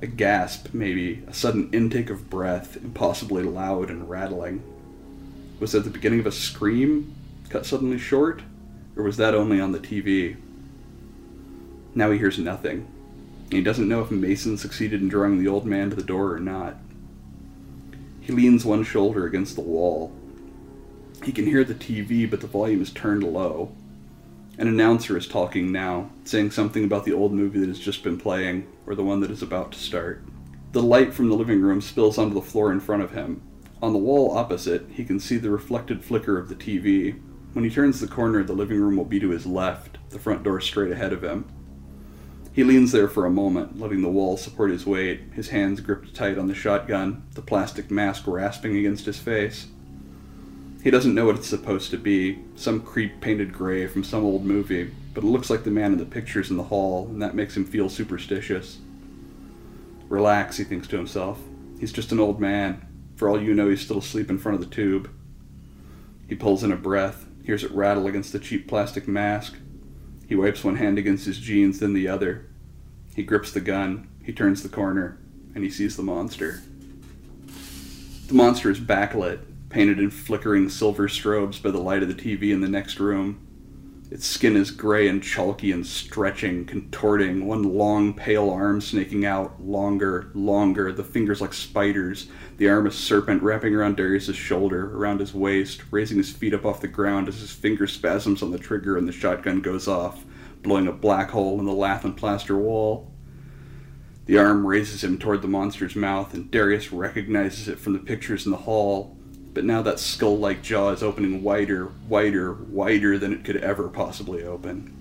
A 0.00 0.06
gasp, 0.06 0.68
maybe, 0.72 1.24
a 1.26 1.34
sudden 1.34 1.68
intake 1.72 2.10
of 2.10 2.30
breath, 2.30 2.76
impossibly 2.76 3.42
loud 3.42 3.90
and 3.90 4.08
rattling. 4.08 4.62
Was 5.58 5.72
that 5.72 5.80
the 5.80 5.90
beginning 5.90 6.20
of 6.20 6.26
a 6.26 6.32
scream, 6.32 7.14
cut 7.50 7.66
suddenly 7.66 7.98
short? 7.98 8.42
Or 8.96 9.02
was 9.02 9.16
that 9.18 9.34
only 9.34 9.60
on 9.60 9.72
the 9.72 9.78
TV? 9.78 10.36
Now 11.94 12.10
he 12.10 12.18
hears 12.18 12.38
nothing. 12.38 12.86
He 13.50 13.60
doesn't 13.62 13.88
know 13.88 14.00
if 14.00 14.10
Mason 14.10 14.56
succeeded 14.56 15.02
in 15.02 15.08
drawing 15.08 15.38
the 15.38 15.48
old 15.48 15.66
man 15.66 15.90
to 15.90 15.96
the 15.96 16.02
door 16.02 16.32
or 16.32 16.40
not. 16.40 16.76
He 18.20 18.32
leans 18.32 18.64
one 18.64 18.84
shoulder 18.84 19.26
against 19.26 19.56
the 19.56 19.60
wall. 19.60 20.12
He 21.24 21.32
can 21.32 21.46
hear 21.46 21.64
the 21.64 21.74
TV, 21.74 22.30
but 22.30 22.40
the 22.40 22.46
volume 22.46 22.80
is 22.80 22.90
turned 22.90 23.24
low. 23.24 23.72
An 24.60 24.68
announcer 24.68 25.16
is 25.16 25.26
talking 25.26 25.72
now, 25.72 26.10
saying 26.24 26.50
something 26.50 26.84
about 26.84 27.06
the 27.06 27.14
old 27.14 27.32
movie 27.32 27.60
that 27.60 27.68
has 27.70 27.78
just 27.78 28.04
been 28.04 28.18
playing, 28.18 28.66
or 28.86 28.94
the 28.94 29.02
one 29.02 29.20
that 29.20 29.30
is 29.30 29.40
about 29.40 29.72
to 29.72 29.78
start. 29.78 30.22
The 30.72 30.82
light 30.82 31.14
from 31.14 31.30
the 31.30 31.34
living 31.34 31.62
room 31.62 31.80
spills 31.80 32.18
onto 32.18 32.34
the 32.34 32.42
floor 32.42 32.70
in 32.70 32.78
front 32.78 33.02
of 33.02 33.12
him. 33.12 33.40
On 33.80 33.94
the 33.94 33.98
wall 33.98 34.36
opposite, 34.36 34.86
he 34.90 35.02
can 35.02 35.18
see 35.18 35.38
the 35.38 35.48
reflected 35.48 36.04
flicker 36.04 36.36
of 36.36 36.50
the 36.50 36.54
TV. 36.54 37.18
When 37.54 37.64
he 37.64 37.70
turns 37.70 38.00
the 38.00 38.06
corner, 38.06 38.44
the 38.44 38.52
living 38.52 38.78
room 38.78 38.98
will 38.98 39.06
be 39.06 39.18
to 39.20 39.30
his 39.30 39.46
left, 39.46 39.96
the 40.10 40.18
front 40.18 40.42
door 40.42 40.60
straight 40.60 40.92
ahead 40.92 41.14
of 41.14 41.24
him. 41.24 41.50
He 42.52 42.62
leans 42.62 42.92
there 42.92 43.08
for 43.08 43.24
a 43.24 43.30
moment, 43.30 43.80
letting 43.80 44.02
the 44.02 44.10
wall 44.10 44.36
support 44.36 44.72
his 44.72 44.84
weight, 44.84 45.22
his 45.32 45.48
hands 45.48 45.80
gripped 45.80 46.14
tight 46.14 46.36
on 46.36 46.48
the 46.48 46.54
shotgun, 46.54 47.22
the 47.32 47.40
plastic 47.40 47.90
mask 47.90 48.26
rasping 48.26 48.76
against 48.76 49.06
his 49.06 49.18
face. 49.18 49.68
He 50.82 50.90
doesn't 50.90 51.14
know 51.14 51.26
what 51.26 51.36
it's 51.36 51.46
supposed 51.46 51.90
to 51.90 51.98
be, 51.98 52.38
some 52.56 52.80
creep 52.80 53.20
painted 53.20 53.52
gray 53.52 53.86
from 53.86 54.02
some 54.02 54.24
old 54.24 54.46
movie, 54.46 54.90
but 55.12 55.22
it 55.22 55.26
looks 55.26 55.50
like 55.50 55.64
the 55.64 55.70
man 55.70 55.92
in 55.92 55.98
the 55.98 56.06
pictures 56.06 56.50
in 56.50 56.56
the 56.56 56.64
hall, 56.64 57.06
and 57.08 57.20
that 57.20 57.34
makes 57.34 57.54
him 57.54 57.66
feel 57.66 57.90
superstitious. 57.90 58.78
Relax, 60.08 60.56
he 60.56 60.64
thinks 60.64 60.88
to 60.88 60.96
himself. 60.96 61.38
He's 61.78 61.92
just 61.92 62.12
an 62.12 62.20
old 62.20 62.40
man. 62.40 62.86
For 63.16 63.28
all 63.28 63.40
you 63.40 63.52
know, 63.52 63.68
he's 63.68 63.82
still 63.82 63.98
asleep 63.98 64.30
in 64.30 64.38
front 64.38 64.54
of 64.54 64.66
the 64.66 64.74
tube. 64.74 65.10
He 66.26 66.34
pulls 66.34 66.64
in 66.64 66.72
a 66.72 66.76
breath, 66.76 67.26
hears 67.44 67.62
it 67.62 67.72
rattle 67.72 68.06
against 68.06 68.32
the 68.32 68.38
cheap 68.38 68.66
plastic 68.66 69.06
mask. 69.06 69.56
He 70.26 70.34
wipes 70.34 70.64
one 70.64 70.76
hand 70.76 70.96
against 70.96 71.26
his 71.26 71.38
jeans, 71.38 71.80
then 71.80 71.92
the 71.92 72.08
other. 72.08 72.46
He 73.14 73.22
grips 73.22 73.52
the 73.52 73.60
gun, 73.60 74.08
he 74.24 74.32
turns 74.32 74.62
the 74.62 74.68
corner, 74.70 75.18
and 75.54 75.62
he 75.62 75.70
sees 75.70 75.96
the 75.96 76.02
monster. 76.02 76.62
The 78.28 78.34
monster 78.34 78.70
is 78.70 78.80
backlit, 78.80 79.40
painted 79.70 79.98
in 79.98 80.10
flickering 80.10 80.68
silver 80.68 81.08
strobes 81.08 81.62
by 81.62 81.70
the 81.70 81.78
light 81.78 82.02
of 82.02 82.08
the 82.08 82.14
TV 82.14 82.52
in 82.52 82.60
the 82.60 82.68
next 82.68 83.00
room. 83.00 83.46
Its 84.10 84.26
skin 84.26 84.56
is 84.56 84.72
gray 84.72 85.06
and 85.06 85.22
chalky 85.22 85.70
and 85.70 85.86
stretching, 85.86 86.64
contorting, 86.64 87.46
one 87.46 87.62
long 87.62 88.12
pale 88.12 88.50
arm 88.50 88.80
snaking 88.80 89.24
out, 89.24 89.62
longer, 89.62 90.32
longer, 90.34 90.90
the 90.90 91.04
fingers 91.04 91.40
like 91.40 91.54
spiders, 91.54 92.26
the 92.56 92.68
arm 92.68 92.88
a 92.88 92.90
serpent 92.90 93.40
wrapping 93.40 93.72
around 93.72 93.96
Darius's 93.96 94.34
shoulder, 94.34 94.92
around 94.96 95.20
his 95.20 95.32
waist, 95.32 95.82
raising 95.92 96.16
his 96.16 96.32
feet 96.32 96.52
up 96.52 96.64
off 96.64 96.80
the 96.80 96.88
ground 96.88 97.28
as 97.28 97.38
his 97.38 97.52
finger 97.52 97.86
spasms 97.86 98.42
on 98.42 98.50
the 98.50 98.58
trigger 98.58 98.96
and 98.96 99.06
the 99.06 99.12
shotgun 99.12 99.60
goes 99.60 99.86
off, 99.86 100.24
blowing 100.60 100.88
a 100.88 100.92
black 100.92 101.30
hole 101.30 101.60
in 101.60 101.66
the 101.66 101.72
lath 101.72 102.04
and 102.04 102.16
plaster 102.16 102.56
wall. 102.56 103.12
The 104.26 104.38
arm 104.38 104.66
raises 104.66 105.04
him 105.04 105.18
toward 105.18 105.40
the 105.40 105.48
monster's 105.48 105.94
mouth, 105.94 106.34
and 106.34 106.50
Darius 106.50 106.90
recognizes 106.90 107.68
it 107.68 107.78
from 107.78 107.92
the 107.92 108.00
pictures 108.00 108.44
in 108.44 108.50
the 108.50 108.58
hall, 108.58 109.16
but 109.52 109.64
now 109.64 109.82
that 109.82 109.98
skull 109.98 110.38
like 110.38 110.62
jaw 110.62 110.90
is 110.90 111.02
opening 111.02 111.42
wider, 111.42 111.90
wider, 112.08 112.52
wider 112.52 113.18
than 113.18 113.32
it 113.32 113.44
could 113.44 113.56
ever 113.56 113.88
possibly 113.88 114.42
open. 114.44 114.96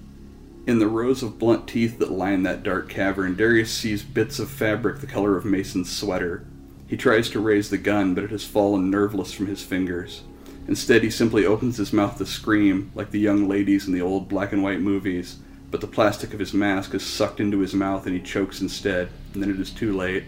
In 0.65 0.79
the 0.79 0.87
rows 0.87 1.23
of 1.23 1.39
blunt 1.39 1.67
teeth 1.67 1.99
that 1.99 2.11
line 2.11 2.43
that 2.43 2.63
dark 2.63 2.89
cavern, 2.89 3.35
Darius 3.35 3.71
sees 3.71 4.03
bits 4.03 4.39
of 4.39 4.49
fabric 4.49 4.99
the 4.99 5.07
color 5.07 5.35
of 5.37 5.45
Mason's 5.45 5.91
sweater. 5.91 6.45
He 6.87 6.97
tries 6.97 7.29
to 7.31 7.39
raise 7.39 7.69
the 7.69 7.77
gun, 7.77 8.13
but 8.13 8.23
it 8.23 8.31
has 8.31 8.43
fallen 8.43 8.89
nerveless 8.89 9.31
from 9.31 9.47
his 9.47 9.63
fingers. 9.63 10.23
Instead, 10.67 11.01
he 11.01 11.09
simply 11.09 11.45
opens 11.45 11.77
his 11.77 11.93
mouth 11.93 12.17
to 12.17 12.25
scream, 12.25 12.91
like 12.93 13.11
the 13.11 13.19
young 13.19 13.47
ladies 13.47 13.87
in 13.87 13.93
the 13.93 14.01
old 14.01 14.29
black 14.29 14.51
and 14.51 14.61
white 14.61 14.81
movies, 14.81 15.37
but 15.71 15.81
the 15.81 15.87
plastic 15.87 16.33
of 16.33 16.39
his 16.39 16.53
mask 16.53 16.93
is 16.93 17.05
sucked 17.05 17.39
into 17.39 17.59
his 17.59 17.73
mouth 17.73 18.05
and 18.05 18.15
he 18.15 18.21
chokes 18.21 18.61
instead, 18.61 19.09
and 19.33 19.41
then 19.41 19.49
it 19.49 19.59
is 19.59 19.71
too 19.71 19.95
late. 19.95 20.25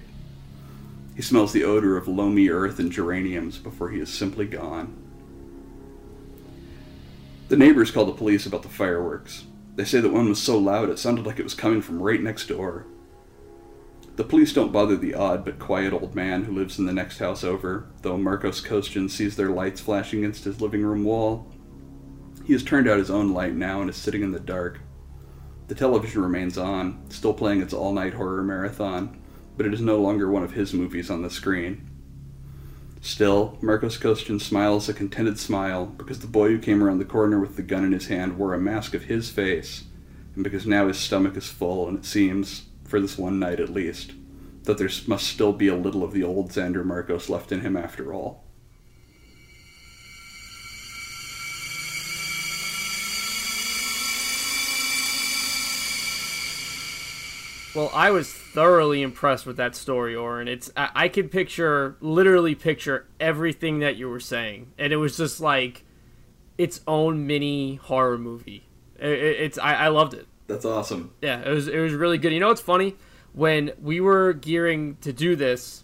He 1.16 1.22
smells 1.22 1.52
the 1.52 1.64
odor 1.64 1.98
of 1.98 2.08
loamy 2.08 2.50
earth 2.50 2.80
and 2.80 2.92
geraniums 2.92 3.58
before 3.58 3.90
he 3.90 4.00
is 4.00 4.10
simply 4.10 4.46
gone. 4.46 4.96
The 7.50 7.58
neighbors 7.58 7.92
call 7.92 8.06
the 8.06 8.14
police 8.14 8.46
about 8.46 8.64
the 8.64 8.70
fireworks. 8.70 9.46
They 9.76 9.86
say 9.86 10.00
that 10.00 10.14
one 10.14 10.30
was 10.30 10.42
so 10.42 10.58
loud 10.58 10.90
it 10.90 11.00
sounded 11.00 11.26
like 11.26 11.40
it 11.40 11.44
was 11.44 11.54
coming 11.54 11.82
from 11.82 12.02
right 12.02 12.22
next 12.22 12.48
door. 12.48 12.86
The 14.16 14.24
police 14.24 14.54
don't 14.54 14.72
bother 14.72 14.98
the 14.98 15.14
odd 15.14 15.46
but 15.46 15.60
quiet 15.60 15.94
old 15.94 16.16
man 16.16 16.44
who 16.44 16.54
lives 16.54 16.78
in 16.78 16.86
the 16.86 16.94
next 16.94 17.20
house 17.20 17.44
over, 17.44 17.88
though 18.02 18.18
Marcos 18.18 18.62
Kostyan 18.62 19.10
sees 19.10 19.36
their 19.36 19.50
lights 19.50 19.82
flashing 19.82 20.20
against 20.20 20.44
his 20.44 20.62
living 20.62 20.84
room 20.84 21.04
wall. 21.04 21.52
He 22.46 22.54
has 22.54 22.64
turned 22.64 22.90
out 22.90 23.00
his 23.00 23.12
own 23.12 23.34
light 23.34 23.54
now 23.54 23.82
and 23.82 23.90
is 23.90 23.96
sitting 23.96 24.22
in 24.22 24.32
the 24.32 24.40
dark. 24.40 24.80
The 25.68 25.76
television 25.76 26.22
remains 26.22 26.58
on, 26.58 27.02
still 27.10 27.34
playing 27.34 27.62
its 27.62 27.74
all 27.74 27.94
night 27.94 28.14
horror 28.14 28.44
marathon, 28.44 29.21
but 29.62 29.68
it 29.68 29.76
is 29.76 29.82
no 29.82 30.02
longer 30.02 30.28
one 30.28 30.42
of 30.42 30.54
his 30.54 30.74
movies 30.74 31.12
on 31.12 31.22
the 31.22 31.30
screen. 31.30 31.88
Still, 33.00 33.60
Marcos 33.62 33.96
Kostyan 33.96 34.42
smiles 34.42 34.90
a 34.90 34.94
contented 34.94 35.38
smile 35.38 35.86
because 35.86 36.20
the 36.20 36.26
boy 36.26 36.48
who 36.48 36.58
came 36.58 36.84
around 36.84 36.98
the 36.98 37.06
corner 37.06 37.40
with 37.40 37.58
the 37.58 37.62
gun 37.62 37.86
in 37.86 37.92
his 37.92 38.08
hand 38.08 38.40
wore 38.40 38.56
a 38.56 38.60
mask 38.60 38.96
of 38.96 39.04
his 39.04 39.30
face, 39.30 39.84
and 40.34 40.44
because 40.44 40.66
now 40.66 40.88
his 40.88 40.98
stomach 40.98 41.38
is 41.38 41.48
full, 41.48 41.88
and 41.88 42.00
it 42.00 42.06
seems, 42.06 42.64
for 42.86 43.00
this 43.00 43.20
one 43.20 43.38
night 43.38 43.60
at 43.60 43.70
least, 43.70 44.14
that 44.64 44.80
there 44.80 44.90
must 45.06 45.28
still 45.28 45.54
be 45.54 45.68
a 45.68 45.76
little 45.76 46.04
of 46.04 46.12
the 46.12 46.24
old 46.24 46.50
Xander 46.50 46.84
Marcos 46.84 47.30
left 47.30 47.52
in 47.52 47.62
him 47.62 47.78
after 47.78 48.16
all. 48.16 48.44
Well, 57.76 57.92
I 57.94 58.10
was 58.10 58.41
thoroughly 58.54 59.02
impressed 59.02 59.46
with 59.46 59.58
that 59.58 59.76
story, 59.76 60.16
Orrin. 60.16 60.48
It's 60.48 60.72
I, 60.76 60.90
I 60.96 61.08
could 61.08 61.32
picture, 61.32 61.98
literally 62.02 62.56
picture 62.56 63.08
everything 63.20 63.80
that 63.80 63.96
you 63.96 64.10
were 64.10 64.20
saying, 64.20 64.74
and 64.78 64.92
it 64.92 64.98
was 64.98 65.18
just 65.18 65.40
like 65.40 65.86
its 66.58 66.82
own 66.88 67.26
mini 67.26 67.76
horror 67.76 68.18
movie. 68.18 68.68
It, 69.00 69.10
it, 69.10 69.42
it's 69.42 69.58
I, 69.58 69.74
I 69.74 69.88
loved 69.88 70.14
it. 70.14 70.28
That's 70.48 70.66
awesome. 70.66 71.14
Yeah, 71.22 71.42
it 71.42 71.50
was 71.50 71.68
it 71.68 71.80
was 71.80 71.94
really 71.94 72.18
good. 72.18 72.34
You 72.34 72.40
know 72.40 72.50
what's 72.50 72.62
funny? 72.62 72.96
When 73.34 73.72
we 73.82 74.02
were 74.02 74.34
gearing 74.34 74.98
to 75.02 75.14
do 75.14 75.36
this, 75.36 75.84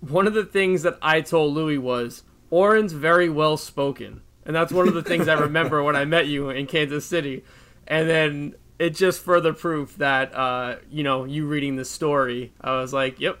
one 0.00 0.26
of 0.26 0.34
the 0.34 0.44
things 0.44 0.82
that 0.82 0.98
I 1.02 1.20
told 1.20 1.54
Louis 1.54 1.78
was 1.78 2.22
Orrin's 2.50 2.92
very 2.92 3.28
well 3.28 3.56
spoken, 3.56 4.22
and 4.44 4.56
that's 4.56 4.72
one 4.72 4.88
of 4.88 4.94
the 4.94 5.02
things 5.02 5.28
I 5.28 5.34
remember 5.34 5.82
when 5.82 5.96
I 5.96 6.04
met 6.06 6.26
you 6.26 6.50
in 6.50 6.66
Kansas 6.66 7.04
City. 7.04 7.44
And 7.86 8.08
then 8.08 8.54
it 8.78 8.90
just 8.90 9.22
further 9.22 9.52
proof 9.52 9.96
that 9.98 10.34
uh, 10.34 10.76
you 10.90 11.02
know 11.02 11.24
you 11.24 11.46
reading 11.46 11.76
the 11.76 11.84
story. 11.84 12.52
I 12.60 12.72
was 12.80 12.92
like, 12.92 13.20
yep, 13.20 13.38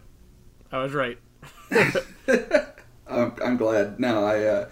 I 0.72 0.78
was 0.82 0.92
right. 0.92 1.18
I'm, 3.08 3.34
I'm 3.42 3.56
glad. 3.56 4.00
No, 4.00 4.24
I 4.24 4.42
uh, 4.44 4.68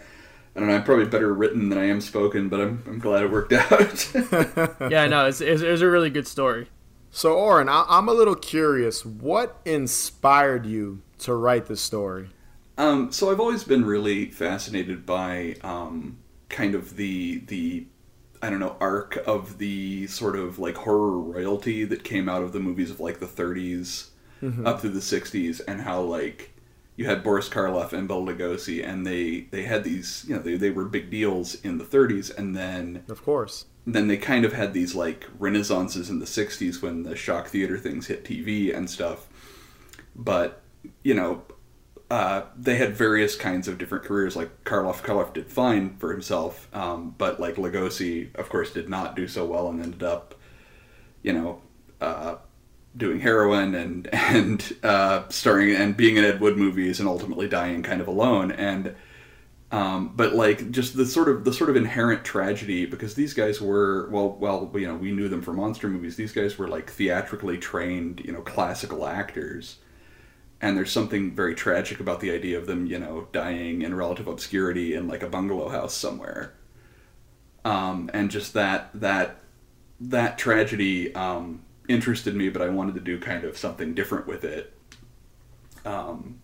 I 0.56 0.60
don't 0.60 0.68
know. 0.68 0.74
I'm 0.76 0.84
probably 0.84 1.06
better 1.06 1.32
written 1.32 1.68
than 1.68 1.78
I 1.78 1.84
am 1.88 2.00
spoken, 2.00 2.48
but 2.48 2.60
I'm 2.60 2.82
I'm 2.86 2.98
glad 2.98 3.22
it 3.24 3.30
worked 3.30 3.52
out. 3.70 4.10
yeah, 4.90 5.06
no, 5.06 5.26
it's, 5.26 5.40
it's, 5.40 5.62
it 5.62 5.70
was 5.70 5.82
a 5.82 5.88
really 5.90 6.10
good 6.10 6.26
story. 6.26 6.68
So, 7.10 7.34
Orrin, 7.34 7.68
I- 7.68 7.86
I'm 7.88 8.08
a 8.08 8.12
little 8.12 8.34
curious. 8.34 9.04
What 9.06 9.60
inspired 9.64 10.66
you 10.66 11.02
to 11.20 11.34
write 11.34 11.66
this 11.66 11.80
story? 11.80 12.30
Um, 12.76 13.12
so 13.12 13.30
I've 13.30 13.38
always 13.38 13.62
been 13.62 13.84
really 13.84 14.26
fascinated 14.30 15.06
by 15.06 15.54
um, 15.62 16.18
kind 16.48 16.74
of 16.74 16.96
the 16.96 17.38
the 17.46 17.86
I 18.44 18.50
don't 18.50 18.60
know 18.60 18.76
arc 18.80 19.16
of 19.26 19.58
the 19.58 20.06
sort 20.06 20.36
of 20.36 20.58
like 20.58 20.76
horror 20.76 21.18
royalty 21.18 21.84
that 21.84 22.04
came 22.04 22.28
out 22.28 22.42
of 22.42 22.52
the 22.52 22.60
movies 22.60 22.90
of 22.90 23.00
like 23.00 23.18
the 23.18 23.26
30s 23.26 24.08
mm-hmm. 24.42 24.66
up 24.66 24.80
through 24.80 24.90
the 24.90 25.00
60s, 25.00 25.60
and 25.66 25.80
how 25.80 26.00
like 26.02 26.50
you 26.96 27.06
had 27.06 27.24
Boris 27.24 27.48
Karloff 27.48 27.92
and 27.92 28.06
Bela 28.06 28.32
Lugosi, 28.32 28.86
and 28.86 29.06
they 29.06 29.46
they 29.50 29.64
had 29.64 29.82
these 29.82 30.24
you 30.28 30.36
know 30.36 30.42
they 30.42 30.56
they 30.56 30.70
were 30.70 30.84
big 30.84 31.10
deals 31.10 31.54
in 31.62 31.78
the 31.78 31.84
30s, 31.84 32.36
and 32.36 32.54
then 32.54 33.04
Of 33.08 33.24
course. 33.24 33.64
then 33.86 34.08
they 34.08 34.16
kind 34.16 34.44
of 34.44 34.52
had 34.52 34.74
these 34.74 34.94
like 34.94 35.26
renaissances 35.38 36.10
in 36.10 36.18
the 36.18 36.26
60s 36.26 36.82
when 36.82 37.02
the 37.02 37.16
shock 37.16 37.48
theater 37.48 37.78
things 37.78 38.06
hit 38.06 38.24
TV 38.24 38.74
and 38.76 38.88
stuff. 38.88 39.26
But, 40.14 40.62
you 41.02 41.14
know, 41.14 41.42
uh, 42.14 42.46
they 42.56 42.76
had 42.76 42.94
various 42.94 43.34
kinds 43.34 43.66
of 43.66 43.76
different 43.76 44.04
careers. 44.04 44.36
Like 44.36 44.62
Karloff, 44.62 45.02
Karloff 45.02 45.32
did 45.32 45.50
fine 45.50 45.96
for 45.96 46.12
himself, 46.12 46.68
um, 46.72 47.12
but 47.18 47.40
like 47.40 47.56
Lugosi, 47.56 48.32
of 48.36 48.48
course, 48.48 48.70
did 48.70 48.88
not 48.88 49.16
do 49.16 49.26
so 49.26 49.44
well 49.44 49.68
and 49.68 49.82
ended 49.82 50.04
up, 50.04 50.36
you 51.24 51.32
know, 51.32 51.60
uh, 52.00 52.36
doing 52.96 53.18
heroin 53.18 53.74
and 53.74 54.08
and 54.14 54.76
uh, 54.84 55.28
starring 55.28 55.74
and 55.74 55.96
being 55.96 56.16
in 56.16 56.24
Ed 56.24 56.40
Wood 56.40 56.56
movies 56.56 57.00
and 57.00 57.08
ultimately 57.08 57.48
dying 57.48 57.82
kind 57.82 58.00
of 58.00 58.06
alone. 58.06 58.52
And 58.52 58.94
um, 59.72 60.12
but 60.14 60.36
like 60.36 60.70
just 60.70 60.96
the 60.96 61.06
sort 61.06 61.28
of 61.28 61.42
the 61.44 61.52
sort 61.52 61.68
of 61.68 61.74
inherent 61.74 62.24
tragedy 62.24 62.86
because 62.86 63.16
these 63.16 63.34
guys 63.34 63.60
were 63.60 64.08
well 64.10 64.36
well 64.38 64.70
you 64.76 64.86
know 64.86 64.94
we 64.94 65.10
knew 65.10 65.28
them 65.28 65.42
for 65.42 65.52
monster 65.52 65.88
movies. 65.88 66.14
These 66.14 66.32
guys 66.32 66.58
were 66.58 66.68
like 66.68 66.90
theatrically 66.90 67.58
trained 67.58 68.20
you 68.24 68.30
know 68.30 68.42
classical 68.42 69.04
actors 69.04 69.78
and 70.64 70.78
there's 70.78 70.90
something 70.90 71.34
very 71.34 71.54
tragic 71.54 72.00
about 72.00 72.20
the 72.20 72.30
idea 72.30 72.56
of 72.56 72.66
them, 72.66 72.86
you 72.86 72.98
know, 72.98 73.28
dying 73.32 73.82
in 73.82 73.94
relative 73.94 74.26
obscurity 74.26 74.94
in 74.94 75.06
like 75.06 75.22
a 75.22 75.28
bungalow 75.28 75.68
house 75.68 75.92
somewhere. 75.92 76.54
Um, 77.66 78.10
and 78.14 78.30
just 78.30 78.54
that 78.54 78.88
that 78.94 79.36
that 80.00 80.38
tragedy 80.38 81.14
um, 81.14 81.60
interested 81.86 82.34
me, 82.34 82.48
but 82.48 82.62
I 82.62 82.70
wanted 82.70 82.94
to 82.94 83.02
do 83.02 83.20
kind 83.20 83.44
of 83.44 83.58
something 83.58 83.92
different 83.92 84.26
with 84.26 84.42
it. 84.42 84.72
Um, 85.84 86.40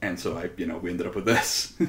and 0.00 0.20
so 0.20 0.38
I, 0.38 0.50
you 0.56 0.66
know, 0.66 0.78
we 0.78 0.90
ended 0.90 1.08
up 1.08 1.16
with 1.16 1.26
this. 1.26 1.74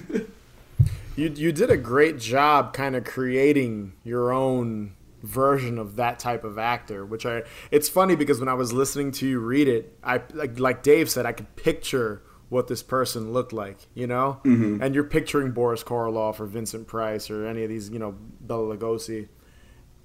You 1.16 1.34
you 1.36 1.52
did 1.52 1.72
a 1.72 1.78
great 1.78 2.20
job 2.20 2.74
kind 2.74 2.96
of 2.96 3.04
creating 3.04 3.94
your 4.04 4.32
own 4.32 4.94
version 5.24 5.78
of 5.78 5.96
that 5.96 6.20
type 6.20 6.44
of 6.44 6.58
actor, 6.58 7.06
which 7.06 7.26
I 7.26 7.44
it's 7.72 7.90
funny 7.90 8.16
because 8.16 8.40
when 8.40 8.50
I 8.50 8.54
was 8.54 8.74
listening 8.74 9.12
to 9.14 9.28
you 9.28 9.40
read 9.40 9.68
it, 9.68 9.98
I 10.04 10.22
like 10.34 10.60
like 10.60 10.84
Dave 10.84 11.10
said 11.10 11.26
I 11.26 11.32
could 11.32 11.56
picture 11.56 12.24
what 12.50 12.68
this 12.68 12.82
person 12.82 13.34
looked 13.34 13.54
like, 13.54 13.78
you 13.94 14.08
know? 14.08 14.40
Mm-hmm. 14.44 14.82
And 14.82 14.96
you're 14.96 15.04
picturing 15.04 15.52
Boris 15.52 15.84
Karloff 15.84 16.40
or 16.40 16.46
Vincent 16.46 16.88
Price 16.88 17.30
or 17.30 17.46
any 17.46 17.64
of 17.64 17.70
these, 17.70 17.90
you 17.90 18.00
know, 18.00 18.16
Bela 18.40 18.78
Lugosi. 18.78 19.28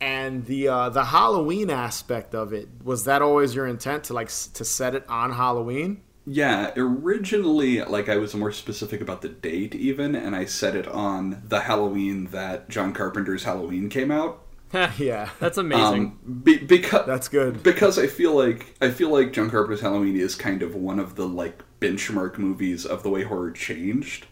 And 0.01 0.45
the 0.47 0.67
uh, 0.67 0.89
the 0.89 1.05
Halloween 1.05 1.71
aspect 1.71 2.35
of 2.35 2.53
it 2.53 2.69
was 2.83 3.05
that 3.05 3.23
always 3.23 3.55
your 3.55 3.69
intent 3.69 4.05
to 4.05 4.15
like 4.15 4.29
to 4.29 4.65
set 4.65 4.97
it 4.97 5.09
on 5.09 5.33
Halloween? 5.33 6.03
Yeah, 6.25 6.73
originally, 6.77 7.83
like 7.83 8.09
I 8.09 8.17
was 8.17 8.35
more 8.35 8.53
specific 8.53 9.01
about 9.01 9.23
the 9.23 9.29
date, 9.29 9.75
even, 9.75 10.15
and 10.17 10.35
I 10.35 10.45
set 10.45 10.75
it 10.75 10.89
on 10.89 11.43
the 11.47 11.61
Halloween 11.61 12.27
that 12.27 12.69
John 12.69 12.93
Carpenter's 12.93 13.45
Halloween 13.45 13.89
came 13.89 14.11
out. 14.11 14.42
yeah, 14.99 15.31
That's 15.39 15.59
amazing. 15.59 16.19
Um, 16.27 16.41
be, 16.45 16.59
because 16.59 17.07
that's 17.07 17.29
good. 17.29 17.63
because 17.63 17.99
I 17.99 18.07
feel 18.07 18.35
like 18.35 18.75
I 18.81 18.91
feel 18.91 19.11
like 19.11 19.33
John 19.33 19.51
Carpenter's 19.51 19.83
Halloween 19.83 20.17
is 20.17 20.35
kind 20.35 20.63
of 20.63 20.75
one 20.75 20.99
of 20.99 21.17
the 21.17 21.27
like 21.29 21.63
benchmark 21.81 22.39
movies 22.39 22.87
of 22.87 23.03
the 23.03 23.11
way 23.11 23.23
horror 23.25 23.51
changed 23.51 24.27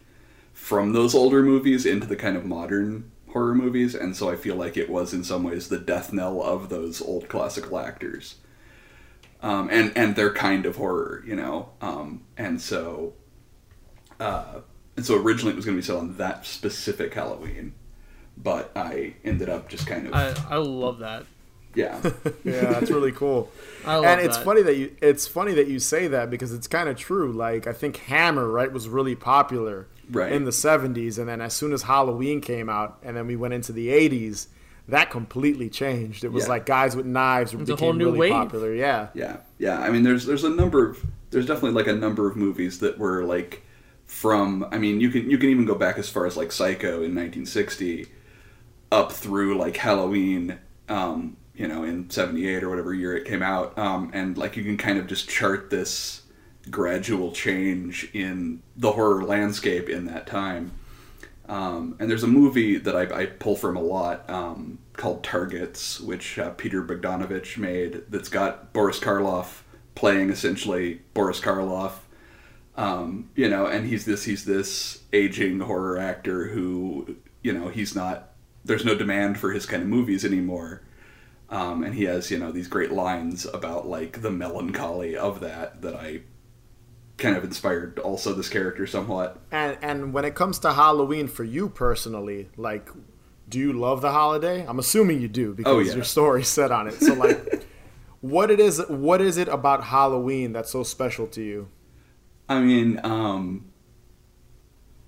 from 0.53 0.93
those 0.93 1.15
older 1.15 1.43
movies 1.43 1.85
into 1.85 2.07
the 2.07 2.17
kind 2.17 2.37
of 2.37 2.45
modern 2.45 3.11
horror 3.29 3.55
movies, 3.55 3.95
and 3.95 4.17
so 4.17 4.31
I 4.31 4.37
feel 4.37 4.57
like 4.57 4.77
it 4.77 4.89
was 4.91 5.13
in 5.13 5.25
some 5.25 5.43
ways 5.43 5.69
the 5.69 5.79
death 5.79 6.13
knell 6.13 6.43
of 6.43 6.69
those 6.69 7.01
old 7.03 7.29
classical 7.29 7.79
actors. 7.79 8.37
Um, 9.43 9.69
and 9.71 9.93
and 9.97 10.17
their 10.17 10.33
kind 10.33 10.67
of 10.67 10.77
horror, 10.77 11.23
you 11.27 11.35
know, 11.35 11.71
um, 11.81 12.23
and 12.37 12.61
so, 12.61 13.15
uh, 14.19 14.61
and 14.97 15.07
so 15.07 15.17
originally 15.17 15.53
it 15.53 15.57
was 15.57 15.65
going 15.65 15.77
to 15.77 15.81
be 15.81 15.87
set 15.87 15.97
on 15.97 16.17
that 16.19 16.45
specific 16.45 17.15
Halloween, 17.15 17.73
but 18.43 18.71
I 18.77 19.15
ended 19.25 19.49
up 19.49 19.69
just 19.69 19.87
kind 19.87 20.07
of 20.07 20.15
I, 20.15 20.35
I 20.49 20.57
love 20.57 20.99
that. 21.01 21.27
yeah, 21.75 22.01
Yeah, 22.45 22.61
that's 22.73 22.91
really 22.91 23.13
cool. 23.13 23.51
I 23.87 23.97
love 23.97 24.05
and 24.07 24.21
it's 24.21 24.37
that. 24.37 24.45
funny 24.45 24.63
that 24.63 24.77
you 24.77 24.97
it's 25.03 25.27
funny 25.27 25.55
that 25.55 25.69
you 25.69 25.79
say 25.79 26.09
that 26.09 26.31
because 26.31 26.53
it's 26.53 26.67
kind 26.67 26.89
of 26.89 26.97
true. 26.97 27.33
Like 27.33 27.67
I 27.67 27.73
think 27.73 27.97
Hammer, 27.99 28.49
right, 28.49 28.71
was 28.73 28.89
really 28.89 29.15
popular 29.17 29.87
Right. 30.11 30.33
in 30.33 30.45
the 30.45 30.51
70s 30.51 31.19
and 31.19 31.29
then 31.29 31.41
as 31.41 31.55
soon 31.55 31.73
as 31.73 31.83
Halloween 31.83 32.41
came 32.41 32.69
out 32.69 32.99
and 33.05 33.17
then 33.17 33.29
we 33.29 33.37
went 33.37 33.55
into 33.55 33.71
the 33.73 33.89
80s, 33.89 34.49
that 34.89 35.09
completely 35.09 35.69
changed. 35.71 36.25
It 36.25 36.33
was 36.33 36.45
Yeah. 36.45 36.51
like 36.51 36.67
guys 36.67 36.97
with 36.97 37.07
knives 37.07 37.55
a 37.55 37.59
became 37.59 37.77
whole 37.79 37.93
new 37.93 38.07
really 38.07 38.19
wave. 38.19 38.33
popular. 38.33 38.75
Yeah. 38.75 39.09
Yeah, 39.15 39.37
yeah. 39.59 39.79
I 39.81 39.91
mean, 39.91 40.03
there's 40.03 40.27
there's 40.27 40.43
a 40.43 40.51
number 40.51 40.85
of 40.89 41.05
there's 41.31 41.47
definitely 41.47 41.81
like 41.81 41.87
a 41.87 41.95
number 41.95 42.29
of 42.29 42.37
movies 42.37 42.81
that 42.81 42.99
were 42.99 43.23
like 43.23 43.63
from. 44.07 44.67
I 44.73 44.79
mean, 44.79 45.01
you 45.01 45.11
can 45.11 45.31
you 45.31 45.39
can 45.39 45.49
even 45.51 45.65
go 45.65 45.77
back 45.77 45.97
as 45.97 46.09
far 46.09 46.27
as 46.27 46.37
like 46.37 46.51
Psycho 46.51 46.95
in 47.05 47.15
1960, 47.15 48.09
up 48.93 49.13
through 49.13 49.59
like 49.59 49.77
Halloween, 49.77 50.59
um, 50.89 51.37
you 51.55 51.69
know, 51.69 51.85
in 51.85 52.11
'78 52.11 52.63
or 52.63 52.71
whatever 52.71 52.95
year 52.95 53.17
it 53.17 53.27
came 53.27 53.43
out, 53.43 53.79
um, 53.79 54.11
and 54.13 54.37
like 54.37 54.57
you 54.57 54.65
can 54.65 54.77
kind 54.77 54.99
of 54.99 55.07
just 55.07 55.29
chart 55.29 55.71
this 55.71 56.23
gradual 56.71 57.33
change 57.33 58.09
in 58.13 58.63
the 58.77 58.93
horror 58.93 59.25
landscape 59.25 59.89
in 59.89 60.07
that 60.07 60.27
time. 60.27 60.73
Um, 61.51 61.97
and 61.99 62.09
there's 62.09 62.23
a 62.23 62.29
movie 62.29 62.79
that 62.79 62.95
I, 62.95 63.23
I 63.23 63.27
pull 63.27 63.57
from 63.57 63.77
a 63.77 63.83
lot 63.83 64.29
um, 64.31 64.79
called 64.93 65.25
Targets, 65.25 65.99
which 66.01 66.39
uh, 66.39 66.51
Peter 66.51 66.83
Bogdanovich 66.83 67.59
made. 67.59 68.03
That's 68.09 68.29
got 68.29 68.73
Boris 68.73 69.01
Karloff 69.01 69.63
playing 69.97 70.31
essentially 70.31 71.01
Boris 71.13 71.41
Karloff. 71.41 71.93
Um, 72.77 73.31
you 73.35 73.49
know, 73.49 73.67
and 73.67 73.87
he's 73.87 74.05
this 74.05 74.25
he's 74.25 74.45
this 74.45 75.03
aging 75.13 75.61
horror 75.61 75.99
actor 75.99 76.49
who 76.49 77.17
you 77.43 77.53
know 77.53 77.69
he's 77.69 77.97
not. 77.97 78.30
There's 78.65 78.85
no 78.85 78.95
demand 78.95 79.39
for 79.39 79.53
his 79.53 79.67
kind 79.67 79.83
of 79.83 79.89
movies 79.89 80.25
anymore. 80.25 80.83
Um, 81.49 81.83
and 81.83 81.95
he 81.95 82.05
has 82.05 82.31
you 82.31 82.39
know 82.39 82.53
these 82.53 82.69
great 82.69 82.93
lines 82.93 83.45
about 83.47 83.89
like 83.89 84.23
the 84.23 84.31
melancholy 84.31 85.17
of 85.17 85.41
that 85.41 85.83
that 85.83 85.95
I 85.97 86.21
kind 87.17 87.37
of 87.37 87.45
inspired 87.45 87.99
also 87.99 88.33
this 88.33 88.49
character 88.49 88.87
somewhat. 88.87 89.39
And 89.51 89.77
and 89.83 90.13
when 90.13 90.25
it 90.25 90.35
comes 90.35 90.59
to 90.61 90.73
Halloween 90.73 91.27
for 91.27 91.45
you 91.45 91.69
personally, 91.69 92.49
like 92.57 92.91
do 93.49 93.59
you 93.59 93.73
love 93.73 94.01
the 94.01 94.13
holiday? 94.13 94.65
I'm 94.65 94.79
assuming 94.79 95.21
you 95.21 95.27
do 95.27 95.53
because 95.53 95.73
Oh, 95.75 95.81
yeah. 95.81 95.95
your 95.95 96.05
story's 96.05 96.47
set 96.47 96.71
on 96.71 96.87
it. 96.87 96.95
So 97.01 97.15
like 97.15 97.65
what 98.21 98.51
it 98.51 98.61
is 98.61 98.81
what 98.89 99.21
is 99.21 99.37
it 99.37 99.49
about 99.49 99.85
Halloween 99.85 100.53
that's 100.53 100.71
so 100.71 100.85
special 100.85 101.27
to 101.29 101.43
you? 101.43 101.69
I 102.49 102.61
mean, 102.61 103.01
um, 103.03 103.65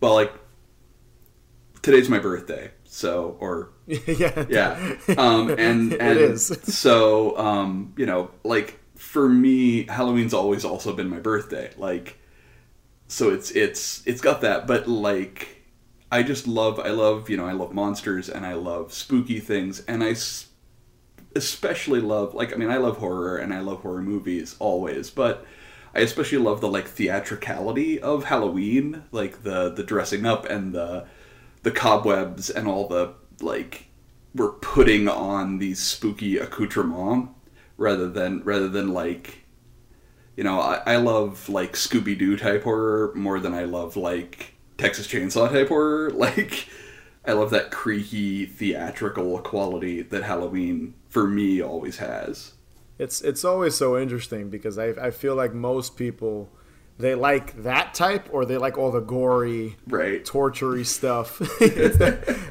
well, 0.00 0.14
like 0.14 0.32
today's 1.82 2.08
my 2.08 2.18
birthday, 2.18 2.72
so 2.92 3.36
or 3.40 3.70
yeah. 3.86 4.44
yeah, 4.48 4.96
um, 5.16 5.48
and 5.58 5.94
and 5.94 6.38
so 6.40 7.36
um, 7.38 7.94
you 7.96 8.04
know, 8.06 8.30
like 8.44 8.78
for 8.96 9.28
me, 9.28 9.84
Halloween's 9.86 10.34
always 10.34 10.64
also 10.64 10.92
been 10.94 11.08
my 11.08 11.18
birthday, 11.18 11.72
like 11.78 12.18
so 13.08 13.30
it's 13.30 13.50
it's 13.52 14.06
it's 14.06 14.20
got 14.20 14.42
that, 14.42 14.66
but 14.66 14.88
like 14.88 15.62
I 16.10 16.22
just 16.22 16.46
love 16.46 16.78
I 16.78 16.90
love 16.90 17.30
you 17.30 17.36
know 17.36 17.46
I 17.46 17.52
love 17.52 17.72
monsters 17.72 18.28
and 18.28 18.44
I 18.46 18.54
love 18.54 18.92
spooky 18.92 19.40
things. 19.40 19.80
And 19.86 20.04
I 20.04 20.10
s- 20.10 20.48
especially 21.34 22.00
love 22.00 22.34
like 22.34 22.52
I 22.52 22.56
mean 22.56 22.70
I 22.70 22.76
love 22.76 22.98
horror 22.98 23.38
and 23.38 23.54
I 23.54 23.60
love 23.60 23.80
horror 23.80 24.02
movies 24.02 24.56
always, 24.58 25.10
but 25.10 25.46
I 25.94 26.00
especially 26.00 26.38
love 26.38 26.60
the 26.60 26.68
like 26.68 26.88
theatricality 26.88 28.00
of 28.00 28.24
Halloween, 28.24 29.04
like 29.12 29.42
the 29.44 29.70
the 29.70 29.82
dressing 29.82 30.26
up 30.26 30.44
and 30.46 30.74
the 30.74 31.06
the 31.62 31.70
cobwebs 31.70 32.50
and 32.50 32.66
all 32.66 32.88
the 32.88 33.14
like 33.40 33.86
we're 34.34 34.52
putting 34.52 35.08
on 35.08 35.58
these 35.58 35.78
spooky 35.78 36.38
accoutrements 36.38 37.32
rather 37.76 38.08
than 38.08 38.42
rather 38.44 38.68
than 38.68 38.92
like 38.92 39.44
you 40.36 40.44
know 40.44 40.60
I, 40.60 40.82
I 40.86 40.96
love 40.96 41.48
like 41.48 41.72
Scooby 41.72 42.18
Doo 42.18 42.36
type 42.36 42.64
horror 42.64 43.12
more 43.14 43.40
than 43.40 43.54
I 43.54 43.64
love 43.64 43.96
like 43.96 44.54
Texas 44.78 45.06
Chainsaw 45.06 45.50
type 45.50 45.68
horror 45.68 46.10
like 46.14 46.68
I 47.24 47.32
love 47.32 47.50
that 47.50 47.70
creaky 47.70 48.46
theatrical 48.46 49.38
quality 49.40 50.02
that 50.02 50.24
Halloween 50.24 50.94
for 51.08 51.26
me 51.26 51.62
always 51.62 51.98
has. 51.98 52.54
It's 52.98 53.20
it's 53.22 53.44
always 53.44 53.74
so 53.76 53.96
interesting 53.98 54.50
because 54.50 54.78
I 54.78 54.88
I 54.88 55.10
feel 55.10 55.34
like 55.34 55.54
most 55.54 55.96
people 55.96 56.50
they 56.98 57.14
like 57.14 57.62
that 57.64 57.94
type 57.94 58.28
or 58.32 58.44
they 58.44 58.56
like 58.58 58.78
all 58.78 58.90
the 58.92 59.00
gory 59.00 59.76
Right. 59.88 60.24
tortury 60.24 60.84
stuff. 60.98 61.38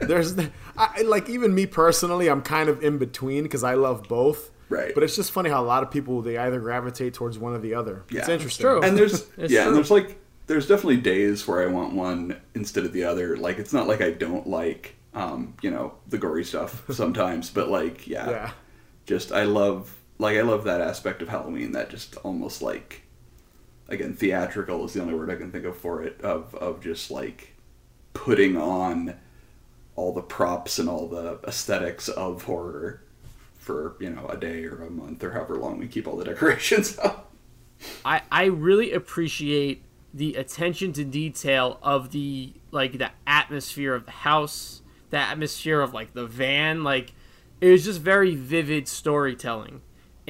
There's 0.02 0.36
I, 0.78 1.02
like 1.04 1.30
even 1.30 1.54
me 1.54 1.66
personally, 1.66 2.28
I'm 2.28 2.42
kind 2.42 2.70
of 2.70 2.84
in 2.84 2.98
between 2.98 3.44
because 3.44 3.64
I 3.64 3.76
love 3.76 4.04
both. 4.08 4.52
Right. 4.70 4.94
But 4.94 5.04
it's 5.04 5.16
just 5.16 5.32
funny 5.32 5.50
how 5.50 5.62
a 5.62 5.66
lot 5.66 5.84
of 5.84 5.92
people 5.92 6.22
they 6.22 6.38
either 6.38 6.60
gravitate 6.60 7.14
towards 7.14 7.38
one 7.38 7.54
or 7.54 7.60
the 7.60 7.74
other. 7.76 8.04
Yeah. 8.10 8.20
It's 8.20 8.28
Yeah. 8.30 8.34
interesting. 8.36 8.64
true. 8.66 8.82
and 8.82 8.98
there's 8.98 9.28
It's 9.38 9.52
yeah, 9.52 9.62
true. 9.64 9.68
and 9.70 9.78
there's 9.78 9.92
like 9.92 10.18
there's 10.48 10.68
definitely 10.68 10.98
days 10.98 11.48
where 11.48 11.62
I 11.62 11.68
want 11.72 11.94
one 11.94 12.36
instead 12.56 12.86
of 12.86 12.94
the 12.94 13.04
other. 13.04 13.38
Like 13.38 13.58
it's 13.60 13.74
not 13.74 13.88
like 13.88 14.02
I 14.02 14.12
don't 14.12 14.48
like 14.48 14.96
Um, 15.14 15.56
you 15.62 15.70
know, 15.72 15.94
the 16.08 16.18
gory 16.18 16.46
stuff 16.46 16.84
sometimes, 16.89 17.50
but 17.50 17.70
like, 17.70 18.08
yeah, 18.08 18.30
Yeah. 18.30 18.52
just 19.06 19.32
I 19.34 19.44
love 19.44 19.94
like 20.20 20.38
I 20.38 20.42
love 20.42 20.64
that 20.66 20.80
aspect 20.82 21.22
of 21.22 21.28
Halloween. 21.30 21.74
That 21.74 21.89
just 21.89 22.16
almost 22.18 22.62
like 22.62 23.02
again 23.88 24.13
theatrical 24.13 24.86
is 24.86 24.93
the 24.93 25.01
only 25.01 25.13
word 25.13 25.29
I 25.29 25.36
can 25.36 25.51
think 25.51 25.65
of 25.65 25.77
for 25.77 26.03
it. 26.03 26.19
Of 26.21 26.55
of 26.55 26.82
just 26.82 27.11
like 27.11 27.55
putting 28.13 28.57
on 28.57 29.15
all 29.95 30.13
the 30.13 30.21
props 30.21 30.79
and 30.79 30.89
all 30.89 31.07
the 31.07 31.39
aesthetics 31.45 32.09
of 32.09 32.43
horror 32.43 33.03
for 33.57 33.95
you 33.99 34.09
know 34.09 34.27
a 34.27 34.38
day 34.38 34.65
or 34.65 34.84
a 34.84 34.89
month 34.89 35.23
or 35.23 35.32
however 35.32 35.55
long 35.55 35.77
we 35.77 35.88
keep 35.88 36.07
all 36.07 36.17
the 36.17 36.25
decorations 36.32 36.97
up. 36.99 37.32
I 38.05 38.21
I 38.32 38.45
really 38.45 38.93
appreciate 38.93 39.84
the 40.13 40.36
attention 40.36 40.93
to 40.93 41.03
detail 41.03 41.79
of 41.82 42.11
the 42.11 42.53
like 42.71 42.97
the 42.97 43.11
atmosphere 43.25 43.93
of 43.93 44.05
the 44.05 44.11
house, 44.11 44.82
the 45.09 45.17
atmosphere 45.17 45.82
of 45.82 45.93
like 45.93 46.13
the 46.13 46.25
van, 46.25 46.84
like 46.84 47.13
it 47.59 47.69
was 47.69 47.86
just 47.86 48.01
very 48.01 48.36
vivid 48.36 48.88
storytelling. 48.88 49.82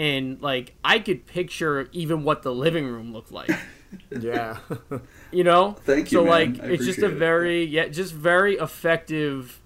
And 0.02 0.42
like 0.42 0.74
I 0.84 1.00
could 1.00 1.26
picture 1.28 1.88
even 1.92 2.24
what 2.24 2.42
the 2.44 2.54
living 2.54 2.86
room 2.88 3.14
looked 3.14 3.32
like. 3.32 3.52
Yeah. 4.10 4.58
You 5.34 5.44
know? 5.44 5.74
Thank 5.86 6.12
you, 6.12 6.18
So 6.20 6.24
man. 6.24 6.32
like 6.56 6.64
I 6.64 6.68
it's 6.74 6.86
just 6.86 7.00
a 7.00 7.08
appreciate 7.08 7.12
it. 7.16 7.20
very 7.20 7.64
yeah, 7.66 7.88
just 7.90 8.14
very 8.14 8.56
effective 8.56 9.60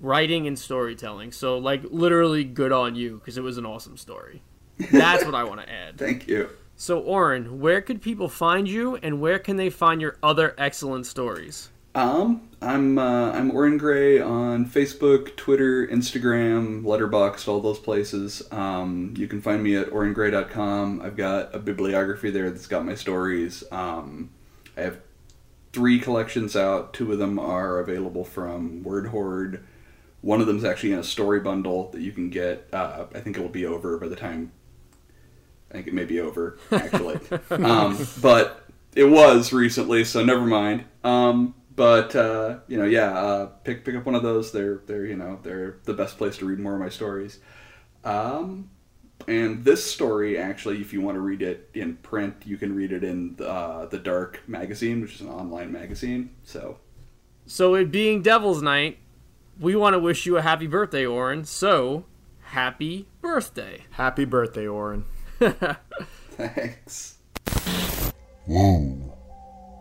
writing 0.00 0.46
and 0.46 0.58
storytelling. 0.58 1.32
So 1.32 1.58
like 1.58 1.82
literally 1.90 2.44
good 2.44 2.72
on 2.72 2.94
you 2.94 3.16
because 3.18 3.36
it 3.38 3.42
was 3.42 3.56
an 3.58 3.64
awesome 3.66 3.96
story. 3.96 4.42
That's 4.92 5.24
what 5.24 5.34
I 5.34 5.44
want 5.44 5.60
to 5.62 5.68
add. 5.82 5.98
Thank 5.98 6.28
you. 6.28 6.50
So, 6.76 7.00
Orrin, 7.00 7.58
where 7.58 7.80
could 7.80 8.00
people 8.00 8.28
find 8.28 8.68
you, 8.68 8.96
and 8.96 9.20
where 9.20 9.38
can 9.40 9.56
they 9.56 9.68
find 9.68 10.00
your 10.00 10.16
other 10.22 10.54
excellent 10.56 11.06
stories? 11.06 11.70
Um, 11.98 12.48
I'm 12.62 12.96
uh, 12.96 13.32
I'm 13.32 13.50
Orrin 13.50 13.76
Grey 13.76 14.20
on 14.20 14.66
Facebook, 14.66 15.34
Twitter, 15.34 15.84
Instagram, 15.84 16.84
Letterboxd, 16.84 17.48
all 17.48 17.60
those 17.60 17.80
places. 17.80 18.40
Um, 18.52 19.14
you 19.16 19.26
can 19.26 19.42
find 19.42 19.64
me 19.64 19.74
at 19.74 19.88
orringrey.com. 19.88 21.02
I've 21.02 21.16
got 21.16 21.52
a 21.52 21.58
bibliography 21.58 22.30
there 22.30 22.50
that's 22.50 22.68
got 22.68 22.84
my 22.84 22.94
stories. 22.94 23.64
Um, 23.72 24.30
I 24.76 24.82
have 24.82 25.00
three 25.72 25.98
collections 25.98 26.54
out. 26.54 26.94
Two 26.94 27.10
of 27.10 27.18
them 27.18 27.36
are 27.36 27.80
available 27.80 28.24
from 28.24 28.84
Word 28.84 29.08
Horde. 29.08 29.64
One 30.20 30.40
of 30.40 30.46
them 30.46 30.58
is 30.58 30.64
actually 30.64 30.92
in 30.92 31.00
a 31.00 31.04
story 31.04 31.40
bundle 31.40 31.90
that 31.90 32.00
you 32.00 32.12
can 32.12 32.30
get. 32.30 32.68
Uh, 32.72 33.06
I 33.12 33.18
think 33.18 33.36
it 33.36 33.40
will 33.40 33.48
be 33.48 33.66
over 33.66 33.98
by 33.98 34.06
the 34.06 34.14
time. 34.14 34.52
I 35.72 35.74
think 35.74 35.88
it 35.88 35.94
may 35.94 36.04
be 36.04 36.20
over 36.20 36.58
actually, 36.70 37.18
um, 37.50 38.06
but 38.22 38.68
it 38.94 39.04
was 39.04 39.52
recently, 39.52 40.04
so 40.04 40.24
never 40.24 40.46
mind. 40.46 40.84
Um, 41.02 41.54
but 41.78 42.16
uh, 42.16 42.58
you 42.66 42.76
know, 42.76 42.84
yeah, 42.84 43.16
uh, 43.16 43.46
pick 43.62 43.84
pick 43.84 43.94
up 43.94 44.04
one 44.04 44.16
of 44.16 44.24
those. 44.24 44.50
They're 44.50 44.82
they're 44.86 45.06
you 45.06 45.14
know 45.14 45.38
they're 45.44 45.78
the 45.84 45.94
best 45.94 46.18
place 46.18 46.36
to 46.38 46.44
read 46.44 46.58
more 46.58 46.74
of 46.74 46.80
my 46.80 46.88
stories. 46.88 47.38
Um, 48.04 48.70
and 49.28 49.64
this 49.64 49.84
story, 49.84 50.36
actually, 50.36 50.80
if 50.80 50.92
you 50.92 51.00
want 51.00 51.14
to 51.14 51.20
read 51.20 51.40
it 51.40 51.70
in 51.74 51.96
print, 51.98 52.34
you 52.44 52.56
can 52.56 52.74
read 52.74 52.92
it 52.92 53.04
in 53.04 53.36
the, 53.36 53.48
uh, 53.48 53.86
the 53.86 53.98
Dark 53.98 54.42
magazine, 54.48 55.00
which 55.00 55.14
is 55.14 55.20
an 55.20 55.28
online 55.28 55.70
magazine. 55.70 56.30
So 56.42 56.78
So, 57.46 57.74
it 57.76 57.92
being 57.92 58.22
Devil's 58.22 58.60
Night, 58.60 58.98
we 59.60 59.76
want 59.76 59.94
to 59.94 60.00
wish 60.00 60.26
you 60.26 60.36
a 60.36 60.42
happy 60.42 60.66
birthday, 60.66 61.06
Orrin. 61.06 61.44
So, 61.44 62.06
happy 62.40 63.06
birthday. 63.20 63.84
Happy 63.90 64.24
birthday, 64.24 64.66
Orrin. 64.66 65.04
thanks. 66.30 67.18
Whoa, 68.46 69.16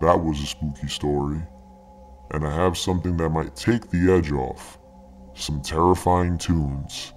that 0.02 0.20
was 0.20 0.40
a 0.42 0.46
spooky 0.46 0.90
story. 0.90 1.42
And 2.32 2.46
I 2.46 2.54
have 2.54 2.78
something 2.78 3.18
that 3.18 3.30
might 3.30 3.56
take 3.56 3.90
the 3.90 4.12
edge 4.12 4.32
off. 4.32 4.78
Some 5.36 5.62
terrifying 5.62 6.38
tunes. 6.38 7.14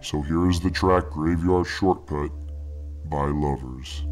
So 0.00 0.22
here 0.22 0.48
is 0.48 0.60
the 0.60 0.70
track 0.70 1.10
Graveyard 1.10 1.66
Shortcut 1.66 2.30
by 3.06 3.26
Lovers. 3.26 4.04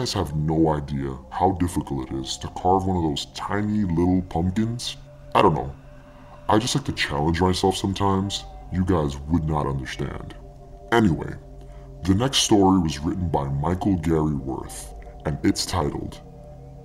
Guys 0.00 0.14
have 0.14 0.34
no 0.34 0.70
idea 0.70 1.14
how 1.28 1.52
difficult 1.60 2.10
it 2.10 2.14
is 2.16 2.38
to 2.38 2.48
carve 2.56 2.86
one 2.86 2.96
of 2.96 3.02
those 3.02 3.26
tiny 3.34 3.84
little 3.84 4.22
pumpkins. 4.30 4.96
I 5.34 5.42
don't 5.42 5.52
know. 5.52 5.74
I 6.48 6.58
just 6.58 6.74
like 6.74 6.86
to 6.86 6.92
challenge 6.92 7.42
myself 7.42 7.76
sometimes. 7.76 8.44
You 8.72 8.82
guys 8.86 9.18
would 9.28 9.44
not 9.44 9.66
understand. 9.66 10.34
Anyway, 10.90 11.34
the 12.04 12.14
next 12.14 12.38
story 12.38 12.80
was 12.80 12.98
written 12.98 13.28
by 13.28 13.44
Michael 13.44 13.96
Gary 13.96 14.32
Wirth, 14.32 14.94
and 15.26 15.38
it's 15.44 15.66
titled 15.66 16.18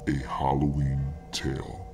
A 0.09 0.16
Halloween 0.28 0.99
Tale. 1.32 1.88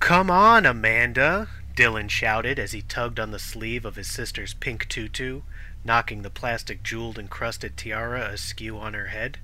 Come 0.00 0.30
on, 0.30 0.64
Amanda, 0.64 1.48
Dylan 1.76 2.08
shouted 2.08 2.58
as 2.58 2.72
he 2.72 2.82
tugged 2.82 3.18
on 3.18 3.32
the 3.32 3.38
sleeve 3.38 3.84
of 3.84 3.96
his 3.96 4.08
sister's 4.08 4.54
pink 4.54 4.88
tutu, 4.88 5.42
knocking 5.84 6.22
the 6.22 6.30
plastic 6.30 6.82
jeweled 6.82 7.18
encrusted 7.18 7.76
tiara 7.76 8.26
askew 8.26 8.78
on 8.78 8.94
her 8.94 9.08
head. 9.08 9.38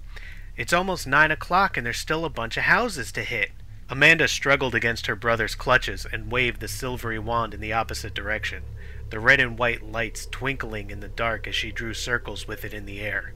It's 0.57 0.73
almost 0.73 1.07
nine 1.07 1.31
o'clock 1.31 1.77
and 1.77 1.85
there's 1.85 1.99
still 1.99 2.25
a 2.25 2.31
bunch 2.31 2.57
of 2.57 2.65
houses 2.65 3.11
to 3.13 3.25
hit. 3.25 3.51
Amanda 3.89 4.29
struggled 4.29 4.75
against 4.75 5.07
her 5.07 5.17
brother's 5.17 5.57
clutches 5.57 6.07
and 6.13 6.31
waved 6.31 6.61
the 6.61 6.69
silvery 6.69 7.19
wand 7.19 7.53
in 7.55 7.61
the 7.61 7.73
opposite 7.73 8.15
direction, 8.15 8.63
the 9.11 9.19
red 9.19 9.41
and 9.41 9.59
white 9.59 9.83
lights 9.83 10.27
twinkling 10.27 10.91
in 10.91 11.01
the 11.01 11.09
dark 11.09 11.49
as 11.49 11.57
she 11.57 11.73
drew 11.73 11.93
circles 11.93 12.47
with 12.47 12.65
it 12.65 12.73
in 12.73 12.87
the 12.87 13.01
air. 13.01 13.33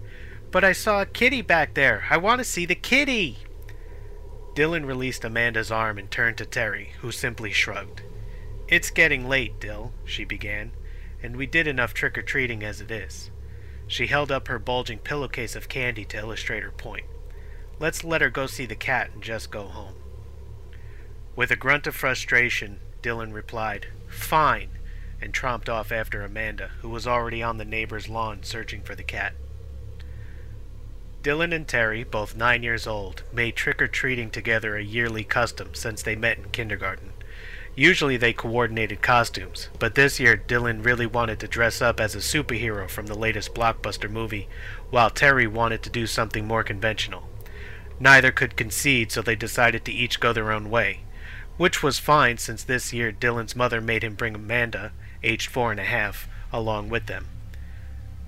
But 0.53 0.63
I 0.63 0.73
saw 0.73 1.03
a 1.03 1.07
kitty 1.07 1.43
back 1.43 1.75
there. 1.75 2.05
I 2.11 2.17
want 2.17 2.39
to 2.39 2.45
see 2.45 2.65
the 2.65 2.77
kitty. 2.77 3.39
Dylan 4.55 4.87
released 4.87 5.25
Amanda's 5.25 5.73
arm 5.73 5.99
and 5.99 6.09
turned 6.09 6.39
to 6.39 6.47
Terry, 6.47 6.93
who 7.01 7.11
simply 7.11 7.51
shrugged. 7.51 8.03
It's 8.67 8.91
getting 8.91 9.29
late, 9.29 9.61
Dill, 9.61 9.93
she 10.05 10.25
began, 10.25 10.73
and 11.23 11.37
we 11.37 11.47
did 11.47 11.67
enough 11.67 11.93
trick 11.93 12.17
or 12.17 12.23
treating 12.23 12.63
as 12.63 12.81
it 12.81 12.91
is. 12.91 13.31
She 13.87 14.07
held 14.07 14.33
up 14.33 14.49
her 14.49 14.59
bulging 14.59 14.99
pillowcase 14.99 15.55
of 15.55 15.69
candy 15.69 16.05
to 16.07 16.19
illustrate 16.19 16.63
her 16.63 16.71
point. 16.71 17.05
Let's 17.79 18.05
let 18.05 18.23
her 18.23 18.31
go 18.31 18.47
see 18.47 18.67
the 18.67 18.75
cat 18.75 19.11
and 19.13 19.23
just 19.23 19.51
go 19.51 19.65
home. 19.65 19.95
With 21.37 21.51
a 21.51 21.57
grunt 21.57 21.87
of 21.87 21.95
frustration, 21.95 22.81
Dylan 23.03 23.33
replied, 23.33 23.89
Fine, 24.09 24.71
and 25.21 25.33
tromped 25.33 25.69
off 25.69 25.91
after 25.91 26.23
Amanda, 26.23 26.71
who 26.81 26.89
was 26.89 27.07
already 27.07 27.43
on 27.43 27.59
the 27.59 27.65
neighbor's 27.65 28.09
lawn 28.09 28.43
searching 28.43 28.83
for 28.83 28.95
the 28.95 29.03
cat. 29.03 29.35
Dylan 31.23 31.55
and 31.55 31.67
Terry, 31.67 32.05
both 32.05 32.37
nine 32.37 32.63
years 32.63 32.87
old, 32.87 33.23
made 33.33 33.57
trick 33.57 33.81
or 33.81 33.89
treating 33.89 34.31
together 34.31 34.77
a 34.77 34.85
yearly 34.85 35.25
custom 35.25 35.75
since 35.75 36.03
they 36.03 36.15
met 36.15 36.37
in 36.37 36.51
kindergarten. 36.51 37.14
Usually 37.77 38.17
they 38.17 38.33
coordinated 38.33 39.03
costumes, 39.03 39.69
but 39.81 39.97
this 39.97 40.21
year 40.21 40.37
Dylan 40.37 40.85
really 40.85 41.07
wanted 41.07 41.41
to 41.41 41.49
dress 41.49 41.83
up 41.83 41.99
as 41.99 42.15
a 42.15 42.19
superhero 42.19 42.89
from 42.89 43.07
the 43.07 43.19
latest 43.19 43.53
blockbuster 43.53 44.09
movie, 44.09 44.49
while 44.91 45.11
Terry 45.11 45.49
wanted 45.49 45.83
to 45.83 45.91
do 45.91 46.07
something 46.07 46.47
more 46.47 46.63
conventional. 46.63 47.29
Neither 47.99 48.31
could 48.31 48.57
concede, 48.57 49.11
so 49.11 49.23
they 49.23 49.35
decided 49.35 49.85
to 49.85 49.93
each 49.93 50.21
go 50.21 50.33
their 50.33 50.53
own 50.53 50.71
way, 50.71 51.01
which 51.57 51.83
was 51.83 51.99
fine 51.99 52.39
since 52.39 52.63
this 52.63 52.93
year 52.93 53.11
Dylan's 53.11 53.57
mother 53.57 53.81
made 53.81 54.05
him 54.05 54.15
bring 54.15 54.37
Amanda, 54.37 54.93
aged 55.25 55.51
four 55.51 55.73
and 55.73 55.81
a 55.81 55.85
half, 55.85 56.29
along 56.53 56.91
with 56.91 57.07
them. 57.07 57.27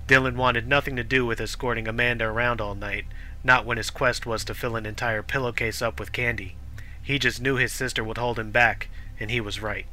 Dylan 0.07 0.35
wanted 0.35 0.67
nothing 0.67 0.97
to 0.97 1.03
do 1.03 1.25
with 1.25 1.39
escorting 1.39 1.87
Amanda 1.87 2.25
around 2.25 2.59
all 2.59 2.75
night, 2.75 3.05
not 3.45 3.65
when 3.65 3.77
his 3.77 3.89
quest 3.89 4.25
was 4.25 4.43
to 4.43 4.53
fill 4.53 4.75
an 4.75 4.85
entire 4.85 5.23
pillowcase 5.23 5.81
up 5.81 5.99
with 5.99 6.11
candy. 6.11 6.57
He 7.01 7.17
just 7.17 7.41
knew 7.41 7.55
his 7.55 7.71
sister 7.71 8.03
would 8.03 8.17
hold 8.17 8.39
him 8.39 8.51
back, 8.51 8.89
and 9.19 9.31
he 9.31 9.41
was 9.41 9.61
right. 9.61 9.85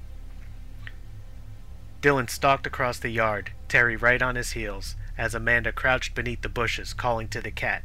Dylan 2.02 2.28
stalked 2.28 2.66
across 2.66 2.98
the 2.98 3.08
yard, 3.08 3.52
Terry 3.68 3.96
right 3.96 4.20
on 4.20 4.36
his 4.36 4.52
heels, 4.52 4.94
as 5.16 5.34
Amanda 5.34 5.72
crouched 5.72 6.14
beneath 6.14 6.42
the 6.42 6.48
bushes, 6.48 6.92
calling 6.92 7.28
to 7.28 7.40
the 7.40 7.50
cat. 7.50 7.82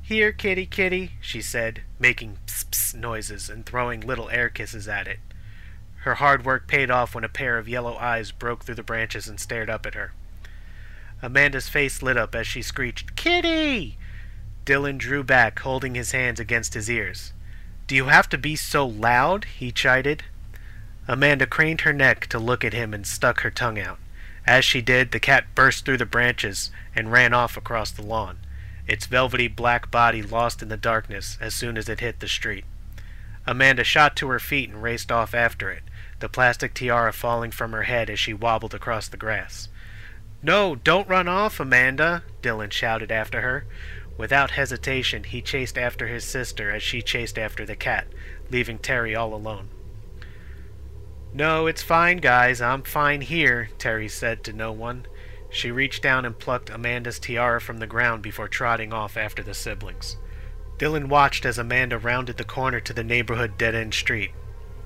Here, 0.00 0.32
kitty, 0.32 0.66
kitty, 0.66 1.12
she 1.20 1.42
said, 1.42 1.82
making 1.98 2.38
pss 2.46 2.64
pss 2.64 2.94
noises 2.94 3.50
and 3.50 3.64
throwing 3.64 4.00
little 4.00 4.30
air 4.30 4.48
kisses 4.48 4.88
at 4.88 5.06
it. 5.06 5.20
Her 5.98 6.14
hard 6.14 6.44
work 6.44 6.66
paid 6.66 6.90
off 6.90 7.14
when 7.14 7.24
a 7.24 7.28
pair 7.28 7.58
of 7.58 7.68
yellow 7.68 7.96
eyes 7.96 8.32
broke 8.32 8.64
through 8.64 8.74
the 8.74 8.82
branches 8.82 9.28
and 9.28 9.38
stared 9.38 9.70
up 9.70 9.86
at 9.86 9.94
her. 9.94 10.12
Amanda's 11.22 11.68
face 11.68 12.02
lit 12.02 12.16
up 12.16 12.34
as 12.34 12.46
she 12.46 12.62
screeched, 12.62 13.14
Kitty! 13.14 13.96
Dylan 14.66 14.98
drew 14.98 15.22
back, 15.22 15.60
holding 15.60 15.94
his 15.94 16.12
hands 16.12 16.40
against 16.40 16.74
his 16.74 16.90
ears. 16.90 17.32
Do 17.86 17.94
you 17.94 18.06
have 18.06 18.28
to 18.30 18.38
be 18.38 18.56
so 18.56 18.86
loud? 18.86 19.44
he 19.44 19.70
chided. 19.70 20.24
Amanda 21.08 21.46
craned 21.46 21.82
her 21.82 21.92
neck 21.92 22.26
to 22.28 22.38
look 22.38 22.64
at 22.64 22.72
him 22.72 22.94
and 22.94 23.06
stuck 23.06 23.40
her 23.40 23.50
tongue 23.50 23.78
out. 23.78 23.98
As 24.46 24.64
she 24.64 24.80
did, 24.80 25.10
the 25.10 25.20
cat 25.20 25.46
burst 25.54 25.84
through 25.84 25.98
the 25.98 26.06
branches 26.06 26.70
and 26.94 27.12
ran 27.12 27.32
off 27.32 27.56
across 27.56 27.90
the 27.90 28.02
lawn, 28.02 28.38
its 28.86 29.06
velvety 29.06 29.48
black 29.48 29.90
body 29.90 30.22
lost 30.22 30.62
in 30.62 30.68
the 30.68 30.76
darkness 30.76 31.38
as 31.40 31.54
soon 31.54 31.76
as 31.76 31.88
it 31.88 32.00
hit 32.00 32.20
the 32.20 32.28
street. 32.28 32.64
Amanda 33.46 33.82
shot 33.82 34.14
to 34.16 34.28
her 34.28 34.38
feet 34.38 34.70
and 34.70 34.82
raced 34.82 35.10
off 35.10 35.34
after 35.34 35.70
it, 35.70 35.82
the 36.20 36.28
plastic 36.28 36.74
tiara 36.74 37.12
falling 37.12 37.50
from 37.50 37.72
her 37.72 37.84
head 37.84 38.08
as 38.08 38.20
she 38.20 38.32
wobbled 38.32 38.74
across 38.74 39.08
the 39.08 39.16
grass. 39.16 39.68
No, 40.42 40.76
don't 40.76 41.08
run 41.08 41.28
off, 41.28 41.58
Amanda, 41.58 42.22
Dylan 42.42 42.72
shouted 42.72 43.10
after 43.10 43.40
her. 43.40 43.64
Without 44.16 44.52
hesitation, 44.52 45.24
he 45.24 45.42
chased 45.42 45.78
after 45.78 46.06
his 46.06 46.24
sister 46.24 46.70
as 46.70 46.82
she 46.82 47.02
chased 47.02 47.38
after 47.38 47.64
the 47.64 47.76
cat, 47.76 48.06
leaving 48.50 48.78
Terry 48.78 49.16
all 49.16 49.34
alone. 49.34 49.68
No, 51.34 51.66
it's 51.66 51.82
fine, 51.82 52.18
guys. 52.18 52.60
I'm 52.60 52.82
fine 52.82 53.22
here, 53.22 53.70
Terry 53.78 54.08
said 54.08 54.44
to 54.44 54.52
no 54.52 54.70
one. 54.70 55.06
She 55.48 55.70
reached 55.70 56.02
down 56.02 56.26
and 56.26 56.38
plucked 56.38 56.68
Amanda's 56.68 57.18
tiara 57.18 57.60
from 57.60 57.78
the 57.78 57.86
ground 57.86 58.22
before 58.22 58.48
trotting 58.48 58.92
off 58.92 59.16
after 59.16 59.42
the 59.42 59.54
siblings. 59.54 60.16
Dylan 60.78 61.08
watched 61.08 61.46
as 61.46 61.58
Amanda 61.58 61.98
rounded 61.98 62.36
the 62.36 62.44
corner 62.44 62.80
to 62.80 62.92
the 62.92 63.04
neighborhood 63.04 63.56
dead 63.56 63.74
end 63.74 63.94
street. 63.94 64.32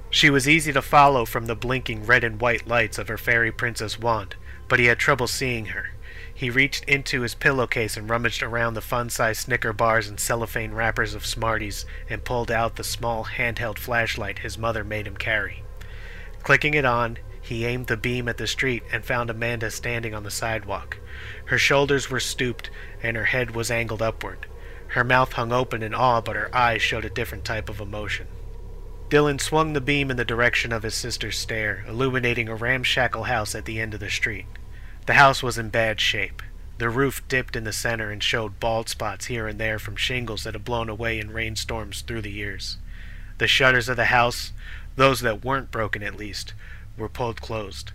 She 0.08 0.30
was 0.30 0.48
easy 0.48 0.72
to 0.72 0.82
follow 0.82 1.24
from 1.24 1.46
the 1.46 1.56
blinking 1.56 2.06
red 2.06 2.22
and 2.22 2.40
white 2.40 2.66
lights 2.66 2.98
of 2.98 3.08
her 3.08 3.18
fairy 3.18 3.50
princess 3.50 3.98
wand, 3.98 4.36
but 4.68 4.78
he 4.78 4.86
had 4.86 4.98
trouble 4.98 5.26
seeing 5.26 5.66
her. 5.66 5.90
He 6.32 6.50
reached 6.50 6.84
into 6.84 7.22
his 7.22 7.34
pillowcase 7.34 7.96
and 7.96 8.08
rummaged 8.08 8.42
around 8.42 8.74
the 8.74 8.80
fun-sized 8.80 9.42
Snicker 9.42 9.72
bars 9.72 10.08
and 10.08 10.20
cellophane 10.20 10.74
wrappers 10.74 11.14
of 11.14 11.26
Smarties 11.26 11.86
and 12.08 12.24
pulled 12.24 12.50
out 12.50 12.76
the 12.76 12.84
small 12.84 13.24
handheld 13.24 13.78
flashlight 13.78 14.40
his 14.40 14.56
mother 14.56 14.84
made 14.84 15.06
him 15.06 15.16
carry. 15.16 15.64
Clicking 16.46 16.74
it 16.74 16.84
on, 16.84 17.18
he 17.42 17.64
aimed 17.64 17.88
the 17.88 17.96
beam 17.96 18.28
at 18.28 18.36
the 18.36 18.46
street 18.46 18.84
and 18.92 19.04
found 19.04 19.30
Amanda 19.30 19.68
standing 19.68 20.14
on 20.14 20.22
the 20.22 20.30
sidewalk. 20.30 20.96
Her 21.46 21.58
shoulders 21.58 22.08
were 22.08 22.20
stooped 22.20 22.70
and 23.02 23.16
her 23.16 23.24
head 23.24 23.50
was 23.50 23.68
angled 23.68 24.00
upward. 24.00 24.46
Her 24.90 25.02
mouth 25.02 25.32
hung 25.32 25.50
open 25.50 25.82
in 25.82 25.92
awe, 25.92 26.20
but 26.20 26.36
her 26.36 26.54
eyes 26.54 26.82
showed 26.82 27.04
a 27.04 27.10
different 27.10 27.44
type 27.44 27.68
of 27.68 27.80
emotion. 27.80 28.28
Dylan 29.10 29.40
swung 29.40 29.72
the 29.72 29.80
beam 29.80 30.08
in 30.08 30.16
the 30.16 30.24
direction 30.24 30.70
of 30.70 30.84
his 30.84 30.94
sister's 30.94 31.36
stare, 31.36 31.84
illuminating 31.88 32.48
a 32.48 32.54
ramshackle 32.54 33.24
house 33.24 33.56
at 33.56 33.64
the 33.64 33.80
end 33.80 33.92
of 33.92 33.98
the 33.98 34.08
street. 34.08 34.46
The 35.06 35.14
house 35.14 35.42
was 35.42 35.58
in 35.58 35.70
bad 35.70 36.00
shape. 36.00 36.42
The 36.78 36.90
roof 36.90 37.26
dipped 37.26 37.56
in 37.56 37.64
the 37.64 37.72
center 37.72 38.12
and 38.12 38.22
showed 38.22 38.60
bald 38.60 38.88
spots 38.88 39.26
here 39.26 39.48
and 39.48 39.58
there 39.58 39.80
from 39.80 39.96
shingles 39.96 40.44
that 40.44 40.54
had 40.54 40.64
blown 40.64 40.88
away 40.88 41.18
in 41.18 41.32
rainstorms 41.32 42.02
through 42.02 42.22
the 42.22 42.30
years. 42.30 42.76
The 43.38 43.48
shutters 43.48 43.88
of 43.88 43.96
the 43.96 44.06
house, 44.06 44.52
those 44.96 45.20
that 45.20 45.44
weren't 45.44 45.70
broken 45.70 46.02
at 46.02 46.16
least, 46.16 46.54
were 46.96 47.08
pulled 47.08 47.40
closed. 47.40 47.92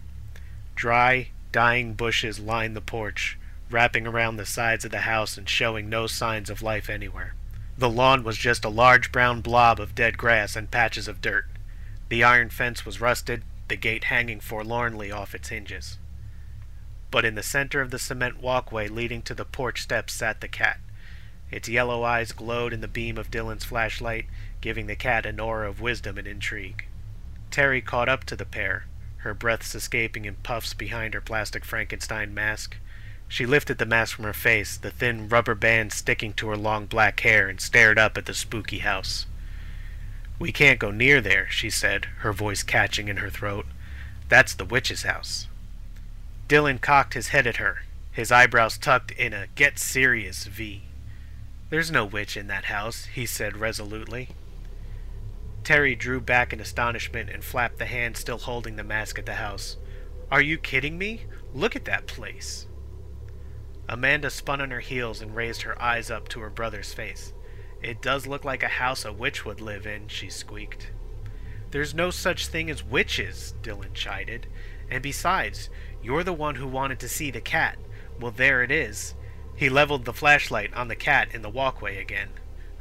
Dry, 0.75 1.29
dying 1.51 1.93
bushes 1.93 2.39
lined 2.39 2.75
the 2.75 2.81
porch, 2.81 3.37
wrapping 3.69 4.07
around 4.07 4.37
the 4.37 4.45
sides 4.45 4.85
of 4.85 4.91
the 4.91 5.01
house 5.01 5.37
and 5.37 5.47
showing 5.49 5.89
no 5.89 6.07
signs 6.07 6.49
of 6.49 6.61
life 6.61 6.89
anywhere. 6.89 7.35
The 7.77 7.89
lawn 7.89 8.23
was 8.23 8.37
just 8.37 8.65
a 8.65 8.69
large 8.69 9.11
brown 9.11 9.41
blob 9.41 9.79
of 9.79 9.95
dead 9.95 10.17
grass 10.17 10.55
and 10.55 10.69
patches 10.69 11.07
of 11.07 11.21
dirt. 11.21 11.45
The 12.09 12.23
iron 12.23 12.49
fence 12.49 12.85
was 12.85 13.01
rusted, 13.01 13.43
the 13.67 13.75
gate 13.75 14.05
hanging 14.05 14.39
forlornly 14.39 15.11
off 15.11 15.33
its 15.33 15.49
hinges. 15.49 15.97
But 17.09 17.25
in 17.25 17.35
the 17.35 17.43
center 17.43 17.81
of 17.81 17.89
the 17.89 17.99
cement 17.99 18.39
walkway 18.39 18.87
leading 18.87 19.21
to 19.23 19.33
the 19.33 19.45
porch 19.45 19.81
steps 19.81 20.13
sat 20.13 20.41
the 20.41 20.47
cat. 20.47 20.79
Its 21.49 21.67
yellow 21.67 22.03
eyes 22.03 22.31
glowed 22.31 22.73
in 22.73 22.81
the 22.81 22.87
beam 22.87 23.17
of 23.17 23.31
Dylan's 23.31 23.65
flashlight, 23.65 24.25
giving 24.61 24.87
the 24.87 24.95
cat 24.95 25.25
an 25.25 25.39
aura 25.39 25.69
of 25.69 25.81
wisdom 25.81 26.17
and 26.17 26.27
intrigue. 26.27 26.85
Terry 27.51 27.81
caught 27.81 28.09
up 28.09 28.23
to 28.25 28.35
the 28.35 28.45
pair, 28.45 28.85
her 29.17 29.33
breaths 29.33 29.75
escaping 29.75 30.25
in 30.25 30.35
puffs 30.35 30.73
behind 30.73 31.13
her 31.13 31.21
plastic 31.21 31.65
Frankenstein 31.65 32.33
mask. 32.33 32.77
She 33.27 33.45
lifted 33.45 33.77
the 33.77 33.85
mask 33.85 34.15
from 34.15 34.25
her 34.25 34.33
face, 34.33 34.77
the 34.77 34.89
thin 34.89 35.29
rubber 35.29 35.55
band 35.55 35.93
sticking 35.93 36.33
to 36.33 36.47
her 36.49 36.57
long 36.57 36.85
black 36.85 37.19
hair, 37.19 37.47
and 37.49 37.61
stared 37.61 37.99
up 37.99 38.17
at 38.17 38.25
the 38.25 38.33
spooky 38.33 38.79
house. 38.79 39.25
We 40.39 40.51
can't 40.51 40.79
go 40.79 40.91
near 40.91 41.21
there, 41.21 41.47
she 41.49 41.69
said, 41.69 42.05
her 42.19 42.33
voice 42.33 42.63
catching 42.63 43.09
in 43.09 43.17
her 43.17 43.29
throat. 43.29 43.65
That's 44.27 44.53
the 44.53 44.65
witch's 44.65 45.03
house. 45.03 45.47
Dylan 46.47 46.81
cocked 46.81 47.13
his 47.13 47.27
head 47.27 47.45
at 47.45 47.57
her, 47.57 47.83
his 48.11 48.31
eyebrows 48.31 48.77
tucked 48.77 49.11
in 49.11 49.33
a 49.33 49.47
get 49.55 49.77
serious 49.77 50.45
V. 50.45 50.83
There's 51.69 51.91
no 51.91 52.05
witch 52.05 52.35
in 52.35 52.47
that 52.47 52.65
house, 52.65 53.05
he 53.05 53.25
said 53.25 53.57
resolutely. 53.57 54.29
Terry 55.63 55.95
drew 55.95 56.19
back 56.19 56.53
in 56.53 56.59
astonishment 56.59 57.29
and 57.29 57.43
flapped 57.43 57.77
the 57.77 57.85
hand 57.85 58.17
still 58.17 58.39
holding 58.39 58.75
the 58.75 58.83
mask 58.83 59.19
at 59.19 59.25
the 59.25 59.35
house. 59.35 59.77
Are 60.31 60.41
you 60.41 60.57
kidding 60.57 60.97
me? 60.97 61.25
Look 61.53 61.75
at 61.75 61.85
that 61.85 62.07
place. 62.07 62.67
Amanda 63.87 64.29
spun 64.29 64.61
on 64.61 64.71
her 64.71 64.79
heels 64.79 65.21
and 65.21 65.35
raised 65.35 65.63
her 65.63 65.79
eyes 65.81 66.09
up 66.09 66.29
to 66.29 66.39
her 66.39 66.49
brother's 66.49 66.93
face. 66.93 67.33
It 67.81 68.01
does 68.01 68.27
look 68.27 68.45
like 68.45 68.63
a 68.63 68.67
house 68.67 69.05
a 69.05 69.11
witch 69.11 69.45
would 69.45 69.59
live 69.59 69.85
in, 69.85 70.07
she 70.07 70.29
squeaked. 70.29 70.91
There's 71.71 71.93
no 71.93 72.11
such 72.11 72.47
thing 72.47 72.69
as 72.69 72.83
witches, 72.83 73.53
Dylan 73.61 73.93
chided. 73.93 74.47
And 74.89 75.01
besides, 75.01 75.69
you're 76.01 76.23
the 76.23 76.33
one 76.33 76.55
who 76.55 76.67
wanted 76.67 76.99
to 76.99 77.09
see 77.09 77.31
the 77.31 77.41
cat. 77.41 77.77
Well, 78.19 78.31
there 78.31 78.61
it 78.61 78.71
is. 78.71 79.15
He 79.55 79.69
leveled 79.69 80.05
the 80.05 80.13
flashlight 80.13 80.73
on 80.73 80.87
the 80.87 80.95
cat 80.95 81.33
in 81.33 81.41
the 81.41 81.49
walkway 81.49 81.97
again, 81.97 82.29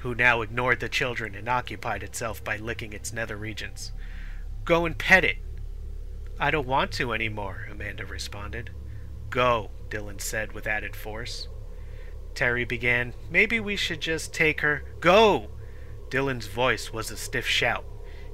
who 0.00 0.14
now 0.14 0.40
ignored 0.40 0.80
the 0.80 0.88
children 0.88 1.34
and 1.34 1.48
occupied 1.48 2.02
itself 2.02 2.42
by 2.42 2.56
licking 2.56 2.92
its 2.92 3.12
nether 3.12 3.36
regions. 3.36 3.92
Go 4.64 4.86
and 4.86 4.96
pet 4.96 5.24
it. 5.24 5.38
I 6.38 6.50
don't 6.50 6.66
want 6.66 6.90
to 6.92 7.12
anymore, 7.12 7.68
Amanda 7.70 8.06
responded. 8.06 8.70
Go, 9.28 9.70
Dylan 9.90 10.20
said 10.20 10.52
with 10.52 10.66
added 10.66 10.96
force. 10.96 11.48
Terry 12.34 12.64
began, 12.64 13.14
Maybe 13.30 13.60
we 13.60 13.76
should 13.76 14.00
just 14.00 14.32
take 14.32 14.62
her. 14.62 14.84
Go! 15.00 15.48
Dylan's 16.08 16.46
voice 16.46 16.92
was 16.92 17.10
a 17.10 17.16
stiff 17.16 17.46
shout. 17.46 17.84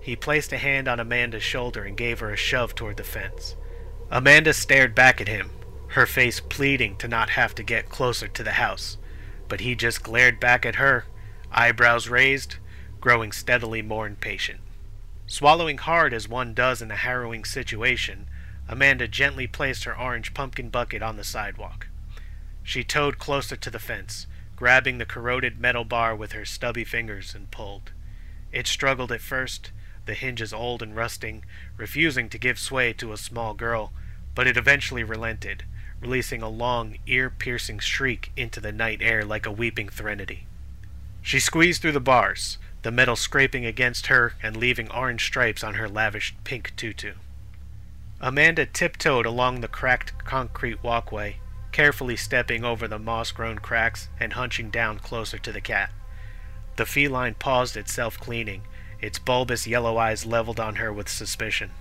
He 0.01 0.15
placed 0.15 0.53
a 0.53 0.59
hand 0.59 0.87
on 0.87 1.01
Amanda's 1.01 1.43
shoulder 1.43 1.83
and 1.83 1.97
gave 1.97 2.21
her 2.21 2.31
a 2.31 2.37
shove 2.37 2.77
toward 2.77 2.97
the 2.97 3.03
fence. 3.05 3.57
Amanda 4.09 4.55
stared 4.55 4.95
back 4.95 5.21
at 5.21 5.27
him, 5.27 5.51
her 5.89 6.07
face 6.07 6.39
pleading 6.39 6.97
to 6.99 7.09
not 7.09 7.31
have 7.31 7.57
to 7.57 7.65
get 7.65 7.89
closer 7.89 8.29
to 8.29 8.45
the 8.45 8.53
house, 8.53 8.99
but 9.49 9.61
he 9.61 9.75
just 9.75 10.05
glared 10.05 10.39
back 10.39 10.65
at 10.65 10.77
her, 10.77 11.07
eyebrows 11.53 12.09
raised, 12.09 12.57
growing 13.01 13.33
steadily 13.33 13.83
more 13.83 14.07
impatient. 14.07 14.61
Swallowing 15.27 15.79
hard 15.79 16.13
as 16.13 16.29
one 16.29 16.55
does 16.55 16.81
in 16.81 16.91
a 16.91 16.97
harrowing 16.97 17.45
situation, 17.45 18.27
Amanda 18.69 19.09
gently 19.09 19.47
placed 19.47 19.85
her 19.85 19.99
orange 19.99 20.35
pumpkin 20.35 20.71
bucket 20.71 21.03
on 21.03 21.17
the 21.17 21.25
sidewalk. 21.25 21.89
She 22.63 22.83
towed 22.83 23.19
closer 23.19 23.57
to 23.57 23.71
the 23.71 23.79
fence, 23.79 24.27
grabbing 24.57 24.99
the 24.99 25.07
corroded 25.07 25.61
metal 25.61 25.85
bar 25.85 26.17
with 26.17 26.33
her 26.33 26.45
stubby 26.45 26.85
fingers, 26.85 27.35
and 27.35 27.51
pulled. 27.51 27.93
It 28.53 28.67
struggled 28.67 29.13
at 29.13 29.21
first, 29.21 29.71
the 30.07 30.15
hinges 30.15 30.53
old 30.53 30.83
and 30.83 30.97
rusting, 30.97 31.45
refusing 31.77 32.29
to 32.29 32.39
give 32.39 32.59
sway 32.59 32.93
to 32.95 33.13
a 33.13 33.17
small 33.17 33.55
girl, 33.55 33.93
but 34.35 34.47
it 34.47 34.57
eventually 34.57 35.05
relented, 35.05 35.65
releasing 36.01 36.43
a 36.43 36.49
long, 36.49 36.99
ear-piercing 37.07 37.79
shriek 37.81 38.33
into 38.37 38.61
the 38.61 38.73
night 38.73 39.01
air 39.03 39.25
like 39.25 39.47
a 39.47 39.53
weeping 39.53 39.89
threnody. 39.89 40.47
She 41.27 41.41
squeezed 41.41 41.83
through 41.83 41.91
the 41.91 41.99
bars, 41.99 42.57
the 42.83 42.93
metal 42.93 43.17
scraping 43.17 43.67
against 43.67 44.07
her 44.07 44.35
and 44.45 44.57
leaving 44.57 44.89
orange 44.93 45.25
stripes 45.25 45.65
on 45.65 45.75
her 45.75 45.89
lavish 45.89 46.33
pink 46.45 46.73
tutu. 46.77 47.15
Amanda 48.21 48.65
tiptoed 48.65 49.27
along 49.27 49.61
the 49.61 49.67
cracked 49.67 50.25
concrete 50.25 50.85
walkway, 50.85 51.39
carefully 51.73 52.15
stepping 52.15 52.65
over 52.65 52.87
the 52.87 53.01
moss-grown 53.01 53.59
cracks 53.59 54.09
and 54.21 54.35
hunching 54.35 54.71
down 54.71 55.01
closer 55.01 55.37
to 55.37 55.51
the 55.51 55.61
cat. 55.61 55.91
The 56.77 56.87
feline 56.87 57.35
paused 57.35 57.77
itself 57.77 58.21
cleaning, 58.21 58.63
its 59.01 59.19
bulbous 59.19 59.67
yellow 59.67 59.97
eyes 59.97 60.27
leveled 60.27 60.61
on 60.61 60.77
her 60.77 60.93
with 60.93 61.09
suspicion. 61.09 61.73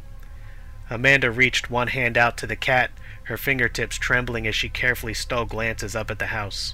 Amanda 0.90 1.30
reached 1.30 1.70
one 1.70 1.90
hand 1.90 2.18
out 2.18 2.36
to 2.40 2.48
the 2.48 2.56
cat, 2.56 2.90
her 3.26 3.38
fingertips 3.38 4.00
trembling 4.00 4.48
as 4.48 4.56
she 4.56 4.70
carefully 4.70 5.14
stole 5.14 5.46
glances 5.46 5.96
up 5.96 6.10
at 6.10 6.18
the 6.18 6.34
house. 6.34 6.74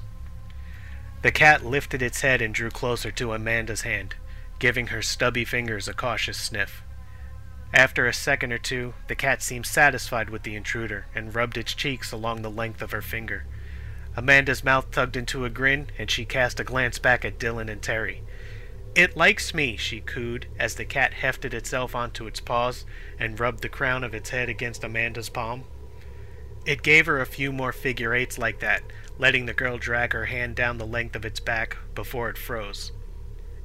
The 1.22 1.32
cat 1.32 1.64
lifted 1.64 2.02
its 2.02 2.22
head 2.22 2.42
and 2.42 2.54
drew 2.54 2.72
closer 2.72 3.12
to 3.12 3.34
Amanda's 3.34 3.82
hand, 3.82 4.16
giving 4.58 4.88
her 4.88 5.04
stubby 5.04 5.46
fingers 5.46 5.88
a 5.88 5.94
cautious 5.94 6.40
sniff. 6.40 6.84
After 7.74 8.08
a 8.08 8.14
second 8.14 8.52
or 8.52 8.58
two, 8.58 8.96
the 9.08 9.16
cat 9.16 9.44
seemed 9.44 9.66
satisfied 9.66 10.30
with 10.30 10.44
the 10.44 10.56
intruder 10.56 11.06
and 11.14 11.34
rubbed 11.36 11.58
its 11.58 11.74
cheeks 11.74 12.12
along 12.12 12.42
the 12.42 12.50
length 12.50 12.82
of 12.82 12.92
her 12.92 13.04
finger. 13.04 13.46
Amanda's 14.18 14.64
mouth 14.64 14.92
tugged 14.92 15.16
into 15.16 15.46
a 15.46 15.50
grin, 15.50 15.90
and 15.98 16.10
she 16.12 16.26
cast 16.26 16.60
a 16.60 16.66
glance 16.66 17.00
back 17.00 17.24
at 17.24 17.40
Dylan 17.40 17.72
and 17.72 17.82
Terry. 17.82 18.24
It 18.94 19.16
likes 19.16 19.54
me, 19.54 19.78
she 19.78 20.02
cooed, 20.02 20.48
as 20.60 20.76
the 20.76 20.84
cat 20.84 21.14
hefted 21.14 21.54
itself 21.54 21.96
onto 21.96 22.28
its 22.28 22.42
paws 22.42 22.84
and 23.18 23.40
rubbed 23.40 23.62
the 23.62 23.70
crown 23.70 24.04
of 24.04 24.14
its 24.14 24.32
head 24.32 24.50
against 24.50 24.84
Amanda's 24.84 25.30
palm. 25.30 25.64
It 26.66 26.84
gave 26.84 27.06
her 27.06 27.22
a 27.22 27.26
few 27.26 27.54
more 27.54 27.72
figure 27.72 28.14
eights 28.14 28.38
like 28.38 28.60
that, 28.60 28.84
letting 29.22 29.46
the 29.46 29.54
girl 29.54 29.78
drag 29.78 30.14
her 30.14 30.26
hand 30.26 30.56
down 30.56 30.80
the 30.80 30.86
length 30.86 31.16
of 31.16 31.24
its 31.24 31.40
back 31.40 31.78
before 31.94 32.28
it 32.28 32.40
froze. 32.40 32.92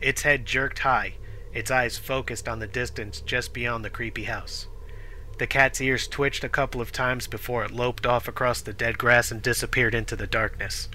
Its 0.02 0.20
head 0.20 0.44
jerked 0.44 0.80
high, 0.80 1.14
its 1.54 1.70
eyes 1.70 1.96
focused 1.96 2.46
on 2.46 2.58
the 2.58 2.66
distance 2.66 3.22
just 3.22 3.54
beyond 3.54 3.82
the 3.82 3.88
creepy 3.88 4.24
house. 4.24 4.66
The 5.38 5.46
cat's 5.46 5.80
ears 5.80 6.06
twitched 6.06 6.44
a 6.44 6.50
couple 6.50 6.82
of 6.82 6.92
times 6.92 7.26
before 7.26 7.64
it 7.64 7.70
loped 7.70 8.04
off 8.04 8.28
across 8.28 8.60
the 8.60 8.74
dead 8.74 8.98
grass 8.98 9.30
and 9.30 9.40
disappeared 9.40 9.94
into 9.94 10.14
the 10.14 10.26
darkness. 10.26 10.90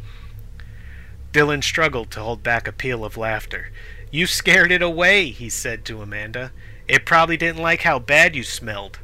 Dylan 1.33 1.63
struggled 1.63 2.11
to 2.11 2.19
hold 2.19 2.43
back 2.43 2.67
a 2.67 2.71
peal 2.71 3.03
of 3.03 3.17
laughter. 3.17 3.71
You 4.11 4.27
scared 4.27 4.71
it 4.71 4.83
away, 4.83 5.31
he 5.31 5.49
said 5.49 5.85
to 5.85 6.03
Amanda. 6.03 6.51
It 6.87 7.05
probably 7.05 7.37
didn't 7.37 7.63
like 7.63 7.81
how 7.81 7.97
bad 7.97 8.35
you 8.35 8.43
smelled. 8.43 8.99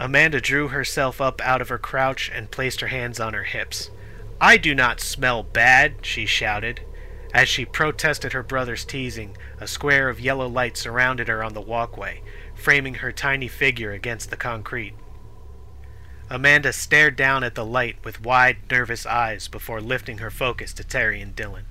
Amanda 0.00 0.40
drew 0.40 0.68
herself 0.68 1.20
up 1.20 1.42
out 1.42 1.60
of 1.60 1.68
her 1.68 1.76
crouch 1.76 2.30
and 2.34 2.50
placed 2.50 2.80
her 2.80 2.86
hands 2.86 3.20
on 3.20 3.34
her 3.34 3.44
hips. 3.44 3.90
I 4.40 4.56
do 4.56 4.74
not 4.74 4.98
smell 4.98 5.42
bad, 5.42 6.06
she 6.06 6.24
shouted. 6.24 6.80
As 7.34 7.50
she 7.50 7.66
protested 7.66 8.32
her 8.32 8.42
brother's 8.42 8.86
teasing, 8.86 9.36
a 9.60 9.68
square 9.68 10.08
of 10.08 10.18
yellow 10.18 10.48
light 10.48 10.78
surrounded 10.78 11.28
her 11.28 11.44
on 11.44 11.52
the 11.52 11.60
walkway, 11.60 12.22
framing 12.54 12.94
her 12.94 13.12
tiny 13.12 13.46
figure 13.46 13.92
against 13.92 14.30
the 14.30 14.38
concrete. 14.38 14.94
Amanda 16.30 16.72
stared 16.72 17.14
down 17.14 17.44
at 17.44 17.54
the 17.54 17.66
light 17.66 18.02
with 18.02 18.22
wide, 18.22 18.56
nervous 18.70 19.04
eyes 19.04 19.48
before 19.48 19.82
lifting 19.82 20.16
her 20.18 20.30
focus 20.30 20.72
to 20.72 20.82
Terry 20.82 21.20
and 21.20 21.36
Dylan. 21.36 21.64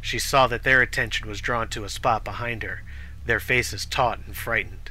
She 0.00 0.20
saw 0.20 0.46
that 0.46 0.62
their 0.62 0.82
attention 0.82 1.26
was 1.26 1.40
drawn 1.40 1.68
to 1.70 1.82
a 1.82 1.88
spot 1.88 2.22
behind 2.22 2.62
her, 2.62 2.84
their 3.26 3.40
faces 3.40 3.84
taut 3.84 4.20
and 4.24 4.36
frightened. 4.36 4.81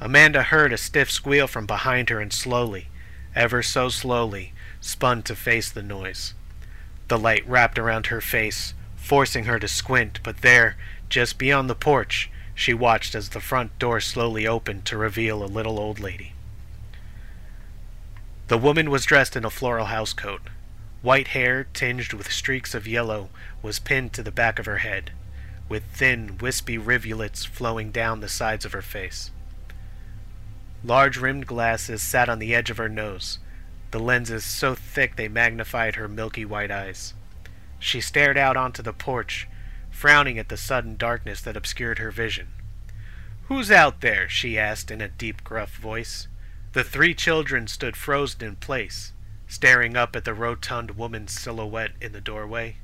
Amanda 0.00 0.44
heard 0.44 0.72
a 0.72 0.78
stiff 0.78 1.10
squeal 1.10 1.46
from 1.46 1.66
behind 1.66 2.08
her 2.08 2.20
and 2.20 2.32
slowly, 2.32 2.88
ever 3.34 3.62
so 3.62 3.90
slowly, 3.90 4.54
spun 4.80 5.22
to 5.24 5.36
face 5.36 5.70
the 5.70 5.82
noise. 5.82 6.32
The 7.08 7.18
light 7.18 7.46
wrapped 7.46 7.78
around 7.78 8.06
her 8.06 8.22
face, 8.22 8.72
forcing 8.96 9.44
her 9.44 9.58
to 9.58 9.68
squint, 9.68 10.20
but 10.22 10.38
there, 10.38 10.76
just 11.10 11.36
beyond 11.36 11.68
the 11.68 11.74
porch, 11.74 12.30
she 12.54 12.72
watched 12.72 13.14
as 13.14 13.30
the 13.30 13.40
front 13.40 13.78
door 13.78 14.00
slowly 14.00 14.46
opened 14.46 14.86
to 14.86 14.96
reveal 14.96 15.42
a 15.42 15.46
little 15.46 15.78
old 15.78 16.00
lady. 16.00 16.32
The 18.48 18.58
woman 18.58 18.90
was 18.90 19.04
dressed 19.04 19.36
in 19.36 19.44
a 19.44 19.50
floral 19.50 19.86
housecoat. 19.86 20.40
White 21.02 21.28
hair, 21.28 21.66
tinged 21.74 22.12
with 22.12 22.32
streaks 22.32 22.74
of 22.74 22.86
yellow, 22.86 23.28
was 23.62 23.78
pinned 23.78 24.12
to 24.14 24.22
the 24.22 24.32
back 24.32 24.58
of 24.58 24.66
her 24.66 24.78
head, 24.78 25.12
with 25.68 25.84
thin, 25.92 26.38
wispy 26.38 26.78
rivulets 26.78 27.44
flowing 27.44 27.90
down 27.90 28.20
the 28.20 28.28
sides 28.28 28.64
of 28.64 28.72
her 28.72 28.82
face. 28.82 29.30
Large 30.82 31.18
rimmed 31.18 31.46
glasses 31.46 32.02
sat 32.02 32.30
on 32.30 32.38
the 32.38 32.54
edge 32.54 32.70
of 32.70 32.78
her 32.78 32.88
nose, 32.88 33.38
the 33.90 33.98
lenses 33.98 34.44
so 34.44 34.74
thick 34.74 35.16
they 35.16 35.28
magnified 35.28 35.96
her 35.96 36.08
milky 36.08 36.44
white 36.44 36.70
eyes. 36.70 37.12
She 37.78 38.00
stared 38.00 38.38
out 38.38 38.56
onto 38.56 38.82
the 38.82 38.92
porch, 38.94 39.46
frowning 39.90 40.38
at 40.38 40.48
the 40.48 40.56
sudden 40.56 40.96
darkness 40.96 41.42
that 41.42 41.56
obscured 41.56 41.98
her 41.98 42.10
vision. 42.10 42.48
Who's 43.48 43.70
out 43.70 44.00
there? 44.00 44.28
she 44.28 44.58
asked 44.58 44.90
in 44.90 45.00
a 45.00 45.08
deep, 45.08 45.44
gruff 45.44 45.76
voice. 45.76 46.28
The 46.72 46.84
three 46.84 47.14
children 47.14 47.66
stood 47.66 47.96
frozen 47.96 48.42
in 48.42 48.56
place, 48.56 49.12
staring 49.48 49.96
up 49.96 50.14
at 50.16 50.24
the 50.24 50.34
rotund 50.34 50.92
woman's 50.92 51.32
silhouette 51.32 51.92
in 52.00 52.12
the 52.12 52.20
doorway. 52.20 52.76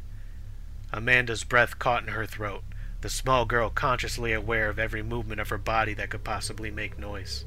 Amanda's 0.93 1.45
breath 1.45 1.79
caught 1.79 2.03
in 2.03 2.09
her 2.09 2.27
throat, 2.27 2.65
the 3.01 3.09
small 3.09 3.45
girl 3.45 3.71
consciously 3.71 4.33
aware 4.33 4.69
of 4.69 4.79
every 4.79 5.03
movement 5.03 5.41
of 5.41 5.49
her 5.49 5.59
body 5.59 5.95
that 5.95 6.11
could 6.11 6.25
possibly 6.25 6.71
make 6.71 6.99
noise. 6.99 7.45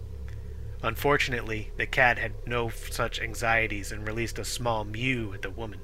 Unfortunately, 0.81 1.71
the 1.77 1.85
cat 1.85 2.17
had 2.17 2.33
no 2.45 2.69
such 2.69 3.19
anxieties 3.19 3.91
and 3.91 4.07
released 4.07 4.39
a 4.39 4.45
small 4.45 4.85
mew 4.85 5.33
at 5.33 5.41
the 5.41 5.49
woman. 5.49 5.81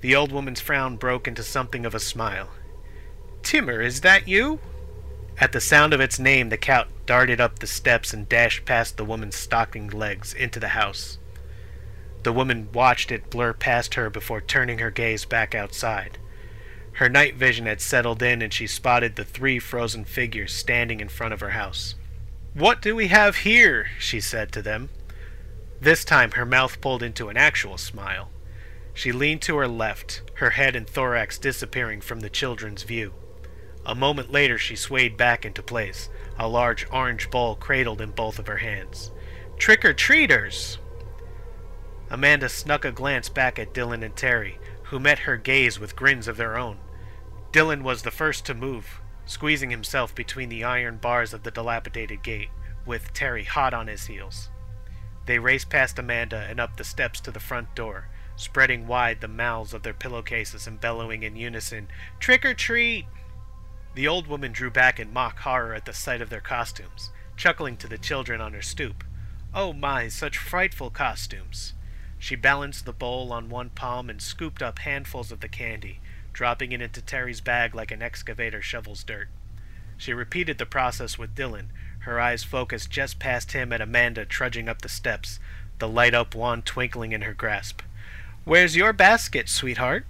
The 0.00 0.14
old 0.14 0.32
woman's 0.32 0.60
frown 0.60 0.96
broke 0.96 1.26
into 1.26 1.42
something 1.42 1.84
of 1.84 1.94
a 1.94 2.00
smile. 2.00 2.50
Timmer, 3.42 3.80
is 3.80 4.02
that 4.02 4.28
you? 4.28 4.60
At 5.38 5.52
the 5.52 5.60
sound 5.60 5.92
of 5.92 6.00
its 6.00 6.18
name, 6.18 6.48
the 6.48 6.56
cat 6.56 6.88
darted 7.06 7.40
up 7.40 7.58
the 7.58 7.66
steps 7.66 8.12
and 8.12 8.28
dashed 8.28 8.64
past 8.64 8.96
the 8.96 9.04
woman's 9.04 9.36
stockinged 9.36 9.94
legs 9.94 10.32
into 10.32 10.60
the 10.60 10.68
house. 10.68 11.18
The 12.22 12.32
woman 12.32 12.68
watched 12.72 13.10
it 13.10 13.30
blur 13.30 13.52
past 13.52 13.94
her 13.94 14.10
before 14.10 14.40
turning 14.40 14.78
her 14.78 14.90
gaze 14.90 15.24
back 15.24 15.54
outside. 15.54 16.18
Her 16.92 17.08
night 17.08 17.36
vision 17.36 17.66
had 17.66 17.80
settled 17.80 18.22
in 18.22 18.42
and 18.42 18.52
she 18.52 18.66
spotted 18.66 19.16
the 19.16 19.24
three 19.24 19.58
frozen 19.58 20.04
figures 20.04 20.52
standing 20.52 21.00
in 21.00 21.08
front 21.08 21.32
of 21.32 21.40
her 21.40 21.50
house. 21.50 21.94
What 22.54 22.82
do 22.82 22.96
we 22.96 23.08
have 23.08 23.36
here? 23.36 23.90
she 23.98 24.20
said 24.20 24.50
to 24.52 24.62
them. 24.62 24.90
This 25.80 26.04
time 26.04 26.32
her 26.32 26.44
mouth 26.44 26.80
pulled 26.80 27.02
into 27.02 27.28
an 27.28 27.36
actual 27.36 27.78
smile. 27.78 28.30
She 28.92 29.12
leaned 29.12 29.42
to 29.42 29.56
her 29.58 29.68
left, 29.68 30.22
her 30.34 30.50
head 30.50 30.74
and 30.74 30.88
thorax 30.88 31.38
disappearing 31.38 32.00
from 32.00 32.20
the 32.20 32.28
children's 32.28 32.82
view. 32.82 33.14
A 33.86 33.94
moment 33.94 34.32
later 34.32 34.58
she 34.58 34.74
swayed 34.74 35.16
back 35.16 35.46
into 35.46 35.62
place, 35.62 36.10
a 36.38 36.48
large 36.48 36.86
orange 36.90 37.30
ball 37.30 37.54
cradled 37.54 38.00
in 38.00 38.10
both 38.10 38.38
of 38.40 38.48
her 38.48 38.58
hands. 38.58 39.12
Trick 39.56 39.84
or 39.84 39.94
treaters! 39.94 40.78
Amanda 42.10 42.48
snuck 42.48 42.84
a 42.84 42.90
glance 42.90 43.28
back 43.28 43.60
at 43.60 43.72
Dylan 43.72 44.04
and 44.04 44.16
Terry, 44.16 44.58
who 44.84 44.98
met 44.98 45.20
her 45.20 45.36
gaze 45.36 45.78
with 45.78 45.94
grins 45.94 46.26
of 46.26 46.36
their 46.36 46.58
own. 46.58 46.78
Dylan 47.52 47.82
was 47.82 48.02
the 48.02 48.10
first 48.10 48.44
to 48.46 48.54
move, 48.54 48.99
squeezing 49.30 49.70
himself 49.70 50.12
between 50.12 50.48
the 50.48 50.64
iron 50.64 50.96
bars 50.96 51.32
of 51.32 51.44
the 51.44 51.52
dilapidated 51.52 52.20
gate, 52.20 52.48
with 52.84 53.12
Terry 53.12 53.44
hot 53.44 53.72
on 53.72 53.86
his 53.86 54.06
heels. 54.06 54.50
They 55.26 55.38
raced 55.38 55.70
past 55.70 56.00
Amanda 56.00 56.48
and 56.50 56.58
up 56.58 56.76
the 56.76 56.82
steps 56.82 57.20
to 57.20 57.30
the 57.30 57.38
front 57.38 57.76
door, 57.76 58.08
spreading 58.34 58.88
wide 58.88 59.20
the 59.20 59.28
mouths 59.28 59.72
of 59.72 59.84
their 59.84 59.94
pillowcases 59.94 60.66
and 60.66 60.80
bellowing 60.80 61.22
in 61.22 61.36
unison, 61.36 61.86
Trick 62.18 62.44
or 62.44 62.54
treat! 62.54 63.06
The 63.94 64.08
old 64.08 64.26
woman 64.26 64.50
drew 64.50 64.70
back 64.70 64.98
in 64.98 65.12
mock 65.12 65.38
horror 65.38 65.74
at 65.74 65.84
the 65.84 65.92
sight 65.92 66.20
of 66.20 66.28
their 66.28 66.40
costumes, 66.40 67.10
chuckling 67.36 67.76
to 67.76 67.86
the 67.86 67.98
children 67.98 68.40
on 68.40 68.52
her 68.52 68.62
stoop. 68.62 69.04
Oh 69.54 69.72
my, 69.72 70.08
such 70.08 70.38
frightful 70.38 70.90
costumes! 70.90 71.74
She 72.18 72.34
balanced 72.34 72.84
the 72.84 72.92
bowl 72.92 73.32
on 73.32 73.48
one 73.48 73.70
palm 73.70 74.10
and 74.10 74.20
scooped 74.20 74.60
up 74.60 74.80
handfuls 74.80 75.30
of 75.30 75.38
the 75.38 75.48
candy, 75.48 76.00
dropping 76.32 76.72
it 76.72 76.82
into 76.82 77.02
Terry's 77.02 77.40
bag 77.40 77.74
like 77.74 77.90
an 77.90 78.02
excavator 78.02 78.62
shovels 78.62 79.04
dirt. 79.04 79.28
She 79.96 80.12
repeated 80.14 80.58
the 80.58 80.66
process 80.66 81.18
with 81.18 81.34
Dylan, 81.34 81.66
her 82.00 82.18
eyes 82.18 82.42
focused 82.42 82.90
just 82.90 83.18
past 83.18 83.52
him 83.52 83.72
at 83.72 83.80
Amanda 83.80 84.24
trudging 84.24 84.68
up 84.68 84.82
the 84.82 84.88
steps, 84.88 85.38
the 85.78 85.88
light 85.88 86.14
up 86.14 86.34
wand 86.34 86.64
twinkling 86.64 87.12
in 87.12 87.22
her 87.22 87.34
grasp. 87.34 87.82
Where's 88.44 88.76
your 88.76 88.92
basket, 88.92 89.48
sweetheart? 89.48 90.06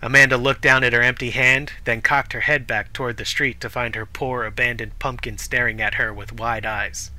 Amanda 0.00 0.36
looked 0.36 0.62
down 0.62 0.84
at 0.84 0.92
her 0.92 1.02
empty 1.02 1.30
hand, 1.30 1.72
then 1.84 2.02
cocked 2.02 2.32
her 2.32 2.40
head 2.40 2.66
back 2.66 2.92
toward 2.92 3.16
the 3.16 3.24
street 3.24 3.60
to 3.60 3.70
find 3.70 3.94
her 3.94 4.06
poor 4.06 4.44
abandoned 4.44 4.98
pumpkin 4.98 5.38
staring 5.38 5.80
at 5.80 5.94
her 5.94 6.12
with 6.12 6.32
wide 6.32 6.66
eyes. 6.66 7.10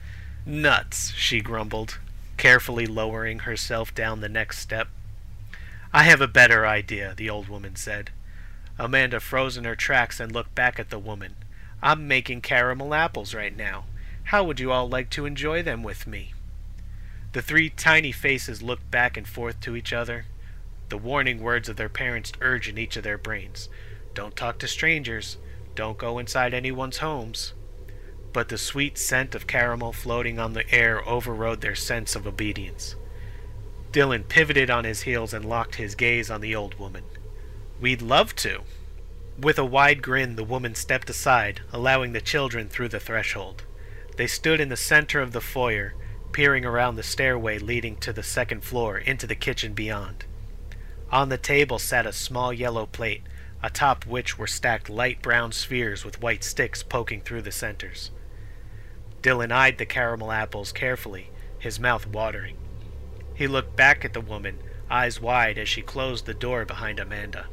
Nuts, 0.45 1.11
she 1.13 1.41
grumbled, 1.41 1.97
carefully 2.37 2.85
lowering 2.85 3.39
herself 3.39 3.93
down 3.95 4.21
the 4.21 4.29
next 4.29 4.59
step. 4.59 4.87
I 5.95 6.03
have 6.03 6.19
a 6.19 6.27
better 6.27 6.67
idea, 6.67 7.13
the 7.15 7.29
old 7.29 7.47
woman 7.47 7.77
said. 7.77 8.09
Amanda 8.77 9.21
froze 9.21 9.55
in 9.55 9.63
her 9.63 9.77
tracks 9.77 10.19
and 10.19 10.29
looked 10.29 10.53
back 10.53 10.77
at 10.77 10.89
the 10.89 10.99
woman. 10.99 11.37
I'm 11.81 12.05
making 12.05 12.41
caramel 12.41 12.93
apples 12.93 13.33
right 13.33 13.55
now. 13.55 13.85
How 14.25 14.43
would 14.43 14.59
you 14.59 14.73
all 14.73 14.89
like 14.89 15.09
to 15.11 15.25
enjoy 15.25 15.63
them 15.63 15.83
with 15.83 16.05
me? 16.05 16.33
The 17.31 17.41
three 17.41 17.69
tiny 17.69 18.11
faces 18.11 18.61
looked 18.61 18.91
back 18.91 19.15
and 19.15 19.25
forth 19.25 19.61
to 19.61 19.77
each 19.77 19.93
other, 19.93 20.25
the 20.89 20.97
warning 20.97 21.39
words 21.39 21.69
of 21.69 21.77
their 21.77 21.87
parents 21.87 22.33
urged 22.41 22.71
in 22.71 22.77
each 22.77 22.97
of 22.97 23.03
their 23.03 23.17
brains. 23.17 23.69
Don't 24.13 24.35
talk 24.35 24.59
to 24.59 24.67
strangers. 24.67 25.37
Don't 25.75 25.97
go 25.97 26.19
inside 26.19 26.53
anyone's 26.53 26.97
homes 26.97 27.53
but 28.33 28.49
the 28.49 28.57
sweet 28.57 28.97
scent 28.97 29.33
of 29.33 29.47
caramel 29.47 29.93
floating 29.93 30.39
on 30.39 30.51
the 30.51 30.69
air 30.69 31.01
overrode 31.07 31.61
their 31.61 31.73
sense 31.73 32.17
of 32.17 32.27
obedience. 32.27 32.97
Dylan 33.95 34.27
pivoted 34.27 34.69
on 34.69 34.83
his 34.83 35.03
heels 35.03 35.33
and 35.33 35.45
locked 35.45 35.75
his 35.75 35.95
gaze 35.95 36.29
on 36.29 36.41
the 36.41 36.53
old 36.53 36.77
woman. 36.77 37.05
We'd 37.79 38.01
love 38.01 38.35
to. 38.35 38.63
With 39.39 39.57
a 39.57 39.63
wide 39.63 40.03
grin, 40.03 40.35
the 40.35 40.43
woman 40.43 40.75
stepped 40.75 41.09
aside, 41.09 41.61
allowing 41.71 42.11
the 42.11 42.19
children 42.19 42.67
through 42.67 42.89
the 42.89 42.99
threshold. 42.99 43.63
They 44.17 44.27
stood 44.27 44.59
in 44.59 44.67
the 44.67 44.75
center 44.75 45.21
of 45.21 45.31
the 45.31 45.39
foyer, 45.39 45.93
peering 46.33 46.65
around 46.65 46.95
the 46.95 47.03
stairway 47.03 47.57
leading 47.57 47.95
to 48.01 48.11
the 48.11 48.21
second 48.21 48.65
floor 48.65 48.97
into 48.97 49.25
the 49.25 49.33
kitchen 49.33 49.73
beyond. 49.73 50.25
On 51.09 51.29
the 51.29 51.37
table 51.37 51.79
sat 51.79 52.05
a 52.05 52.11
small 52.11 52.51
yellow 52.51 52.87
plate, 52.87 53.23
atop 53.63 54.05
which 54.05 54.37
were 54.37 54.45
stacked 54.45 54.89
light 54.89 55.21
brown 55.21 55.53
spheres 55.53 56.03
with 56.03 56.21
white 56.21 56.43
sticks 56.43 56.83
poking 56.83 57.21
through 57.21 57.43
the 57.43 57.49
centers. 57.49 58.11
Dylan 59.21 59.53
eyed 59.53 59.77
the 59.77 59.85
caramel 59.85 60.33
apples 60.33 60.73
carefully, 60.73 61.29
his 61.59 61.79
mouth 61.79 62.05
watering. 62.05 62.57
He 63.35 63.47
looked 63.47 63.75
back 63.75 64.05
at 64.05 64.13
the 64.13 64.21
woman, 64.21 64.59
eyes 64.89 65.19
wide 65.19 65.57
as 65.57 65.67
she 65.67 65.81
closed 65.81 66.25
the 66.25 66.33
door 66.33 66.65
behind 66.65 66.99
Amanda. 66.99 67.47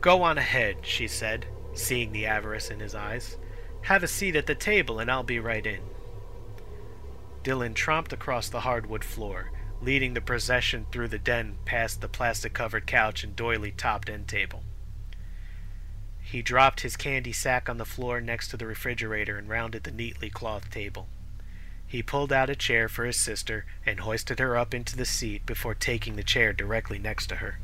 Go 0.00 0.22
on 0.22 0.38
ahead, 0.38 0.76
she 0.82 1.08
said, 1.08 1.46
seeing 1.74 2.12
the 2.12 2.26
avarice 2.26 2.70
in 2.70 2.80
his 2.80 2.94
eyes. 2.94 3.38
Have 3.82 4.02
a 4.02 4.08
seat 4.08 4.36
at 4.36 4.46
the 4.46 4.54
table 4.54 4.98
and 4.98 5.10
I'll 5.10 5.22
be 5.22 5.40
right 5.40 5.66
in. 5.66 5.80
Dylan 7.42 7.74
tromped 7.74 8.12
across 8.12 8.48
the 8.48 8.60
hardwood 8.60 9.04
floor, 9.04 9.50
leading 9.80 10.14
the 10.14 10.20
procession 10.20 10.86
through 10.90 11.08
the 11.08 11.18
den 11.18 11.56
past 11.64 12.00
the 12.00 12.08
plastic 12.08 12.52
covered 12.52 12.86
couch 12.86 13.24
and 13.24 13.34
doily 13.34 13.70
topped 13.70 14.10
end 14.10 14.28
table. 14.28 14.62
He 16.20 16.42
dropped 16.42 16.80
his 16.80 16.96
candy 16.96 17.32
sack 17.32 17.68
on 17.68 17.78
the 17.78 17.84
floor 17.84 18.20
next 18.20 18.48
to 18.48 18.56
the 18.56 18.66
refrigerator 18.66 19.38
and 19.38 19.48
rounded 19.48 19.84
the 19.84 19.92
neatly 19.92 20.28
clothed 20.28 20.72
table. 20.72 21.08
He 21.96 22.02
pulled 22.02 22.30
out 22.30 22.50
a 22.50 22.54
chair 22.54 22.90
for 22.90 23.06
his 23.06 23.16
sister 23.16 23.64
and 23.86 24.00
hoisted 24.00 24.38
her 24.38 24.54
up 24.54 24.74
into 24.74 24.98
the 24.98 25.06
seat 25.06 25.46
before 25.46 25.74
taking 25.74 26.16
the 26.16 26.22
chair 26.22 26.52
directly 26.52 26.98
next 26.98 27.28
to 27.28 27.36
her. 27.36 27.58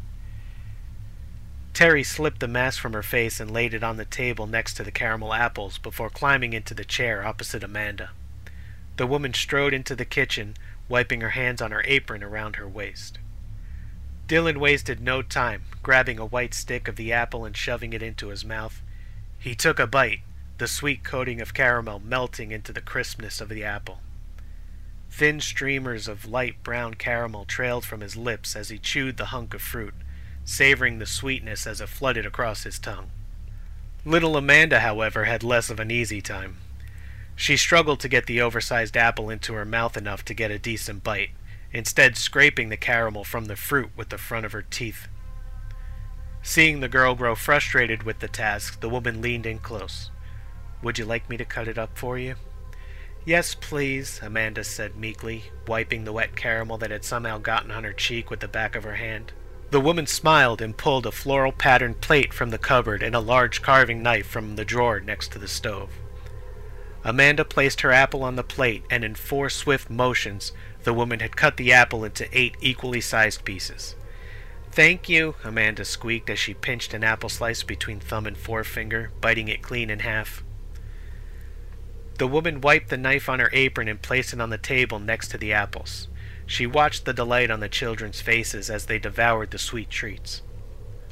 Terry 1.74 2.02
slipped 2.02 2.40
the 2.40 2.48
mask 2.48 2.80
from 2.80 2.94
her 2.94 3.02
face 3.02 3.40
and 3.40 3.50
laid 3.50 3.74
it 3.74 3.84
on 3.84 3.98
the 3.98 4.06
table 4.06 4.46
next 4.46 4.72
to 4.74 4.84
the 4.84 4.90
caramel 4.90 5.34
apples 5.34 5.76
before 5.76 6.09
climbing 6.09 6.54
into 6.54 6.72
the 6.72 6.82
chair 6.82 7.26
opposite 7.26 7.62
Amanda. 7.62 8.12
The 8.96 9.06
woman 9.06 9.34
strode 9.34 9.74
into 9.74 9.94
the 9.94 10.06
kitchen, 10.06 10.56
wiping 10.88 11.20
her 11.20 11.36
hands 11.36 11.60
on 11.60 11.70
her 11.70 11.84
apron 11.84 12.22
around 12.22 12.56
her 12.56 12.66
waist. 12.66 13.18
Dylan 14.28 14.56
wasted 14.56 14.98
no 14.98 15.20
time, 15.20 15.64
grabbing 15.82 16.18
a 16.18 16.24
white 16.24 16.54
stick 16.54 16.88
of 16.88 16.96
the 16.96 17.12
apple 17.12 17.44
and 17.44 17.54
shoving 17.54 17.92
it 17.92 18.02
into 18.02 18.28
his 18.28 18.46
mouth. 18.46 18.80
He 19.38 19.54
took 19.54 19.78
a 19.78 19.86
bite, 19.86 20.20
the 20.56 20.66
sweet 20.66 21.04
coating 21.04 21.42
of 21.42 21.52
caramel 21.52 22.00
melting 22.02 22.50
into 22.50 22.72
the 22.72 22.80
crispness 22.80 23.38
of 23.38 23.50
the 23.50 23.62
apple. 23.62 24.00
Thin 25.12 25.40
streamers 25.40 26.09
of 26.09 26.24
light 26.24 26.62
brown 26.62 26.94
caramel 26.94 27.44
trailed 27.44 27.84
from 27.84 28.01
his 28.01 28.16
lips 28.16 28.56
as 28.56 28.70
he 28.70 28.78
chewed 28.78 29.18
the 29.18 29.26
hunk 29.26 29.52
of 29.52 29.60
fruit, 29.60 29.93
savoring 30.43 30.98
the 30.98 31.06
sweetness 31.06 31.66
as 31.66 31.82
it 31.82 31.90
flooded 31.90 32.24
across 32.24 32.62
his 32.62 32.78
tongue. 32.78 33.10
Little 34.06 34.39
Amanda, 34.39 34.80
however, 34.80 35.24
had 35.24 35.43
less 35.44 35.68
of 35.68 35.78
an 35.78 35.90
easy 35.90 36.22
time. 36.22 36.56
She 37.36 37.59
struggled 37.59 38.01
to 38.01 38.09
get 38.09 38.24
the 38.24 38.40
oversized 38.40 38.97
apple 38.97 39.28
into 39.28 39.52
her 39.52 39.66
mouth 39.66 39.98
enough 39.98 40.24
to 40.24 40.34
get 40.34 40.51
a 40.51 40.59
decent 40.59 41.05
bite 41.05 41.30
instead 41.74 42.16
scraping 42.16 42.70
the 42.70 42.76
caramel 42.78 43.22
from 43.22 43.44
the 43.44 43.56
fruit 43.56 43.90
with 43.94 44.09
the 44.09 44.18
front 44.18 44.47
of 44.47 44.52
her 44.52 44.62
teeth. 44.62 45.09
Seeing 46.43 46.80
the 46.80 46.89
girl 46.89 47.14
grow 47.14 47.34
frustrated 47.34 48.02
with 48.02 48.20
the 48.20 48.28
task, 48.28 48.80
the 48.80 48.89
woman 48.89 49.20
leaned 49.20 49.44
in 49.44 49.59
close. 49.59 50.10
Would 50.82 50.98
you 50.98 51.05
like 51.05 51.28
me 51.28 51.36
to 51.36 51.44
cut 51.44 51.68
it 51.68 51.76
up 51.76 51.98
for 51.98 52.18
you? 52.18 52.36
Yes, 53.24 53.54
please, 53.54 54.18
Amanda 54.20 54.64
said 54.64 54.96
meekly, 54.96 55.44
wiping 55.68 56.04
the 56.04 56.12
wet 56.12 56.34
caramel 56.34 56.78
that 56.78 56.90
had 56.90 57.04
somehow 57.04 57.38
gotten 57.38 57.70
on 57.70 57.84
her 57.84 57.92
cheek 57.92 58.30
with 58.30 58.40
the 58.40 58.48
back 58.48 58.74
of 58.74 58.82
her 58.82 58.96
hand. 58.96 59.32
The 59.70 59.80
woman 59.80 60.06
smiled 60.06 60.60
and 60.60 60.76
pulled 60.76 61.06
a 61.06 61.12
floral 61.12 61.52
patterned 61.52 62.00
plate 62.00 62.34
from 62.34 62.50
the 62.50 62.58
cupboard 62.58 63.02
and 63.02 63.14
a 63.14 63.20
large 63.20 63.62
carving 63.62 64.02
knife 64.02 64.26
from 64.26 64.56
the 64.56 64.64
drawer 64.64 64.98
next 65.00 65.32
to 65.32 65.38
the 65.38 65.48
stove. 65.48 65.90
Amanda 67.04 67.44
placed 67.44 67.80
her 67.80 67.92
apple 67.92 68.22
on 68.22 68.36
the 68.36 68.44
plate, 68.44 68.84
and 68.90 69.04
in 69.04 69.14
four 69.14 69.48
swift 69.48 69.88
motions, 69.88 70.52
the 70.82 70.92
woman 70.92 71.20
had 71.20 71.36
cut 71.36 71.56
the 71.56 71.72
apple 71.72 72.04
into 72.04 72.28
eight 72.36 72.56
equally 72.60 73.00
sized 73.00 73.44
pieces. 73.44 73.94
Thank 74.72 75.08
you, 75.08 75.36
Amanda 75.44 75.84
squeaked 75.84 76.28
as 76.28 76.38
she 76.38 76.54
pinched 76.54 76.92
an 76.92 77.04
apple 77.04 77.28
slice 77.28 77.62
between 77.62 78.00
thumb 78.00 78.26
and 78.26 78.36
forefinger, 78.36 79.10
biting 79.20 79.48
it 79.48 79.62
clean 79.62 79.90
in 79.90 80.00
half. 80.00 80.42
The 82.22 82.28
woman 82.28 82.60
wiped 82.60 82.88
the 82.88 82.96
knife 82.96 83.28
on 83.28 83.40
her 83.40 83.50
apron 83.52 83.88
and 83.88 84.00
placed 84.00 84.32
it 84.32 84.40
on 84.40 84.50
the 84.50 84.56
table 84.56 85.00
next 85.00 85.26
to 85.32 85.38
the 85.38 85.52
apples. 85.52 86.06
She 86.46 86.68
watched 86.68 87.04
the 87.04 87.12
delight 87.12 87.50
on 87.50 87.58
the 87.58 87.68
children's 87.68 88.20
faces 88.20 88.70
as 88.70 88.86
they 88.86 89.00
devoured 89.00 89.50
the 89.50 89.58
sweet 89.58 89.90
treats. 89.90 90.40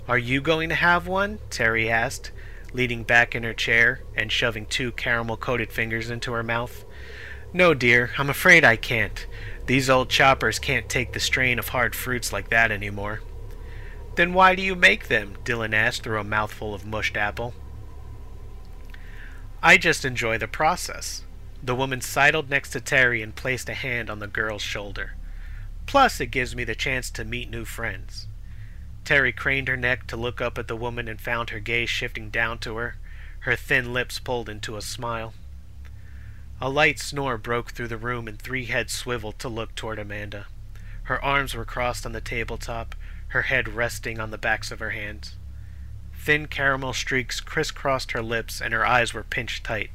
Are 0.07 0.17
you 0.17 0.41
going 0.41 0.69
to 0.69 0.77
have 0.77 1.09
one? 1.09 1.41
Terry 1.51 1.91
asked, 1.91 2.31
leaning 2.73 3.03
back 3.03 3.35
in 3.35 3.43
her 3.43 3.53
chair 3.53 4.03
and 4.15 4.31
shoving 4.31 4.67
two 4.67 4.93
caramel 4.93 5.37
coated 5.37 5.73
fingers 5.73 6.11
into 6.11 6.31
her 6.31 6.45
mouth. 6.45 6.85
No, 7.53 7.75
dear, 7.75 8.13
I'm 8.17 8.31
afraid 8.31 8.65
I 8.65 8.77
can't. 8.77 9.27
These 9.67 9.91
old 9.91 10.11
choppers 10.11 10.61
can't 10.61 10.89
take 10.89 11.13
the 11.13 11.19
strain 11.19 11.59
of 11.59 11.71
hard 11.71 11.97
fruits 11.97 12.33
like 12.33 12.51
that 12.51 12.71
anymore. 12.71 13.21
Then 14.15 14.33
why 14.33 14.55
do 14.55 14.63
you 14.63 14.77
make 14.77 15.09
them? 15.09 15.39
Dylan 15.45 15.75
asked 15.75 16.05
through 16.05 16.21
a 16.21 16.23
mouthful 16.23 16.73
of 16.73 16.87
mushed 16.87 17.17
apple. 17.17 17.53
I 19.63 19.77
just 19.77 20.07
enjoy 20.07 20.39
the 20.39 20.49
process. 20.49 21.23
The 21.63 21.75
woman 21.75 22.01
sidled 22.01 22.49
next 22.49 22.71
to 22.71 22.81
Terry 22.81 23.21
and 23.21 23.37
placed 23.37 23.69
a 23.69 23.75
hand 23.75 24.09
on 24.09 24.19
the 24.19 24.27
girl's 24.27 24.63
shoulder. 24.63 25.17
Plus, 25.85 26.19
it 26.19 26.29
gives 26.29 26.57
me 26.57 26.65
the 26.65 26.75
chance 26.75 27.11
to 27.11 27.25
meet 27.25 27.51
new 27.51 27.67
friends. 27.67 28.27
Terry 29.05 29.33
craned 29.33 29.69
her 29.69 29.77
neck 29.77 30.07
to 30.07 30.17
look 30.17 30.41
up 30.41 30.57
at 30.57 30.67
the 30.67 30.77
woman 30.77 31.09
and 31.09 31.21
found 31.21 31.51
her 31.51 31.61
gaze 31.61 31.91
shifting 31.91 32.31
down 32.31 32.59
to 32.61 32.77
her, 32.77 32.97
her 33.41 33.57
thin 33.57 33.93
lips 33.93 34.19
pulled 34.19 34.49
into 34.49 34.77
a 34.77 34.83
smile. 34.83 35.35
A 36.61 36.71
light 36.71 36.99
snore 36.99 37.37
broke 37.37 37.73
through 37.73 37.89
the 37.89 37.97
room 37.99 38.29
and 38.29 38.39
three 38.39 38.67
heads 38.67 38.93
swiveled 38.93 39.39
to 39.41 39.49
look 39.49 39.75
toward 39.75 39.99
Amanda. 39.99 40.47
Her 41.05 41.23
arms 41.23 41.55
were 41.55 41.65
crossed 41.67 42.07
on 42.07 42.13
the 42.13 42.21
tabletop, 42.21 42.95
her 43.29 43.43
head 43.43 43.69
resting 43.69 44.21
on 44.21 44.31
the 44.31 44.39
backs 44.39 44.71
of 44.71 44.79
her 44.79 44.91
hands. 44.91 45.37
Thin 46.23 46.49
caramel 46.49 46.93
streaks 46.93 47.41
crisscrossed 47.41 48.13
her 48.13 48.23
lips 48.23 48.61
and 48.61 48.75
her 48.75 48.87
eyes 48.87 49.15
were 49.15 49.23
pinched 49.23 49.65
tight. 49.65 49.91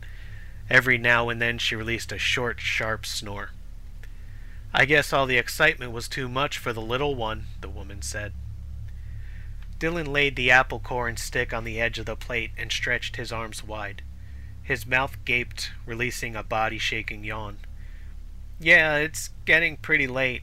Every 0.72 0.97
now 0.97 1.30
and 1.30 1.39
then 1.39 1.60
she 1.60 1.76
released 1.76 2.11
a 2.11 2.18
short, 2.18 2.60
sharp 2.60 3.06
snore. 3.06 3.52
I 4.73 4.85
guess 4.85 5.14
all 5.14 5.27
the 5.27 5.38
excitement 5.38 5.91
was 5.91 6.07
too 6.07 6.27
much 6.27 6.57
for 6.57 6.73
the 6.73 6.81
little 6.81 7.14
one, 7.14 7.45
the 7.61 7.69
woman 7.69 8.02
said. 8.02 8.34
Dylan 9.77 10.07
laid 10.07 10.35
the 10.35 10.49
apple 10.49 10.80
core 10.80 11.07
and 11.07 11.19
stick 11.19 11.53
on 11.53 11.64
the 11.64 11.80
edge 11.80 11.99
of 11.99 12.07
the 12.07 12.15
plate 12.15 12.49
and 12.57 12.72
stretched 12.72 13.18
his 13.18 13.31
arms 13.31 13.64
wide. 13.64 14.02
His 14.64 14.88
mouth 14.88 15.23
gaped, 15.26 15.73
releasing 15.85 16.35
a 16.35 16.41
body 16.41 16.80
shaking 16.80 17.23
yawn. 17.23 17.60
Yeah, 18.60 18.95
it's 18.95 19.30
getting 19.45 19.77
pretty 19.77 20.07
late. 20.07 20.41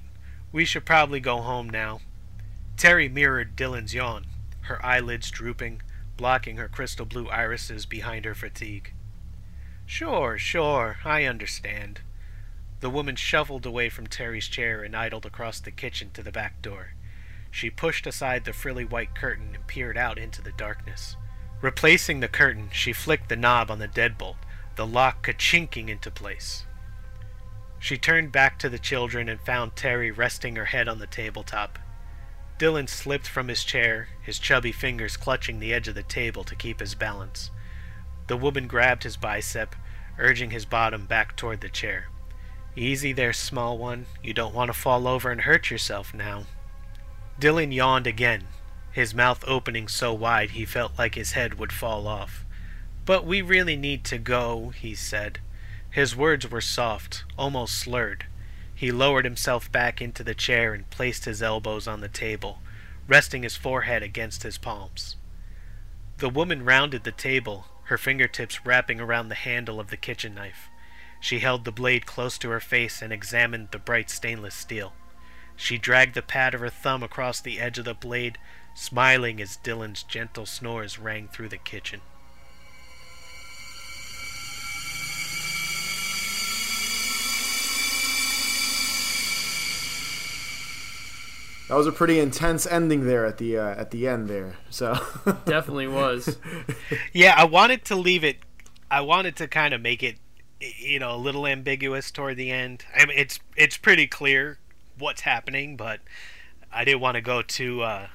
We 0.52 0.64
should 0.64 0.86
probably 0.86 1.18
go 1.18 1.38
home 1.38 1.68
now. 1.68 2.00
Terry 2.76 3.09
mirrored 3.09 3.56
Dylan's 3.56 3.94
yawn, 3.94 4.26
her 4.72 4.84
eyelids 4.86 5.30
drooping, 5.30 5.82
blocking 6.16 6.56
her 6.56 6.66
crystal 6.66 7.04
blue 7.04 7.28
irises 7.28 7.84
behind 7.84 8.24
her 8.24 8.34
fatigue. 8.34 8.94
Sure, 9.84 10.38
sure, 10.38 10.96
I 11.04 11.24
understand. 11.24 12.00
The 12.80 12.88
woman 12.88 13.16
shuffled 13.16 13.66
away 13.66 13.90
from 13.90 14.06
Terry's 14.06 14.48
chair 14.48 14.82
and 14.82 14.96
idled 14.96 15.26
across 15.26 15.60
the 15.60 15.70
kitchen 15.70 16.08
to 16.14 16.22
the 16.22 16.32
back 16.32 16.62
door. 16.62 16.94
She 17.50 17.68
pushed 17.68 18.06
aside 18.06 18.46
the 18.46 18.54
frilly 18.54 18.86
white 18.86 19.14
curtain 19.14 19.50
and 19.54 19.66
peered 19.66 19.98
out 19.98 20.18
into 20.18 20.40
the 20.40 20.52
darkness. 20.52 21.16
Replacing 21.60 22.20
the 22.20 22.28
curtain, 22.28 22.70
she 22.72 22.94
flicked 22.94 23.28
the 23.28 23.36
knob 23.36 23.70
on 23.70 23.78
the 23.78 23.86
deadbolt, 23.86 24.36
the 24.76 24.86
lock 24.86 25.22
ka-chinking 25.22 25.90
into 25.90 26.10
place. 26.10 26.64
She 27.78 27.98
turned 27.98 28.32
back 28.32 28.58
to 28.60 28.70
the 28.70 28.78
children 28.78 29.28
and 29.28 29.38
found 29.38 29.76
Terry 29.76 30.10
resting 30.10 30.56
her 30.56 30.64
head 30.64 30.88
on 30.88 30.98
the 30.98 31.06
tabletop. 31.06 31.78
Dylan 32.62 32.89
slipped 32.89 33.26
from 33.26 33.48
his 33.48 33.64
chair, 33.64 34.06
his 34.22 34.39
chubby 34.39 34.70
fingers 34.70 35.16
clutching 35.16 35.59
the 35.59 35.74
edge 35.74 35.89
of 35.89 35.97
the 35.97 36.05
table 36.05 36.44
to 36.44 36.55
keep 36.55 36.78
his 36.78 36.94
balance. 36.94 37.51
The 38.28 38.36
woman 38.36 38.68
grabbed 38.68 39.02
his 39.02 39.16
bicep, 39.16 39.74
urging 40.16 40.51
his 40.51 40.64
bottom 40.64 41.06
back 41.06 41.34
toward 41.34 41.60
the 41.60 41.68
chair. 41.68 42.06
Easy 42.76 43.12
there, 43.12 43.32
small 43.32 43.78
one. 43.78 44.06
You 44.22 44.32
don't 44.32 44.55
want 44.55 44.68
to 44.68 44.78
fall 44.78 45.09
over 45.09 45.32
and 45.32 45.40
hurt 45.40 45.72
yourself 45.72 46.14
now. 46.14 46.44
Dylan 47.40 47.74
yawned 47.74 48.06
again, 48.06 48.44
his 48.93 49.12
mouth 49.12 49.43
opening 49.44 49.89
so 49.89 50.14
wide 50.14 50.51
he 50.51 50.64
felt 50.64 50.97
like 50.97 51.16
his 51.16 51.32
head 51.32 51.55
would 51.55 51.72
fall 51.72 52.06
off. 52.06 52.44
But 53.05 53.26
we 53.26 53.43
really 53.43 53.74
need 53.74 54.05
to 54.05 54.18
go, 54.18 54.68
he 54.68 54.94
said. 54.94 55.40
His 55.90 56.14
words 56.14 56.48
were 56.48 56.60
soft, 56.60 57.24
almost 57.36 57.74
slurred. 57.74 58.26
He 58.82 58.90
lowered 58.90 59.24
himself 59.24 59.70
back 59.70 60.02
into 60.02 60.24
the 60.24 60.34
chair 60.34 60.74
and 60.74 60.90
placed 60.90 61.24
his 61.24 61.40
elbows 61.40 61.86
on 61.86 62.00
the 62.00 62.09
table, 62.09 62.59
resting 63.06 63.44
his 63.44 63.54
forehead 63.54 64.02
against 64.02 64.42
his 64.42 64.59
palms. 64.59 65.14
The 66.18 66.28
woman 66.28 66.64
rounded 66.64 67.04
the 67.04 67.12
table, 67.12 67.66
her 67.84 67.96
fingertips 67.96 68.66
wrapping 68.66 68.98
around 69.00 69.28
the 69.28 69.36
handle 69.36 69.78
of 69.78 69.90
the 69.90 69.96
kitchen 69.96 70.34
knife. 70.34 70.68
She 71.20 71.38
held 71.38 71.64
the 71.64 71.70
blade 71.70 72.06
close 72.06 72.36
to 72.38 72.50
her 72.50 72.59
face 72.59 73.00
and 73.00 73.12
examined 73.12 73.68
the 73.70 73.78
bright 73.78 74.10
stainless 74.10 74.56
steel. 74.56 74.94
She 75.54 75.78
dragged 75.78 76.16
the 76.16 76.20
pad 76.20 76.52
of 76.52 76.60
her 76.60 76.68
thumb 76.68 77.04
across 77.04 77.40
the 77.40 77.60
edge 77.60 77.78
of 77.78 77.84
the 77.84 77.94
blade, 77.94 78.36
smiling 78.74 79.40
as 79.40 79.59
Dylan's 79.59 80.02
gentle 80.02 80.44
snores 80.44 80.98
rang 80.98 81.28
through 81.28 81.50
the 81.50 81.56
kitchen. 81.56 82.00
That 91.72 91.78
was 91.78 91.86
a 91.86 91.92
pretty 91.92 92.20
intense 92.20 92.66
ending 92.66 93.06
there 93.06 93.24
at 93.24 93.38
the 93.38 93.56
uh, 93.56 93.66
at 93.70 93.92
the 93.92 94.06
end 94.06 94.28
there. 94.28 94.56
So 94.68 94.92
Definitely 95.46 95.88
was. 95.88 96.36
Yeah, 97.14 97.32
I 97.34 97.44
wanted 97.44 97.82
to 97.86 97.96
leave 97.96 98.24
it. 98.24 98.36
I 98.90 99.00
wanted 99.00 99.36
to 99.36 99.48
kind 99.48 99.72
of 99.72 99.80
make 99.80 100.02
it, 100.02 100.16
you 100.60 100.98
know, 100.98 101.14
a 101.14 101.16
little 101.16 101.46
ambiguous 101.46 102.10
toward 102.10 102.36
the 102.36 102.50
end. 102.50 102.84
I 102.94 103.06
mean, 103.06 103.16
it's 103.18 103.40
it's 103.56 103.78
pretty 103.78 104.06
clear 104.06 104.58
what's 104.98 105.22
happening, 105.22 105.78
but 105.78 106.00
I 106.70 106.84
didn't 106.84 107.00
want 107.00 107.14
to 107.14 107.22
go 107.22 107.40
too 107.40 107.80
uh, 107.80 108.08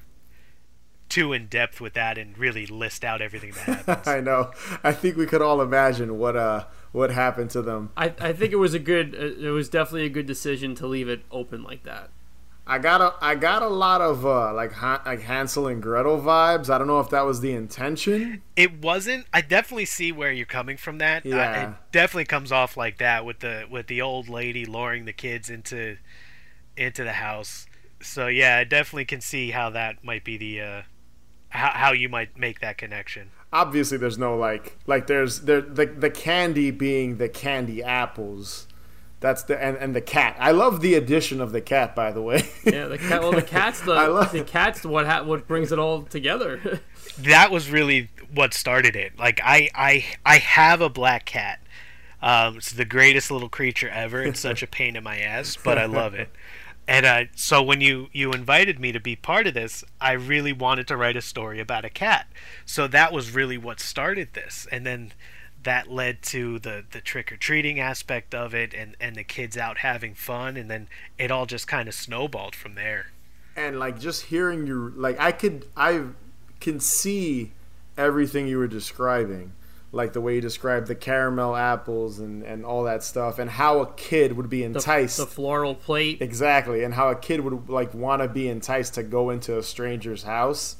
too 1.08 1.32
in 1.32 1.48
depth 1.48 1.80
with 1.80 1.94
that 1.94 2.16
and 2.16 2.38
really 2.38 2.64
list 2.64 3.04
out 3.04 3.20
everything 3.20 3.50
that 3.54 3.84
happens. 3.86 4.06
I 4.06 4.20
know. 4.20 4.52
I 4.84 4.92
think 4.92 5.16
we 5.16 5.26
could 5.26 5.42
all 5.42 5.60
imagine 5.60 6.16
what 6.16 6.36
uh 6.36 6.66
what 6.92 7.10
happened 7.10 7.50
to 7.50 7.62
them. 7.62 7.90
I, 7.96 8.14
I 8.20 8.32
think 8.32 8.52
it 8.52 8.58
was 8.58 8.72
a 8.74 8.78
good. 8.78 9.16
uh, 9.16 9.48
It 9.48 9.50
was 9.50 9.68
definitely 9.68 10.04
a 10.06 10.10
good 10.10 10.26
decision 10.26 10.76
to 10.76 10.86
leave 10.86 11.08
it 11.08 11.22
open 11.32 11.64
like 11.64 11.82
that. 11.82 12.10
I 12.70 12.78
got 12.78 13.00
a 13.00 13.14
I 13.24 13.34
got 13.34 13.62
a 13.62 13.68
lot 13.68 14.00
of 14.02 14.26
uh 14.26 14.52
like 14.52 14.72
Han, 14.72 15.00
like 15.06 15.22
Hansel 15.22 15.66
and 15.68 15.82
Gretel 15.82 16.20
vibes. 16.20 16.68
I 16.68 16.76
don't 16.76 16.86
know 16.86 17.00
if 17.00 17.08
that 17.10 17.22
was 17.24 17.40
the 17.40 17.52
intention. 17.52 18.42
it 18.56 18.80
wasn't. 18.82 19.26
I 19.32 19.40
definitely 19.40 19.86
see 19.86 20.12
where 20.12 20.30
you're 20.30 20.44
coming 20.46 20.76
from. 20.76 20.98
That 20.98 21.24
Uh, 21.24 21.30
Yeah. 21.30 21.70
it 21.70 21.76
definitely 21.92 22.26
comes 22.26 22.52
off 22.52 22.76
like 22.76 22.98
that 22.98 23.24
with 23.24 23.40
the 23.40 23.66
with 23.70 23.86
the 23.86 24.02
old 24.02 24.28
lady 24.28 24.64
luring 24.66 25.06
the 25.06 25.12
kids 25.14 25.48
into 25.50 25.96
into 26.76 27.02
the 27.04 27.14
house. 27.14 27.66
So 28.00 28.26
yeah, 28.28 28.58
I 28.58 28.64
definitely 28.64 29.06
can 29.06 29.20
see 29.20 29.50
how 29.50 29.70
that 29.70 30.04
might 30.04 30.22
be 30.22 30.36
the 30.36 30.60
uh, 30.60 30.82
how 31.48 31.70
how 31.70 31.92
you 31.92 32.08
might 32.08 32.38
make 32.38 32.60
that 32.60 32.78
connection. 32.78 33.30
Obviously, 33.50 33.96
there's 33.96 34.18
no 34.18 34.36
like 34.36 34.76
like 34.86 35.06
there's 35.06 35.40
there 35.40 35.62
the 35.62 35.86
the 35.86 36.10
candy 36.10 36.70
being 36.70 37.16
the 37.16 37.30
candy 37.30 37.82
apples. 37.82 38.67
That's 39.20 39.42
the 39.42 39.60
and, 39.62 39.76
and 39.76 39.96
the 39.96 40.00
cat. 40.00 40.36
I 40.38 40.52
love 40.52 40.80
the 40.80 40.94
addition 40.94 41.40
of 41.40 41.50
the 41.52 41.60
cat, 41.60 41.96
by 41.96 42.12
the 42.12 42.22
way. 42.22 42.48
Yeah, 42.64 42.86
the 42.86 42.98
cat. 42.98 43.20
Well, 43.22 43.32
the 43.32 43.42
cat's 43.56 43.80
the 43.80 43.92
I 43.92 44.06
love- 44.06 44.32
the 44.32 44.44
cat's 44.44 44.84
what 44.84 45.06
ha- 45.06 45.24
what 45.24 45.48
brings 45.48 45.72
it 45.72 45.78
all 45.78 46.02
together. 46.02 46.80
that 47.18 47.50
was 47.50 47.70
really 47.70 48.10
what 48.32 48.54
started 48.54 48.94
it. 48.94 49.18
Like 49.18 49.40
I 49.42 49.70
I 49.74 50.04
I 50.24 50.38
have 50.38 50.80
a 50.80 50.88
black 50.88 51.24
cat. 51.24 51.60
Um, 52.20 52.56
it's 52.58 52.72
the 52.72 52.84
greatest 52.84 53.30
little 53.30 53.48
creature 53.48 53.88
ever. 53.88 54.22
It's 54.22 54.40
such 54.40 54.62
a 54.62 54.66
pain 54.66 54.96
in 54.96 55.04
my 55.04 55.18
ass, 55.18 55.56
but 55.62 55.78
I 55.78 55.86
love 55.86 56.14
it. 56.14 56.28
And 56.88 57.06
uh, 57.06 57.24
so 57.36 57.62
when 57.62 57.80
you 57.80 58.08
you 58.12 58.32
invited 58.32 58.80
me 58.80 58.92
to 58.92 59.00
be 59.00 59.14
part 59.14 59.46
of 59.46 59.54
this, 59.54 59.84
I 60.00 60.12
really 60.12 60.52
wanted 60.52 60.88
to 60.88 60.96
write 60.96 61.16
a 61.16 61.20
story 61.22 61.60
about 61.60 61.84
a 61.84 61.90
cat. 61.90 62.26
So 62.66 62.86
that 62.88 63.12
was 63.12 63.30
really 63.32 63.58
what 63.58 63.78
started 63.78 64.34
this, 64.34 64.66
and 64.72 64.84
then 64.86 65.12
that 65.62 65.90
led 65.90 66.22
to 66.22 66.58
the 66.58 66.84
the 66.90 67.00
trick 67.00 67.32
or 67.32 67.36
treating 67.36 67.80
aspect 67.80 68.34
of 68.34 68.54
it, 68.54 68.72
and 68.74 68.96
and 69.00 69.16
the 69.16 69.24
kids 69.24 69.56
out 69.56 69.78
having 69.78 70.14
fun, 70.14 70.56
and 70.56 70.70
then 70.70 70.88
it 71.18 71.30
all 71.30 71.46
just 71.46 71.66
kind 71.66 71.88
of 71.88 71.94
snowballed 71.94 72.54
from 72.54 72.74
there. 72.74 73.06
and 73.56 73.78
like 73.78 73.98
just 73.98 74.24
hearing 74.26 74.66
you 74.66 74.92
like 74.96 75.18
I 75.18 75.32
could 75.32 75.66
I 75.76 76.04
can 76.60 76.78
see 76.80 77.52
everything 77.96 78.46
you 78.46 78.58
were 78.58 78.68
describing 78.68 79.52
like 79.90 80.12
the 80.12 80.20
way 80.20 80.34
you 80.36 80.40
described 80.40 80.86
the 80.86 80.94
caramel 80.94 81.56
apples 81.56 82.18
and 82.20 82.42
and 82.44 82.64
all 82.64 82.84
that 82.84 83.02
stuff 83.02 83.38
and 83.38 83.50
how 83.50 83.80
a 83.80 83.92
kid 83.94 84.36
would 84.36 84.48
be 84.50 84.58
the, 84.60 84.66
enticed 84.66 85.16
the 85.16 85.26
floral 85.26 85.74
plate. 85.74 86.20
exactly 86.20 86.84
and 86.84 86.94
how 86.94 87.08
a 87.08 87.16
kid 87.16 87.40
would 87.40 87.68
like 87.68 87.92
want 87.94 88.22
to 88.22 88.28
be 88.28 88.48
enticed 88.48 88.94
to 88.94 89.02
go 89.02 89.30
into 89.30 89.58
a 89.58 89.62
stranger's 89.62 90.22
house 90.22 90.76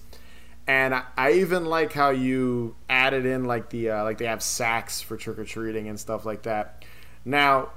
and 0.68 0.94
I, 0.94 1.02
I 1.16 1.32
even 1.32 1.64
like 1.64 1.92
how 1.92 2.10
you 2.10 2.76
added 2.88 3.26
in 3.26 3.46
like 3.46 3.70
the 3.70 3.90
uh, 3.90 4.04
like 4.04 4.18
they 4.18 4.26
have 4.26 4.42
sacks 4.42 5.00
for 5.00 5.16
trick 5.16 5.38
or 5.38 5.44
treating 5.44 5.88
and 5.88 5.98
stuff 5.98 6.24
like 6.24 6.42
that 6.42 6.84
now 7.24 7.70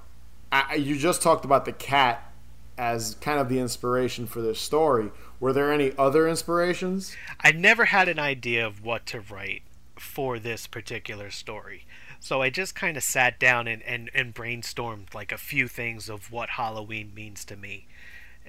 I, 0.51 0.75
you 0.75 0.97
just 0.97 1.21
talked 1.21 1.45
about 1.45 1.65
the 1.65 1.71
cat 1.71 2.31
as 2.77 3.15
kind 3.21 3.39
of 3.39 3.47
the 3.47 3.59
inspiration 3.59 4.25
for 4.25 4.41
this 4.41 4.59
story. 4.59 5.11
Were 5.39 5.53
there 5.53 5.71
any 5.71 5.93
other 5.97 6.27
inspirations? 6.27 7.15
I 7.39 7.51
never 7.51 7.85
had 7.85 8.09
an 8.09 8.19
idea 8.19 8.65
of 8.65 8.83
what 8.83 9.05
to 9.07 9.21
write 9.21 9.63
for 9.95 10.39
this 10.39 10.67
particular 10.67 11.31
story. 11.31 11.85
So 12.19 12.41
I 12.41 12.49
just 12.49 12.75
kind 12.75 12.97
of 12.97 13.03
sat 13.03 13.39
down 13.39 13.67
and, 13.67 13.81
and, 13.83 14.09
and 14.13 14.33
brainstormed 14.33 15.13
like 15.13 15.31
a 15.31 15.37
few 15.37 15.67
things 15.67 16.09
of 16.09 16.31
what 16.31 16.51
Halloween 16.51 17.13
means 17.15 17.45
to 17.45 17.55
me. 17.55 17.87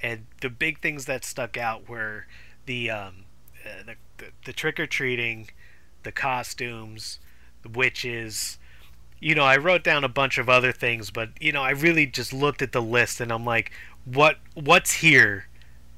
And 0.02 0.26
the 0.40 0.50
big 0.50 0.80
things 0.80 1.04
that 1.04 1.24
stuck 1.24 1.56
out 1.56 1.88
were 1.88 2.26
the 2.66 2.90
um, 2.90 3.24
uh, 3.64 3.82
the, 3.86 3.94
the, 4.44 4.52
trick 4.52 4.78
or 4.80 4.86
treating, 4.86 5.50
the 6.02 6.12
costumes, 6.12 7.18
the 7.62 7.68
witches. 7.68 8.58
You 9.20 9.34
know, 9.34 9.44
I 9.44 9.56
wrote 9.56 9.84
down 9.84 10.04
a 10.04 10.08
bunch 10.08 10.38
of 10.38 10.48
other 10.48 10.72
things, 10.72 11.10
but 11.10 11.30
you 11.40 11.52
know, 11.52 11.62
I 11.62 11.70
really 11.70 12.06
just 12.06 12.32
looked 12.32 12.62
at 12.62 12.72
the 12.72 12.82
list 12.82 13.20
and 13.20 13.32
I'm 13.32 13.44
like, 13.44 13.72
what 14.04 14.38
what's 14.54 14.94
here 14.94 15.46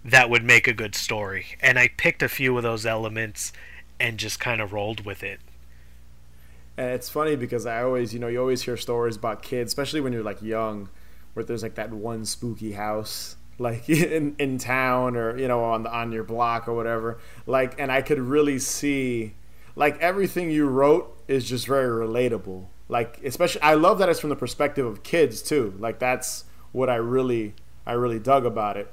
that 0.05 0.29
would 0.29 0.45
make 0.45 0.69
a 0.69 0.75
good 0.75 0.95
story? 0.95 1.47
And 1.61 1.79
I 1.79 1.89
picked 1.89 2.23
a 2.23 2.29
few 2.29 2.57
of 2.57 2.63
those 2.63 2.85
elements 2.85 3.53
and 3.99 4.19
just 4.19 4.41
kind 4.41 4.61
of 4.61 4.73
rolled 4.73 5.05
with 5.05 5.23
it. 5.23 5.41
And 6.77 6.91
it's 6.91 7.09
funny 7.09 7.37
because 7.37 7.67
I 7.67 7.83
always, 7.83 8.13
you 8.13 8.19
know, 8.19 8.27
you 8.27 8.41
always 8.41 8.63
hear 8.63 8.77
stories 8.77 9.17
about 9.17 9.43
kids, 9.43 9.71
especially 9.71 10.01
when 10.01 10.13
you're 10.13 10.25
like 10.25 10.43
young, 10.43 10.89
where 11.33 11.45
there's 11.45 11.63
like 11.63 11.77
that 11.77 11.91
one 11.91 12.25
spooky 12.25 12.73
house 12.73 13.37
like 13.59 13.89
in, 13.89 14.35
in 14.39 14.59
town 14.59 15.17
or 15.17 15.37
you 15.39 15.49
know 15.49 15.63
on 15.65 15.83
the, 15.83 15.93
on 15.95 16.13
your 16.13 16.25
block 16.25 16.69
or 16.69 16.75
whatever 16.75 17.19
like 17.47 17.79
and 17.79 17.91
i 17.91 18.03
could 18.03 18.19
really 18.19 18.59
see 18.59 19.35
like 19.77 19.99
everything 20.01 20.51
you 20.51 20.67
wrote 20.67 21.17
is 21.29 21.49
just 21.49 21.67
very 21.67 22.07
relatable 22.07 22.67
like 22.89 23.21
especially 23.25 23.61
i 23.63 23.75
love 23.75 23.99
that 23.99 24.09
it's 24.09 24.21
from 24.21 24.31
the 24.31 24.37
perspective 24.37 24.87
of 24.87 25.03
kids 25.03 25.43
too 25.43 25.75
like 25.79 25.99
that's 25.99 26.45
what 26.73 26.91
i 26.91 26.97
really 26.97 27.55
i 27.87 27.93
really 27.93 28.19
dug 28.19 28.45
about 28.45 28.77
it 28.77 28.93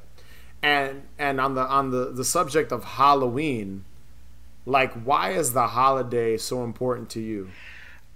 and 0.61 1.03
and 1.17 1.41
on 1.41 1.55
the 1.55 1.61
on 1.61 1.91
the 1.91 2.11
the 2.11 2.25
subject 2.25 2.71
of 2.71 2.83
halloween 2.83 3.83
like 4.65 4.93
why 4.93 5.31
is 5.31 5.53
the 5.53 5.67
holiday 5.67 6.37
so 6.37 6.63
important 6.63 7.09
to 7.09 7.19
you 7.19 7.49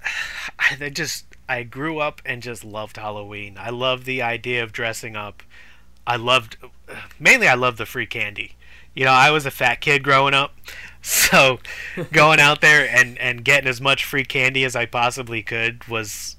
I 0.59 0.89
just 0.89 1.25
I 1.47 1.63
grew 1.63 1.99
up 1.99 2.21
and 2.25 2.41
just 2.41 2.63
loved 2.63 2.97
Halloween. 2.97 3.57
I 3.59 3.69
love 3.69 4.05
the 4.05 4.21
idea 4.21 4.63
of 4.63 4.71
dressing 4.71 5.15
up. 5.15 5.43
I 6.07 6.15
loved 6.17 6.57
mainly 7.19 7.47
I 7.47 7.55
loved 7.55 7.77
the 7.77 7.85
free 7.85 8.05
candy. 8.05 8.55
You 8.93 9.05
know, 9.05 9.11
I 9.11 9.31
was 9.31 9.45
a 9.45 9.51
fat 9.51 9.81
kid 9.81 10.03
growing 10.03 10.33
up, 10.33 10.55
so 11.01 11.59
going 12.11 12.39
out 12.39 12.61
there 12.61 12.87
and 12.87 13.17
and 13.19 13.43
getting 13.43 13.69
as 13.69 13.81
much 13.81 14.05
free 14.05 14.25
candy 14.25 14.63
as 14.63 14.75
I 14.75 14.85
possibly 14.85 15.41
could 15.43 15.87
was 15.87 16.37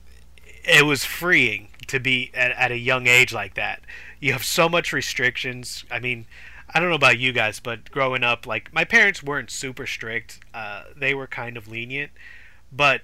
it 0.64 0.84
was 0.84 1.04
freeing 1.04 1.68
to 1.86 2.00
be 2.00 2.30
at, 2.34 2.50
at 2.52 2.72
a 2.72 2.78
young 2.78 3.06
age 3.06 3.32
like 3.32 3.54
that. 3.54 3.82
You 4.18 4.32
have 4.32 4.44
so 4.44 4.68
much 4.68 4.92
restrictions. 4.92 5.84
I 5.90 6.00
mean, 6.00 6.26
I 6.74 6.80
don't 6.80 6.88
know 6.88 6.96
about 6.96 7.18
you 7.18 7.32
guys, 7.32 7.60
but 7.60 7.90
growing 7.90 8.24
up, 8.24 8.46
like 8.46 8.72
my 8.72 8.84
parents 8.84 9.22
weren't 9.22 9.50
super 9.50 9.86
strict. 9.86 10.40
Uh, 10.52 10.84
they 10.96 11.14
were 11.14 11.26
kind 11.26 11.56
of 11.56 11.68
lenient, 11.68 12.10
but 12.72 13.02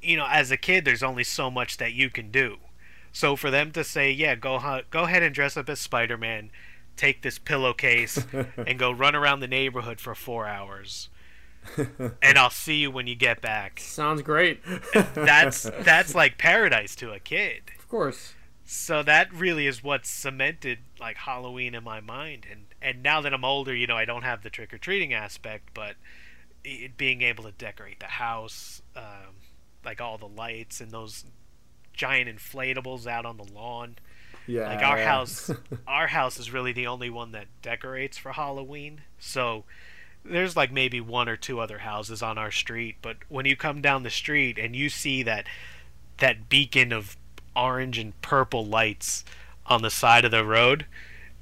you 0.00 0.16
know, 0.16 0.26
as 0.30 0.50
a 0.50 0.56
kid, 0.56 0.84
there's 0.84 1.02
only 1.02 1.24
so 1.24 1.50
much 1.50 1.78
that 1.78 1.94
you 1.94 2.10
can 2.10 2.30
do. 2.30 2.58
So 3.14 3.36
for 3.36 3.50
them 3.50 3.70
to 3.72 3.84
say, 3.84 4.10
"Yeah, 4.10 4.34
go 4.34 4.82
go 4.90 5.04
ahead 5.04 5.22
and 5.22 5.32
dress 5.32 5.56
up 5.56 5.70
as 5.70 5.80
Spider-Man, 5.80 6.50
take 6.96 7.22
this 7.22 7.38
pillowcase, 7.38 8.26
and 8.58 8.78
go 8.78 8.90
run 8.90 9.14
around 9.14 9.40
the 9.40 9.48
neighborhood 9.48 10.00
for 10.00 10.14
four 10.14 10.46
hours." 10.46 11.08
and 12.20 12.36
I'll 12.36 12.50
see 12.50 12.76
you 12.76 12.90
when 12.90 13.06
you 13.06 13.14
get 13.14 13.40
back. 13.40 13.80
Sounds 13.80 14.20
great. 14.20 14.60
that's 15.14 15.62
that's 15.62 16.14
like 16.14 16.36
paradise 16.36 16.94
to 16.96 17.12
a 17.12 17.20
kid. 17.20 17.62
Of 17.78 17.88
course. 17.88 18.34
So 18.66 19.02
that 19.02 19.32
really 19.32 19.66
is 19.66 19.82
what 19.82 20.04
cemented 20.04 20.80
like 20.98 21.16
Halloween 21.16 21.74
in 21.74 21.84
my 21.84 22.00
mind, 22.00 22.46
and 22.50 22.66
and 22.82 23.02
now 23.02 23.20
that 23.20 23.32
I'm 23.32 23.44
older, 23.44 23.74
you 23.74 23.86
know, 23.86 23.96
I 23.96 24.04
don't 24.04 24.24
have 24.24 24.42
the 24.42 24.50
trick 24.50 24.74
or 24.74 24.78
treating 24.78 25.14
aspect, 25.14 25.70
but 25.72 25.94
it, 26.64 26.96
being 26.96 27.22
able 27.22 27.44
to 27.44 27.52
decorate 27.52 28.00
the 28.00 28.06
house, 28.06 28.82
um, 28.96 29.36
like 29.84 30.00
all 30.00 30.18
the 30.18 30.28
lights 30.28 30.80
and 30.80 30.90
those 30.90 31.24
giant 31.94 32.34
inflatables 32.34 33.06
out 33.06 33.24
on 33.26 33.36
the 33.36 33.44
lawn. 33.44 33.96
Yeah. 34.46 34.68
Like 34.68 34.84
our 34.84 34.98
house, 34.98 35.50
our 35.86 36.08
house 36.08 36.38
is 36.38 36.52
really 36.52 36.72
the 36.72 36.86
only 36.86 37.10
one 37.10 37.32
that 37.32 37.46
decorates 37.62 38.18
for 38.18 38.32
Halloween. 38.32 39.00
So 39.18 39.64
there's 40.24 40.56
like 40.56 40.72
maybe 40.72 41.00
one 41.00 41.28
or 41.28 41.36
two 41.36 41.60
other 41.60 41.78
houses 41.78 42.22
on 42.22 42.38
our 42.38 42.50
street, 42.50 42.96
but 43.02 43.16
when 43.28 43.46
you 43.46 43.56
come 43.56 43.80
down 43.80 44.02
the 44.02 44.10
street 44.10 44.58
and 44.58 44.74
you 44.74 44.88
see 44.88 45.22
that 45.22 45.46
that 46.18 46.48
beacon 46.48 46.92
of 46.92 47.16
orange 47.56 47.98
and 47.98 48.20
purple 48.22 48.64
lights 48.64 49.24
on 49.66 49.82
the 49.82 49.90
side 49.90 50.24
of 50.24 50.30
the 50.30 50.44
road, 50.44 50.86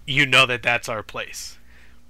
you 0.06 0.26
know 0.26 0.46
that 0.46 0.62
that's 0.62 0.88
our 0.88 1.02
place. 1.02 1.58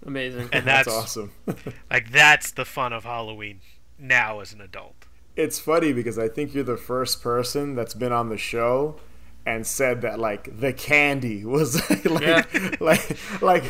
Amazing. 0.04 0.48
And 0.52 0.66
that's, 0.66 0.86
That's 0.86 0.88
awesome. 0.88 1.32
like 1.90 2.10
that's 2.10 2.50
the 2.52 2.64
fun 2.64 2.92
of 2.92 3.04
Halloween 3.04 3.60
now 3.98 4.40
as 4.40 4.52
an 4.52 4.60
adult. 4.60 5.01
It's 5.36 5.58
funny 5.58 5.92
because 5.92 6.18
I 6.18 6.28
think 6.28 6.54
you're 6.54 6.64
the 6.64 6.76
first 6.76 7.22
person 7.22 7.74
that's 7.74 7.94
been 7.94 8.12
on 8.12 8.28
the 8.28 8.36
show 8.38 8.96
and 9.44 9.66
said 9.66 10.02
that 10.02 10.18
like 10.20 10.60
the 10.60 10.72
candy 10.72 11.44
was 11.44 11.88
like 12.06 12.20
Yeah. 12.22 12.44
like 12.80 13.16
like 13.42 13.64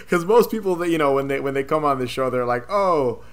because 0.00 0.24
most 0.26 0.50
people 0.50 0.76
that 0.76 0.90
you 0.90 0.98
know 0.98 1.14
when 1.14 1.28
they 1.28 1.40
when 1.40 1.54
they 1.54 1.64
come 1.64 1.84
on 1.84 1.98
the 1.98 2.06
show 2.06 2.28
they're 2.28 2.44
like 2.44 2.66
oh 2.68 3.24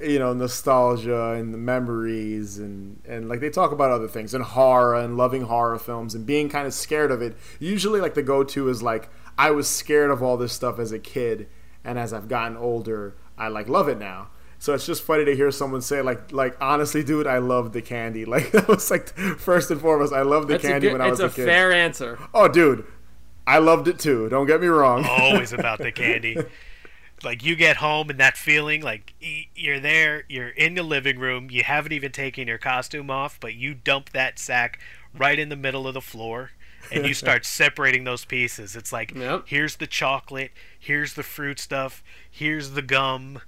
you 0.00 0.20
know 0.20 0.32
nostalgia 0.32 1.30
and 1.32 1.52
the 1.52 1.58
memories 1.58 2.58
and 2.58 3.00
and 3.08 3.28
like 3.28 3.40
they 3.40 3.50
talk 3.50 3.72
about 3.72 3.90
other 3.90 4.06
things 4.06 4.34
and 4.34 4.44
horror 4.44 4.94
and 4.94 5.16
loving 5.16 5.42
horror 5.42 5.78
films 5.80 6.14
and 6.14 6.24
being 6.26 6.48
kind 6.48 6.64
of 6.64 6.72
scared 6.72 7.10
of 7.10 7.20
it 7.20 7.36
usually 7.58 8.00
like 8.00 8.14
the 8.14 8.22
go-to 8.22 8.68
is 8.68 8.84
like 8.84 9.08
i 9.36 9.50
was 9.50 9.66
scared 9.68 10.12
of 10.12 10.22
all 10.22 10.36
this 10.36 10.52
stuff 10.52 10.78
as 10.78 10.92
a 10.92 10.98
kid 11.00 11.48
and 11.82 11.98
as 11.98 12.12
i've 12.12 12.28
gotten 12.28 12.56
older 12.56 13.16
i 13.36 13.48
like 13.48 13.68
love 13.68 13.88
it 13.88 13.98
now 13.98 14.28
so 14.60 14.72
it's 14.74 14.86
just 14.86 15.02
funny 15.02 15.24
to 15.24 15.34
hear 15.34 15.50
someone 15.50 15.80
say 15.80 16.00
like 16.02 16.30
like 16.30 16.56
honestly 16.60 17.02
dude 17.02 17.26
i 17.26 17.38
love 17.38 17.72
the 17.72 17.82
candy 17.82 18.24
like 18.36 18.52
that 18.52 18.68
was 18.68 18.88
like 18.90 19.08
first 19.38 19.70
and 19.72 19.80
foremost 19.80 20.12
i 20.12 20.22
love 20.22 20.46
the 20.46 20.54
That's 20.54 20.64
candy 20.64 20.86
good, 20.86 20.92
when 20.92 21.00
i 21.00 21.10
was 21.10 21.18
a, 21.18 21.26
a 21.26 21.30
kid 21.30 21.46
fair 21.46 21.72
answer. 21.72 22.18
oh 22.32 22.46
dude 22.46 22.84
i 23.46 23.58
loved 23.58 23.88
it 23.88 23.98
too 23.98 24.28
don't 24.28 24.46
get 24.46 24.60
me 24.60 24.68
wrong 24.68 25.04
Always 25.08 25.52
about 25.52 25.78
the 25.78 25.90
candy. 26.04 26.36
Like 27.22 27.44
you 27.44 27.54
get 27.54 27.76
home 27.76 28.08
and 28.08 28.18
that 28.18 28.38
feeling 28.38 28.80
like 28.80 29.12
you're 29.54 29.78
there, 29.78 30.24
you're 30.30 30.48
in 30.48 30.72
the 30.74 30.82
living 30.82 31.18
room, 31.18 31.48
you 31.50 31.62
haven't 31.62 31.92
even 31.92 32.12
taken 32.12 32.48
your 32.48 32.56
costume 32.56 33.10
off, 33.10 33.38
but 33.38 33.52
you 33.54 33.74
dump 33.74 34.08
that 34.10 34.38
sack 34.38 34.78
right 35.14 35.38
in 35.38 35.50
the 35.50 35.56
middle 35.56 35.86
of 35.86 35.92
the 35.92 36.00
floor 36.00 36.52
and 36.90 37.04
you 37.06 37.12
start 37.12 37.44
separating 37.44 38.04
those 38.04 38.24
pieces. 38.24 38.74
It's 38.74 38.90
like 38.90 39.14
Yep. 39.14 39.42
here's 39.48 39.76
the 39.76 39.86
chocolate, 39.86 40.50
here's 40.78 41.12
the 41.12 41.22
fruit 41.22 41.58
stuff, 41.60 42.02
here's 42.30 42.70
the 42.70 42.80
gum, 42.80 43.40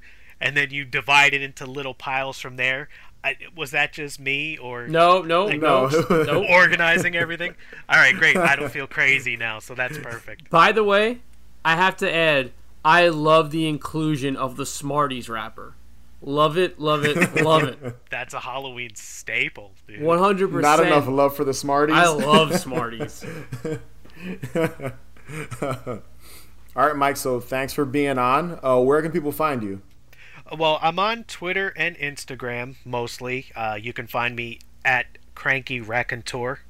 and 0.42 0.56
then 0.56 0.70
you 0.70 0.84
divide 0.84 1.32
it 1.32 1.40
into 1.42 1.64
little 1.64 1.94
piles 1.94 2.38
from 2.38 2.56
there. 2.56 2.88
I, 3.24 3.36
was 3.56 3.70
that 3.70 3.92
just 3.92 4.18
me 4.18 4.58
or 4.58 4.88
No, 4.88 5.22
no, 5.22 5.48
no, 5.48 5.86
No. 5.86 6.06
no. 6.24 6.44
organizing 6.44 7.14
everything? 7.14 7.54
All 7.88 7.96
right, 7.96 8.14
great. 8.16 8.36
I 8.36 8.56
don't 8.56 8.72
feel 8.72 8.88
crazy 8.88 9.36
now, 9.36 9.60
so 9.60 9.74
that's 9.76 9.96
perfect. 9.96 10.50
By 10.50 10.72
the 10.72 10.82
way, 10.82 11.20
I 11.64 11.76
have 11.76 11.96
to 11.98 12.12
add, 12.12 12.50
I 12.84 13.08
love 13.08 13.52
the 13.52 13.68
inclusion 13.68 14.36
of 14.36 14.56
the 14.56 14.66
Smarties 14.66 15.28
wrapper. 15.28 15.74
Love 16.20 16.58
it, 16.58 16.78
love 16.80 17.04
it, 17.04 17.42
love 17.42 17.64
it. 17.64 17.96
That's 18.10 18.32
a 18.32 18.38
Halloween 18.38 18.94
staple, 18.94 19.72
dude. 19.88 20.00
One 20.02 20.20
hundred 20.20 20.52
percent. 20.52 20.62
not 20.62 20.86
enough 20.86 21.08
love 21.08 21.34
for 21.34 21.42
the 21.42 21.52
smarties 21.52 21.96
I 21.96 22.06
love 22.06 22.54
Smarties. 22.60 23.24
all 26.76 26.86
right 26.86 26.96
mike 26.96 27.16
so 27.16 27.40
thanks 27.40 27.72
for 27.72 27.84
being 27.84 28.18
on 28.18 28.58
uh, 28.62 28.78
where 28.78 29.02
can 29.02 29.10
people 29.10 29.32
find 29.32 29.62
you 29.62 29.82
Well, 30.56 30.78
I'm 30.82 30.98
on 30.98 31.24
Twitter 31.24 31.72
and 31.76 31.96
Instagram 31.96 32.76
mostly. 32.84 33.46
Uh, 33.56 33.78
you 33.80 33.94
can 33.94 34.06
find 34.06 34.36
me 34.36 34.58
at 34.84 35.06
Cranky 35.34 35.80
Raconteur. 35.80 36.60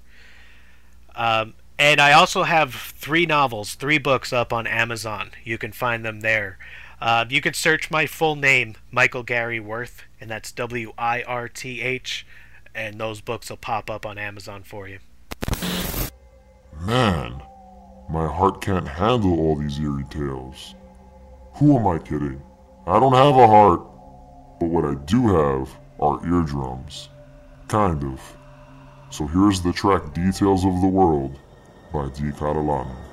Um, 1.16 1.54
and 1.80 2.00
I 2.00 2.12
also 2.12 2.44
have 2.44 2.74
three 2.74 3.26
novels, 3.26 3.74
three 3.74 3.98
books 3.98 4.32
up 4.32 4.52
on 4.52 4.68
Amazon. 4.68 5.32
You 5.42 5.58
can 5.58 5.72
find 5.72 6.04
them 6.04 6.20
there. 6.20 6.58
Uh, 7.00 7.24
you 7.28 7.40
can 7.40 7.54
search 7.54 7.90
my 7.90 8.06
full 8.06 8.36
name, 8.36 8.76
Michael 8.92 9.24
Gary 9.24 9.58
Wirth, 9.58 10.04
and 10.20 10.30
that's 10.30 10.52
W 10.52 10.92
I 10.96 11.22
R 11.24 11.48
T 11.48 11.80
H, 11.80 12.24
and 12.76 13.00
those 13.00 13.20
books 13.20 13.50
will 13.50 13.56
pop 13.56 13.90
up 13.90 14.06
on 14.06 14.16
Amazon 14.16 14.62
for 14.62 14.86
you. 14.86 15.00
Man, 16.80 17.42
my 18.08 18.28
heart 18.28 18.60
can't 18.60 18.86
handle 18.86 19.40
all 19.40 19.56
these 19.56 19.80
eerie 19.80 20.04
tales. 20.08 20.76
Who 21.54 21.76
am 21.76 21.88
I 21.88 21.98
kidding? 21.98 22.40
I 22.84 22.98
don't 22.98 23.12
have 23.12 23.36
a 23.36 23.46
heart, 23.46 23.80
but 24.58 24.68
what 24.68 24.84
I 24.84 24.94
do 25.04 25.28
have 25.28 25.70
are 26.00 26.26
eardrums. 26.26 27.10
Kind 27.68 28.02
of. 28.02 28.20
So 29.10 29.28
here's 29.28 29.62
the 29.62 29.72
track 29.72 30.12
Details 30.14 30.64
of 30.64 30.80
the 30.80 30.88
World 30.88 31.38
by 31.92 32.08
Di 32.08 32.32
Catalano. 32.32 33.11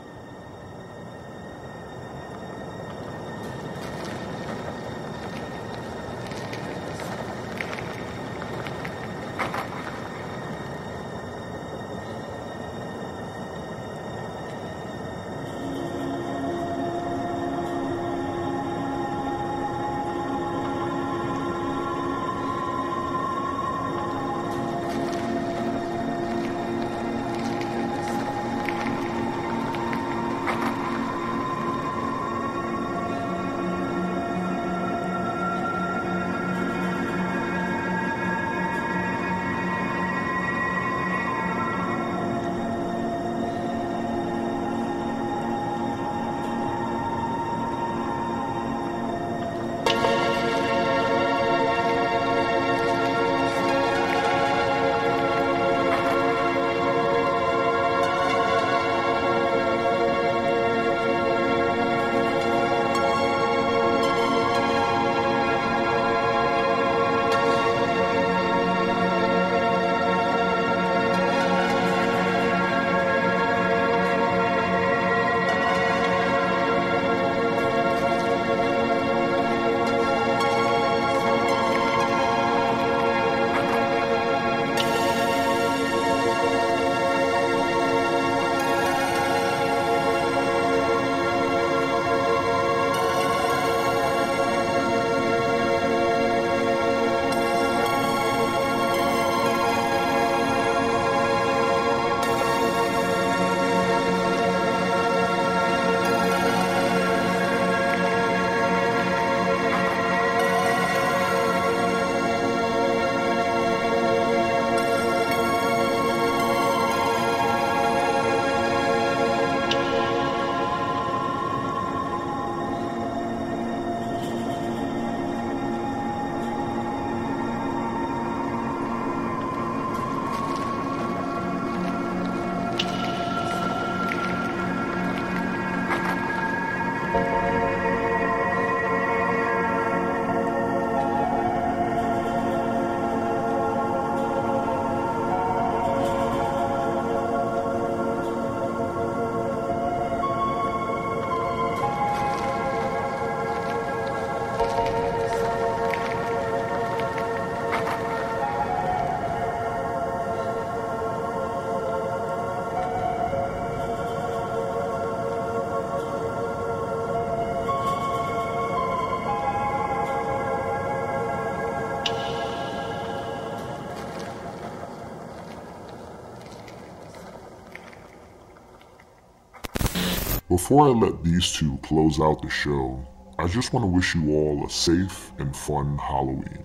Before 180.59 180.87
I 180.87 180.91
let 180.91 181.23
these 181.23 181.53
two 181.53 181.79
close 181.83 182.19
out 182.19 182.41
the 182.41 182.49
show, 182.49 183.07
I 183.39 183.47
just 183.47 183.71
want 183.71 183.85
to 183.85 183.87
wish 183.87 184.13
you 184.13 184.29
all 184.35 184.65
a 184.65 184.69
safe 184.69 185.31
and 185.39 185.55
fun 185.55 185.97
Halloween. 185.97 186.63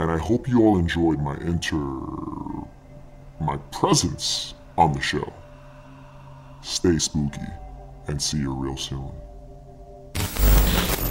And 0.00 0.10
I 0.10 0.18
hope 0.18 0.48
you 0.48 0.62
all 0.62 0.78
enjoyed 0.78 1.20
my 1.20 1.36
inter. 1.36 1.78
my 3.40 3.56
presence 3.70 4.54
on 4.76 4.92
the 4.92 5.00
show. 5.00 5.32
Stay 6.60 6.98
spooky 6.98 7.46
and 8.08 8.20
see 8.20 8.38
you 8.38 8.52
real 8.52 8.76
soon. 8.76 9.12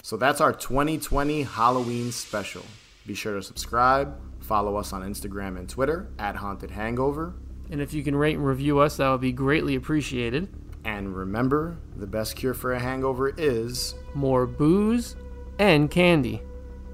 So 0.04 0.18
that's 0.18 0.42
our 0.42 0.52
2020 0.52 1.44
Halloween 1.44 2.12
special. 2.12 2.66
Be 3.08 3.16
sure 3.16 3.36
to 3.36 3.42
subscribe, 3.42 4.20
follow 4.42 4.76
us 4.76 4.92
on 4.92 5.04
Instagram 5.04 5.58
and 5.58 5.70
Twitter 5.70 6.10
at 6.20 6.36
Haunted 6.36 6.72
Hangover, 6.72 7.36
And 7.72 7.80
if 7.80 7.94
you 7.94 8.04
can 8.04 8.16
rate 8.16 8.36
and 8.36 8.46
review 8.46 8.80
us, 8.80 8.98
that 8.98 9.10
would 9.10 9.22
be 9.22 9.32
greatly 9.32 9.76
appreciated. 9.76 10.54
And 10.86 11.16
remember 11.16 11.78
the 11.96 12.08
best 12.08 12.36
cure 12.36 12.54
for 12.54 12.74
a 12.74 12.80
hangover 12.80 13.30
is. 13.30 13.96
More 14.14 14.46
booze 14.46 15.16
and 15.60 15.90
candy. 15.90 16.42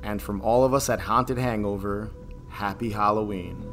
And 0.04 0.22
from 0.22 0.42
all 0.42 0.64
of 0.64 0.74
us 0.74 0.90
at 0.90 1.00
Haunted 1.00 1.38
Hangover, 1.38 2.12
happy 2.50 2.92
Halloween. 2.92 3.69